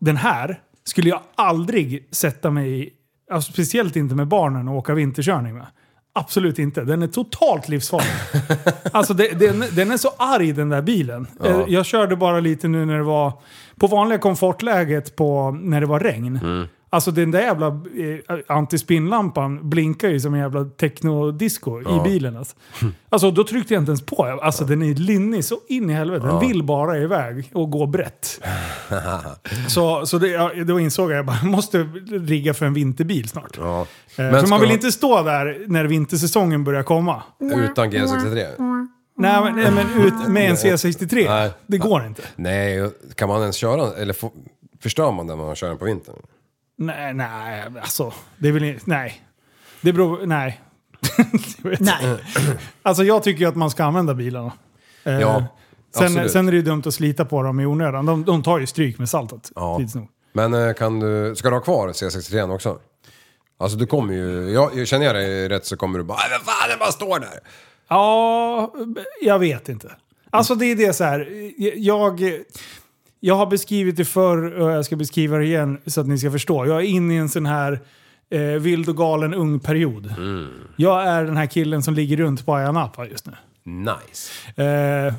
Den 0.00 0.16
här 0.16 0.60
skulle 0.84 1.08
jag 1.08 1.20
aldrig 1.34 2.08
sätta 2.10 2.50
mig 2.50 2.82
i, 2.82 2.90
alltså 3.30 3.52
speciellt 3.52 3.96
inte 3.96 4.14
med 4.14 4.28
barnen 4.28 4.68
och 4.68 4.76
åka 4.76 4.94
vinterkörning 4.94 5.54
med. 5.54 5.66
Absolut 6.18 6.58
inte. 6.58 6.84
Den 6.84 7.02
är 7.02 7.06
totalt 7.06 7.68
livsfarlig. 7.68 8.08
alltså 8.92 9.14
det, 9.14 9.28
den, 9.40 9.64
den 9.72 9.90
är 9.90 9.96
så 9.96 10.08
arg 10.18 10.52
den 10.52 10.68
där 10.68 10.82
bilen. 10.82 11.26
Eh, 11.44 11.60
Jag 11.68 11.86
körde 11.86 12.16
bara 12.16 12.40
lite 12.40 12.68
nu 12.68 12.84
när 12.84 12.96
det 12.96 13.02
var 13.04 13.32
på 13.80 13.86
vanliga 13.86 14.18
komfortläget 14.18 15.16
på, 15.16 15.50
när 15.50 15.80
det 15.80 15.86
var 15.86 16.00
regn. 16.00 16.66
Alltså 16.90 17.10
den 17.10 17.30
där 17.30 17.40
jävla 17.40 17.66
eh, 17.66 18.38
antispinnlampan 18.48 19.70
blinkar 19.70 20.08
ju 20.08 20.20
som 20.20 20.34
en 20.34 20.40
jävla 20.40 20.64
techno-disco 20.64 21.80
i 21.80 22.10
bilen. 22.10 22.36
Alltså. 22.36 22.56
alltså 23.08 23.30
då 23.30 23.44
tryckte 23.44 23.74
jag 23.74 23.80
inte 23.80 23.90
ens 23.90 24.06
på. 24.06 24.24
Alltså 24.42 24.64
den 24.64 24.82
är 24.82 24.94
linnig 24.94 25.44
så 25.44 25.60
in 25.68 25.90
i 25.90 25.92
helvete. 25.92 26.26
Den 26.26 26.40
vill 26.40 26.62
bara 26.62 26.98
iväg 26.98 27.50
och 27.54 27.70
gå 27.70 27.86
brett. 27.86 28.40
så 29.68 30.06
så 30.06 30.18
det, 30.18 30.28
ja, 30.28 30.50
då 30.66 30.80
insåg 30.80 31.12
jag 31.12 31.30
att 31.30 31.42
jag 31.42 31.50
måste 31.50 31.78
rigga 32.10 32.54
för 32.54 32.66
en 32.66 32.74
vinterbil 32.74 33.28
snart. 33.28 33.58
Ja. 33.60 33.80
Eh, 33.80 33.86
för 34.16 34.46
man 34.46 34.60
vill 34.60 34.70
inte 34.70 34.92
stå 34.92 35.22
där 35.22 35.64
när 35.66 35.84
vintersäsongen 35.84 36.64
börjar 36.64 36.82
komma. 36.82 37.22
Utan 37.40 37.92
G63? 37.92 38.88
Nej 39.18 39.40
men, 39.42 39.56
nej, 39.56 39.70
men 39.70 40.06
ut 40.06 40.28
med 40.28 40.50
en 40.50 40.56
C63. 40.56 41.24
Nej. 41.28 41.50
Det 41.66 41.78
går 41.78 42.06
inte. 42.06 42.22
Nej, 42.36 42.90
kan 43.14 43.28
man 43.28 43.40
ens 43.40 43.56
köra 43.56 43.96
Eller 43.96 44.16
förstör 44.82 45.12
man 45.12 45.26
den 45.26 45.38
när 45.38 45.44
man 45.44 45.56
kör 45.56 45.68
den 45.68 45.78
på 45.78 45.84
vintern? 45.84 46.16
Nej, 46.78 47.14
nej, 47.14 47.64
alltså. 47.82 48.12
Det 48.38 48.48
är 48.48 48.52
väl 48.52 48.64
inte- 48.64 48.82
Nej. 48.84 49.22
Det 49.80 49.92
beror... 49.92 50.26
Nej. 50.26 50.60
Nej. 51.80 52.18
Alltså 52.82 53.04
jag 53.04 53.22
tycker 53.22 53.40
ju 53.40 53.46
att 53.48 53.56
man 53.56 53.70
ska 53.70 53.84
använda 53.84 54.14
bilarna. 54.14 54.52
Eh, 55.04 55.12
Ja, 55.20 55.44
sen, 55.94 56.04
absolut. 56.06 56.32
sen 56.32 56.48
är 56.48 56.52
det 56.52 56.56
ju 56.56 56.62
dumt 56.62 56.82
att 56.86 56.94
slita 56.94 57.24
på 57.24 57.42
dem 57.42 57.60
i 57.60 57.66
onödan. 57.66 58.06
De, 58.06 58.24
de 58.24 58.42
tar 58.42 58.58
ju 58.58 58.66
stryk 58.66 58.98
med 58.98 59.08
saltet. 59.08 59.52
Ja. 59.54 59.78
tids 59.78 59.94
nog. 59.94 60.08
Men 60.32 60.54
eh, 60.54 60.72
kan 60.74 61.00
du, 61.00 61.34
ska 61.36 61.48
du 61.50 61.56
ha 61.56 61.62
kvar 61.62 61.88
C63 61.88 62.54
också? 62.54 62.78
Alltså 63.58 63.78
du 63.78 63.86
kommer 63.86 64.14
ju, 64.14 64.50
jag, 64.50 64.78
jag 64.78 64.86
känner 64.88 65.06
jag 65.06 65.14
dig 65.14 65.48
rätt 65.48 65.66
så 65.66 65.76
kommer 65.76 65.98
du 65.98 66.04
bara 66.04 66.18
"Nej, 66.18 66.26
vad 66.30 66.54
fan 66.54 66.68
den 66.68 66.78
bara 66.78 66.92
står 66.92 67.18
där. 67.20 67.40
Ja, 67.88 68.72
jag 69.22 69.38
vet 69.38 69.68
inte. 69.68 69.92
Alltså 70.30 70.54
det 70.54 70.66
är 70.66 70.76
det 70.76 70.92
så 70.92 71.04
här. 71.04 71.28
Jag, 71.76 72.20
jag 73.20 73.34
har 73.34 73.46
beskrivit 73.46 73.96
det 73.96 74.04
förr 74.04 74.60
och 74.60 74.70
jag 74.70 74.84
ska 74.84 74.96
beskriva 74.96 75.36
det 75.38 75.44
igen 75.44 75.78
så 75.86 76.00
att 76.00 76.06
ni 76.06 76.18
ska 76.18 76.30
förstå. 76.30 76.66
Jag 76.66 76.76
är 76.76 76.80
inne 76.86 77.14
i 77.14 77.16
en 77.16 77.28
sån 77.28 77.46
här 77.46 77.80
eh, 78.30 78.40
vild 78.40 78.88
och 78.88 78.96
galen 78.96 79.34
ung 79.34 79.60
period. 79.60 80.14
Jag 80.76 81.06
är 81.06 81.24
den 81.24 81.36
här 81.36 81.46
killen 81.46 81.82
som 81.82 81.94
ligger 81.94 82.16
runt 82.16 82.46
på 82.46 82.54
Ayia 82.54 82.72
Napa 82.72 83.06
just 83.06 83.26
nu. 83.26 83.32
Nice. 83.64 84.62
Eh, 84.62 85.14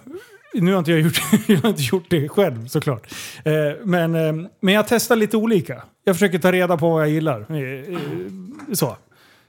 nu 0.54 0.72
har 0.72 0.80
inte 0.80 0.92
jag 0.92 1.00
gjort, 1.02 1.22
jag 1.48 1.58
har 1.62 1.70
inte 1.70 1.84
gjort 1.84 2.06
det 2.10 2.30
själv 2.30 2.68
såklart. 2.68 3.08
Eh, 3.46 3.54
men, 3.84 4.16
eh, 4.16 4.34
men 4.62 4.74
jag 4.74 4.88
testar 4.88 5.16
lite 5.16 5.38
olika. 5.38 5.84
Jag 6.04 6.16
försöker 6.16 6.40
ta 6.40 6.52
reda 6.52 6.78
på 6.78 6.90
vad 6.90 7.02
jag 7.02 7.10
gillar. 7.10 7.46
Eh, 7.50 7.94
eh, 7.94 8.00
så. 8.74 8.98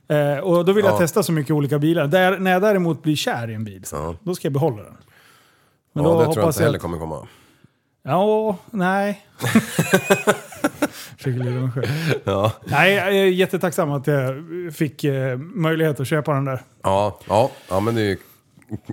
Eh, 0.09 0.39
och 0.39 0.65
då 0.65 0.73
vill 0.73 0.85
jag 0.85 0.95
Ja. 0.95 0.99
testa 0.99 1.23
så 1.23 1.33
mycket 1.33 1.51
olika 1.53 1.79
bilar. 1.79 2.07
Där, 2.07 2.39
när 2.39 2.51
jag 2.51 2.63
däremot 2.63 3.03
blir 3.03 3.17
kär 3.17 3.51
i 3.51 3.55
en 3.55 3.65
bil, 3.65 3.85
så, 3.85 3.97
Ja. 3.97 4.15
då 4.23 4.35
ska 4.35 4.47
jag 4.47 4.53
behålla 4.53 4.83
den. 4.83 4.97
Men 5.93 6.05
Ja, 6.05 6.11
det 6.19 6.25
tror 6.25 6.39
jag 6.39 6.49
inte 6.49 6.63
heller 6.63 6.79
kommer 6.79 6.99
komma. 6.99 7.27
Ja, 8.03 8.57
nej. 8.71 9.27
Mig 11.25 11.71
själv. 11.71 11.87
Ja. 12.25 12.53
Nej, 12.65 12.95
jag 12.95 13.09
är 13.09 13.25
jättetacksam 13.25 13.93
att 13.93 14.07
jag 14.07 14.35
fick 14.75 15.05
eh, 15.05 15.37
möjlighet 15.39 16.01
att 16.01 16.07
köpa 16.07 16.33
den 16.35 16.45
där. 16.45 16.63
Ja, 16.83 17.19
ja, 17.29 17.51
ja 17.69 17.81
men 17.81 17.95
det 17.95 18.01
är 18.01 18.05
ju 18.05 18.17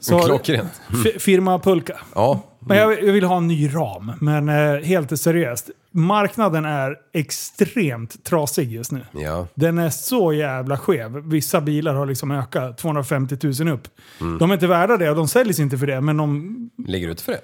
Så- 0.02 0.20
klockrent. 0.20 0.82
Firma 1.20 1.60
Pulka. 1.60 1.98
Ja, 2.16 2.42
Men 2.60 2.78
jag, 2.78 3.04
jag 3.04 3.14
vill 3.14 3.24
ha 3.24 3.38
en 3.38 3.48
ny 3.48 3.68
ram. 3.76 4.12
Men 4.22 4.50
eh, 4.50 4.82
helt 4.84 5.20
seriöst. 5.20 5.70
Marknaden 5.92 6.66
är 6.66 6.96
extremt 7.14 8.24
trasig 8.24 8.72
just 8.72 8.92
nu. 8.92 9.02
ja. 9.12 9.48
Den 9.56 9.78
är 9.78 9.90
så 9.90 10.34
jävla 10.34 10.78
skev. 10.78 11.12
Vissa 11.30 11.62
bilar 11.62 11.94
har 11.94 12.06
liksom 12.06 12.32
ökat 12.32 12.78
250 12.78 13.38
000 13.64 13.70
upp. 13.74 13.88
Mm. 14.22 14.38
De 14.38 14.50
är 14.50 14.54
inte 14.54 14.68
värda 14.68 14.98
det 14.98 15.10
och 15.10 15.16
de 15.16 15.28
säljs 15.28 15.60
inte 15.60 15.78
för 15.78 15.88
det. 15.88 16.02
Men 16.02 16.18
de... 16.18 16.70
Ligger 16.88 17.10
ute 17.10 17.24
för 17.24 17.32
det? 17.32 17.42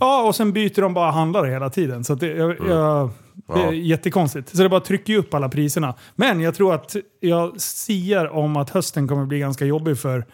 Ja, 0.00 0.22
och 0.22 0.34
sen 0.36 0.52
byter 0.52 0.80
de 0.80 0.94
bara 0.94 1.10
handlare 1.10 1.50
hela 1.50 1.70
tiden. 1.70 2.04
Så 2.04 2.14
det, 2.14 2.26
jag, 2.26 2.50
jag, 2.68 3.10
det 3.46 3.60
är 3.60 3.64
Ja. 3.66 3.72
jättekonstigt. 3.72 4.56
Så 4.56 4.62
det 4.62 4.68
bara 4.68 4.80
trycker 4.80 5.16
upp 5.16 5.34
alla 5.34 5.48
priserna. 5.48 5.94
Men 6.16 6.40
jag 6.40 6.54
tror 6.54 6.74
att 6.74 6.96
jag 7.20 7.60
siar 7.60 8.26
om 8.34 8.56
att 8.56 8.70
hösten 8.70 9.08
kommer 9.08 9.26
bli 9.26 9.38
ganska 9.38 9.64
jobbig 9.64 9.98
för 9.98 10.24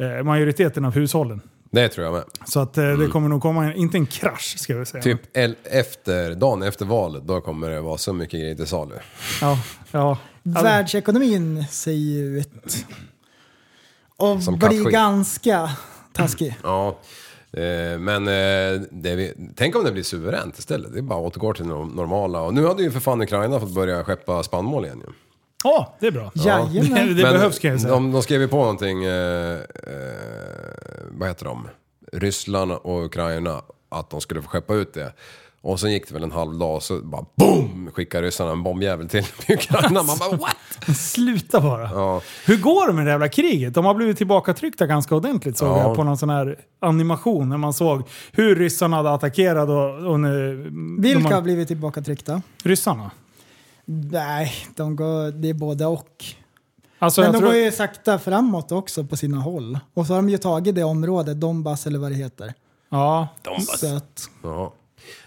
eh, 0.00 0.22
majoriteten 0.24 0.84
av 0.84 0.92
hushållen. 0.94 1.40
Det 1.72 1.88
tror 1.88 2.04
jag 2.04 2.14
med. 2.14 2.24
Så 2.46 2.60
att 2.60 2.78
eh, 2.78 2.84
det 2.98 3.06
kommer 3.06 3.28
nog 3.28 3.42
komma, 3.42 3.64
en, 3.64 3.74
inte 3.74 3.96
en 3.98 4.06
krasch 4.06 4.54
ska 4.58 4.76
vi 4.78 4.86
säga. 4.86 5.02
Mm. 5.04 5.18
Typ 5.18 5.36
el- 5.36 5.56
efter, 5.64 6.34
dagen 6.34 6.62
efter 6.62 6.84
valet, 6.86 7.22
då 7.26 7.40
kommer 7.40 7.70
det 7.70 7.80
vara 7.80 7.98
så 7.98 8.12
mycket 8.12 8.40
grejer 8.40 8.54
till 8.54 8.66
salu. 8.66 8.94
Ja, 9.40 9.58
ja. 9.90 10.18
Världsekonomin 10.42 11.64
ser 11.70 11.92
ju 11.92 12.38
ut 12.38 12.84
att 14.16 14.42
Som 14.44 14.58
bli 14.58 14.68
kattskit. 14.68 14.92
ganska 14.92 15.70
taskig. 16.12 16.56
Ja. 16.62 16.98
Eh, 17.52 17.98
Men 17.98 18.28
eh, 18.28 18.80
det 18.90 19.14
vi, 19.16 19.34
tänk 19.56 19.76
om 19.76 19.84
det 19.84 19.92
blir 19.92 20.02
suveränt 20.02 20.58
istället. 20.58 20.92
Det 20.92 20.98
är 20.98 21.02
bara 21.02 21.18
att 21.26 21.36
återgå 21.36 21.54
till 21.54 21.68
det 21.68 21.74
normala. 21.74 22.40
Och 22.40 22.54
nu 22.54 22.66
hade 22.66 22.82
ju 22.82 22.90
för 22.90 23.00
fan 23.00 23.20
Ukraina 23.22 23.60
fått 23.60 23.74
börja 23.74 24.04
skeppa 24.04 24.42
spannmål 24.42 24.84
igen 24.84 25.02
ju. 25.06 25.12
Ja, 25.64 25.94
det 26.00 26.06
är 26.06 26.10
bra. 26.10 26.30
Jajamän. 26.34 26.94
Det, 27.08 27.14
det 27.14 27.22
Men 27.22 27.32
behövs 27.32 27.58
kan 27.58 27.70
jag 27.70 27.80
säga. 27.80 27.92
De, 27.94 28.12
de 28.12 28.22
skrev 28.22 28.40
ju 28.40 28.48
på 28.48 28.56
någonting, 28.56 29.04
eh, 29.04 29.52
eh, 29.52 29.58
vad 31.10 31.28
heter 31.28 31.44
de? 31.44 31.68
Ryssland 32.12 32.72
och 32.72 33.04
Ukraina, 33.04 33.60
att 33.88 34.10
de 34.10 34.20
skulle 34.20 34.42
få 34.42 34.48
skeppa 34.48 34.74
ut 34.74 34.94
det. 34.94 35.12
Och 35.62 35.80
sen 35.80 35.92
gick 35.92 36.08
det 36.08 36.14
väl 36.14 36.22
en 36.22 36.32
halv 36.32 36.58
dag 36.58 36.74
och 36.76 36.82
så 36.82 36.98
bara 37.00 37.24
BOOM! 37.36 37.90
Skickade 37.94 38.26
ryssarna 38.26 38.50
en 38.52 38.62
bombjävel 38.62 39.08
till 39.08 39.24
Ukraina. 39.48 40.02
Man 40.02 40.18
bara 40.18 40.36
what? 40.36 40.96
Sluta 40.96 41.60
bara. 41.60 41.82
Ja. 41.82 42.20
Hur 42.46 42.56
går 42.56 42.86
det 42.86 42.92
med 42.92 43.06
det 43.06 43.10
jävla 43.10 43.28
kriget? 43.28 43.74
De 43.74 43.84
har 43.84 43.94
blivit 43.94 44.16
tillbakatryckta 44.18 44.86
ganska 44.86 45.14
ordentligt 45.14 45.58
såg 45.58 45.68
Ja. 45.68 45.78
jag 45.82 45.96
på 45.96 46.04
någon 46.04 46.18
sån 46.18 46.30
här 46.30 46.58
animation 46.80 47.48
när 47.48 47.56
man 47.56 47.72
såg 47.72 48.02
hur 48.32 48.56
ryssarna 48.56 48.96
hade 48.96 49.10
attackerat 49.10 49.68
och, 49.68 50.10
och 50.12 50.20
nu, 50.20 50.56
Vilka 50.98 51.34
har 51.34 51.42
blivit 51.42 51.68
tillbakatryckta? 51.68 52.42
Ryssarna. 52.64 53.10
Nej, 54.12 54.52
de 54.76 54.96
går, 54.96 55.30
det 55.32 55.48
är 55.48 55.54
både 55.54 55.86
och. 55.86 56.24
Alltså, 56.98 57.20
Men 57.20 57.26
jag 57.26 57.34
de 57.34 57.38
tror, 57.38 57.48
går 57.48 57.56
ju 57.58 57.72
sakta 57.72 58.18
framåt 58.18 58.72
också 58.72 59.04
på 59.04 59.16
sina 59.16 59.38
håll. 59.38 59.78
Och 59.94 60.06
så 60.06 60.12
har 60.12 60.18
de 60.18 60.28
ju 60.28 60.38
tagit 60.38 60.74
det 60.74 60.84
området, 60.84 61.40
Donbass 61.40 61.86
eller 61.86 61.98
vad 61.98 62.10
det 62.10 62.14
heter. 62.16 62.54
ja. 62.90 63.28
Så 63.78 63.96
att, 63.96 64.30
Ja. 64.42 64.72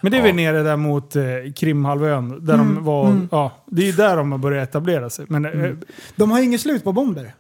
Men 0.01 0.11
det 0.11 0.17
är 0.17 0.19
Ja. 0.19 0.25
väl 0.25 0.35
nere 0.35 0.63
där 0.63 0.75
mot 0.77 1.15
eh, 1.15 1.23
Krimhalvön. 1.55 2.45
Där 2.45 2.57
de 2.57 2.83
var, 2.83 3.27
ja, 3.31 3.51
det 3.67 3.81
är 3.81 3.85
ju 3.85 3.91
där 3.91 4.17
de 4.17 4.31
har 4.31 4.39
börjat 4.39 4.69
etablera 4.69 5.09
sig. 5.09 5.25
Men, 5.29 5.45
eh, 5.45 5.73
de 6.15 6.31
har 6.31 6.39
ju 6.39 6.45
inget 6.45 6.61
slut 6.61 6.83
på 6.83 6.91
bomber. 6.91 7.35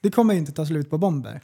Det 0.00 0.10
kommer 0.10 0.34
ju 0.34 0.40
inte 0.40 0.52
ta 0.52 0.66
slut 0.66 0.90
på 0.90 0.98
bomber. 0.98 1.40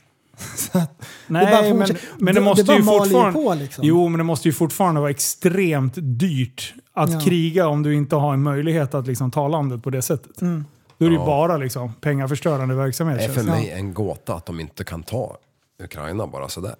Nej, 1.27 1.75
men, 1.75 1.89
men 2.19 2.35
det 2.35 2.41
måste 2.41 2.63
det 2.63 2.77
ju 2.77 2.83
fortfarande... 2.83 3.33
på, 3.33 3.55
liksom. 3.55 3.85
Jo, 3.85 4.09
men 4.09 4.19
det 4.19 4.25
måste 4.25 4.49
ju 4.49 4.53
fortfarande 4.53 5.01
vara 5.01 5.11
extremt 5.11 5.93
dyrt 5.97 6.75
att 6.93 7.11
Ja. 7.13 7.21
kriga 7.21 7.67
om 7.69 7.83
du 7.83 7.95
inte 7.95 8.17
har 8.17 8.33
en 8.35 8.43
möjlighet 8.43 8.95
att 8.95 9.07
liksom, 9.07 9.31
ta 9.31 9.49
landet 9.49 9.83
på 9.83 9.91
det 9.91 10.03
sättet. 10.03 10.41
Mm. 10.43 10.65
Då 10.99 11.05
är 11.07 11.11
det 11.11 11.15
ju 11.15 11.21
Ja. 11.21 11.27
bara 11.27 11.57
liksom, 11.57 11.93
pengaförstörande 11.95 12.75
verksamhet. 12.75 13.19
Det 13.19 13.25
är 13.25 13.29
för 13.29 13.43
mig 13.43 13.71
en 13.71 13.95
gåta 13.95 14.35
att 14.35 14.47
de 14.47 14.61
inte 14.61 14.85
kan 14.85 15.03
ta 15.03 15.37
Ukraina 15.85 16.27
bara 16.27 16.49
sådär. 16.49 16.75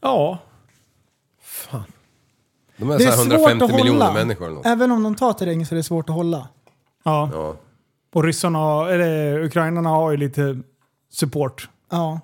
Ja, 0.00 0.38
De 2.76 2.90
är, 2.90 2.98
det 2.98 3.04
är 3.04 3.10
så 3.10 3.16
här 3.16 3.24
svårt 3.24 3.32
150 3.32 3.64
att 3.64 3.70
miljoner 3.76 4.00
hålla. 4.06 4.12
människor 4.14 4.44
eller 4.46 4.54
något. 4.56 4.66
Även 4.66 4.90
om 4.92 5.02
de 5.02 5.14
tar 5.14 5.32
terräng 5.32 5.66
så 5.66 5.74
är 5.74 5.76
det 5.76 5.82
svårt 5.82 6.08
att 6.10 6.14
hålla. 6.16 6.48
ja. 7.04 7.30
Ja. 7.32 7.56
Och 8.14 8.24
ryssarna, 8.24 8.90
eller 8.90 9.38
ukrainarna 9.44 9.88
har 9.88 10.10
ju 10.10 10.16
lite 10.16 10.60
support 11.12 11.68
Ja, 11.90 12.20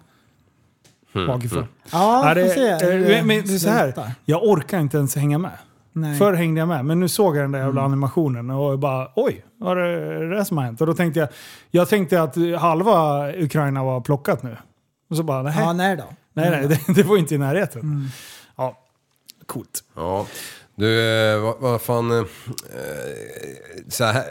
bakifrån. 1.26 1.66
ja 1.92 2.22
Ja, 2.28 2.28
får 2.28 2.34
det, 2.34 2.48
se. 2.50 2.68
eh, 2.70 2.78
det 2.78 3.08
men, 3.08 3.26
men 3.26 3.46
det 3.46 3.54
är 3.54 3.58
så 3.58 3.68
här, 3.70 4.12
jag 4.24 4.42
orkar 4.44 4.80
inte 4.80 4.96
ens 4.96 5.16
hänga 5.16 5.38
med. 5.38 5.58
Nej. 5.92 6.18
Förr 6.18 6.32
hängde 6.32 6.58
jag 6.58 6.68
med, 6.68 6.84
men 6.84 7.00
nu 7.00 7.08
såg 7.08 7.36
jag 7.36 7.44
den 7.44 7.52
där 7.52 7.58
jävla 7.58 7.80
Mm. 7.80 7.92
animationen 7.92 8.50
och 8.50 8.78
bara 8.78 9.08
oj, 9.16 9.44
vad 9.58 9.78
är 9.78 9.82
det 9.82 10.36
det 10.36 10.44
som 10.44 10.56
har 10.56 10.64
hänt? 10.64 10.80
Och 10.80 10.86
då 10.86 10.94
tänkte 10.94 11.20
jag, 11.20 11.28
jag 11.70 11.88
tänkte 11.88 12.22
att 12.22 12.36
halva 12.60 13.28
Ukraina 13.32 13.84
var 13.84 14.00
plockat 14.00 14.42
nu. 14.42 14.56
Och 15.10 15.16
så 15.16 15.22
bara, 15.22 15.42
nej, 15.42 15.54
Ja, 15.58 15.72
nej 15.72 15.96
då. 15.96 16.04
nej, 16.32 16.50
nej 16.50 16.68
det, 16.68 16.94
det 16.94 17.02
var 17.02 17.16
inte 17.16 17.34
i 17.34 17.38
närheten. 17.38 17.80
Mm. 17.80 18.06
Ja, 18.56 18.78
coolt. 19.46 19.84
Ja. 19.96 20.26
Du, 20.74 21.00
eh, 21.34 21.40
vad, 21.40 21.58
vad 21.60 21.82
fan... 21.82 22.18
Eh, 22.18 22.24
så 23.88 24.04
här, 24.04 24.24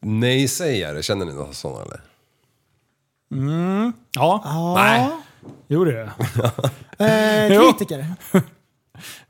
nej-sägare, 0.00 1.02
känner 1.02 1.26
ni 1.26 1.32
några 1.32 1.52
sådana 1.52 1.82
eller? 1.82 2.00
Ja, 4.14 4.42
Ja. 4.44 4.74
nej, 4.74 5.08
gjorde 5.68 5.92
det. 5.92 6.10
Eh, 7.04 7.46
Jo. 7.54 7.62
kritiker. 7.62 8.06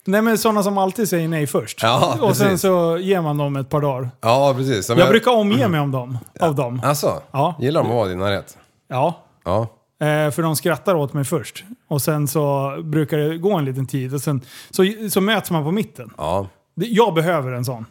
Nej 0.04 0.22
men 0.22 0.38
sådana 0.38 0.62
som 0.62 0.78
alltid 0.78 1.08
säger 1.08 1.28
nej 1.28 1.46
först. 1.46 1.82
Ja, 1.82 2.18
och 2.20 2.36
sen 2.36 2.46
precis. 2.46 2.60
så 2.60 2.98
ger 2.98 3.20
man 3.20 3.38
dem 3.38 3.56
ett 3.56 3.68
par 3.68 3.80
dagar. 3.80 4.10
Ja, 4.20 4.54
precis. 4.56 4.88
Jag 4.88 5.08
brukar 5.08 5.30
omge 5.36 5.68
mig 5.68 5.80
om 5.80 5.90
dem, 5.90 6.18
av 6.40 6.54
dem. 6.54 6.80
Alltså, 6.84 7.22
Ja. 7.32 7.54
gillar 7.60 7.82
de 7.82 7.88
att 7.90 7.94
vara 7.96 8.08
din 8.08 8.18
närhet? 8.18 8.58
Ja, 8.88 9.18
Ja. 9.44 9.60
Eh, 10.06 10.30
för 10.30 10.42
de 10.42 10.56
skrattar 10.56 10.94
åt 10.94 11.12
mig 11.12 11.24
först. 11.24 11.64
Och 11.88 12.02
sen 12.02 12.28
så 12.28 12.74
brukar 12.84 13.18
det 13.18 13.38
gå 13.38 13.52
en 13.58 13.64
liten 13.64 13.86
tid 13.86 14.14
och 14.14 14.20
sen 14.22 14.40
så, 14.70 14.84
så 15.10 15.20
möts 15.20 15.50
man 15.50 15.64
på 15.64 15.70
mitten. 15.70 16.10
Ja. 16.18 16.46
Jag 16.74 17.14
behöver 17.14 17.52
en 17.52 17.64
sån. 17.64 17.86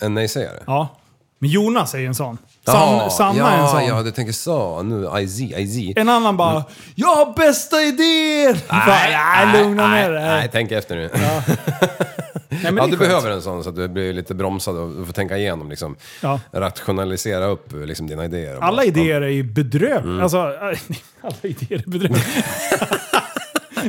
En 0.00 0.14
nej-sägare? 0.14 0.62
Ja. 0.66 0.88
Men 1.38 1.50
Jonas 1.50 1.94
är 1.94 1.98
ju 1.98 2.06
en 2.06 2.14
sån. 2.14 2.38
San, 2.72 3.10
Sanna 3.10 3.38
ja, 3.38 3.48
är 3.50 3.58
en 3.62 3.68
sån. 3.68 3.84
Ja, 3.86 4.02
du 4.02 4.10
tänker 4.10 4.32
så. 4.32 4.82
Nu, 4.82 5.20
IZ, 5.20 5.40
IZ. 5.40 5.92
En 5.96 6.08
annan 6.08 6.36
bara 6.36 6.64
“Jag 6.94 7.08
har 7.16 7.32
bästa 7.36 7.82
idén!” 7.82 8.56
Nej, 8.70 9.16
nej, 9.46 9.62
lugna 9.62 9.88
ner 9.88 10.10
dig. 10.10 10.22
Nej, 10.24 10.48
tänk 10.52 10.72
efter 10.72 10.96
nu. 10.96 11.10
Nej, 12.50 12.72
men 12.72 12.74
det 12.74 12.80
Ja, 12.82 12.86
du 12.86 12.96
behöver 12.96 13.30
en 13.30 13.42
sån 13.42 13.62
så 13.64 13.70
att 13.70 13.76
du 13.76 13.88
blir 13.88 14.12
lite 14.12 14.34
bromsad 14.34 14.76
och 14.76 15.06
får 15.06 15.12
tänka 15.12 15.36
igenom 15.36 15.70
liksom. 15.70 15.96
Ja. 16.20 16.40
Rationalisera 16.52 17.46
upp 17.46 17.72
liksom, 17.72 18.06
dina 18.06 18.24
idéer. 18.24 18.58
Alla 18.60 18.76
bara- 18.76 18.84
idéer 18.84 19.20
är 19.20 19.28
ju 19.28 19.42
bedrövliga. 19.42 19.98
Mm. 19.98 20.22
Alltså, 20.22 20.38
alla 21.20 21.36
idéer 21.42 21.78
är 21.86 21.90
bedrövliga. 21.90 22.24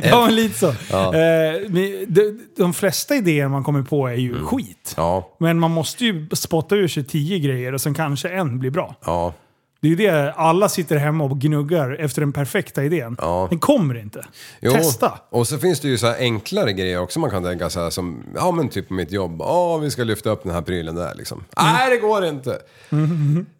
ja, 0.10 0.26
men 0.26 0.34
lite 0.34 0.58
så. 0.58 0.68
Eh, 0.68 1.60
men 1.68 2.04
de, 2.08 2.38
de 2.56 2.74
flesta 2.74 3.14
idéer 3.14 3.48
man 3.48 3.64
kommer 3.64 3.82
på 3.82 4.08
är 4.08 4.14
ju 4.14 4.44
skit. 4.44 4.94
Mm. 4.96 5.06
Ja, 5.06 5.36
Men 5.40 5.58
man 5.58 5.70
måste 5.70 6.04
ju 6.04 6.28
spotta 6.32 6.74
ur 6.76 6.88
sig 6.88 7.04
tio 7.04 7.38
grejer 7.38 7.72
och 7.72 7.80
sen 7.80 7.94
kanske 7.94 8.28
en 8.28 8.58
blir 8.58 8.70
bra. 8.70 8.94
ja, 9.04 9.34
Det 9.82 9.88
är 9.88 9.90
ju 9.90 9.96
det, 9.96 10.32
alla 10.32 10.68
sitter 10.68 10.96
hemma 10.96 11.24
och 11.24 11.38
gnuggar 11.40 11.96
efter 12.00 12.20
den 12.20 12.32
perfekta 12.32 12.84
idén. 12.84 13.16
Ja. 13.20 13.46
Den 13.50 13.58
kommer 13.58 13.98
inte. 14.00 14.24
Jo, 14.60 14.72
Testa. 14.72 15.18
Och 15.30 15.48
så 15.48 15.58
finns 15.58 15.80
det 15.80 15.88
ju 15.88 15.98
så 15.98 16.06
här 16.06 16.16
enklare 16.18 16.72
grejer 16.72 17.00
också 17.00 17.18
man 17.20 17.30
kan 17.30 17.44
tänka 17.44 17.70
så 17.70 17.80
här 17.80 17.90
som, 17.90 18.22
ja 18.34 18.50
men 18.50 18.68
typ 18.68 18.88
på 18.88 18.94
mitt 18.94 19.12
jobb, 19.12 19.36
ja 19.38 19.76
vi 19.76 19.90
ska 19.90 20.04
lyfta 20.04 20.30
upp 20.30 20.42
den 20.42 20.52
här 20.52 20.62
prylen 20.62 20.94
där 20.94 21.14
liksom. 21.14 21.44
Nej 21.56 21.90
det 21.90 21.96
går 21.96 22.24
inte! 22.24 22.58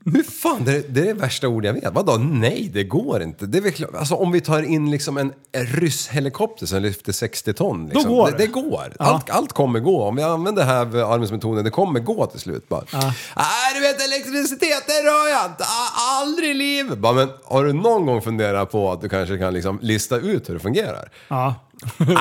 Hur 0.05 0.23
fan, 0.23 0.65
det 0.65 0.73
är, 0.77 0.83
det 0.89 1.01
är 1.01 1.05
det 1.05 1.13
värsta 1.13 1.49
ord 1.49 1.65
jag 1.65 1.73
vet. 1.73 1.93
Vadå 1.95 2.17
nej 2.17 2.71
det 2.75 2.85
går 2.85 3.23
inte? 3.23 3.47
Det 3.47 3.59
är 3.59 3.63
väl 3.63 3.73
klart, 3.73 3.95
alltså 3.95 4.15
om 4.15 4.33
vi 4.33 4.41
tar 4.41 4.63
in 4.63 4.91
liksom 4.91 5.17
en, 5.19 5.33
en 5.53 5.67
ryss 5.67 6.09
helikopter 6.09 6.67
som 6.67 6.83
lyfter 6.83 7.13
60 7.13 7.53
ton. 7.53 7.87
Liksom, 7.89 8.11
går 8.11 8.27
det. 8.27 8.33
det. 8.33 8.39
Det 8.39 8.47
går. 8.47 8.93
Allt, 8.99 9.31
allt 9.31 9.53
kommer 9.53 9.81
gå. 9.81 10.03
Om 10.03 10.17
vi 10.17 10.23
använder 10.23 10.65
här 10.65 10.81
arbetsmetoden, 11.15 11.65
det 11.65 11.71
kommer 11.71 12.01
gå 12.01 12.27
till 12.27 12.41
slut 12.41 12.69
bara. 12.69 12.85
Nej 12.93 13.75
du 13.75 13.81
vet 13.81 14.03
elektricitet, 14.03 14.83
det 14.87 14.93
rör 15.11 15.29
jag 15.29 15.45
inte. 15.51 15.65
A- 15.65 15.93
Aldrig 16.11 16.51
i 16.51 16.55
livet. 16.55 16.99
Bara, 16.99 17.13
men 17.13 17.29
har 17.45 17.65
du 17.65 17.73
någon 17.73 18.07
gång 18.07 18.23
funderat 18.23 18.71
på 18.71 18.93
att 18.93 19.01
du 19.01 19.09
kanske 19.09 19.39
kan 19.39 19.55
liksom 19.55 19.79
lista 19.83 20.17
ut 20.17 20.49
hur 20.49 20.55
det 20.55 20.61
fungerar? 20.61 21.09
Ja. 21.29 21.55
Nej, 21.99 22.17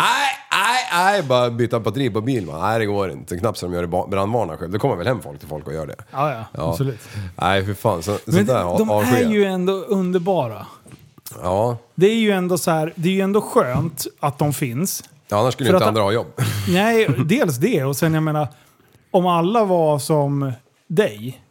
nej, 0.52 0.80
nej, 0.94 1.24
bara 1.24 1.50
byta 1.50 1.80
batteri 1.80 2.10
på 2.10 2.22
bil. 2.22 2.46
va? 2.46 2.60
Nej, 2.68 2.80
det 2.80 2.86
går 2.86 3.12
inte. 3.12 3.38
Knappt 3.38 3.58
så 3.58 3.66
de 3.66 3.74
gör 3.74 3.82
det 3.82 3.88
ba- 3.88 4.08
brandvarnare 4.08 4.58
själv. 4.58 4.72
Det 4.72 4.80
kommer 4.80 4.96
väl 4.96 5.08
hem 5.08 5.22
folk 5.22 5.40
till 5.40 5.48
folk 5.48 5.68
och 5.68 5.74
gör 5.74 5.88
det. 5.88 5.96
Ja, 6.12 6.46
ja, 6.54 6.64
absolut. 6.70 7.00
Nej, 7.36 7.62
hur 7.62 7.74
fan. 7.74 8.04
Så, 8.04 8.12
Men 8.26 8.36
sånt 8.36 8.48
där 8.48 8.64
de 8.78 8.90
avskyr 8.90 9.26
är 9.26 9.30
ju 9.30 9.46
ändå 9.46 9.74
underbara. 9.74 10.66
Ja. 11.42 11.78
Det 11.96 12.08
är 12.08 12.16
ju 12.16 12.32
ändå 12.32 12.58
så 12.58 12.72
här, 12.72 12.94
det 12.96 13.10
är 13.10 13.14
ju 13.14 13.22
ändå 13.22 13.42
skönt 13.42 14.06
att 14.20 14.38
de 14.40 14.54
finns. 14.54 15.04
ja, 15.28 15.38
annars 15.40 15.54
skulle 15.54 15.68
För 15.70 15.74
inte 15.76 15.84
att- 15.86 15.88
andra 15.90 16.02
ha 16.02 16.12
jobb. 16.12 16.28
Nej, 16.70 17.08
dels 17.26 17.58
det 17.58 17.84
och 17.84 17.98
sen 17.98 18.14
jag 18.14 18.24
menar, 18.24 18.48
om 19.12 19.26
alla 19.28 19.66
var 19.66 20.00
som 20.00 20.52
dig. 20.88 21.42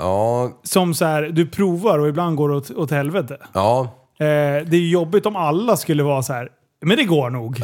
Ja, 0.00 0.50
Som 0.62 0.94
så 0.94 1.04
här, 1.04 1.22
du 1.22 1.46
provar 1.46 1.98
och 1.98 2.08
ibland 2.08 2.36
går 2.36 2.48
det 2.48 2.54
åt, 2.56 2.70
åt 2.70 2.90
helvete. 2.90 3.36
ja. 3.52 3.96
Eh, 4.18 4.26
det 4.26 4.76
är 4.76 4.80
ju 4.80 4.90
jobbigt 4.90 5.26
om 5.26 5.36
alla 5.36 5.76
skulle 5.76 6.02
vara 6.02 6.22
så 6.22 6.32
här. 6.32 6.48
Men 6.82 6.96
det 6.96 7.04
går 7.04 7.30
nog. 7.30 7.62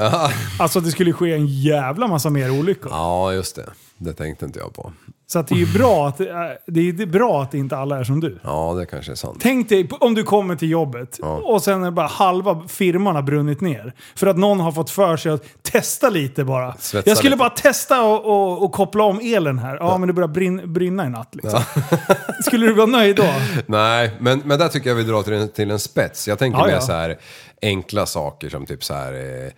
Alltså 0.59 0.80
det 0.80 0.91
skulle 0.91 1.12
ske 1.12 1.32
en 1.34 1.47
jävla 1.47 2.07
massa 2.07 2.30
mer 2.30 2.51
olyckor. 2.51 2.93
Ja, 2.93 3.32
just 3.32 3.57
det. 3.57 3.64
Det 3.99 4.12
tänkte 4.12 4.45
inte 4.45 4.59
jag 4.59 4.74
på. 4.74 4.93
Så 5.29 5.39
att 5.39 5.49
det 5.49 5.55
är 5.55 5.59
ju 5.59 5.72
bra 5.72 6.09
att, 6.09 6.20
eh, 6.20 6.27
det 6.66 6.81
är 6.81 7.07
bra 7.07 7.43
att 7.43 7.55
inte 7.55 7.77
alla 7.77 7.99
är 7.99 8.05
som 8.05 8.20
du. 8.20 8.39
Ja, 8.45 8.74
det 8.79 8.87
kanske 8.87 9.12
är 9.12 9.16
sant. 9.16 9.39
Tänk 9.41 9.68
dig 9.68 9.89
om 10.01 10.14
du 10.14 10.22
kommer 10.22 10.57
till 10.57 10.70
jobbet 10.70 11.18
och 11.43 11.62
sen 11.62 11.85
är 11.85 11.91
bara 11.91 12.07
halva 12.07 12.62
firman 12.68 13.14
har 13.14 13.22
brunnit 13.22 13.61
ner. 13.61 13.93
För 14.14 14.27
att 14.27 14.37
någon 14.37 14.61
har 14.61 14.72
fått 14.72 14.91
för 14.91 15.16
sig 15.16 15.33
att 15.33 15.43
testa 15.62 16.09
lite 16.11 16.45
bara. 16.45 16.74
Svetsa 16.79 17.11
jag 17.11 17.16
skulle 17.18 17.31
lite. 17.31 17.39
bara 17.39 17.51
testa 17.51 18.03
och, 18.03 18.24
och, 18.24 18.62
och 18.64 18.72
koppla 18.72 19.05
om 19.05 19.20
elen 19.22 19.59
här. 19.59 19.77
Ja, 19.77 19.99
men 19.99 20.07
det 20.07 20.12
börjar 20.12 20.29
brin, 20.29 20.72
brinna 20.72 21.07
i 21.07 21.09
natt 21.09 21.35
liksom. 21.35 21.61
skulle 22.45 22.66
du 22.66 22.72
vara 22.72 22.87
nöjd 22.87 23.16
då? 23.16 23.35
Nej, 23.66 24.11
men, 24.18 24.43
men 24.45 24.59
där 24.59 24.68
tycker 24.68 24.91
jag 24.91 24.97
vi 24.97 25.03
drar 25.03 25.22
till 25.22 25.33
en, 25.33 25.49
till 25.49 25.70
en 25.70 25.79
spets. 25.79 26.29
Jag 26.29 26.39
tänker 26.39 26.59
Ja, 26.59 26.66
mer 26.66 26.72
ja. 26.72 26.81
så 26.81 26.93
här 26.93 27.18
enkla 27.62 28.07
saker 28.07 28.49
som 28.49 28.66
typ 28.66 28.85
så 28.85 28.95
här... 28.95 29.12
Eh, 29.12 29.53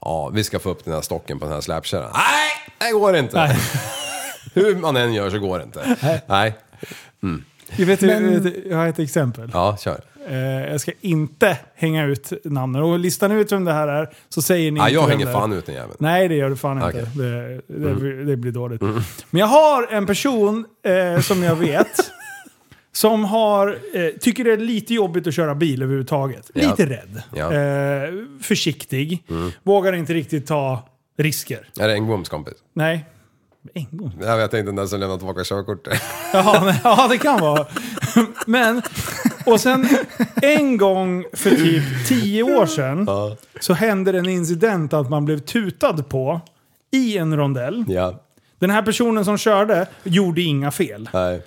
ja, 0.00 0.28
vi 0.28 0.44
ska 0.44 0.58
få 0.58 0.70
upp 0.70 0.84
den 0.84 0.94
här 0.94 1.00
stocken 1.00 1.38
på 1.38 1.44
den 1.44 1.54
här 1.54 1.60
släpkärran. 1.60 2.10
Nej, 2.14 2.88
det 2.90 2.98
går 2.98 3.16
inte! 3.16 3.36
Nej. 3.36 3.56
Hur 4.54 4.76
man 4.76 4.96
än 4.96 5.14
gör 5.14 5.30
så 5.30 5.38
går 5.38 5.58
det 5.58 5.64
inte. 5.64 5.96
Nej. 6.26 6.54
Jag, 7.76 7.86
vet, 7.86 8.00
Men- 8.00 8.52
jag, 8.70 8.76
har 8.76 8.86
ett 8.86 8.98
exempel. 8.98 9.50
Ja, 9.52 9.76
kör. 9.80 10.00
Eh, 10.28 10.36
jag 10.70 10.80
ska 10.80 10.92
inte 11.00 11.58
hänga 11.74 12.04
ut 12.06 12.32
namnen. 12.44 12.82
Och 12.82 12.98
listar 12.98 13.28
ni 13.28 13.34
ut 13.34 13.52
vem 13.52 13.64
det 13.64 13.72
här 13.72 13.88
är 13.88 14.08
så 14.28 14.42
säger 14.42 14.70
ni 14.70 14.80
Ja, 14.80 14.88
inte 14.88 14.94
jag 14.94 15.06
hänger 15.08 15.26
fan 15.32 15.52
ut 15.52 15.66
den 15.66 15.74
jäveln. 15.74 15.96
Nej, 15.98 16.28
det 16.28 16.34
gör 16.34 16.50
du 16.50 16.56
fan 16.56 16.76
inte. 16.76 16.88
Okej. 16.88 17.06
Det, 17.14 17.60
det, 17.66 17.94
blir- 17.94 18.24
det 18.24 18.36
blir 18.36 18.52
dåligt. 18.52 18.80
Men 18.80 19.40
jag 19.40 19.46
har 19.46 19.86
en 19.92 20.06
person 20.06 20.64
eh, 21.14 21.20
som 21.20 21.42
jag 21.42 21.56
vet 21.56 21.86
som 22.92 23.24
har, 23.24 23.78
eh, 23.94 24.08
tycker 24.20 24.44
det 24.44 24.52
är 24.52 24.56
lite 24.56 24.94
jobbigt 24.94 25.26
att 25.26 25.34
köra 25.34 25.54
bil 25.54 25.82
överhuvudtaget. 25.82 26.50
Ja. 26.54 26.70
Lite 26.70 26.86
rädd. 26.86 27.22
Ja. 27.34 27.52
Eh, 27.52 28.14
försiktig. 28.42 29.24
Vågar 29.62 29.92
inte 29.92 30.14
riktigt 30.14 30.46
ta 30.46 30.88
risker. 31.18 31.68
Är 31.80 31.88
det 31.88 31.94
Engboms 31.94 32.28
kompis? 32.28 32.54
Nej. 32.72 33.04
En 33.74 33.86
gång. 33.90 34.12
Jag 34.20 34.44
inte, 34.44 34.62
den 34.62 34.88
som 34.88 35.00
lämnade 35.00 35.18
tillbaka 35.18 35.44
körkortet. 35.44 36.02
Jaha, 36.32 36.74
ja, 36.84 37.06
det 37.10 37.18
kan 37.18 37.40
vara. 37.40 37.66
Men, 38.46 38.82
och 39.46 39.60
sen 39.60 39.88
en 40.42 40.76
gång 40.76 41.24
för 41.32 41.50
typ 41.50 42.06
tio 42.06 42.42
år 42.42 42.66
sedan 42.66 43.08
så 43.60 43.72
hände 43.72 44.12
det 44.12 44.18
en 44.18 44.28
incident 44.28 44.92
att 44.92 45.10
man 45.10 45.24
blev 45.24 45.38
tutad 45.38 46.08
på 46.08 46.40
i 46.90 47.18
en 47.18 47.36
rondell. 47.36 47.84
Ja. 47.88 48.20
Den 48.58 48.70
här 48.70 48.82
personen 48.82 49.24
som 49.24 49.38
körde 49.38 49.86
gjorde 50.04 50.42
inga 50.42 50.70
fel. 50.70 51.08
Nej. 51.12 51.42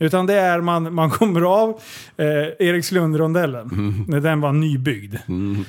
Utan 0.00 0.26
det 0.26 0.34
är 0.34 0.60
man, 0.60 0.94
man 0.94 1.10
kommer 1.10 1.40
av 1.40 1.80
eh, 2.16 2.66
Erikslund-rondellen, 2.66 3.70
när 4.08 4.20
den 4.20 4.40
var 4.40 4.52
nybyggd. 4.52 5.14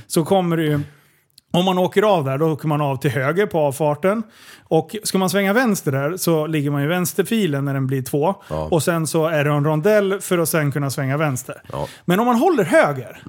Så 0.08 0.26
kommer 0.26 0.58
det 0.58 0.64
ju, 0.64 0.80
om 1.52 1.66
man 1.66 1.78
åker 1.78 2.02
av 2.02 2.26
där, 2.26 2.38
då 2.38 2.52
åker 2.52 2.68
man 2.68 2.82
av 2.82 2.97
till 2.97 3.12
höger 3.12 3.45
på 3.45 3.60
avfarten. 3.60 4.24
Och 4.64 4.95
ska 5.04 5.18
man 5.18 5.30
svänga 5.30 5.54
vänster 5.54 5.91
där 5.91 6.18
så 6.18 6.47
ligger 6.47 6.72
man 6.72 6.84
i 6.84 6.88
vänsterfilen 6.88 7.66
när 7.66 7.74
den 7.74 7.88
blir 7.88 8.02
två. 8.02 8.36
Ja. 8.50 8.68
Och 8.72 8.84
sen 8.84 9.08
så 9.08 9.28
är 9.28 9.43
det 9.43 9.52
en 9.52 9.66
rondell 9.66 10.22
för 10.22 10.38
att 10.38 10.50
sen 10.50 10.72
kunna 10.72 10.89
svänga 10.89 11.18
vänster. 11.18 11.62
Ja. 11.72 11.88
Men 12.06 12.20
om 12.20 12.26
man 12.26 12.36
håller 12.36 12.64
höger, 12.64 13.22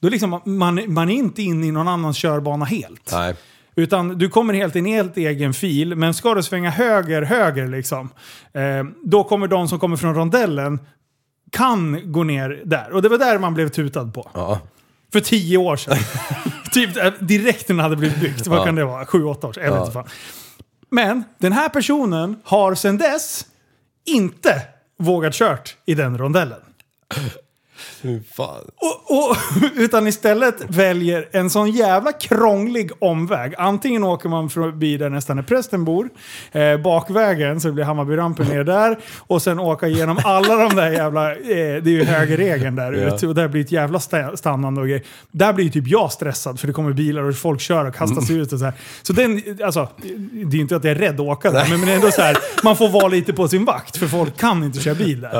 då 0.00 0.08
liksom 0.08 0.40
man, 0.44 0.80
man 0.86 1.10
är 1.10 1.14
inte 1.14 1.42
inne 1.42 1.66
i 1.66 1.72
någon 1.72 1.88
annans 1.88 2.16
körbana 2.16 2.64
helt. 2.64 3.12
Nej. 3.12 3.34
Utan 3.76 4.18
du 4.18 4.28
kommer 4.28 4.54
helt 4.54 4.76
i 4.76 4.78
en 4.78 4.86
helt 4.86 5.16
egen 5.16 5.54
fil, 5.54 5.94
men 5.96 6.14
ska 6.14 6.34
du 6.34 6.42
svänga 6.42 6.70
höger, 6.70 7.22
höger 7.22 7.66
liksom, 7.68 8.08
eh, 8.52 8.84
då 9.04 9.24
kommer 9.24 9.48
de 9.48 9.68
som 9.68 9.78
kommer 9.78 9.96
från 9.96 10.14
rondellen 10.14 10.78
kan 11.52 12.12
gå 12.12 12.24
ner 12.24 12.62
där. 12.64 12.92
Och 12.92 13.02
det 13.02 13.08
var 13.08 13.18
där 13.18 13.38
man 13.38 13.54
blev 13.54 13.68
tutad 13.68 14.14
på. 14.14 14.30
Ja. 14.34 14.60
För 15.12 15.20
tio 15.20 15.58
år 15.58 15.76
sedan. 15.76 15.96
typ 16.72 16.96
eh, 16.96 17.12
direkt 17.20 17.68
när 17.68 17.76
den 17.76 17.82
hade 17.82 17.96
blivit 17.96 18.20
byggt. 18.20 18.46
Vad 18.46 18.64
kan 18.64 18.74
det 18.74 18.84
vara? 18.84 19.06
Sju, 19.06 19.24
åtta 19.24 19.46
år 19.46 19.52
sedan? 19.52 19.64
Jag 19.64 19.72
vet 19.72 19.80
inte 19.80 19.92
fan. 19.92 20.08
Men 20.90 21.24
den 21.38 21.52
här 21.52 21.68
personen 21.68 22.36
har 22.44 22.74
sedan 22.74 22.98
dess 22.98 23.46
inte 24.04 24.62
vågat 24.98 25.34
kört 25.34 25.76
i 25.86 25.94
den 25.94 26.18
rondellen. 26.18 26.60
Och, 28.76 29.16
och, 29.30 29.36
utan 29.76 30.06
istället 30.06 30.54
väljer 30.68 31.28
en 31.32 31.50
sån 31.50 31.70
jävla 31.70 32.12
krånglig 32.12 32.90
omväg. 32.98 33.54
Antingen 33.58 34.04
åker 34.04 34.28
man 34.28 34.50
förbi 34.50 34.96
där 34.96 35.10
nästan 35.10 35.36
där 35.36 35.42
prästen 35.44 35.84
bor, 35.84 36.08
eh, 36.52 36.76
bakvägen 36.76 37.60
så 37.60 37.68
det 37.68 37.74
blir 37.74 37.84
Hammarbyrampen 37.84 38.46
ner 38.46 38.64
där 38.64 38.98
och 39.18 39.42
sen 39.42 39.58
åka 39.58 39.88
igenom 39.88 40.18
alla 40.24 40.56
de 40.56 40.76
där 40.76 40.90
jävla, 40.90 41.30
eh, 41.32 41.36
det 41.82 41.86
är 41.86 41.88
ju 41.88 42.04
högerregeln 42.04 42.76
där 42.76 42.92
Ja. 42.92 43.14
ute 43.14 43.26
och 43.26 43.34
där 43.34 43.48
blir 43.48 43.60
ett 43.60 43.72
jävla 43.72 43.98
sta- 43.98 44.36
stannande 44.36 44.80
och 44.80 44.86
grejer. 44.86 45.02
Där 45.30 45.52
blir 45.52 45.64
ju 45.64 45.70
typ 45.70 45.88
jag 45.88 46.12
stressad 46.12 46.60
för 46.60 46.66
det 46.66 46.72
kommer 46.72 46.92
bilar 46.92 47.22
och 47.22 47.36
folk 47.36 47.60
kör 47.60 47.84
och 47.84 47.94
kastar 47.94 48.20
sig 48.20 48.36
ut 48.36 48.52
och 48.52 48.58
så 48.58 48.64
här. 48.64 48.74
Så 49.02 49.12
den, 49.12 49.42
alltså, 49.64 49.88
det 50.50 50.56
är 50.56 50.60
inte 50.60 50.76
att 50.76 50.84
jag 50.84 50.90
är 50.90 50.94
rädd 50.98 51.14
att 51.14 51.20
åka 51.20 51.50
där, 51.50 51.66
men, 51.70 51.80
men 51.80 51.88
ändå 51.88 52.10
så 52.10 52.22
här, 52.22 52.36
man 52.62 52.76
får 52.76 52.88
vara 52.88 53.08
lite 53.08 53.32
på 53.32 53.48
sin 53.48 53.64
vakt 53.64 53.96
för 53.96 54.06
folk 54.06 54.36
kan 54.36 54.64
inte 54.64 54.80
köra 54.80 54.94
bil 54.94 55.20
där. 55.20 55.30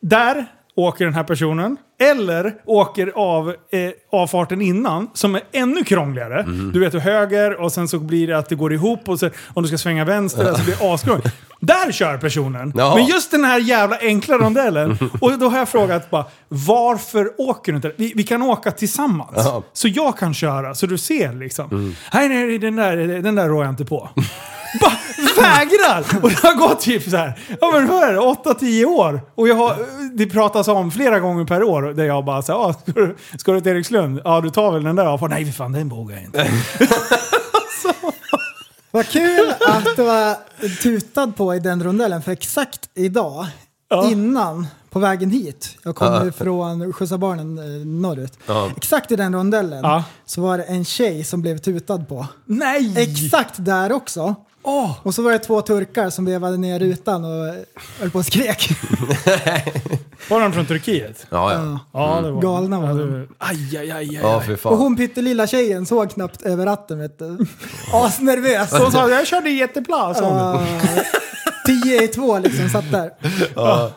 Där 0.00 0.46
åker 0.76 1.04
den 1.04 1.14
här 1.14 1.24
personen, 1.24 1.76
eller 1.98 2.54
åker 2.64 3.12
av 3.14 3.48
eh, 3.48 3.90
avfarten 4.12 4.60
innan, 4.62 5.10
som 5.14 5.34
är 5.34 5.42
ännu 5.52 5.84
krångligare. 5.84 6.42
Du 6.72 6.80
vet, 6.80 6.92
du 6.92 6.98
höger 6.98 7.60
och 7.60 7.72
sen 7.72 7.88
så 7.88 7.98
blir 7.98 8.26
det 8.26 8.38
att 8.38 8.48
det 8.48 8.54
går 8.54 8.72
ihop 8.72 9.08
och 9.08 9.18
så, 9.18 9.30
om 9.54 9.62
du 9.62 9.68
ska 9.68 9.78
svänga 9.78 10.04
vänster 10.04 10.54
så 10.54 10.64
blir 10.64 10.76
det 10.80 10.94
askrångligt. 10.94 11.34
Där 11.60 11.92
kör 11.92 12.18
personen! 12.18 12.72
Ja. 12.76 12.94
Men 12.94 13.04
just 13.04 13.30
den 13.30 13.44
här 13.44 13.60
jävla 13.60 13.98
enkla 14.00 14.38
rondellen. 14.38 14.98
Och 15.20 15.38
då 15.38 15.48
har 15.48 15.58
jag 15.58 15.68
frågat 15.68 16.10
bara, 16.10 16.24
varför 16.48 17.32
åker 17.38 17.72
du 17.72 17.76
inte? 17.76 17.92
Vi, 17.96 18.12
vi 18.16 18.22
kan 18.22 18.42
åka 18.42 18.70
tillsammans. 18.70 19.30
Ja. 19.36 19.62
Så 19.72 19.88
jag 19.88 20.18
kan 20.18 20.34
köra, 20.34 20.74
så 20.74 20.86
du 20.86 20.98
ser 20.98 21.32
liksom. 21.32 21.94
Nej, 22.14 22.28
nej, 22.28 22.58
den 22.58 22.76
där, 22.76 22.96
den 23.22 23.34
där 23.34 23.48
rår 23.48 23.64
jag 23.64 23.72
inte 23.72 23.84
på. 23.84 24.08
Bara 24.80 24.92
vägrar! 25.36 26.22
Och 26.22 26.30
det 26.30 26.42
har 26.42 26.54
gått 26.54 26.80
typ 26.80 27.02
så 27.10 27.16
här, 27.16 27.38
ja 27.60 27.70
men 27.74 27.86
vad 27.86 28.02
är 28.02 28.12
det, 28.12 28.18
8-10 28.18 28.84
år. 28.84 29.20
Och 29.34 29.48
jag 29.48 29.54
har, 29.54 29.76
det 30.16 30.26
pratas 30.26 30.68
om 30.68 30.90
flera 30.90 31.20
gånger 31.20 31.44
per 31.44 31.62
år 31.62 31.85
där 31.92 32.04
jag 32.04 32.24
bara 32.24 32.42
så 32.42 32.52
ah, 32.52 32.72
ska, 32.72 32.92
du, 32.92 33.16
ska 33.38 33.52
du 33.52 33.60
till 33.60 33.72
Erikslund? 33.72 34.20
Ja 34.24 34.40
du 34.40 34.50
tar 34.50 34.72
väl 34.72 34.84
den 34.84 34.96
där? 34.96 35.22
Och 35.22 35.30
Nej 35.30 35.44
för 35.44 35.52
fan 35.52 35.72
den 35.72 35.88
vågar 35.88 36.16
jag 36.16 36.24
inte. 36.24 36.50
Vad 38.90 39.06
kul 39.06 39.54
att 39.68 39.96
du 39.96 40.02
var 40.04 40.36
tutad 40.82 41.32
på 41.36 41.54
i 41.54 41.58
den 41.58 41.84
rondellen, 41.84 42.22
för 42.22 42.32
exakt 42.32 42.88
idag, 42.94 43.46
Ja. 43.88 44.10
innan, 44.10 44.66
på 44.90 44.98
vägen 44.98 45.30
hit, 45.30 45.78
jag 45.82 45.96
kommer 45.96 46.24
Ja. 46.26 46.32
från 46.32 46.92
skjutsa 46.92 47.18
barnen 47.18 47.58
eh, 47.58 47.86
norrut. 47.86 48.38
Ja. 48.46 48.70
Exakt 48.76 49.10
i 49.12 49.16
den 49.16 49.34
rondellen 49.34 49.80
Ja. 49.82 50.04
så 50.26 50.40
var 50.40 50.58
det 50.58 50.64
en 50.64 50.84
tjej 50.84 51.24
som 51.24 51.42
blev 51.42 51.58
tutad 51.58 52.08
på. 52.08 52.26
Nej! 52.44 52.94
Exakt 52.96 53.54
där 53.56 53.92
också. 53.92 54.34
Åh! 54.68 54.90
Och 55.02 55.14
så 55.14 55.22
var 55.22 55.32
det 55.32 55.38
två 55.38 55.60
turkar 55.62 56.10
som 56.10 56.24
vevade 56.24 56.56
ner 56.56 56.78
rutan 56.78 57.24
och 57.24 57.54
höll 58.00 58.10
på 58.10 58.18
och 58.18 58.24
skrek. 58.26 58.68
Var 60.30 60.40
de 60.40 60.52
från 60.52 60.66
Turkiet? 60.66 61.26
Ja, 61.30 61.52
ja. 61.52 61.78
Ja. 61.92 62.16
Ja 62.16 62.20
det 62.22 62.30
var 62.30 62.42
Galna 62.42 62.80
var 62.80 62.88
ja, 62.88 62.94
de. 62.94 63.28
Aj, 63.38 63.76
aj, 63.78 63.90
aj, 63.90 63.92
aj. 63.92 64.14
Ja, 64.22 64.42
fy 64.46 64.52
Och 64.52 64.60
fan. 64.60 64.78
hon 64.78 64.96
pyttelilla 64.96 65.46
tjejen 65.46 65.86
såg 65.86 66.10
knappt 66.10 66.42
över 66.42 66.66
ratten 66.66 66.98
vet 66.98 67.18
du. 67.18 67.38
Asnervös. 67.92 68.70
Hon 68.72 68.92
sa 68.92 69.08
jag 69.10 69.26
körde 69.26 69.50
jättebra. 69.50 70.14
Ja. 70.16 70.62
Tio 71.66 72.02
i 72.02 72.08
två 72.08 72.38
liksom, 72.38 72.68
satt 72.68 72.92
där. 72.92 73.10
Ja. 73.54 73.90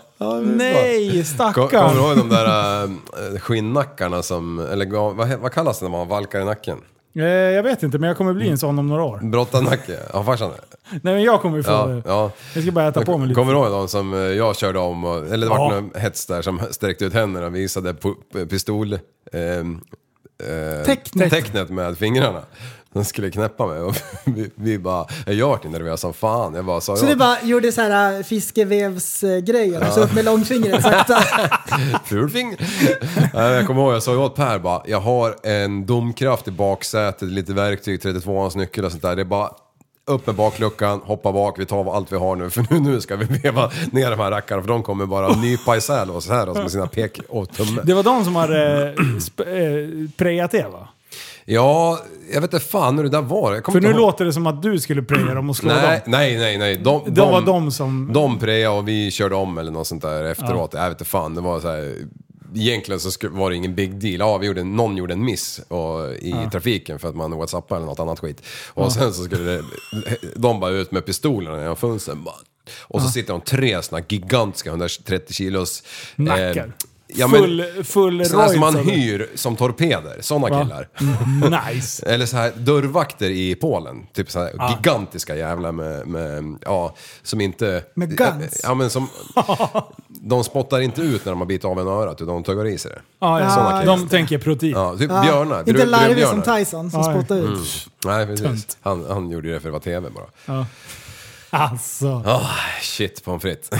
Nej, 0.43 1.11
Kom- 1.11 1.23
stackarn. 1.23 1.69
Kommer 1.69 1.93
du 1.93 1.99
ihåg 1.99 2.17
de 2.17 2.29
där 2.29 2.83
äh, 2.83 3.39
skinnnackarna 3.39 4.23
som, 4.23 4.59
eller 4.59 5.13
vad, 5.15 5.29
vad 5.39 5.51
kallas 5.51 5.79
det 5.79 5.85
när 5.85 5.91
man 5.97 6.07
valkar 6.07 6.41
i 6.41 6.45
nacken? 6.45 6.77
Eh, 7.19 7.25
jag 7.27 7.63
vet 7.63 7.83
inte, 7.83 7.97
men 7.99 8.07
jag 8.07 8.17
kommer 8.17 8.33
bli 8.33 8.49
en 8.49 8.57
sån 8.57 8.79
om 8.79 8.87
några 8.87 9.03
år. 9.03 9.19
Brottarnacke? 9.23 9.99
Ja, 10.13 10.23
farsan 10.23 10.49
det? 10.51 10.77
Nej 11.03 11.13
men 11.13 11.23
jag 11.23 11.41
kommer 11.41 11.57
ju 11.57 11.63
få 11.63 11.71
Ja, 11.71 11.85
det. 11.87 12.01
ja. 12.05 12.31
Jag 12.53 12.63
ska 12.63 12.71
bara 12.71 12.87
äta 12.87 13.05
på 13.05 13.17
mig 13.17 13.27
lite. 13.27 13.35
Kommer 13.39 13.53
du 13.53 13.59
ihåg 13.59 13.71
de 13.71 13.87
som 13.87 14.13
eh, 14.13 14.19
jag 14.19 14.55
körde 14.57 14.79
om, 14.79 15.03
och, 15.05 15.17
eller 15.27 15.37
det 15.47 15.49
var 15.49 15.57
Ja. 15.73 15.79
någon 15.81 15.91
hets 16.01 16.25
där 16.25 16.41
som 16.41 16.61
sträckte 16.71 17.05
ut 17.05 17.13
händerna 17.13 17.45
och 17.45 17.55
visade 17.55 17.93
pu- 17.93 18.45
pistol... 18.49 18.93
Eh, 18.93 19.41
eh, 20.43 20.85
Tecknet. 20.85 21.29
tecknet 21.31 21.69
med 21.69 21.97
fingrarna. 21.97 22.41
De 22.93 23.05
skulle 23.05 23.31
knäppa 23.31 23.67
mig 23.67 23.79
och 23.79 23.95
vi, 24.25 24.49
vi 24.55 24.79
bara, 24.79 25.05
jag 25.25 25.47
vart 25.47 25.63
nervös 25.63 26.01
som 26.01 26.13
fan. 26.13 26.55
Jag 26.55 26.65
bara 26.65 26.81
sa 26.81 26.95
Så 26.95 27.05
ja. 27.05 27.09
du 27.09 27.15
bara 27.15 27.37
gjorde 27.43 27.71
så 27.71 27.81
här 27.81 28.17
äh, 28.17 28.23
fiskevevsgrejer 28.23 29.87
och 29.87 29.93
så 29.93 30.03
upp 30.03 30.13
med 30.13 30.25
långfingret 30.25 30.83
sakta. 30.83 31.17
Fulfinger. 32.05 32.57
Jag 33.33 33.67
kommer 33.67 33.81
ihåg, 33.81 33.93
jag 33.93 34.03
sa 34.03 34.11
ju 34.11 34.17
åt 34.17 34.35
Per 34.35 34.59
bara, 34.59 34.81
jag 34.85 34.99
har 34.99 35.35
en 35.43 35.85
domkraft 35.85 36.47
i 36.47 36.51
baksätet, 36.51 37.29
lite 37.29 37.53
verktyg, 37.53 37.99
32ans 38.01 38.57
nyckel 38.57 38.85
och 38.85 38.91
sånt 38.91 39.03
där. 39.03 39.15
Det 39.15 39.21
är 39.21 39.25
bara 39.25 39.49
upp 40.05 40.27
med 40.27 40.35
bakluckan, 40.35 41.01
hoppa 41.03 41.31
bak, 41.31 41.59
vi 41.59 41.65
tar 41.65 41.95
allt 41.95 42.11
vi 42.11 42.17
har 42.17 42.35
nu 42.35 42.49
för 42.49 42.65
nu, 42.69 42.79
nu 42.79 43.01
ska 43.01 43.15
vi 43.15 43.25
veva 43.25 43.71
ner 43.91 44.09
de 44.11 44.19
här 44.19 44.31
rackarna 44.31 44.61
för 44.61 44.67
de 44.69 44.83
kommer 44.83 45.05
bara 45.05 45.35
nypa 45.41 45.77
isär 45.77 46.15
oss 46.15 46.29
här 46.29 46.47
alltså, 46.47 46.61
med 46.61 46.71
sina 46.71 46.87
pek 46.87 47.19
och 47.29 47.49
tumme. 47.51 47.81
Det 47.83 47.93
var 47.93 48.03
de 48.03 48.23
som 48.23 48.35
hade 48.35 48.87
eh, 48.89 48.93
sp- 49.01 50.03
eh, 50.03 50.09
prejat 50.17 50.51
det 50.51 50.67
va? 50.71 50.87
Ja, 51.51 51.99
jag 52.33 52.41
vet 52.41 52.53
inte 52.53 52.65
fan 52.65 52.97
hur 52.97 53.03
det 53.03 53.09
där 53.09 53.21
var. 53.21 53.53
Jag 53.55 53.65
För 53.65 53.81
nu 53.81 53.93
låter 53.93 54.25
det 54.25 54.33
som 54.33 54.47
att 54.47 54.61
du 54.61 54.79
skulle 54.79 55.01
preja 55.03 55.33
dem 55.33 55.49
och 55.49 55.55
slå 55.55 55.69
Nej, 55.69 56.01
dem. 56.05 56.11
nej, 56.11 56.37
nej, 56.37 56.57
nej. 56.57 56.77
De, 56.77 57.01
De 57.07 57.31
var 57.31 57.41
de 57.41 57.71
som... 57.71 58.09
De 58.13 58.39
prejade 58.39 58.77
och 58.77 58.87
vi 58.87 59.11
körde 59.11 59.35
om 59.35 59.57
eller 59.57 59.71
något 59.71 59.87
sånt 59.87 60.01
där 60.01 60.23
efteråt. 60.23 60.73
Jag 60.73 60.81
vet 60.83 60.91
inte 60.91 61.05
fan, 61.05 61.35
det 61.35 61.41
var 61.41 61.59
så 61.59 61.67
här. 61.67 61.95
Egentligen 62.55 62.99
så 62.99 63.29
var 63.29 63.49
det 63.49 63.55
ingen 63.55 63.75
big 63.75 63.99
deal. 63.99 64.19
Ja, 64.19 64.37
vi 64.37 64.47
gjorde, 64.47 64.63
någon 64.63 64.97
gjorde 64.97 65.13
en 65.13 65.25
miss 65.25 65.61
och, 65.67 66.13
i 66.13 66.35
trafiken 66.51 66.99
för 66.99 67.09
att 67.09 67.15
man 67.15 67.37
whatsappade 67.37 67.77
eller 67.79 67.87
något 67.87 67.99
annat 67.99 68.19
skit. 68.19 68.41
Och 68.67 68.91
sen 68.91 69.13
så 69.13 69.23
skulle 69.23 69.43
det, 69.43 69.63
de 70.35 70.59
bara 70.59 70.71
ut 70.71 70.91
med 70.91 71.05
pistolerna 71.05 71.59
genom 71.61 71.75
fönstren. 71.75 72.25
Och 72.81 73.01
så 73.01 73.07
sitter 73.07 73.33
de 73.33 73.41
tre 73.41 73.81
såna 73.81 74.01
gigantiska 74.07 74.69
130 74.69 75.33
kilos... 75.33 75.83
eh, 76.17 76.23
Nackar. 76.23 76.73
Ja, 77.15 77.27
men, 77.27 77.39
full 77.39 77.63
full 77.83 78.25
såna 78.25 78.49
som 78.49 78.59
man 78.59 78.75
hyr 78.75 79.29
som 79.35 79.55
torpeder. 79.55 80.17
Såna 80.21 80.47
Va? 80.47 80.63
killar. 80.63 80.87
Nice. 81.73 82.05
Eller 82.13 82.25
så 82.25 82.37
här 82.37 82.51
dörrvakter 82.51 83.29
i 83.29 83.55
Polen. 83.55 84.07
Typ 84.13 84.31
så 84.31 84.39
här 84.39 84.69
gigantiska 84.69 85.35
jävlar 85.35 85.71
med, 85.71 86.07
med, 86.07 86.57
ja, 86.61 86.95
som 87.23 87.41
inte... 87.41 87.83
Med 87.93 88.17
guns? 88.17 88.61
Ja 88.63 88.73
men 88.73 88.89
som... 88.89 89.07
De 90.07 90.43
spottar 90.43 90.79
inte 90.79 91.01
ut 91.01 91.25
när 91.25 91.31
de 91.31 91.39
har 91.39 91.47
bitit 91.47 91.65
av 91.65 91.79
en 91.79 91.87
örat, 91.87 92.21
utan 92.21 92.33
de 92.33 92.43
tuggar 92.43 92.65
i 92.65 92.77
sig 92.77 92.91
det. 92.91 93.01
Ja, 93.19 93.41
ja. 93.41 93.49
Såna 93.49 93.79
killar. 93.79 93.97
De 93.97 94.07
tänker 94.07 94.37
protein. 94.37 94.71
Ja, 94.71 94.97
typ 94.97 95.11
Ja, 95.11 95.21
björnar. 95.21 95.69
Inte 95.69 95.85
larvig 95.85 96.27
som. 96.27 96.41
Tyson 96.41 96.91
som 96.91 97.01
ja. 97.01 97.13
spottar 97.13 97.35
ut. 97.35 97.45
Mm. 97.45 97.59
Nej 98.05 98.27
precis. 98.27 98.77
Han, 98.81 99.05
han 99.09 99.31
gjorde 99.31 99.53
det 99.53 99.59
för 99.59 99.69
att 99.69 99.83
det 99.83 99.91
var 99.91 99.99
TV 99.99 100.09
bara. 100.09 100.25
Ja. 100.45 100.65
Alltså. 101.49 102.23
Ah, 102.25 102.49
shit 102.81 103.23
pommes 103.23 103.41
frites. 103.41 103.69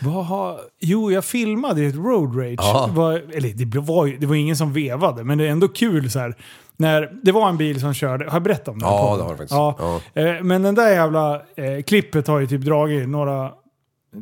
Vad 0.00 0.26
har... 0.26 0.60
Jo, 0.80 1.10
jag 1.12 1.24
filmade 1.24 1.82
ett 1.84 1.94
road 1.94 2.38
rage. 2.38 2.54
Ja. 2.58 2.90
Var, 2.92 3.12
eller 3.12 3.48
det 3.48 3.78
var, 3.78 4.06
det 4.20 4.26
var 4.26 4.34
ingen 4.34 4.56
som 4.56 4.72
vevade, 4.72 5.24
men 5.24 5.38
det 5.38 5.46
är 5.46 5.50
ändå 5.50 5.68
kul 5.68 6.10
så 6.10 6.18
här. 6.18 6.34
När 6.76 7.10
det 7.22 7.32
var 7.32 7.48
en 7.48 7.56
bil 7.56 7.80
som 7.80 7.94
körde, 7.94 8.24
har 8.24 8.32
jag 8.32 8.42
berättat 8.42 8.68
om 8.68 8.78
det? 8.78 8.84
Ja, 8.84 9.16
det 9.16 9.22
har 9.22 9.30
du 9.30 9.36
faktiskt. 9.36 9.50
Ja. 9.52 10.00
Eh, 10.14 10.42
Men 10.42 10.62
den 10.62 10.74
där 10.74 10.90
jävla 10.90 11.34
eh, 11.34 11.82
klippet 11.86 12.26
har 12.26 12.40
ju 12.40 12.46
typ 12.46 12.60
dragit 12.60 13.08
några, 13.08 13.50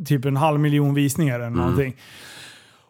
typ 0.07 0.25
en 0.25 0.37
halv 0.37 0.61
miljon 0.61 0.95
visningar 0.95 1.41
eller 1.41 1.51
någonting. 1.51 1.97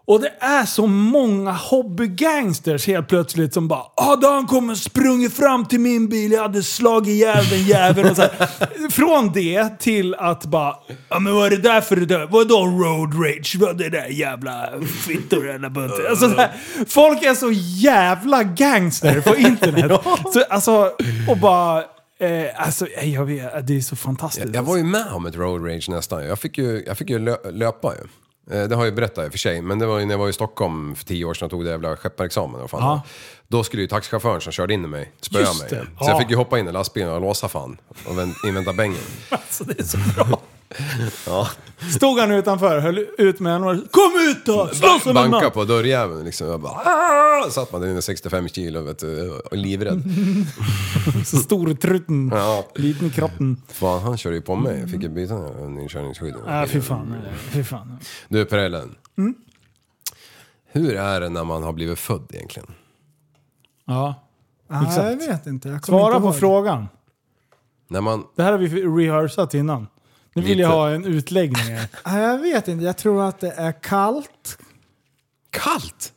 Och 0.07 0.21
det 0.21 0.33
är 0.41 0.65
så 0.65 0.87
många 0.87 1.53
hobbygangsters 1.53 2.87
helt 2.87 3.09
plötsligt 3.09 3.55
som 3.55 3.69
bara 3.69 3.83
ah, 3.97 4.17
då 4.17 4.29
han 4.29 4.71
och 4.71 4.79
sprungit 4.79 5.37
fram 5.37 5.65
till 5.65 5.81
min 5.81 6.09
bil, 6.09 6.33
jag 6.33 6.43
hade 6.43 6.63
slagit 6.63 7.09
ihjäl 7.09 7.49
den 7.51 7.63
jäveln. 7.63 8.11
Och 8.11 8.17
så 8.17 8.23
här. 8.23 8.89
Från 8.91 9.33
det 9.33 9.79
till 9.79 10.15
att 10.15 10.45
bara, 10.45 10.77
ja 11.09 11.19
men 11.19 11.35
vad 11.35 11.47
är 11.47 11.51
det 11.51 11.63
där 11.63 11.81
för 11.81 11.97
det 11.97 12.07
där? 12.07 12.27
Vadå 12.27 12.67
road 12.67 13.15
rage? 13.15 13.57
Vad 13.61 13.81
är 13.81 13.91
det 13.91 13.99
där 13.99 14.07
jävla 14.07 14.69
fittor 15.07 15.51
eller 15.51 15.69
bunten? 15.69 16.07
Alltså, 16.11 16.31
så 16.31 16.37
här, 16.37 16.53
folk 16.89 17.23
är 17.23 17.35
så 17.35 17.51
jävla 17.53 18.43
gangster 18.43 19.21
på 19.21 19.37
internet. 19.37 20.01
så, 20.33 20.43
alltså, 20.51 20.93
och 21.29 21.39
bara 21.39 21.85
Eh, 22.19 22.67
alltså, 22.67 22.87
jag 23.03 23.25
vet, 23.25 23.67
det 23.67 23.77
är 23.77 23.81
så 23.81 23.97
fantastiskt. 23.97 24.47
Jag, 24.47 24.57
jag 24.57 24.63
var 24.63 24.77
ju 24.77 24.85
med 24.85 25.07
om 25.13 25.27
ett 25.27 25.37
road 25.37 25.67
rage 25.67 25.89
nästan. 25.89 26.27
Jag 26.27 26.39
fick 26.39 26.59
ju, 26.59 26.85
jag 26.87 26.99
fick 26.99 27.11
ju 27.11 27.19
lö, 27.19 27.37
löpa 27.51 27.95
ju. 27.95 28.09
Eh, 28.51 28.63
Det 28.65 28.75
har 28.77 28.85
jag 28.85 28.95
berättat 28.95 29.25
i 29.25 29.29
och 29.29 29.33
för 29.33 29.39
sig, 29.39 29.63
men 29.63 29.79
det 29.79 29.87
var 29.87 29.99
ju 29.99 30.05
när 30.05 30.13
jag 30.15 30.19
var 30.19 30.29
i 30.29 30.33
Stockholm 30.33 30.95
för 30.95 31.05
tio 31.05 31.25
år 31.25 31.35
sedan 31.35 31.47
och 31.47 31.51
tog 31.51 31.65
det 31.65 31.71
jävla 31.71 31.97
skepparexamen. 31.97 32.61
Och 32.61 32.71
fan. 32.71 32.81
Ja. 32.83 33.03
Då 33.49 33.65
skulle 33.65 33.83
ju 33.83 33.89
taxichauffören 33.89 34.41
som 34.41 34.53
körde 34.53 34.75
in 34.75 34.85
i 34.85 34.89
mig 34.89 35.13
spöa 35.21 35.41
mig. 35.41 35.69
Så 35.69 35.75
ja. 35.75 35.85
jag 36.09 36.19
fick 36.19 36.31
ju 36.31 36.37
hoppa 36.37 36.59
in 36.59 36.69
i 36.69 36.73
lastbilen 36.73 37.11
och 37.11 37.21
låsa 37.21 37.49
fan 37.49 37.77
och 38.07 38.19
vän- 38.19 38.35
invänta 38.49 38.73
bängen. 38.73 38.99
Alltså, 39.31 39.65
det 39.65 39.79
är 39.81 39.85
så 39.85 39.99
bra. 39.99 40.41
Ja. 41.27 41.49
Stod 41.97 42.19
han 42.19 42.31
utanför, 42.31 42.79
höll 42.79 42.99
ut 43.19 43.41
med 43.41 43.57
och 43.65 43.77
Kom 43.91 44.13
ut 44.31 44.47
då! 44.47 44.69
Slåss 44.69 45.07
om 45.07 45.09
en 45.09 45.15
Banka 45.15 45.41
man! 45.41 45.51
på 45.51 45.65
dörrjäveln 45.65 46.25
liksom. 46.25 46.47
Jag 46.47 46.61
bara 46.61 46.73
"Aah!" 46.73 47.51
Satt 47.51 47.73
man 47.73 47.81
där 47.81 47.89
inne 47.89 48.03
65 48.03 48.49
kilo 48.49 48.83
vet 48.83 48.99
du, 48.99 49.31
och 49.31 49.57
livrädd. 49.57 50.03
Så 51.27 51.37
stor 51.37 51.75
trutten. 51.75 52.31
Ja. 52.35 52.65
Liten 52.75 53.11
kroppen. 53.11 53.63
Fan, 53.69 54.03
han 54.03 54.17
körde 54.19 54.37
ju 54.37 54.43
på 54.43 54.57
mig. 54.57 54.81
Jag 54.81 54.91
fick 54.91 55.03
ju 55.03 55.09
byta 55.09 55.35
en 55.35 55.79
inkörningsskydd. 55.81 56.35
Ja, 56.47 56.67
fy 56.69 56.81
fan. 56.81 57.17
Fy 57.51 57.65
fan. 57.65 57.99
Du 58.29 58.45
Perellen. 58.45 58.95
Mm. 59.19 59.35
Hur 60.73 60.97
är 60.97 61.21
det 61.21 61.29
när 61.29 61.45
man 61.45 61.63
har 61.63 61.73
blivit 61.73 61.99
född 61.99 62.27
egentligen? 62.33 62.69
Ja. 63.87 64.15
Exakt. 64.89 64.97
jag 64.97 65.17
vet 65.17 65.47
inte. 65.47 65.69
Jag 65.69 65.83
kommer 65.83 65.99
Svara 65.99 66.13
inte 66.17 66.21
på 66.23 66.27
ihåg. 66.29 66.37
frågan. 66.39 66.89
När 67.89 68.01
man... 68.01 68.25
Det 68.37 68.43
här 68.43 68.53
har 68.53 68.59
vi 68.59 68.69
rehearsat 68.83 69.55
innan. 69.55 69.87
Nu 70.35 70.43
vill 70.43 70.51
Lite. 70.51 70.61
jag 70.61 70.69
ha 70.69 70.91
en 70.91 71.05
utläggning 71.05 71.63
här. 71.63 71.89
Ja, 72.05 72.19
jag 72.21 72.39
vet 72.39 72.69
inte. 72.69 72.85
Jag 72.85 72.97
tror 72.97 73.29
att 73.29 73.41
det 73.41 73.51
är 73.51 73.73
kallt. 73.73 74.59
Kallt? 75.51 76.13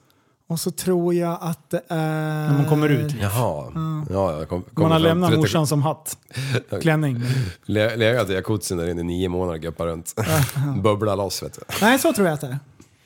Och 0.49 0.59
så 0.59 0.71
tror 0.71 1.13
jag 1.13 1.37
att 1.41 1.69
det 1.69 1.81
är... 1.87 2.47
När 2.47 2.53
man 2.53 2.65
kommer 2.65 2.89
ut. 2.89 3.13
Jaha. 3.21 3.71
Ja, 4.09 4.39
jag 4.39 4.49
kom, 4.49 4.61
kom 4.61 4.83
Man 4.83 4.91
har 4.91 4.99
fram 4.99 5.03
lämnat 5.03 5.29
30 5.29 5.41
morsan 5.41 5.67
som 5.67 5.81
hatt. 5.81 6.17
Klänning. 6.81 7.21
Le, 7.65 7.95
legat 7.95 8.29
i 8.29 8.33
jacuzzin 8.33 8.77
där 8.77 8.87
inne 8.87 9.01
i 9.01 9.03
nio 9.03 9.29
månader, 9.29 9.59
guppa 9.59 9.85
runt. 9.85 10.15
Bubbla 10.83 11.15
loss 11.15 11.43
vet 11.43 11.53
du. 11.53 11.61
Nej, 11.81 11.99
så 11.99 12.13
tror 12.13 12.27
jag 12.27 12.33
att 12.33 12.41
det 12.41 12.47
är. 12.47 12.59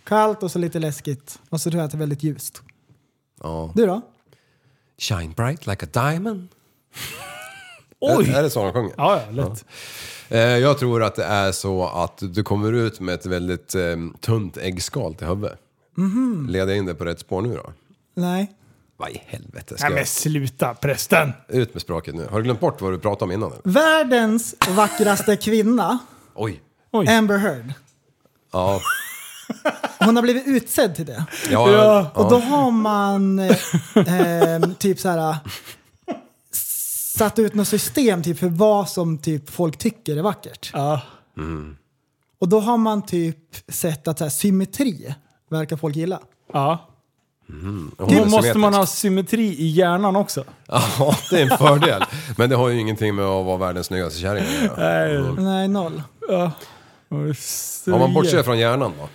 Kallt 0.04 0.44
och 0.44 0.52
så 0.52 0.60
lite 0.60 0.80
läskigt. 0.80 1.40
Och 1.50 1.62
så 1.62 1.70
tror 1.70 1.80
jag 1.80 1.86
att 1.86 1.92
det 1.92 1.98
är 1.98 2.00
väldigt 2.00 2.24
ljust. 2.24 2.62
Ja. 3.44 3.72
Du 3.76 3.86
då? 3.86 4.02
Shine 4.98 5.32
bright 5.32 5.68
like 5.68 5.86
a 5.86 5.90
diamond. 6.12 6.48
Oj! 8.02 8.30
Är, 8.30 8.38
är 8.40 8.44
det 8.44 8.50
så 8.50 8.64
de 8.64 8.74
sjunger? 8.74 8.94
Ja, 8.98 9.22
ja, 9.26 9.32
lätt. 9.32 9.66
Eh, 10.30 10.40
Jag 10.40 10.80
tror 10.80 11.04
att 11.04 11.16
det 11.16 11.24
är 11.26 11.52
så 11.52 11.86
att 11.88 12.18
du 12.22 12.44
kommer 12.44 12.74
ut 12.74 13.00
med 13.00 13.16
ett 13.16 13.26
väldigt 13.26 13.76
eh, 13.76 13.82
tunt 14.22 14.58
äggskal 14.58 15.14
till 15.16 15.28
huvudet. 15.28 15.60
Mhm. 15.98 16.48
Leder 16.50 16.68
jag 16.68 16.78
in 16.78 16.86
det 16.86 16.96
på 16.96 17.06
rätt 17.06 17.20
spår 17.20 17.42
nu 17.42 17.54
då? 17.56 17.72
Nej. 18.16 18.52
Vad 18.98 19.10
i 19.10 19.22
helvete 19.28 19.78
ska 19.78 19.88
Nej 19.88 19.96
men 19.96 20.06
sluta 20.06 20.74
prästen! 20.74 21.34
Ut 21.48 21.74
med 21.74 21.82
språket 21.82 22.16
nu. 22.16 22.28
Har 22.32 22.38
du 22.38 22.44
glömt 22.44 22.60
bort 22.60 22.82
vad 22.82 22.92
du 22.94 23.00
pratade 23.00 23.24
om 23.26 23.32
innan? 23.32 23.52
Eller? 23.52 23.62
Världens 23.64 24.56
vackraste 24.70 25.36
kvinna, 25.36 26.00
Oj. 26.36 26.62
Oj. 26.92 27.08
Amber 27.08 27.38
Heard. 27.38 27.74
Ja. 28.52 28.82
Hon 30.00 30.16
har 30.16 30.24
blivit 30.24 30.48
utsedd 30.48 30.96
till 30.96 31.06
det. 31.06 31.26
Ja, 31.50 31.72
ja. 31.72 32.12
Och 32.14 32.30
då 32.30 32.38
har 32.40 32.72
man 32.72 33.40
eh, 33.40 34.70
typ 34.80 35.00
så 35.00 35.10
här 35.10 35.36
satt 37.22 37.40
ut 37.40 37.54
något 37.54 37.68
system 37.68 38.24
typ 38.24 38.40
för 38.40 38.48
vad 38.48 38.90
som 38.90 39.18
typ 39.18 39.50
folk 39.50 39.78
tycker 39.78 40.18
är 40.18 40.22
vackert. 40.22 40.72
Ja. 40.74 41.02
Och 42.40 42.50
då 42.50 42.60
har 42.60 42.78
man 42.78 43.02
typ 43.06 43.38
sett 43.68 44.08
att 44.08 44.18
så 44.18 44.24
här, 44.24 44.30
symmetri 44.30 45.16
verkar 45.50 45.78
folk 45.78 45.96
gilla. 45.96 46.20
ja. 46.54 46.88
Hon 47.48 47.92
Då 47.98 48.06
är 48.06 48.26
måste 48.26 48.58
man 48.58 48.74
ha 48.74 48.86
symmetri 48.86 49.44
i 49.44 49.68
hjärnan 49.68 50.16
också. 50.16 50.44
Ja, 50.68 51.16
det 51.30 51.42
är 51.42 51.52
en 51.52 51.58
fördel. 51.58 52.04
Men 52.38 52.50
det 52.50 52.56
har 52.56 52.70
ju 52.70 52.80
ingenting 52.80 53.16
med 53.16 53.26
att 53.26 53.46
vara 53.46 53.58
världens 53.58 53.88
snyggaste 53.88 54.20
kärring 54.20 54.44
att 54.44 54.78
göra. 54.78 55.32
Nej, 55.34 55.68
noll. 55.68 56.04
Ja. 56.30 56.52
Om 57.86 58.00
man 58.00 58.14
bortser 58.14 58.44
från 58.44 58.60
hjärnan 58.60 58.92
då? 59.00 59.10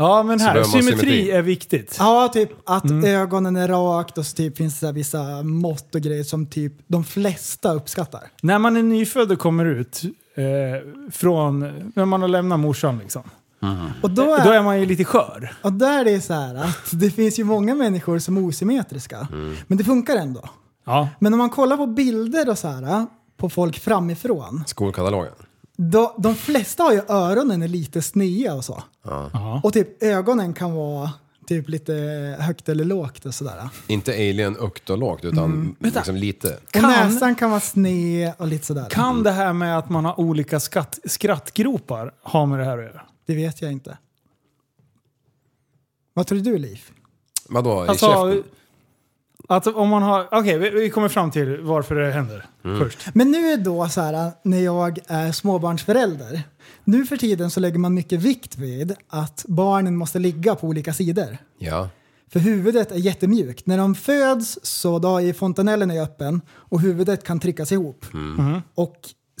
Ja 0.00 0.22
men 0.22 0.40
här, 0.40 0.62
symmetri, 0.62 0.82
symmetri. 0.90 1.30
är 1.30 1.42
viktigt. 1.42 1.96
Ja, 1.98 2.28
typ 2.32 2.50
att 2.64 2.84
Mm. 2.84 3.04
ögonen 3.04 3.56
är 3.56 3.68
rakt 3.68 4.18
och 4.18 4.26
så 4.26 4.36
typ 4.36 4.56
finns 4.56 4.80
det 4.80 4.86
så 4.86 4.92
vissa 4.92 5.42
mått 5.42 5.94
och 5.94 6.00
grejer 6.00 6.24
som 6.24 6.46
typ 6.46 6.72
de 6.86 7.04
flesta 7.04 7.72
uppskattar. 7.74 8.20
När 8.42 8.58
man 8.58 8.76
är 8.76 8.82
nyfödd 8.82 9.32
och 9.32 9.38
kommer 9.38 9.64
ut 9.64 10.02
eh, 10.36 10.42
från, 11.12 11.60
när 11.94 12.04
man 12.04 12.20
har 12.20 12.28
lämnat 12.28 12.60
morsan 12.60 12.98
liksom. 12.98 13.22
Och 14.02 14.10
då 14.10 14.24
Då 14.24 14.34
är, 14.34 14.52
är 14.52 14.62
man 14.62 14.80
ju 14.80 14.86
lite 14.86 15.04
skör. 15.04 15.52
och 15.62 15.72
där 15.72 16.00
är 16.00 16.04
det 16.04 16.20
så 16.20 16.32
här 16.34 16.54
att 16.54 16.90
det 16.92 17.10
finns 17.10 17.38
ju 17.38 17.44
många 17.44 17.74
människor 17.74 18.18
som 18.18 18.36
är 18.36 18.44
osymmetriska. 18.44 19.28
Men 19.66 19.78
det 19.78 19.84
funkar 19.84 20.16
ändå. 20.16 20.48
Ja. 20.86 21.08
Men 21.18 21.32
om 21.32 21.38
man 21.38 21.50
kollar 21.50 21.76
på 21.76 21.86
bilder 21.86 22.48
och 22.50 22.58
så 22.58 22.68
här 22.68 23.06
på 23.36 23.50
folk 23.50 23.78
framifrån. 23.78 24.64
Skolkatalogen? 24.66 25.32
Då, 25.80 26.14
de 26.18 26.34
flesta 26.34 26.82
har 26.82 26.92
ju 26.92 27.02
öronen 27.08 27.62
är 27.62 27.68
lite 27.68 28.02
snea 28.02 28.54
och 28.54 28.64
så. 28.64 28.82
Ja. 29.02 29.60
Och 29.64 29.72
typ 29.72 30.02
ögonen 30.02 30.54
kan 30.54 30.72
vara 30.72 31.10
typ 31.46 31.68
lite 31.68 31.92
högt 32.40 32.68
eller 32.68 32.84
lågt 32.84 33.26
och 33.26 33.34
sådär. 33.34 33.68
Inte 33.86 34.12
alien 34.12 34.56
högt 34.60 34.90
och 34.90 34.98
lågt, 34.98 35.24
utan 35.24 35.76
liksom 35.80 36.16
lite. 36.16 36.56
Och 36.64 36.70
Kan- 36.72 36.82
näsan 36.90 37.34
kan 37.34 37.50
vara 37.50 37.60
sned 37.60 38.32
och 38.38 38.46
lite 38.46 38.66
sådär. 38.66 38.86
Kan 38.90 39.22
det 39.22 39.30
här 39.30 39.52
med 39.52 39.78
att 39.78 39.90
man 39.90 40.04
har 40.04 40.20
olika 40.20 40.60
skatt, 40.60 40.98
skrattgropar 41.04 42.14
ha 42.22 42.46
med 42.46 42.58
det 42.58 42.64
här 42.64 42.78
att 42.78 42.84
göra? 42.84 43.02
Det 43.26 43.34
vet 43.34 43.62
jag 43.62 43.72
inte. 43.72 43.98
Vad 46.14 46.26
tror 46.26 46.38
du 46.38 46.58
Liv? 46.58 46.80
Vadå, 47.48 47.84
i 47.84 47.88
Alltså, 47.88 48.06
käften? 48.06 48.52
Att 49.50 49.66
om 49.66 49.88
man 49.88 50.02
har... 50.02 50.28
Okej, 50.30 50.58
vi, 50.58 50.70
vi 50.70 50.90
kommer 50.90 51.08
fram 51.08 51.30
till 51.30 51.60
varför 51.60 51.94
det 51.94 52.12
händer 52.12 52.46
först. 52.62 53.14
Men 53.14 53.30
nu 53.30 53.52
är 53.52 53.56
då 53.56 53.88
så 53.88 54.00
här 54.00 54.32
när 54.42 54.60
jag 54.60 54.98
är 55.06 55.32
småbarnsförälder. 55.32 56.42
Nu 56.84 57.06
för 57.06 57.16
tiden 57.16 57.50
så 57.50 57.60
lägger 57.60 57.78
man 57.78 57.94
mycket 57.94 58.20
vikt 58.20 58.58
vid 58.58 58.94
att 59.08 59.44
barnen 59.48 59.96
måste 59.96 60.18
ligga 60.18 60.54
på 60.54 60.66
olika 60.66 60.92
sidor. 60.92 61.38
Ja. 61.58 61.88
För 62.32 62.40
huvudet 62.40 62.92
är 62.92 62.96
jättemjukt. 62.96 63.66
När 63.66 63.78
de 63.78 63.94
föds 63.94 64.58
så 64.62 64.98
då 64.98 65.20
är 65.20 65.32
fontanellen 65.32 65.90
är 65.90 66.02
öppen 66.02 66.40
och 66.50 66.80
huvudet 66.80 67.24
kan 67.24 67.40
tryckas 67.40 67.72
ihop. 67.72 68.06
Och 68.74 68.96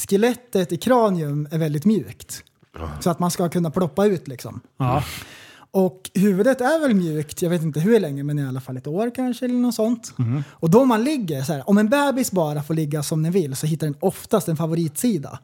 skelettet 0.08 0.72
i 0.72 0.76
kranium 0.76 1.48
är 1.50 1.58
väldigt 1.58 1.84
mjukt. 1.84 2.44
Så 3.00 3.10
att 3.10 3.18
man 3.18 3.30
ska 3.30 3.48
kunna 3.48 3.70
ploppa 3.70 4.06
ut 4.06 4.28
liksom. 4.28 4.60
Ja. 4.76 5.04
Och 5.70 6.10
huvudet 6.14 6.60
är 6.60 6.80
väl 6.80 6.94
mjukt, 6.94 7.42
jag 7.42 7.50
vet 7.50 7.62
inte 7.62 7.80
hur 7.80 8.00
länge, 8.00 8.22
men 8.22 8.38
i 8.38 8.46
alla 8.46 8.60
fall 8.60 8.76
ett 8.76 8.86
år 8.86 9.10
kanske 9.14 9.44
eller 9.44 9.54
något 9.54 9.74
sånt. 9.74 10.12
Och 10.50 10.70
då 10.70 10.84
man 10.84 11.04
ligger 11.04 11.42
så 11.42 11.52
här, 11.52 11.68
om 11.70 11.78
en 11.78 11.88
bebis 11.88 12.32
bara 12.32 12.62
får 12.62 12.74
ligga 12.74 13.02
som 13.02 13.22
den 13.22 13.32
vill 13.32 13.56
så 13.56 13.66
hittar 13.66 13.86
den 13.86 13.96
oftast 14.00 14.48
en 14.48 14.56
favoritsida. 14.56 15.38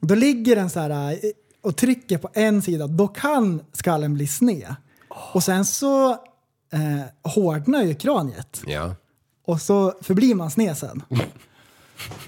Då 0.00 0.14
ligger 0.14 0.56
den 0.56 0.70
så 0.70 0.80
här 0.80 1.10
eh, 1.12 1.16
och 1.62 1.76
trycker 1.76 2.18
på 2.18 2.28
en 2.32 2.62
sida, 2.62 2.86
då 2.86 3.08
kan 3.08 3.60
skallen 3.72 4.14
bli 4.14 4.26
sned. 4.26 4.74
Och 5.32 5.42
sen 5.42 5.64
så 5.64 6.10
eh, 6.72 7.30
hårdnar 7.32 7.82
ju 7.82 7.94
kraniet 7.94 8.62
Ja. 8.66 8.94
och 9.46 9.60
så 9.60 9.94
förblir 10.00 10.34
man 10.34 10.50
sned 10.50 10.76
sen. 10.76 11.02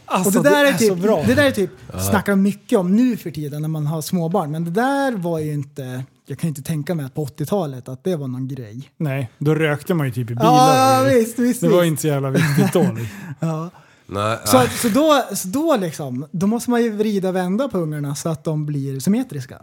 Alltså, 0.05 0.39
och 0.39 0.45
det 0.45 0.51
där 0.51 0.65
är, 0.65 0.73
så 0.73 0.79
typ, 0.79 0.99
bra. 0.99 1.23
det 1.27 1.35
där 1.35 1.45
är 1.47 1.51
typ, 1.51 1.71
snackar 2.11 2.33
de 2.33 2.43
mycket 2.43 2.79
om 2.79 2.97
nu 2.97 3.17
för 3.17 3.31
tiden 3.31 3.63
när 3.63 3.69
man 3.69 3.87
har 3.87 4.03
småbarn. 4.03 4.51
Men 4.51 4.65
det 4.65 4.71
där 4.71 5.13
var 5.13 5.39
ju 5.39 5.53
inte, 5.53 6.05
jag 6.33 6.39
kan 6.39 6.49
ju 6.49 6.51
inte 6.51 6.63
tänka 6.63 6.95
mig 6.95 7.07
att 7.07 7.15
på 7.15 7.25
80-talet 7.27 7.89
att 7.89 8.05
det 8.05 8.17
var 8.17 8.29
någon 8.29 8.49
grej. 8.49 8.91
Nej, 8.97 9.31
då 9.39 9.55
rökte 9.55 9.95
man 9.95 10.07
ju 10.07 10.13
typ 10.13 10.31
i 10.31 10.35
bilar. 10.35 10.45
Ja, 10.45 11.11
visst, 11.15 11.39
visst, 11.39 11.61
det 11.61 11.69
var 11.69 11.81
visst. 11.81 11.87
inte 11.89 12.03
så 12.03 12.09
jävla 12.09 12.31
viktigt 12.31 12.73
då. 12.73 12.83
Nej, 14.07 14.39
Så, 14.45 14.57
ah, 14.59 14.67
så, 14.67 14.89
då, 14.89 15.23
så 15.35 15.49
då 15.49 15.77
liksom, 15.77 16.27
då 16.31 16.47
måste 16.47 16.71
man 16.71 16.83
ju 16.83 16.91
vrida 16.91 17.29
och 17.29 17.37
vända 17.37 17.69
på 17.69 17.79
ungarna 17.79 18.15
så 18.15 18.29
att 18.29 18.45
de 18.45 18.67
blir 18.67 19.01
symmetriska. 19.01 19.63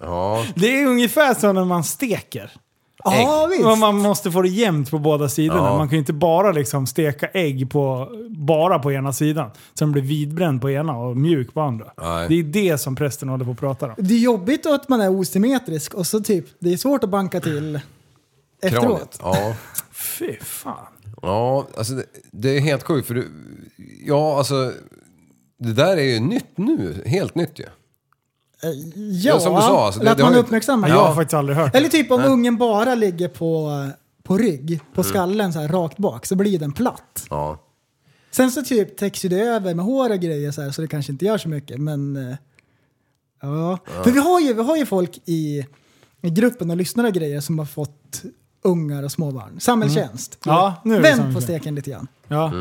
ja. 0.00 0.44
Det 0.56 0.80
är 0.80 0.86
ungefär 0.86 1.34
som 1.34 1.54
när 1.54 1.64
man 1.64 1.84
steker. 1.84 2.52
Ja, 3.12 3.46
visst. 3.50 3.64
Men 3.64 3.78
Man 3.78 3.98
måste 3.98 4.30
få 4.30 4.42
det 4.42 4.48
jämnt 4.48 4.90
på 4.90 4.98
båda 4.98 5.28
sidorna. 5.28 5.60
Ja. 5.60 5.78
Man 5.78 5.88
kan 5.88 5.96
ju 5.96 5.98
inte 5.98 6.12
bara 6.12 6.52
liksom 6.52 6.86
steka 6.86 7.26
ägg 7.26 7.70
på, 7.70 8.08
bara 8.30 8.78
på 8.78 8.92
ena 8.92 9.12
sidan. 9.12 9.50
Så 9.74 9.84
den 9.84 9.92
blir 9.92 10.02
vidbränd 10.02 10.60
på 10.60 10.70
ena 10.70 10.96
och 10.98 11.16
mjuk 11.16 11.54
på 11.54 11.60
andra. 11.60 11.86
Nej. 12.00 12.28
Det 12.28 12.34
är 12.34 12.42
det 12.42 12.78
som 12.78 12.96
prästen 12.96 13.28
håller 13.28 13.44
på 13.44 13.50
att 13.50 13.60
prata 13.60 13.86
om. 13.86 13.94
Det 13.98 14.14
är 14.14 14.18
jobbigt 14.18 14.66
att 14.66 14.88
man 14.88 15.00
är 15.00 15.20
osymmetrisk 15.20 15.94
och 15.94 16.06
så 16.06 16.20
typ, 16.20 16.46
det 16.58 16.72
är 16.72 16.76
svårt 16.76 17.04
att 17.04 17.10
banka 17.10 17.40
till 17.40 17.80
efteråt. 18.62 19.18
Ja. 19.22 19.54
Fy 19.92 20.36
fan. 20.40 20.86
Ja, 21.22 21.66
alltså 21.76 21.94
det, 21.94 22.04
det 22.32 22.56
är 22.56 22.60
helt 22.60 22.82
sjukt 22.82 23.06
för 23.06 23.14
du... 23.14 23.28
Ja, 24.06 24.38
alltså... 24.38 24.72
Det 25.58 25.72
där 25.72 25.96
är 25.96 26.02
ju 26.02 26.20
nytt 26.20 26.58
nu. 26.58 27.02
Helt 27.06 27.34
nytt 27.34 27.58
ju. 27.58 27.64
Ja, 27.64 27.70
Ja, 29.22 29.40
som 29.40 29.54
du 29.54 29.60
sa, 29.60 29.86
alltså, 29.86 30.00
det- 30.00 30.10
att 30.10 30.16
det 30.16 30.22
har 30.22 30.30
man 30.30 30.36
ju- 30.38 30.42
uppmärksammar 30.44 30.88
Jag 30.88 30.96
det. 30.98 31.00
har 31.00 31.14
faktiskt 31.14 31.34
aldrig 31.34 31.58
hört. 31.58 31.74
Eller 31.74 31.88
typ 31.88 32.10
om 32.10 32.24
ungen 32.24 32.56
bara 32.56 32.94
ligger 32.94 33.28
på, 33.28 33.70
på 34.22 34.38
rygg, 34.38 34.70
Mm. 34.70 34.84
på 34.94 35.02
skallen 35.02 35.52
så 35.52 35.58
här 35.58 35.68
rakt 35.68 35.98
bak, 35.98 36.26
så 36.26 36.36
blir 36.36 36.58
den 36.58 36.72
platt. 36.72 37.26
Ja. 37.30 37.62
Sen 38.30 38.50
så 38.50 38.62
typ 38.62 38.96
täcks 38.96 39.24
ju 39.24 39.28
det 39.28 39.40
över 39.40 39.74
med 39.74 39.84
hår 39.84 40.10
och 40.10 40.18
grejer 40.20 40.50
så 40.50 40.62
här, 40.62 40.70
så 40.70 40.82
det 40.82 40.88
kanske 40.88 41.12
inte 41.12 41.24
gör 41.24 41.38
så 41.38 41.48
mycket. 41.48 41.78
Men 41.80 42.16
eh, 42.30 42.36
ja. 43.42 43.78
För 44.04 44.10
vi 44.10 44.18
har 44.20 44.40
ju, 44.40 44.54
vi 44.54 44.62
har 44.62 44.76
ju 44.76 44.86
folk 44.86 45.18
i, 45.24 45.66
i 46.22 46.30
gruppen 46.30 46.70
och 46.70 46.76
lyssnar 46.76 47.04
och 47.04 47.12
grejer 47.12 47.40
som 47.40 47.58
har 47.58 47.66
fått 47.66 48.22
ungar 48.62 49.02
och 49.02 49.12
småbarn. 49.12 49.60
Samhällstjänst. 49.60 50.38
Ja, 50.44 50.74
nu 50.84 50.94
är 50.96 51.02
det 51.02 51.16
Vänd 51.16 51.34
på 51.34 51.40
steken 51.40 51.74
lite 51.74 51.90
grann. 51.90 52.06
Ja. 52.28 52.52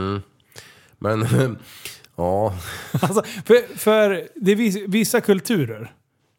Men... 1.00 1.28
Ja. 2.16 2.54
Alltså, 3.02 3.24
för, 3.46 3.78
för 3.78 4.28
det 4.36 4.52
är 4.52 4.56
vis- 4.56 4.86
vissa 4.88 5.22
kulturer, 5.22 5.92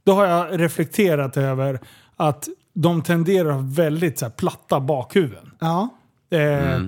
då 0.05 0.13
har 0.13 0.27
jag 0.27 0.61
reflekterat 0.61 1.37
över 1.37 1.81
att 2.17 2.49
de 2.75 3.03
tenderar 3.03 3.49
att 3.49 3.55
ha 3.55 3.63
väldigt 3.63 4.19
så 4.19 4.25
här, 4.25 4.33
platta 4.33 4.81
bakhuvuden. 4.81 5.51
Ja. 5.59 5.89
Eh, 6.31 6.81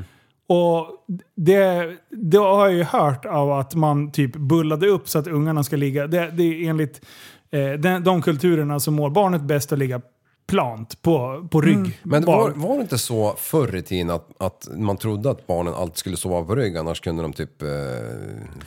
Och 0.46 0.86
det, 1.36 1.96
det 2.10 2.38
har 2.38 2.66
jag 2.66 2.74
ju 2.74 2.82
hört 2.82 3.24
av 3.26 3.52
att 3.52 3.74
man 3.74 4.10
typ 4.12 4.36
bullade 4.36 4.86
upp 4.88 5.08
så 5.08 5.18
att 5.18 5.26
ungarna 5.26 5.64
ska 5.64 5.76
ligga. 5.76 6.06
Det, 6.06 6.30
det 6.30 6.42
är 6.42 6.70
enligt 6.70 7.04
eh, 7.50 7.70
de, 7.72 8.04
de 8.04 8.22
kulturerna 8.22 8.80
så 8.80 8.90
mår 8.90 9.10
barnet 9.10 9.42
bäst 9.42 9.72
att 9.72 9.78
ligga 9.78 10.00
plant 10.48 11.02
på, 11.02 11.48
på 11.50 11.60
rygg. 11.60 12.00
Men 12.02 12.24
Barn. 12.24 12.60
var, 12.60 12.68
var 12.68 12.76
det 12.76 12.82
inte 12.82 12.98
så 12.98 13.34
förr 13.38 13.76
i 13.76 13.82
tiden 13.82 14.10
att, 14.10 14.28
att 14.38 14.68
man 14.76 14.96
trodde 14.96 15.30
att 15.30 15.46
barnen 15.46 15.74
alltid 15.74 15.96
skulle 15.96 16.16
sova 16.16 16.44
på 16.44 16.54
rygg 16.54 16.76
annars 16.76 17.00
kunde 17.00 17.22
de 17.22 17.32
typ 17.32 17.62
eh, 17.62 17.68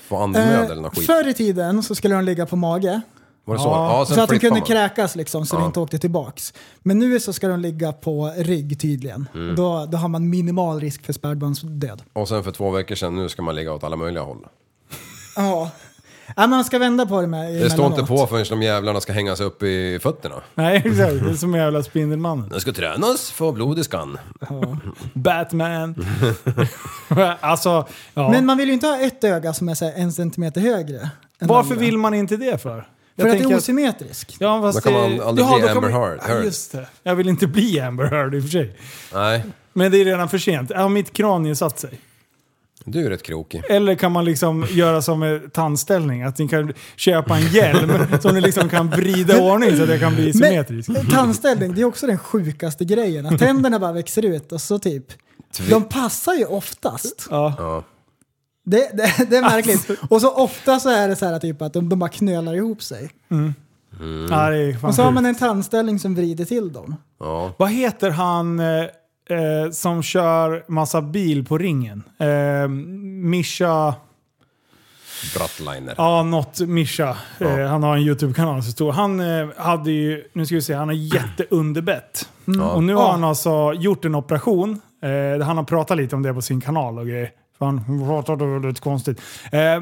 få 0.08 0.18
andnöd 0.18 0.72
eller 0.72 0.82
något 0.82 0.96
skit? 0.98 1.06
förr 1.06 1.28
i 1.28 1.34
tiden 1.34 1.84
så 1.84 1.96
skulle 1.96 2.16
de 2.16 2.24
ligga 2.24 2.46
på 2.46 2.56
mage. 2.56 3.02
Var 3.46 3.56
det 3.56 3.62
så? 3.62 3.68
Ja, 3.70 4.04
sen 4.08 4.16
så 4.16 4.22
att 4.22 4.30
de 4.30 4.40
kunde 4.40 4.60
man. 4.60 4.68
kräkas 4.68 5.16
liksom 5.16 5.46
så 5.46 5.56
Ja. 5.56 5.60
det 5.60 5.66
inte 5.66 5.80
åkte 5.80 5.98
tillbaks. 5.98 6.54
Men 6.80 7.00
nu 7.00 7.20
så 7.20 7.34
ska 7.34 7.48
de 7.48 7.60
ligga 7.60 7.92
på 7.92 8.34
rygg 8.38 8.80
tydligen. 8.80 9.28
Mm. 9.34 9.56
Då, 9.56 9.86
då 9.86 9.98
har 9.98 10.08
man 10.08 10.30
minimal 10.30 10.80
risk 10.80 11.06
för 11.06 11.14
spädbarnsdöd. 11.14 12.02
Och 12.14 12.28
sen 12.28 12.44
för 12.44 12.52
två 12.52 12.70
veckor 12.72 12.96
sedan, 12.96 13.16
nu 13.16 13.30
ska 13.30 13.42
man 13.42 13.56
ligga 13.56 13.74
åt 13.74 13.84
alla 13.84 13.96
möjliga 13.96 14.24
håll. 14.24 14.46
Ja. 15.36 15.70
Ja 16.36 16.48
man 16.48 16.64
ska 16.66 16.80
vända 16.80 17.06
på 17.06 17.22
det 17.22 17.28
med 17.28 17.54
Det 17.54 17.70
står 17.70 17.86
inte 17.86 18.04
på 18.04 18.28
förrän 18.28 18.46
de 18.50 18.62
jävlarna 18.62 19.02
ska 19.02 19.14
hängas 19.14 19.40
upp 19.40 19.64
i 19.64 20.00
fötterna. 20.02 20.36
Nej, 20.56 20.78
exakt. 20.78 20.98
Det 20.98 21.32
är 21.32 21.34
som 21.34 21.56
jävla 21.56 21.84
Spindelmannen. 21.84 22.50
Det 22.50 22.60
ska 22.60 22.72
tränas, 22.72 23.32
få 23.32 23.52
blod 23.52 23.80
i 23.80 23.84
skan. 23.84 24.18
Batman. 25.14 26.06
alltså, 27.40 27.88
ja. 28.14 28.30
Men 28.32 28.46
man 28.46 28.58
vill 28.58 28.68
ju 28.68 28.74
inte 28.74 28.88
ha 28.88 28.98
ett 28.98 29.24
öga 29.24 29.54
som 29.54 29.70
är 29.70 29.76
så 29.76 29.86
här 29.86 29.94
en 29.96 30.14
centimeter 30.14 30.62
högre. 30.62 31.10
Varför 31.40 31.74
andra. 31.74 31.86
vill 31.86 31.98
man 31.98 32.14
inte 32.14 32.38
det 32.38 32.62
för? 32.62 32.88
För 33.16 33.28
att 33.28 33.38
det 33.38 33.44
är 33.44 33.58
osymmetriskt. 33.58 34.36
Ja, 34.40 34.62
fast 34.62 34.84
Då 34.84 34.90
kan 34.90 34.94
man 34.94 35.28
aldrig 35.28 35.48
Jaha, 35.48 35.60
bli 35.60 35.70
Amber 35.70 35.90
Heard. 35.90 36.20
Ja, 36.28 36.44
just 36.44 36.72
det. 36.72 36.88
Jag 37.04 37.16
vill 37.16 37.30
inte 37.30 37.48
bli 37.48 37.80
Amber 37.80 38.06
Heard 38.06 38.36
i 38.36 38.40
och 38.40 38.44
för 38.44 38.50
sig. 38.50 38.78
Nej, 39.14 39.44
Men 39.74 39.92
det 39.92 40.02
är 40.02 40.06
redan 40.06 40.30
för 40.30 40.38
sent. 40.38 40.72
Har 40.76 40.90
mitt 40.90 41.14
kranie 41.14 41.56
satt 41.56 41.80
sig? 41.80 42.00
Du 42.86 43.06
är 43.06 43.10
rätt 43.10 43.24
krokig. 43.24 43.64
Eller 43.70 43.96
kan 43.96 44.12
man 44.12 44.26
liksom 44.26 44.68
göra 44.70 45.02
som 45.02 45.20
med 45.20 45.54
tandställning? 45.54 46.24
Att 46.24 46.38
ni 46.38 46.48
kan 46.48 46.74
köpa 46.96 47.38
en 47.38 47.48
hjälm 47.48 47.92
som 48.22 48.36
ni 48.36 48.42
liksom 48.42 48.70
kan 48.70 48.90
vrida 48.90 49.38
i 49.38 49.40
ordning 49.40 49.78
så 49.78 49.84
att 49.84 49.90
det 49.90 50.00
kan 50.00 50.16
bli 50.16 50.34
symmetrisk. 50.34 50.90
Men 50.90 51.10
tandställning, 51.10 51.76
det 51.76 51.82
är 51.82 51.86
också 51.86 52.08
den 52.08 52.18
sjukaste 52.18 52.86
grejen. 52.86 53.26
Att 53.26 53.40
tänderna 53.40 53.80
bara 53.80 53.92
växer 53.92 54.26
ut 54.26 54.52
och 54.52 54.62
så 54.62 54.80
typ... 54.80 55.06
De 55.70 55.84
passar 55.84 56.34
ju 56.34 56.46
oftast. 56.46 57.28
Ja. 57.30 57.54
Ja. 57.58 57.84
Det, 58.64 58.78
det, 58.94 59.30
det 59.30 59.38
är 59.38 59.42
märkligt. 59.42 59.90
Och 60.10 60.22
så 60.22 60.32
ofta 60.32 60.80
så 60.80 60.90
är 60.90 61.08
det 61.08 61.16
så 61.16 61.26
här 61.26 61.40
typ 61.40 61.62
att 61.62 61.74
de, 61.74 61.90
de 61.90 62.00
bara 62.00 62.10
knölar 62.10 62.56
ihop 62.56 62.84
sig. 62.84 63.10
Ja, 64.30 64.50
det 64.50 64.58
är 64.58 64.74
fan 64.74 64.90
Och 64.90 64.96
så 64.96 65.04
har 65.04 65.12
man 65.12 65.26
en 65.26 65.36
tandställning 65.36 66.00
som 66.00 66.16
vrider 66.16 66.46
till 66.46 66.74
dem. 66.74 66.96
Ja. 67.20 67.54
Vad 67.58 67.70
heter 67.70 68.10
han 68.10 68.60
eh, 69.32 69.72
som 69.72 70.04
kör 70.04 70.64
massa 70.68 71.02
bil 71.02 71.46
på 71.46 71.58
ringen? 71.58 72.04
Eh, 72.20 72.68
Mischa... 72.68 73.94
Brattliner. 75.38 75.96
Ja, 75.98 76.24
något 76.24 76.60
Mischa. 76.60 77.18
Eh, 77.40 77.58
han 77.68 77.84
har 77.84 77.96
en 77.98 78.02
YouTube-kanal 78.04 78.64
så 78.64 78.72
stor. 78.72 78.92
Han 78.92 79.20
eh, 79.20 79.48
hade 79.58 79.92
ju, 79.92 80.24
nu 80.34 80.46
ska 80.46 80.56
vi 80.56 80.62
se, 80.62 80.74
han 80.74 80.88
har 80.88 80.96
jätteunderbett. 80.96 82.30
Och 82.74 82.84
nu 82.84 82.94
har 82.94 83.02
Ja. 83.04 83.12
han 83.12 83.24
alltså 83.24 83.74
gjort 83.74 84.06
en 84.06 84.16
operation. 84.16 84.82
Eh, 85.04 85.46
han 85.46 85.58
har 85.58 85.64
pratat 85.64 85.98
lite 85.98 86.16
om 86.16 86.24
det 86.24 86.34
på 86.34 86.42
sin 86.42 86.62
kanal 86.62 87.00
och 87.00 87.08
grejer. 87.08 87.30
För 87.58 87.66
han 87.66 88.06
pratade 88.08 88.46
väldigt 88.46 88.80
konstigt. 88.80 89.22
Eh, 89.52 89.62
eh, 89.62 89.80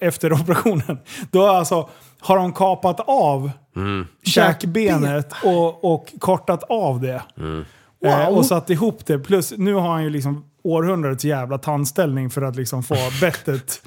efter 0.00 0.32
operationen. 0.42 0.98
Då 1.30 1.46
alltså, 1.46 1.88
har 2.20 2.36
de 2.36 2.52
kapat 2.52 3.00
av 3.06 3.50
käkbenet 4.24 5.32
och, 5.44 5.94
och 5.94 6.12
kortat 6.18 6.62
av 6.68 7.00
det. 7.00 7.14
Eh, 7.14 7.60
Wow. 8.06 8.36
och 8.38 8.46
satt 8.46 8.70
ihop 8.70 9.06
det. 9.06 9.18
Plus 9.18 9.52
nu 9.56 9.74
har 9.74 9.88
han 9.92 10.04
ju 10.04 10.10
liksom 10.10 10.44
århundradets 10.62 11.24
jävla 11.24 11.58
tandställning 11.58 12.30
för 12.30 12.42
att 12.42 12.56
liksom 12.56 12.82
få 12.82 12.94
bettet 13.20 13.82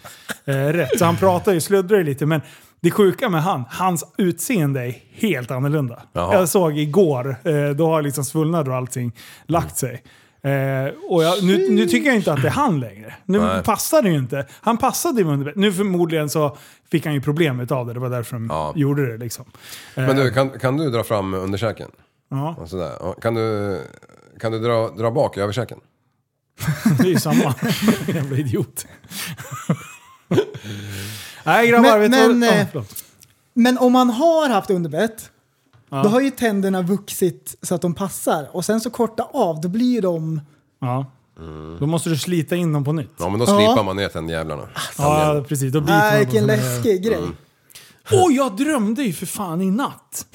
eh, 0.46 0.54
rätt. 0.56 1.00
Så 1.00 1.06
han 1.06 1.16
pratar 1.18 1.54
ju, 1.54 1.62
sluddrar 1.62 1.98
ju 1.98 2.04
lite. 2.04 2.26
Men 2.26 2.42
det 2.82 2.92
sjuka 2.92 3.30
med 3.30 3.44
han, 3.44 3.64
hans 3.70 4.04
utseende 4.18 4.82
är 4.88 4.96
helt 5.14 5.52
annorlunda. 5.52 6.02
Jaha. 6.14 6.34
Jag 6.34 6.50
såg 6.50 6.78
igår, 6.78 7.36
eh, 7.44 7.70
då 7.70 7.88
har 7.88 8.02
liksom 8.02 8.26
svullnader 8.26 8.72
och 8.72 8.78
allting 8.78 9.12
lagt 9.46 9.78
sig. 9.78 10.04
Eh, 10.42 10.94
och 11.10 11.24
jag, 11.24 11.44
nu, 11.44 11.70
nu 11.72 11.86
tycker 11.88 12.08
jag 12.08 12.16
inte 12.16 12.34
att 12.34 12.42
det 12.42 12.48
är 12.48 12.52
han 12.52 12.80
längre. 12.80 13.14
Nu 13.26 13.40
Nej. 13.40 13.64
passar 13.64 14.02
det 14.02 14.10
ju 14.10 14.16
inte. 14.18 14.46
Han 14.62 14.78
passade 14.78 15.22
ju 15.22 15.28
under 15.28 15.54
Nu 15.56 15.74
förmodligen 15.74 16.30
så 16.30 16.58
fick 16.92 17.06
han 17.06 17.14
ju 17.14 17.22
problem 17.22 17.60
utav 17.60 17.88
det. 17.88 17.94
Det 17.94 18.00
var 18.00 18.10
därför 18.10 18.34
de 18.36 18.48
Ja. 18.52 18.74
gjorde 18.76 19.12
det 19.12 19.18
liksom. 19.18 19.46
Eh, 19.96 20.08
Men 20.08 20.16
du, 20.16 20.32
kan, 20.32 20.50
kan 20.50 20.78
du 20.78 20.90
dra 20.90 21.04
fram 21.04 21.34
underkäken? 21.34 21.90
Ja, 22.32 22.56
Kan 23.22 23.34
du, 23.34 23.78
kan 24.40 24.52
du 24.52 24.60
dra, 24.60 24.90
dra 24.90 25.12
bak 25.12 25.38
i 25.38 25.40
överkäken? 25.40 25.80
det 26.98 27.04
är 27.04 27.08
ju 27.08 27.20
samma. 27.20 27.56
Jävla 28.08 28.38
idiot. 28.38 28.86
Nej 31.44 31.68
grabbar, 31.68 32.00
Men- 32.00 32.12
vet 32.12 32.38
men, 32.38 32.42
Ja, 32.50 32.56
eh, 32.56 32.68
förlåt. 32.72 33.04
Men 33.54 33.78
om 33.78 33.94
man 33.94 34.10
har 34.10 34.50
haft 34.50 34.70
underbett, 34.70 35.30
Ja. 35.90 36.04
då 36.04 36.10
har 36.10 36.22
ju 36.22 36.30
tänderna 36.32 36.82
vuxit 36.82 37.56
så 37.62 37.76
att 37.76 37.82
de 37.82 37.94
passar. 37.94 38.50
Och 38.52 38.66
sen 38.66 38.82
så 38.82 38.90
korta 38.90 39.24
av, 39.24 39.62
då 39.62 39.68
blir 39.68 39.94
ju 39.94 40.02
de... 40.02 40.42
Ja. 40.80 41.06
Då 41.80 41.86
måste 41.86 42.10
du 42.10 42.18
slita 42.18 42.56
in 42.56 42.74
dem 42.74 42.84
på 42.84 42.94
nytt. 42.94 43.12
Ja, 43.20 43.30
men 43.30 43.40
då 43.40 43.46
Ja. 43.46 43.58
slipar 43.58 43.84
man 43.84 43.96
ner 43.96 44.08
tändjävlarna. 44.10 44.70
Ja, 44.98 45.46
precis. 45.48 45.74
Då 45.74 45.82
biter 45.82 45.94
Nej, 45.98 46.12
man 46.12 46.20
vilken 46.20 46.46
läskig 46.46 47.04
grej. 47.04 47.20
Åh, 48.12 48.34
jag 48.34 48.58
drömde 48.58 49.04
ju 49.04 49.14
för 49.14 49.26
fan 49.26 49.62
i 49.62 49.72
natt. 49.72 50.26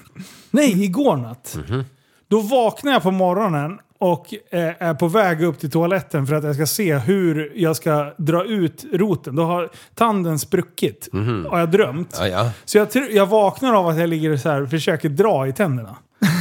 Nej, 0.50 0.84
igår 0.84 1.16
natt. 1.16 1.56
Mhm. 1.68 1.84
Då 2.32 2.40
vaknar 2.40 2.92
jag 2.92 3.02
på 3.02 3.10
morgonen 3.10 3.78
och 3.98 4.34
eh, 4.50 4.60
är 4.78 4.94
på 4.94 5.08
väg 5.08 5.42
upp 5.42 5.60
till 5.60 5.70
toaletten 5.70 6.26
för 6.26 6.34
att 6.34 6.44
jag 6.44 6.54
ska 6.54 6.66
se 6.66 6.98
hur 6.98 7.52
jag 7.54 7.76
ska 7.76 8.14
dra 8.18 8.44
ut 8.44 8.84
roten. 8.92 9.36
Då 9.36 9.44
har 9.44 9.70
tanden 9.94 10.38
spruckit. 10.38 11.08
Har 11.48 11.58
jag 11.58 11.70
drömt. 11.70 12.16
Ja, 12.18 12.28
ja. 12.28 12.50
Så 12.64 12.78
jag, 12.78 12.88
jag 13.10 13.26
vaknar 13.26 13.74
av 13.74 13.88
att 13.88 13.98
jag 13.98 14.08
ligger 14.08 14.36
så 14.36 14.48
här 14.48 14.62
och 14.62 14.70
försöker 14.70 15.08
dra 15.08 15.46
i 15.46 15.52
tänderna. 15.52 15.96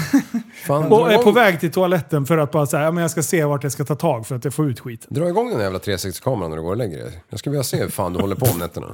Fan, 0.67 0.91
Och 0.91 1.11
är 1.11 1.15
på 1.15 1.21
igång, 1.21 1.33
väg 1.33 1.59
till 1.59 1.71
toaletten 1.71 2.25
för 2.25 2.37
att 2.37 2.51
bara 2.51 2.65
säga 2.65 2.83
ja, 2.83 2.91
men 2.91 3.01
jag 3.01 3.11
ska 3.11 3.23
se 3.23 3.45
vart 3.45 3.63
jag 3.63 3.71
ska 3.71 3.85
ta 3.85 3.95
tag 3.95 4.27
för 4.27 4.35
att 4.35 4.43
jag 4.43 4.53
får 4.53 4.69
ut 4.69 4.79
skiten. 4.79 5.13
dra 5.13 5.27
igång 5.27 5.49
den 5.49 5.59
jävla 5.59 5.79
360-kameran 5.79 6.49
när 6.49 6.57
du 6.57 6.63
går 6.63 6.71
och 6.71 6.77
lägger 6.77 6.97
dig. 6.97 7.23
Jag 7.29 7.39
skulle 7.39 7.51
vilja 7.51 7.63
se 7.63 7.77
hur 7.77 7.89
fan 7.89 8.13
du 8.13 8.19
håller 8.19 8.35
på 8.35 8.45
om 8.45 8.59
nätterna. 8.59 8.87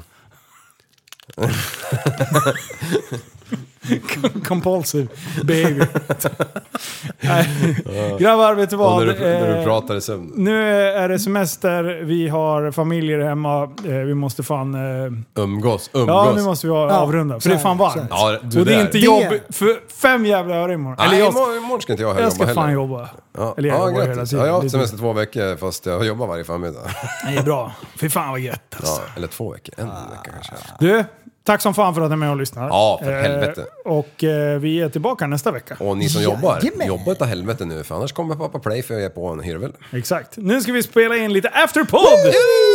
Compulsive 4.47 5.07
baby. 5.43 5.85
Nej. 7.19 7.47
Grabbar, 8.19 8.53
vet 8.55 8.69
du 8.69 8.76
vad? 8.76 9.05
när 9.07 9.14
du, 9.14 9.19
när 9.19 9.47
du 9.47 9.57
Eh, 9.57 9.64
pratar 9.64 9.95
i 9.95 10.01
sömn. 10.01 10.31
Nu 10.35 10.64
är 10.73 11.09
det 11.09 11.19
semester, 11.19 11.84
vi 12.03 12.27
har 12.30 12.72
familjer 12.72 13.19
hemma, 13.19 13.64
eh, 13.64 13.91
vi 13.91 14.14
måste 14.14 14.43
fan... 14.43 14.73
eh, 14.76 15.11
Umgås, 15.43 15.89
umgås. 15.93 16.07
Ja, 16.14 16.34
nu 16.35 16.41
måste 16.43 16.68
vi 16.68 16.73
Ja, 16.73 16.91
avrunda. 16.97 17.35
så 17.35 17.39
För 17.39 17.49
det 17.49 17.55
är 17.55 17.59
fan 17.59 17.77
varmt. 17.77 18.07
Ja, 18.09 18.38
du 18.43 18.59
Och 18.59 18.65
det 18.65 18.73
är 18.76 18.81
inte 18.81 18.91
Det- 18.91 18.99
jobb 18.99 19.23
för 19.49 19.91
fem 20.01 20.26
jävla 20.26 20.55
öre 20.55 20.73
imorgon. 20.73 20.95
Nej, 20.99 21.07
Eller 21.07 21.19
jag, 21.19 21.34
imorgon, 21.57 21.81
ska 21.81 21.93
inte 21.93 22.03
jag 22.03 22.22
jag 22.22 22.34
ska 22.34 22.43
jobba 22.43 22.53
fan 22.53 22.64
heller. 22.69 22.73
jobba. 22.81 23.09
Ja, 23.38 23.53
Eller 23.57 23.69
jag 23.69 23.77
ja 23.80 23.88
jobbar 23.89 24.01
hela 24.07 24.26
tiden. 24.26 24.45
Ja, 24.45 24.45
jag 24.45 24.55
Det 24.55 24.57
har 24.59 24.65
är 24.65 24.69
semester 24.69 24.97
två 24.97 25.14
veckor 25.14 25.55
fast 25.57 25.85
jag 25.85 26.05
jobbar 26.05 26.27
varje 26.27 26.43
förmiddag. 26.43 26.80
Det 27.27 27.38
är 27.39 27.43
bra. 27.43 27.72
Fy 27.99 28.09
fan 28.09 28.30
vad 28.31 28.39
gött 28.39 28.76
alltså. 28.77 29.01
Ja, 29.01 29.14
eller 29.18 29.27
två 29.27 29.51
veckor. 29.51 29.73
En 29.77 29.85
vecka 29.88 30.31
kanske. 30.34 30.53
Du, 30.80 31.03
tack 31.48 31.61
som 31.61 31.74
fan 31.74 31.95
för 31.95 32.02
att 32.02 32.10
ni 32.10 32.14
är 32.14 32.18
med 32.18 32.30
och 32.30 32.38
lyssnar. 32.38 32.68
Ja, 32.68 32.99
för 33.03 33.11
Eh, 33.11 33.22
helvete. 33.22 33.65
Och 33.86 34.24
eh, 34.24 34.60
vi 34.60 34.82
är 34.82 34.90
tillbaka 34.90 35.28
nästa 35.28 35.52
vecka. 35.52 35.78
Och 35.80 35.98
ni 35.98 36.10
som 36.10 36.22
jobbar, 36.24 36.60
Jajamän. 36.64 36.88
jobba 36.88 37.11
utav 37.11 37.28
helvete 37.28 37.65
nu 37.65 37.84
för 37.84 37.95
annars 37.95 38.11
kommer 38.11 38.36
pappa 38.36 38.60
Play 38.60 38.84
för 38.84 38.95
att 38.95 39.02
ge 39.02 39.10
på 39.10 39.28
en 39.28 39.40
hirvel. 39.40 39.72
Exakt. 39.94 40.38
Nu 40.38 40.61
ska 40.61 40.72
vi 40.72 40.84
spela 40.84 41.18
in 41.18 41.34
lite 41.34 41.49
afterpod! 41.49 42.02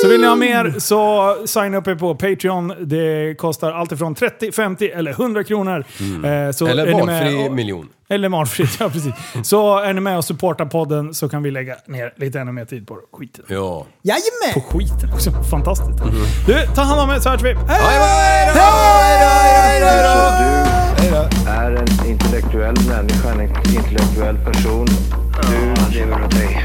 Så 0.02 0.08
vill 0.08 0.20
ni 0.20 0.26
ha 0.26 0.34
mer 0.36 0.74
så 0.78 1.36
signa 1.46 1.76
upp 1.78 1.86
er 1.88 1.94
på 1.94 2.14
Patreon. 2.14 2.74
Det 2.80 3.34
kostar 3.38 3.72
allt 3.72 3.92
ifrån 3.92 4.14
30, 4.14 4.52
50 4.52 4.88
eller 4.90 5.10
100 5.10 5.44
kronor. 5.44 5.78
Eh, 5.78 6.50
så 6.52 6.64
Mm. 6.66 6.78
Eller 6.78 6.86
ni 6.86 7.04
med 7.06 7.22
valfri 7.22 7.48
och- 7.48 7.52
miljon. 7.52 7.88
Eller 8.12 8.28
valfritt, 8.28 8.76
ja 8.80 8.88
precis. 8.90 9.12
Så 9.42 9.78
är 9.78 9.92
ni 9.92 10.00
med 10.00 10.16
och 10.16 10.24
supportar 10.24 10.66
podden 10.66 11.14
så 11.14 11.28
kan 11.28 11.42
vi 11.42 11.50
lägga 11.50 11.76
ner 11.86 12.14
lite 12.16 12.40
ännu 12.40 12.52
mer 12.52 12.64
tid 12.64 12.86
på 12.86 12.98
skiten. 13.12 13.44
Ja. 13.48 13.80
På 13.80 13.86
Jajamän! 14.02 14.70
skiten 14.70 15.12
också. 15.12 15.30
Fantastiskt. 15.50 15.98
Du, 16.46 16.66
ta 16.74 16.82
hand 16.82 17.00
om 17.00 17.10
er 17.10 17.20
så 17.20 17.30
hörs 17.30 17.42
vi. 17.42 17.54
Hej! 17.68 18.52
Du 20.96 21.50
är 21.50 21.70
en 21.70 22.08
intellektuell 22.10 22.74
människa, 22.88 23.30
en 23.32 23.40
intellektuell 23.76 24.36
person. 24.36 24.86
Du 25.50 25.94
lever 25.98 26.24
åt 26.24 26.30
dig. 26.30 26.64